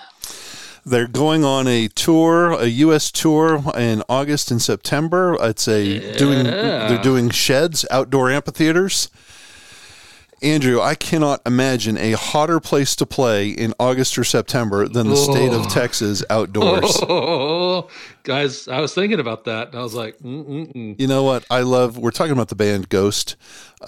they're 0.84 1.06
going 1.08 1.44
on 1.44 1.66
a 1.66 1.88
tour 1.88 2.52
a 2.60 2.68
us 2.68 3.10
tour 3.10 3.62
in 3.76 4.02
august 4.08 4.50
and 4.52 4.62
september 4.62 5.36
it's 5.40 5.66
a 5.68 6.16
doing 6.16 6.44
they're 6.44 7.02
doing 7.02 7.28
sheds 7.30 7.84
outdoor 7.90 8.30
amphitheaters 8.30 9.10
Andrew, 10.42 10.80
I 10.82 10.94
cannot 10.94 11.40
imagine 11.46 11.96
a 11.96 12.12
hotter 12.12 12.60
place 12.60 12.94
to 12.96 13.06
play 13.06 13.48
in 13.48 13.72
August 13.80 14.18
or 14.18 14.24
September 14.24 14.86
than 14.86 15.08
the 15.08 15.16
state 15.16 15.52
of 15.52 15.62
Oh. 15.66 15.68
Texas 15.70 16.22
outdoors. 16.28 16.98
Oh, 17.08 17.88
guys, 18.22 18.68
I 18.68 18.80
was 18.80 18.92
thinking 18.94 19.18
about 19.18 19.44
that, 19.46 19.68
and 19.68 19.76
I 19.78 19.82
was 19.82 19.94
like, 19.94 20.18
Mm-mm-mm. 20.18 21.00
You 21.00 21.06
know 21.06 21.22
what? 21.22 21.44
I 21.50 21.60
love. 21.60 21.96
We're 21.96 22.10
talking 22.10 22.32
about 22.32 22.48
the 22.48 22.54
band 22.54 22.90
Ghost. 22.90 23.36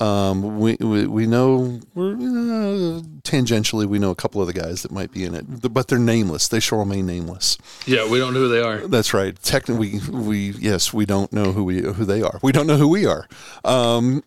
Um, 0.00 0.58
we, 0.58 0.76
we 0.80 1.06
we 1.06 1.26
know 1.26 1.80
we're 1.94 2.12
uh, 2.12 3.00
tangentially 3.22 3.86
we 3.86 3.98
know 3.98 4.10
a 4.10 4.14
couple 4.14 4.40
of 4.40 4.46
the 4.46 4.52
guys 4.52 4.82
that 4.82 4.90
might 4.92 5.10
be 5.12 5.24
in 5.24 5.34
it, 5.34 5.44
but 5.72 5.88
they're 5.88 5.98
nameless. 5.98 6.48
They 6.48 6.60
shall 6.60 6.78
remain 6.78 7.06
nameless. 7.06 7.56
"Yeah, 7.86 8.08
we 8.08 8.18
don't 8.18 8.32
know 8.34 8.40
who 8.40 8.48
they 8.48 8.60
are." 8.60 8.86
That's 8.86 9.12
right. 9.14 9.38
Technically, 9.42 9.98
we, 10.10 10.18
we 10.20 10.38
yes, 10.58 10.92
we 10.92 11.04
don't 11.06 11.32
know 11.32 11.52
who 11.52 11.64
we 11.64 11.80
who 11.82 12.04
they 12.04 12.22
are. 12.22 12.38
We 12.42 12.52
don't 12.52 12.66
know 12.66 12.76
who 12.76 12.88
we 12.88 13.06
are. 13.06 13.26
Um, 13.64 14.22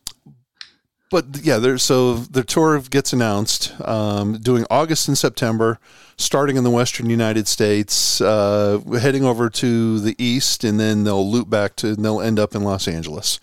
but 1.11 1.25
yeah, 1.43 1.57
there's 1.57 1.83
so 1.83 2.15
the 2.15 2.43
tour 2.43 2.79
gets 2.79 3.11
announced 3.13 3.79
um, 3.81 4.39
doing 4.39 4.65
August 4.71 5.09
and 5.09 5.17
September, 5.17 5.77
starting 6.17 6.55
in 6.55 6.63
the 6.63 6.69
western 6.71 7.09
United 7.09 7.47
States, 7.47 8.21
uh, 8.21 8.79
heading 8.99 9.25
over 9.25 9.49
to 9.49 9.99
the 9.99 10.15
east, 10.17 10.63
and 10.63 10.79
then 10.79 11.03
they'll 11.03 11.29
loop 11.29 11.49
back 11.49 11.75
to 11.75 11.89
and 11.89 12.03
they'll 12.05 12.21
end 12.21 12.39
up 12.39 12.55
in 12.55 12.63
Los 12.63 12.87
Angeles. 12.87 13.39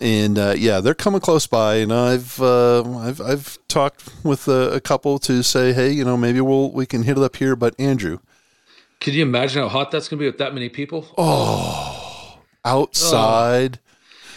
And 0.00 0.38
uh, 0.38 0.54
yeah, 0.58 0.80
they're 0.80 0.92
coming 0.92 1.20
close 1.20 1.46
by, 1.46 1.76
and 1.76 1.92
I've 1.92 2.38
uh, 2.42 2.82
I've 2.98 3.20
I've 3.20 3.58
talked 3.68 4.02
with 4.24 4.48
a, 4.48 4.72
a 4.72 4.80
couple 4.80 5.18
to 5.20 5.42
say, 5.42 5.72
hey, 5.72 5.90
you 5.90 6.04
know, 6.04 6.16
maybe 6.16 6.40
we'll 6.40 6.72
we 6.72 6.84
can 6.84 7.04
hit 7.04 7.16
it 7.16 7.22
up 7.22 7.36
here. 7.36 7.54
But 7.54 7.74
Andrew, 7.78 8.18
Could 9.00 9.14
you 9.14 9.22
imagine 9.22 9.62
how 9.62 9.68
hot 9.68 9.92
that's 9.92 10.08
going 10.08 10.18
to 10.18 10.22
be 10.22 10.26
with 10.26 10.38
that 10.38 10.52
many 10.52 10.68
people? 10.68 11.06
Oh, 11.16 12.40
outside. 12.64 13.78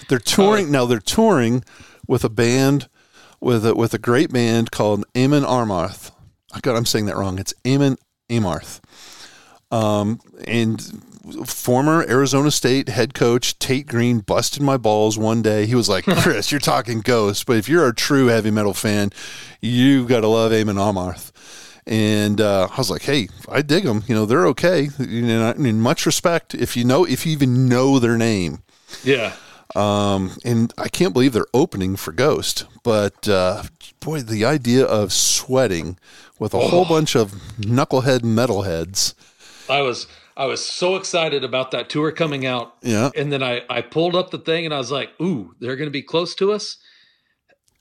They're 0.07 0.19
touring 0.19 0.71
now. 0.71 0.85
They're 0.85 0.99
touring 0.99 1.63
with 2.09 2.23
a 2.23 2.29
band 2.29 2.89
with 3.39 3.65
a, 3.65 3.75
with 3.75 3.93
a 3.93 3.99
great 3.99 4.33
band 4.33 4.71
called 4.71 5.05
Amon 5.15 5.43
Armarth. 5.43 6.11
I 6.51 6.59
God, 6.59 6.75
I'm 6.75 6.85
saying 6.85 7.05
that 7.05 7.15
wrong. 7.15 7.37
It's 7.39 7.53
Amon 7.65 7.97
Amarth. 8.29 8.81
Um, 9.71 10.19
and 10.47 10.81
former 11.45 12.03
Arizona 12.09 12.49
State 12.49 12.89
head 12.89 13.13
coach 13.13 13.59
Tate 13.59 13.85
Green 13.85 14.19
busted 14.19 14.63
my 14.63 14.77
balls 14.77 15.17
one 15.17 15.43
day. 15.43 15.67
He 15.67 15.75
was 15.75 15.87
like, 15.87 16.03
"Chris, 16.21 16.51
you're 16.51 16.59
talking 16.59 17.01
ghosts, 17.01 17.43
but 17.43 17.57
if 17.57 17.69
you're 17.69 17.87
a 17.87 17.93
true 17.93 18.27
heavy 18.27 18.49
metal 18.49 18.73
fan, 18.73 19.11
you 19.61 20.07
got 20.07 20.21
to 20.21 20.27
love 20.27 20.51
Amon 20.51 20.77
Amarth." 20.77 21.31
And 21.85 22.41
uh, 22.41 22.67
I 22.71 22.77
was 22.77 22.89
like, 22.89 23.03
"Hey, 23.03 23.29
I 23.47 23.61
dig 23.61 23.83
them. 23.83 24.03
You 24.07 24.15
know, 24.15 24.25
they're 24.25 24.47
okay. 24.47 24.89
You 24.97 25.21
know, 25.21 25.51
in 25.51 25.79
much 25.79 26.07
respect, 26.07 26.55
if 26.55 26.75
you 26.75 26.83
know, 26.83 27.05
if 27.05 27.27
you 27.27 27.31
even 27.31 27.69
know 27.69 27.99
their 27.99 28.17
name." 28.17 28.63
Yeah. 29.03 29.33
Um, 29.75 30.37
and 30.43 30.73
I 30.77 30.87
can't 30.87 31.13
believe 31.13 31.33
they're 31.33 31.45
opening 31.53 31.95
for 31.95 32.11
Ghost. 32.11 32.65
But 32.83 33.27
uh, 33.27 33.63
boy, 33.99 34.21
the 34.21 34.45
idea 34.45 34.83
of 34.85 35.13
sweating 35.13 35.97
with 36.39 36.53
a 36.53 36.57
Oh. 36.57 36.67
whole 36.67 36.85
bunch 36.85 37.15
of 37.15 37.31
knucklehead 37.59 38.21
metalheads. 38.21 39.13
I 39.69 39.81
was 39.81 40.07
I 40.35 40.45
was 40.45 40.65
so 40.65 40.95
excited 40.95 41.43
about 41.43 41.71
that 41.71 41.89
tour 41.89 42.11
coming 42.11 42.45
out. 42.45 42.75
Yeah. 42.81 43.09
And 43.15 43.31
then 43.31 43.43
I 43.43 43.61
I 43.69 43.81
pulled 43.81 44.15
up 44.15 44.31
the 44.31 44.37
thing 44.39 44.65
and 44.65 44.73
I 44.73 44.77
was 44.77 44.91
like, 44.91 45.09
"Ooh, 45.21 45.53
they're 45.59 45.75
going 45.75 45.87
to 45.87 45.91
be 45.91 46.01
close 46.01 46.33
to 46.35 46.51
us." 46.51 46.77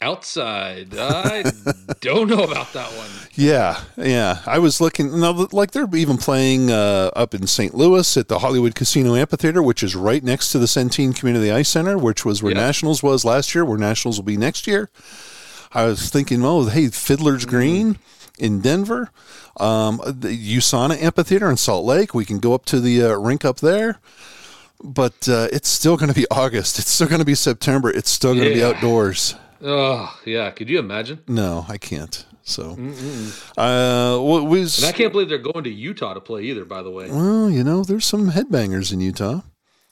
Outside. 0.01 0.95
I 0.97 1.43
don't 2.01 2.29
know 2.29 2.45
about 2.45 2.73
that 2.73 2.89
one. 2.97 3.09
Yeah, 3.35 3.81
yeah. 3.97 4.43
I 4.47 4.61
was 4.61 4.81
looking. 4.81 5.19
No, 5.19 5.49
like 5.51 5.73
they're 5.73 5.89
even 5.97 6.19
playing 6.19 6.71
uh, 6.71 7.11
up 7.17 7.35
in 7.35 7.49
St. 7.49 7.75
Louis 7.75 8.17
at 8.17 8.29
the 8.29 8.39
Hollywood 8.39 8.77
Casino 8.77 9.17
Amphitheater, 9.17 9.61
which 9.61 9.83
is 9.83 9.97
right 9.97 10.23
next 10.23 10.53
to 10.53 10.61
the 10.61 10.67
Centene 10.67 11.17
Community 11.17 11.51
Ice 11.51 11.69
Center, 11.69 11.99
which 11.99 12.25
was 12.25 12.43
where 12.45 12.53
Yeah. 12.55 12.61
Nationals 12.61 13.03
was 13.03 13.25
last 13.25 13.57
year, 13.57 13.65
where 13.65 13.77
Nationals 13.79 14.19
will 14.19 14.25
be 14.25 14.37
next 14.37 14.69
year. 14.69 14.89
I 15.73 15.85
was 15.85 16.09
thinking, 16.11 16.45
oh, 16.45 16.67
hey, 16.67 16.89
Fiddler's 16.89 17.45
Green 17.45 17.99
in 18.39 18.61
Denver, 18.61 19.11
um, 19.59 20.01
the 20.07 20.29
USANA 20.29 21.03
Amphitheater 21.03 21.51
in 21.51 21.57
Salt 21.57 21.85
Lake. 21.85 22.15
We 22.15 22.25
can 22.25 22.39
go 22.39 22.55
up 22.55 22.65
to 22.67 22.81
the 22.81 23.03
uh, 23.03 23.17
rink 23.17 23.45
up 23.45 23.59
there. 23.59 23.99
But 24.81 25.29
uh, 25.29 25.49
it's 25.53 25.69
still 25.69 25.97
going 25.97 26.09
to 26.09 26.15
be 26.15 26.25
August. 26.31 26.79
It's 26.79 26.89
still 26.91 27.09
going 27.09 27.19
to 27.19 27.25
be 27.25 27.35
September. 27.35 27.91
It's 27.91 28.11
still 28.11 28.33
going 28.35 28.49
to 28.49 28.55
be 28.55 28.63
outdoors. 28.63 29.35
Oh, 29.63 30.19
yeah, 30.25 30.51
could 30.51 30.69
you 30.69 30.79
imagine? 30.79 31.21
No, 31.27 31.67
I 31.69 31.79
can't. 31.79 32.25
So, 32.43 32.77
Mm-mm. 32.77 33.53
uh, 33.59 34.23
what 34.23 34.47
was? 34.47 34.79
And 34.79 34.87
I 34.87 34.93
can't 34.93 35.13
believe 35.13 35.29
they're 35.29 35.39
going 35.39 35.65
to 35.65 35.71
Utah 35.71 36.15
to 36.15 36.21
play 36.21 36.45
either, 36.45 36.65
by 36.65 36.83
the 36.83 36.91
way. 36.91 37.11
Well, 37.11 37.51
you 37.51 37.63
know, 37.63 37.85
there's 37.85 38.07
some 38.07 38.31
headbangers 38.31 38.93
in 38.93 39.01
Utah. 39.01 39.43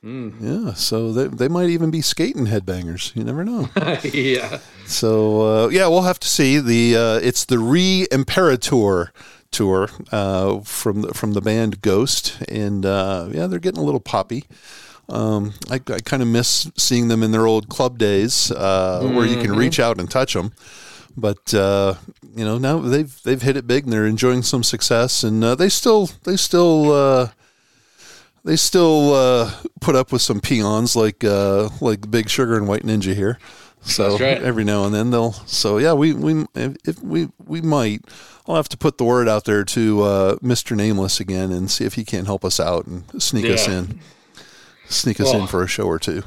Mm. 0.03 0.35
Yeah, 0.41 0.75
so 0.75 1.13
they, 1.13 1.27
they 1.27 1.49
might 1.49 1.69
even 1.69 1.91
be 1.91 2.01
skating 2.01 2.47
headbangers. 2.47 3.15
You 3.17 3.25
never 3.25 3.45
know. 3.45 3.69
yeah. 4.05 4.61
so 4.87 5.65
uh, 5.65 5.69
yeah, 5.69 5.89
we'll 5.89 6.03
have 6.03 6.21
to 6.21 6.29
see. 6.29 6.59
The 6.59 6.97
uh, 6.97 7.21
it's 7.23 7.45
the 7.45 7.59
Re 7.59 8.07
Imperator 8.11 9.13
tour 9.51 9.91
uh, 10.13 10.61
from 10.61 11.03
the, 11.03 11.15
from 11.15 11.33
the 11.33 11.41
band 11.41 11.81
Ghost, 11.81 12.41
and 12.49 12.87
uh, 12.87 13.29
yeah, 13.33 13.47
they're 13.47 13.59
getting 13.59 13.81
a 13.81 13.85
little 13.85 14.01
poppy. 14.01 14.45
Um, 15.09 15.55
I, 15.71 15.77
I 15.77 15.99
kind 16.05 16.23
of 16.23 16.29
miss 16.29 16.69
seeing 16.77 17.09
them 17.09 17.23
in 17.23 17.31
their 17.31 17.47
old 17.47 17.69
club 17.69 17.97
days, 17.99 18.51
uh, 18.51 19.09
where 19.15 19.25
you 19.27 19.37
can 19.37 19.53
Mhm. 19.53 19.59
reach 19.59 19.79
out 19.79 20.01
and 20.01 20.11
touch 20.11 20.35
them. 20.35 20.53
But 21.17 21.55
uh, 21.55 21.95
you 22.35 22.45
know 22.45 22.59
now 22.59 22.79
they've 22.81 23.23
they've 23.23 23.41
hit 23.41 23.57
it 23.57 23.67
big 23.67 23.85
and 23.85 23.93
they're 23.93 24.05
enjoying 24.07 24.43
some 24.43 24.63
success, 24.63 25.23
and 25.25 25.43
uh, 25.45 25.55
they 25.55 25.69
still 25.69 26.11
they 26.25 26.37
still 26.37 26.93
uh, 26.93 27.29
they 28.45 28.57
still 28.57 29.15
uh, 29.15 29.51
put 29.81 29.97
up 29.97 30.13
with 30.13 30.23
some 30.23 30.41
peons 30.41 30.95
like 30.97 31.25
uh, 31.25 31.69
like 31.81 32.11
Big 32.11 32.29
Sugar 32.29 32.57
and 32.57 32.69
White 32.69 32.83
Ninja 32.83 33.15
here. 33.15 33.39
So 33.83 34.19
right. 34.19 34.43
every 34.43 34.65
now 34.65 34.85
and 34.85 34.93
then 34.95 35.11
they'll. 35.11 35.33
So 35.47 35.79
yeah, 35.79 35.93
we 35.95 36.13
we 36.13 36.45
if, 36.55 36.77
if 36.85 37.03
we 37.03 37.29
we 37.47 37.61
might. 37.61 38.03
I'll 38.49 38.57
have 38.57 38.69
to 38.69 38.77
put 38.77 38.99
the 38.99 39.05
word 39.05 39.29
out 39.29 39.45
there 39.45 39.65
to 39.65 40.03
uh, 40.03 40.37
Mr. 40.37 40.77
Nameless 40.77 41.19
again 41.19 41.51
and 41.51 41.69
see 41.69 41.85
if 41.85 41.95
he 41.95 42.05
can't 42.05 42.27
help 42.27 42.45
us 42.45 42.61
out 42.61 42.87
and 42.87 43.03
sneak 43.21 43.47
us 43.47 43.67
in, 43.67 43.99
sneak 44.89 45.21
us 45.21 45.33
in 45.33 45.43
Oh. 45.43 45.47
for 45.47 45.63
a 45.63 45.67
show 45.69 45.85
or 45.85 45.99
two. 45.99 46.23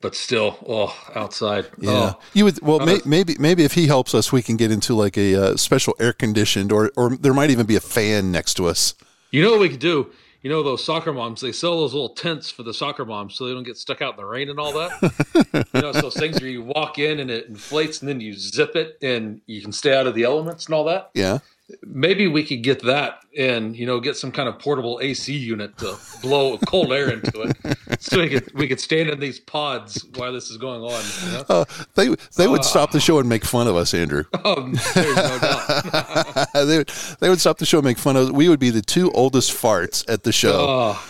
But 0.00 0.14
still, 0.14 0.58
oh, 0.68 0.94
outside. 1.14 1.66
Yeah, 1.78 1.90
Oh. 1.90 2.20
you 2.34 2.44
would. 2.44 2.60
Well, 2.62 2.80
may, 2.80 3.00
maybe 3.04 3.34
maybe 3.38 3.64
if 3.64 3.72
he 3.72 3.86
helps 3.86 4.14
us, 4.14 4.30
we 4.30 4.42
can 4.42 4.56
get 4.56 4.70
into 4.70 4.94
like 4.94 5.16
a 5.16 5.34
uh, 5.34 5.56
special 5.56 5.94
air 5.98 6.12
conditioned, 6.12 6.70
or 6.70 6.92
or 6.96 7.16
there 7.16 7.32
might 7.34 7.50
even 7.50 7.66
be 7.66 7.76
a 7.76 7.80
fan 7.80 8.30
next 8.30 8.54
to 8.54 8.66
us. 8.66 8.94
You 9.30 9.42
know 9.42 9.52
what 9.52 9.60
we 9.60 9.68
could 9.70 9.80
do? 9.80 10.10
You 10.42 10.50
know 10.50 10.62
those 10.62 10.84
soccer 10.84 11.12
moms? 11.12 11.40
They 11.40 11.50
sell 11.50 11.80
those 11.80 11.92
little 11.92 12.10
tents 12.10 12.50
for 12.52 12.62
the 12.62 12.72
soccer 12.74 13.04
moms 13.04 13.34
so 13.34 13.46
they 13.46 13.52
don't 13.54 13.64
get 13.64 13.76
stuck 13.78 14.00
out 14.00 14.12
in 14.14 14.16
the 14.18 14.24
rain 14.26 14.48
and 14.48 14.60
all 14.60 14.72
that. 14.74 15.66
you 15.74 15.80
know, 15.80 15.90
those 15.92 16.14
things 16.14 16.40
where 16.40 16.50
you 16.50 16.62
walk 16.62 16.98
in 17.00 17.18
and 17.18 17.30
it 17.30 17.46
inflates 17.48 17.98
and 18.00 18.08
then 18.08 18.20
you 18.20 18.32
zip 18.34 18.76
it 18.76 18.96
and 19.02 19.40
you 19.46 19.60
can 19.60 19.72
stay 19.72 19.96
out 19.96 20.06
of 20.06 20.14
the 20.14 20.22
elements 20.22 20.66
and 20.66 20.74
all 20.74 20.84
that. 20.84 21.10
Yeah. 21.14 21.38
Maybe 21.82 22.28
we 22.28 22.44
could 22.44 22.62
get 22.62 22.82
that 22.84 23.20
and 23.36 23.76
you 23.76 23.86
know 23.86 23.98
get 23.98 24.16
some 24.16 24.30
kind 24.30 24.48
of 24.48 24.56
portable 24.60 25.00
AC 25.02 25.32
unit 25.36 25.76
to 25.78 25.96
blow 26.22 26.58
cold 26.66 26.92
air 26.92 27.10
into 27.10 27.42
it, 27.42 27.76
so 28.00 28.20
we 28.20 28.28
could 28.28 28.54
we 28.54 28.68
could 28.68 28.78
stand 28.80 29.08
in 29.10 29.18
these 29.18 29.40
pods 29.40 30.04
while 30.14 30.32
this 30.32 30.48
is 30.48 30.58
going 30.58 30.80
on. 30.82 31.04
You 31.24 31.32
know? 31.32 31.44
Uh, 31.48 31.64
they 31.96 32.14
they 32.36 32.46
would 32.46 32.60
Ah. 32.60 32.62
stop 32.62 32.92
the 32.92 33.00
show 33.00 33.18
and 33.18 33.28
make 33.28 33.44
fun 33.44 33.66
of 33.66 33.74
us, 33.74 33.94
Andrew. 33.94 34.24
Oh, 34.44 34.70
there's 34.94 35.16
no 35.16 35.38
doubt. 35.40 36.48
they, 36.54 36.78
would, 36.78 36.88
they 37.18 37.28
would 37.28 37.40
stop 37.40 37.58
the 37.58 37.66
show 37.66 37.78
and 37.78 37.84
make 37.84 37.98
fun 37.98 38.14
of 38.16 38.26
us. 38.28 38.30
We 38.32 38.48
would 38.48 38.60
be 38.60 38.70
the 38.70 38.82
two 38.82 39.10
oldest 39.10 39.50
farts 39.50 40.04
at 40.08 40.22
the 40.22 40.30
show. 40.32 40.66
Oh. 40.68 41.02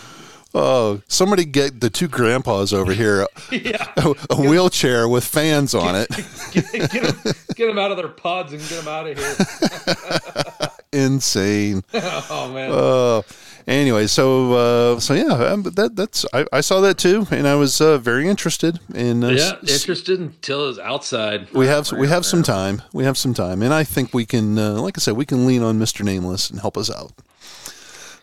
Oh, 0.58 1.02
somebody 1.06 1.44
get 1.44 1.80
the 1.82 1.90
two 1.90 2.08
grandpas 2.08 2.72
over 2.72 2.94
here, 2.94 3.26
Yeah. 3.50 3.92
a, 3.98 4.14
a 4.30 4.36
wheelchair 4.40 5.06
with 5.06 5.22
fans 5.24 5.74
on 5.74 5.94
it. 5.94 6.08
get, 6.52 6.72
get, 6.72 6.90
them, 6.90 7.34
get 7.54 7.66
them 7.66 7.78
out 7.78 7.90
of 7.90 7.98
their 7.98 8.08
pods 8.08 8.52
and 8.54 8.62
get 8.62 8.82
them 8.82 8.88
out 8.88 9.06
of 9.06 9.18
here. 9.18 10.70
Insane. 10.92 11.82
oh 11.92 12.50
man. 12.54 12.70
Uh, 12.72 13.20
anyway, 13.66 14.06
so 14.06 14.52
uh, 14.54 14.98
so 15.00 15.12
yeah, 15.12 15.34
um, 15.34 15.62
that 15.64 15.94
that's 15.94 16.24
I, 16.32 16.46
I 16.50 16.60
saw 16.62 16.80
that 16.80 16.96
too, 16.96 17.26
and 17.30 17.46
I 17.46 17.54
was 17.56 17.80
uh, 17.82 17.98
very 17.98 18.26
interested 18.26 18.80
in. 18.94 19.24
Uh, 19.24 19.30
yeah, 19.30 19.56
interested 19.60 20.20
until 20.20 20.70
it's 20.70 20.78
outside. 20.78 21.52
we 21.52 21.66
have 21.66 21.92
we 21.92 22.08
have 22.08 22.24
some 22.24 22.42
time. 22.42 22.80
We 22.94 23.04
have 23.04 23.18
some 23.18 23.34
time, 23.34 23.62
and 23.62 23.74
I 23.74 23.84
think 23.84 24.14
we 24.14 24.24
can, 24.24 24.58
uh, 24.58 24.80
like 24.80 24.96
I 24.96 25.00
said, 25.00 25.16
we 25.18 25.26
can 25.26 25.46
lean 25.46 25.62
on 25.62 25.78
Mister 25.78 26.02
Nameless 26.02 26.48
and 26.48 26.60
help 26.60 26.78
us 26.78 26.90
out. 26.90 27.12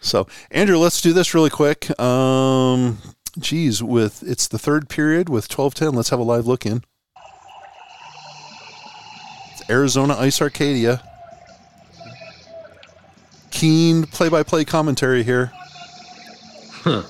So, 0.03 0.27
Andrew, 0.51 0.77
let's 0.77 0.99
do 1.01 1.13
this 1.13 1.33
really 1.33 1.49
quick. 1.49 1.97
Um, 1.99 2.97
geez, 3.39 3.81
with 3.81 4.21
it's 4.23 4.47
the 4.47 4.59
third 4.59 4.89
period 4.89 5.29
with 5.29 5.47
twelve 5.47 5.73
ten. 5.73 5.93
Let's 5.93 6.09
have 6.09 6.19
a 6.19 6.23
live 6.23 6.45
look 6.45 6.65
in. 6.65 6.83
It's 9.53 9.69
Arizona 9.69 10.15
Ice 10.17 10.41
Arcadia. 10.41 11.01
Keen 13.51 14.03
play-by-play 14.03 14.65
commentary 14.65 15.23
here. 15.23 15.51
Huh. 16.83 17.03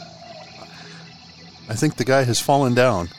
I 1.67 1.73
think 1.75 1.95
the 1.95 2.03
guy 2.05 2.23
has 2.23 2.39
fallen 2.39 2.75
down. 2.75 3.09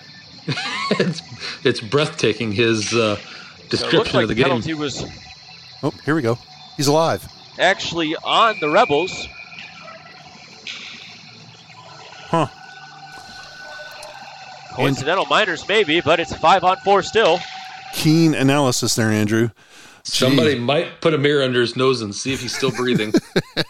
it's 0.93 1.21
it's 1.65 1.81
breathtaking. 1.81 2.53
His 2.53 2.95
uh, 2.95 3.17
So 3.17 3.23
it 3.23 3.23
looks 3.59 3.71
description 3.71 4.15
like 4.19 4.23
of 4.25 4.29
the 4.29 4.35
the 4.35 4.41
game. 4.41 4.45
penalty 4.51 4.75
was 4.75 5.05
Oh, 5.83 5.91
here 6.05 6.15
we 6.15 6.23
go. 6.23 6.39
He's 6.77 6.87
alive. 6.87 7.27
actually 7.59 8.15
on 8.17 8.57
the 8.61 8.71
Rebels. 8.71 9.27
Huh. 12.35 12.47
Coincidental 14.75 15.27
minors, 15.27 15.67
maybe, 15.69 16.01
but 16.01 16.19
it's 16.19 16.35
five 16.37 16.65
on 16.65 16.77
four 16.79 17.03
still. 17.03 17.39
Keen 17.93 18.35
analysis 18.35 18.97
there, 18.97 19.11
Andrew. 19.11 19.51
Somebody 20.03 20.59
might 20.59 21.01
put 21.01 21.15
a 21.15 21.19
mirror 21.19 21.43
under 21.45 21.61
his 21.61 21.77
nose 21.77 22.03
and 22.03 22.13
see 22.15 22.35
if 22.35 22.43
he's 22.43 22.55
still 22.55 22.73
breathing. 22.73 23.13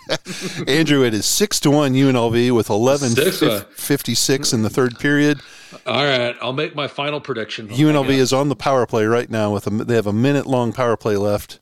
Andrew, 0.66 1.04
it 1.04 1.12
is 1.14 1.26
six 1.26 1.60
to 1.60 1.70
one 1.70 1.92
UNLV 1.92 2.50
with 2.52 2.70
eleven 2.70 3.10
Six, 3.10 3.40
uh, 3.42 3.64
fifty 3.76 4.14
six 4.14 4.52
in 4.52 4.62
the 4.62 4.70
third 4.70 4.98
period. 4.98 5.40
All 5.86 6.02
right, 6.04 6.34
I'll 6.40 6.52
make 6.54 6.74
my 6.74 6.88
final 6.88 7.20
prediction. 7.20 7.68
UNLV 7.68 8.08
is 8.08 8.32
on 8.32 8.48
the 8.48 8.56
power 8.56 8.84
play 8.86 9.04
right 9.04 9.28
now 9.30 9.52
with 9.52 9.66
a 9.66 9.70
they 9.70 9.94
have 9.94 10.06
a 10.08 10.12
minute 10.12 10.46
long 10.46 10.72
power 10.72 10.96
play 10.96 11.16
left. 11.16 11.60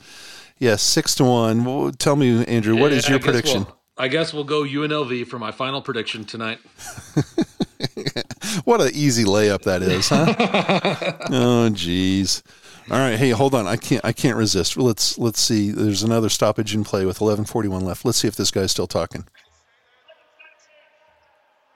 Yes, 0.59 0.83
six 0.83 1.15
to 1.17 1.25
one. 1.25 1.65
Well, 1.65 1.91
tell 1.93 2.15
me, 2.17 2.47
Andrew, 2.47 2.77
what 2.77 2.93
is 2.93 3.05
Yeah, 3.07 3.11
your 3.11 3.21
prediction? 3.21 3.65
we'll- 3.65 3.77
I 3.97 4.09
guess 4.09 4.33
we'll 4.33 4.45
go 4.45 4.63
UNLV 4.63 5.27
for 5.27 5.39
my 5.39 5.51
final 5.51 5.83
prediction 5.83 6.25
tonight. 6.25 6.59
What 8.65 8.81
an 8.81 8.91
easy 8.95 9.25
layup 9.25 9.63
that 9.63 9.83
is, 9.83 10.09
huh? 10.09 10.27
oh, 11.31 11.71
jeez. 11.73 12.43
All 12.91 12.99
right, 12.99 13.19
hey, 13.19 13.31
hold 13.31 13.55
on. 13.55 13.67
I 13.67 13.77
can't. 13.77 14.05
I 14.05 14.13
can't 14.13 14.37
resist. 14.37 14.77
Let's 14.77 15.19
let's 15.19 15.41
see. 15.41 15.71
There's 15.71 16.03
another 16.03 16.29
stoppage 16.29 16.75
in 16.75 16.85
play 16.85 17.07
with 17.07 17.19
11:41 17.21 17.83
left. 17.83 18.05
Let's 18.05 18.19
see 18.19 18.29
if 18.29 18.37
this 18.37 18.51
guy's 18.51 18.71
still 18.71 18.87
talking. 18.87 19.25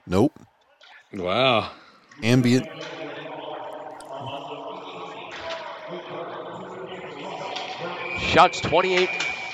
Nope. 0.05 0.39
Wow. 1.13 1.71
Ambient. 2.23 2.67
Shots 8.19 8.61
28 8.61 9.09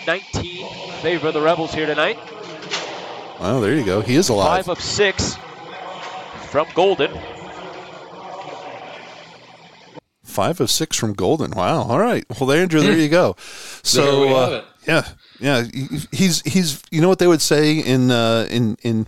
19 0.07 0.69
favor 1.01 1.27
of 1.27 1.33
the 1.33 1.41
Rebels 1.41 1.73
here 1.73 1.85
tonight. 1.85 2.17
Wow, 3.43 3.59
there 3.59 3.75
you 3.75 3.83
go. 3.83 3.99
He 3.99 4.15
is 4.15 4.29
alive. 4.29 4.65
Five 4.65 4.77
of 4.77 4.81
six 4.81 5.35
from 6.49 6.65
Golden. 6.73 7.11
Five 10.23 10.61
of 10.61 10.71
six 10.71 10.95
from 10.95 11.11
Golden. 11.11 11.51
Wow. 11.51 11.81
All 11.81 11.99
right. 11.99 12.23
Well, 12.39 12.49
Andrew, 12.53 12.79
there 12.79 12.97
you 12.97 13.09
go. 13.09 13.35
So, 13.83 14.05
There 14.05 14.19
we 14.21 14.27
have 14.27 14.49
uh, 14.49 14.55
it. 14.55 14.65
yeah, 14.87 15.07
yeah. 15.41 15.63
He's 16.13 16.41
he's. 16.43 16.81
You 16.89 17.01
know 17.01 17.09
what 17.09 17.19
they 17.19 17.27
would 17.27 17.41
say 17.41 17.79
in 17.79 18.11
uh, 18.11 18.47
in 18.49 18.77
in 18.81 19.07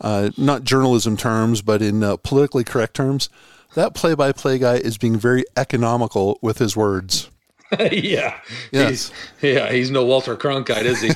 uh, 0.00 0.30
not 0.36 0.64
journalism 0.64 1.16
terms, 1.16 1.62
but 1.62 1.80
in 1.80 2.02
uh, 2.02 2.16
politically 2.16 2.64
correct 2.64 2.94
terms. 2.94 3.30
That 3.76 3.94
play-by-play 3.94 4.58
guy 4.58 4.78
is 4.78 4.98
being 4.98 5.16
very 5.16 5.44
economical 5.56 6.40
with 6.42 6.58
his 6.58 6.76
words. 6.76 7.30
yeah. 7.92 8.38
Yes. 8.70 9.10
He's, 9.40 9.54
yeah, 9.54 9.72
he's 9.72 9.90
no 9.90 10.04
Walter 10.04 10.36
Cronkite, 10.36 10.84
is 10.84 11.00
he? 11.00 11.10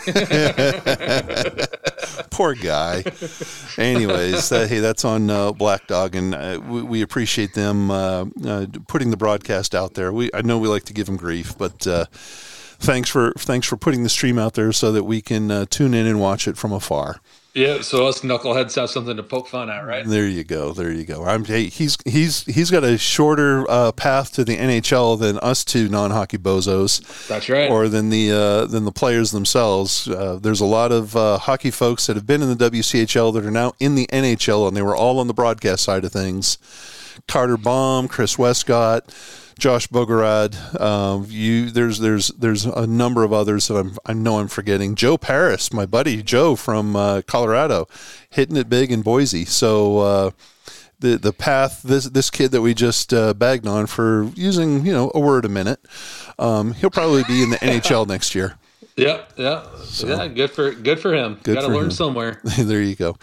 Poor 2.31 2.55
guy. 2.55 3.05
Anyways, 3.79 4.51
uh, 4.51 4.67
hey, 4.67 4.79
that's 4.79 5.05
on 5.05 5.31
uh, 5.31 5.53
Black 5.53 5.87
Dog, 5.87 6.15
and 6.15 6.35
uh, 6.35 6.61
we, 6.67 6.83
we 6.83 7.03
appreciate 7.03 7.55
them 7.55 7.91
uh, 7.91 8.25
uh, 8.45 8.67
putting 8.89 9.11
the 9.11 9.17
broadcast 9.17 9.75
out 9.75 9.95
there. 9.95 10.13
We 10.13 10.31
I 10.35 10.43
know 10.43 10.59
we 10.59 10.69
like 10.69 10.85
to 10.85 10.93
give 10.93 11.07
them 11.07 11.17
grief, 11.17 11.57
but 11.57 11.87
uh, 11.87 12.07
thanks 12.11 13.09
for 13.09 13.33
thanks 13.39 13.67
for 13.67 13.77
putting 13.77 14.03
the 14.03 14.09
stream 14.09 14.39
out 14.39 14.55
there 14.55 14.73
so 14.73 14.91
that 14.93 15.05
we 15.05 15.21
can 15.21 15.51
uh, 15.51 15.67
tune 15.69 15.95
in 15.95 16.07
and 16.07 16.21
watch 16.21 16.49
it 16.49 16.57
from 16.57 16.73
afar. 16.73 17.21
Yeah, 17.55 17.81
so 17.81 18.07
us 18.07 18.21
knuckleheads 18.21 18.77
have 18.77 18.91
something 18.91 19.17
to 19.17 19.23
poke 19.23 19.49
fun 19.49 19.71
at, 19.71 19.81
right? 19.81 20.07
There 20.07 20.27
you 20.27 20.45
go. 20.45 20.73
There 20.73 20.93
you 20.93 21.05
go. 21.05 21.25
I'm, 21.25 21.45
hey, 21.45 21.65
he's 21.65 21.97
he's 22.05 22.45
he's 22.45 22.71
got 22.71 22.85
a 22.85 22.97
shorter 22.97 23.69
uh, 23.69 23.91
path 23.93 24.33
to 24.35 24.45
the 24.45 24.57
NHL 24.57 25.19
than 25.19 25.39
us 25.39 25.65
two 25.65 25.89
non-hockey 25.89 26.39
bozos. 26.39 27.27
That's 27.27 27.49
right. 27.49 27.69
Or 27.69 27.89
than 27.89 28.11
the 28.11 28.31
uh, 28.31 28.67
than 28.67 28.85
the 28.85 28.93
players 28.93 29.33
themselves. 29.33 30.07
Uh, 30.07 30.39
there's 30.41 30.61
a 30.61 30.67
lot 30.67 30.93
of 30.93 31.17
uh, 31.17 31.39
hockey 31.39 31.73
folks 31.73 32.07
that 32.07 32.15
have 32.15 32.27
been 32.27 32.41
in 32.41 32.57
the 32.57 32.71
WCHL 32.71 33.35
that 33.35 33.45
are 33.45 33.51
now 33.51 33.73
in 33.81 33.97
the 33.97 34.07
NHL, 34.09 34.69
and 34.69 34.77
they 34.77 34.83
were 34.83 34.97
all 34.97 35.19
on 35.19 35.27
the 35.27 35.35
broadcast 35.35 35.83
side 35.83 36.05
of 36.05 36.13
things. 36.13 36.59
Carter 37.27 37.57
Baum, 37.57 38.07
Chris 38.07 38.39
Westcott, 38.39 39.13
Josh 39.61 39.87
Bogorad. 39.89 40.81
Um, 40.81 41.27
you 41.29 41.71
there's 41.71 41.99
there's 41.99 42.29
there's 42.29 42.65
a 42.65 42.87
number 42.87 43.23
of 43.23 43.33
others 43.33 43.69
that 43.69 43.77
I'm 43.77 43.97
I 44.05 44.15
know 44.15 44.39
I'm 44.39 44.49
forgetting. 44.49 44.95
Joe 44.95 45.17
Paris, 45.19 45.73
my 45.73 45.87
buddy 45.87 46.23
Joe 46.23 46.57
from 46.57 46.97
uh, 46.97 47.23
Colorado, 47.27 47.87
hitting 48.31 48.57
it 48.57 48.69
big 48.69 48.91
in 48.91 49.03
Boise. 49.03 49.45
So. 49.45 49.99
Uh, 49.99 50.31
the, 51.01 51.17
the 51.17 51.33
path 51.33 51.83
this 51.83 52.05
this 52.05 52.29
kid 52.29 52.51
that 52.51 52.61
we 52.61 52.75
just 52.75 53.15
uh, 53.15 53.33
bagged 53.33 53.67
on 53.67 53.87
for 53.87 54.25
using 54.35 54.85
you 54.85 54.93
know 54.93 55.11
a 55.15 55.19
word 55.19 55.47
a 55.47 55.49
minute, 55.49 55.81
um, 56.39 56.75
he'll 56.75 56.91
probably 56.91 57.25
be 57.25 57.43
in 57.43 57.49
the 57.49 57.57
NHL 57.63 58.07
next 58.07 58.35
year. 58.35 58.59
Yeah, 58.97 59.23
yeah, 59.37 59.65
yeah. 60.05 60.29
Good 60.29 60.51
for 60.51 60.73
good 60.73 61.01
for 61.01 61.15
him. 61.15 61.39
Good 61.43 61.55
Got 61.55 61.61
to 61.63 61.67
for 61.69 61.75
learn 61.75 61.85
him. 61.87 61.91
somewhere. 61.91 62.41
there 62.59 62.83
you 62.83 62.97
go, 62.97 63.17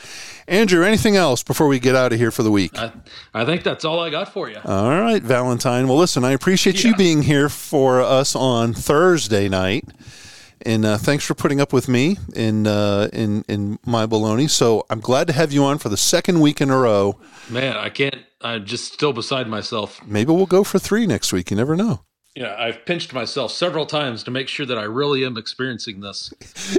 Andrew. 0.48 0.84
Anything 0.84 1.16
else 1.16 1.44
before 1.44 1.68
we 1.68 1.80
get 1.80 1.96
out 1.96 2.14
of 2.14 2.20
here 2.20 2.32
for 2.32 2.44
the 2.44 2.52
week? 2.52 2.78
I, 2.78 2.92
I 3.34 3.46
think 3.46 3.64
that's 3.64 3.86
all 3.86 4.00
I 4.00 4.10
got 4.10 4.34
for 4.34 4.50
you. 4.50 4.58
All 4.66 4.90
right, 4.90 5.22
Valentine. 5.22 5.88
Well, 5.88 5.98
listen, 5.98 6.24
I 6.24 6.32
appreciate 6.32 6.84
you 6.84 6.96
being 6.96 7.22
here 7.24 7.50
for 7.50 8.02
us 8.02 8.36
on 8.36 8.74
Thursday 8.74 9.50
night, 9.50 9.86
and 10.66 10.84
uh, 10.86 10.98
thanks 10.98 11.26
for 11.26 11.36
putting 11.36 11.62
up 11.62 11.74
with 11.74 11.88
me 11.88 12.18
in 12.36 12.66
uh, 12.66 13.10
in 13.14 13.44
in 13.48 13.78
my 13.86 14.06
baloney. 14.08 14.50
So 14.50 14.86
I'm 14.90 15.00
glad 15.00 15.28
to 15.28 15.34
have 15.34 15.52
you 15.52 15.64
on 15.64 15.78
for 15.78 15.90
the 15.90 15.98
second 15.98 16.40
week 16.40 16.60
in 16.62 16.70
a 16.70 16.78
row. 16.78 17.20
Man, 17.50 17.76
I 17.78 17.90
can't. 17.90 18.16
I'm 18.42 18.66
just 18.66 18.94
still 18.94 19.14
beside 19.14 19.48
myself. 19.48 20.00
Maybe 20.06 20.32
we'll 20.32 20.46
go 20.46 20.64
for 20.64 20.80
three 20.80 21.06
next 21.08 21.34
week. 21.34 21.52
You 21.52 21.58
never 21.58 21.76
know. 21.76 22.02
Yeah, 22.38 22.56
I've 22.56 22.86
pinched 22.86 23.14
myself 23.14 23.52
several 23.52 23.88
times 23.88 24.22
to 24.26 24.32
make 24.32 24.48
sure 24.48 24.68
that 24.68 24.78
I 24.78 24.84
really 24.84 25.26
am 25.26 25.38
experiencing 25.38 26.02
this. 26.02 26.30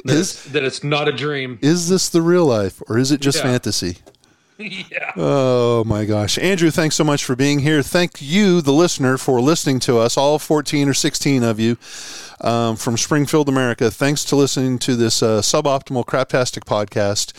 That, 0.05 0.13
Is- 0.15 0.21
it's, 0.21 0.45
that 0.53 0.63
it's 0.63 0.85
not 0.85 1.09
a 1.09 1.13
dream. 1.13 1.59
Is 1.63 1.89
this 1.89 2.09
the 2.09 2.23
real 2.23 2.47
life, 2.47 2.81
or 2.89 2.97
is 2.97 3.11
it 3.11 3.21
just 3.21 3.39
Yeah. 3.39 3.43
fantasy? 3.45 3.97
yeah. 4.59 5.13
Oh 5.17 5.83
my 5.85 6.05
gosh. 6.05 6.39
Andrew, 6.39 6.71
thanks 6.71 6.95
so 6.95 7.03
much 7.03 7.25
for 7.25 7.35
being 7.35 7.59
here. 7.59 7.83
Thank 7.83 8.23
you, 8.23 8.61
the 8.61 8.73
listener, 8.73 9.19
for 9.19 9.41
listening 9.41 9.81
to 9.81 9.99
us, 9.99 10.17
all 10.17 10.39
14 10.39 10.89
or 10.89 10.95
16 10.95 11.43
of 11.43 11.59
you 11.59 11.77
um, 12.41 12.77
from 12.77 12.97
Springfield, 12.97 13.49
America. 13.49 13.91
Thanks 13.91 14.25
to 14.27 14.37
listening 14.37 14.79
to 14.81 14.95
this 14.95 15.23
uh, 15.25 15.41
suboptimal 15.41 16.05
craptastic 16.05 16.65
podcast. 16.65 17.33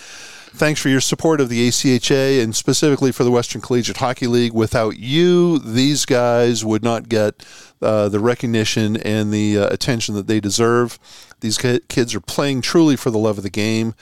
Thanks 0.52 0.82
for 0.82 0.90
your 0.90 1.00
support 1.00 1.40
of 1.40 1.50
the 1.50 1.68
ACHA 1.68 2.44
and 2.44 2.56
specifically 2.56 3.12
for 3.12 3.24
the 3.24 3.32
Western 3.32 3.62
Collegiate 3.62 3.98
Hockey 3.98 4.28
League. 4.28 4.54
Without 4.54 4.98
you, 4.98 5.60
these 5.60 6.06
guys 6.06 6.66
would 6.66 6.84
not 6.84 7.08
get 7.08 7.46
uh, 7.82 8.10
the 8.10 8.20
recognition 8.20 8.98
and 8.98 9.32
the 9.32 9.58
uh, 9.58 9.68
attention 9.68 10.16
that 10.16 10.28
they 10.28 10.40
deserve. 10.40 11.00
These 11.40 11.58
kids 11.58 12.14
are 12.14 12.20
playing 12.20 12.62
truly 12.62 12.96
for 12.96 13.12
the 13.12 13.18
love 13.18 13.38
of 13.38 13.44
the 13.44 13.50
game, 13.50 13.96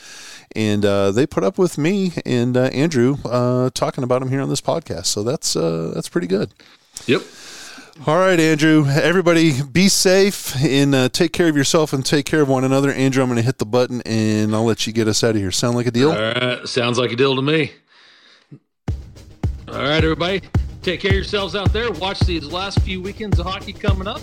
and 0.56 0.84
uh, 0.84 1.12
they 1.12 1.28
put 1.28 1.44
up 1.44 1.58
with 1.58 1.78
me 1.78 2.14
and 2.26 2.58
uh, 2.58 2.64
Andrew 2.66 3.18
uh, 3.26 3.70
talking 3.74 4.04
about 4.04 4.22
them 4.22 4.30
here 4.30 4.42
on 4.42 4.50
this 4.50 4.62
podcast. 4.62 5.06
So 5.08 5.24
that's 5.24 5.56
uh, 5.56 5.92
that's 5.94 6.10
pretty 6.10 6.28
good. 6.28 6.52
Yep. 7.06 7.22
All 8.06 8.18
right, 8.18 8.40
Andrew. 8.40 8.86
Everybody, 8.88 9.62
be 9.64 9.90
safe 9.90 10.56
and 10.64 10.94
uh, 10.94 11.10
take 11.10 11.34
care 11.34 11.50
of 11.50 11.58
yourself 11.58 11.94
and 11.94 12.06
take 12.06 12.26
care 12.26 12.42
of 12.42 12.48
one 12.48 12.64
another. 12.64 12.92
Andrew, 12.92 13.24
I'm 13.24 13.30
going 13.30 13.38
to 13.38 13.44
hit 13.44 13.58
the 13.58 13.66
button 13.66 14.02
and 14.06 14.56
I'll 14.56 14.64
let 14.64 14.86
you 14.86 14.94
get 14.94 15.08
us 15.08 15.24
out 15.24 15.32
of 15.32 15.38
here. 15.38 15.52
Sound 15.52 15.76
like 15.76 15.88
a 15.88 15.92
deal? 15.92 16.12
All 16.12 16.18
right. 16.18 16.68
Sounds 16.68 17.00
like 17.00 17.12
a 17.12 17.16
deal 17.16 17.36
to 17.36 17.42
me. 17.42 17.72
All 19.68 19.80
right, 19.80 20.04
everybody. 20.04 20.42
Take 20.84 21.02
care 21.02 21.12
of 21.12 21.16
yourselves 21.16 21.56
out 21.56 21.74
there. 21.74 21.92
Watch 21.92 22.20
these 22.20 22.46
last 22.46 22.80
few 22.82 23.02
weekends 23.02 23.40
of 23.40 23.46
hockey 23.46 23.74
coming 23.74 24.08
up. 24.08 24.22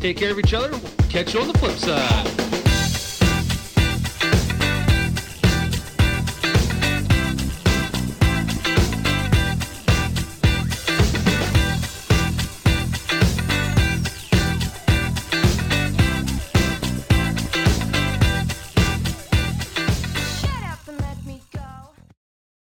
Take 0.00 0.16
care 0.16 0.30
of 0.30 0.38
each 0.38 0.54
other. 0.54 0.70
Catch 1.10 1.34
you 1.34 1.40
on 1.40 1.48
the 1.48 1.58
flip 1.58 1.76
side. 1.76 2.65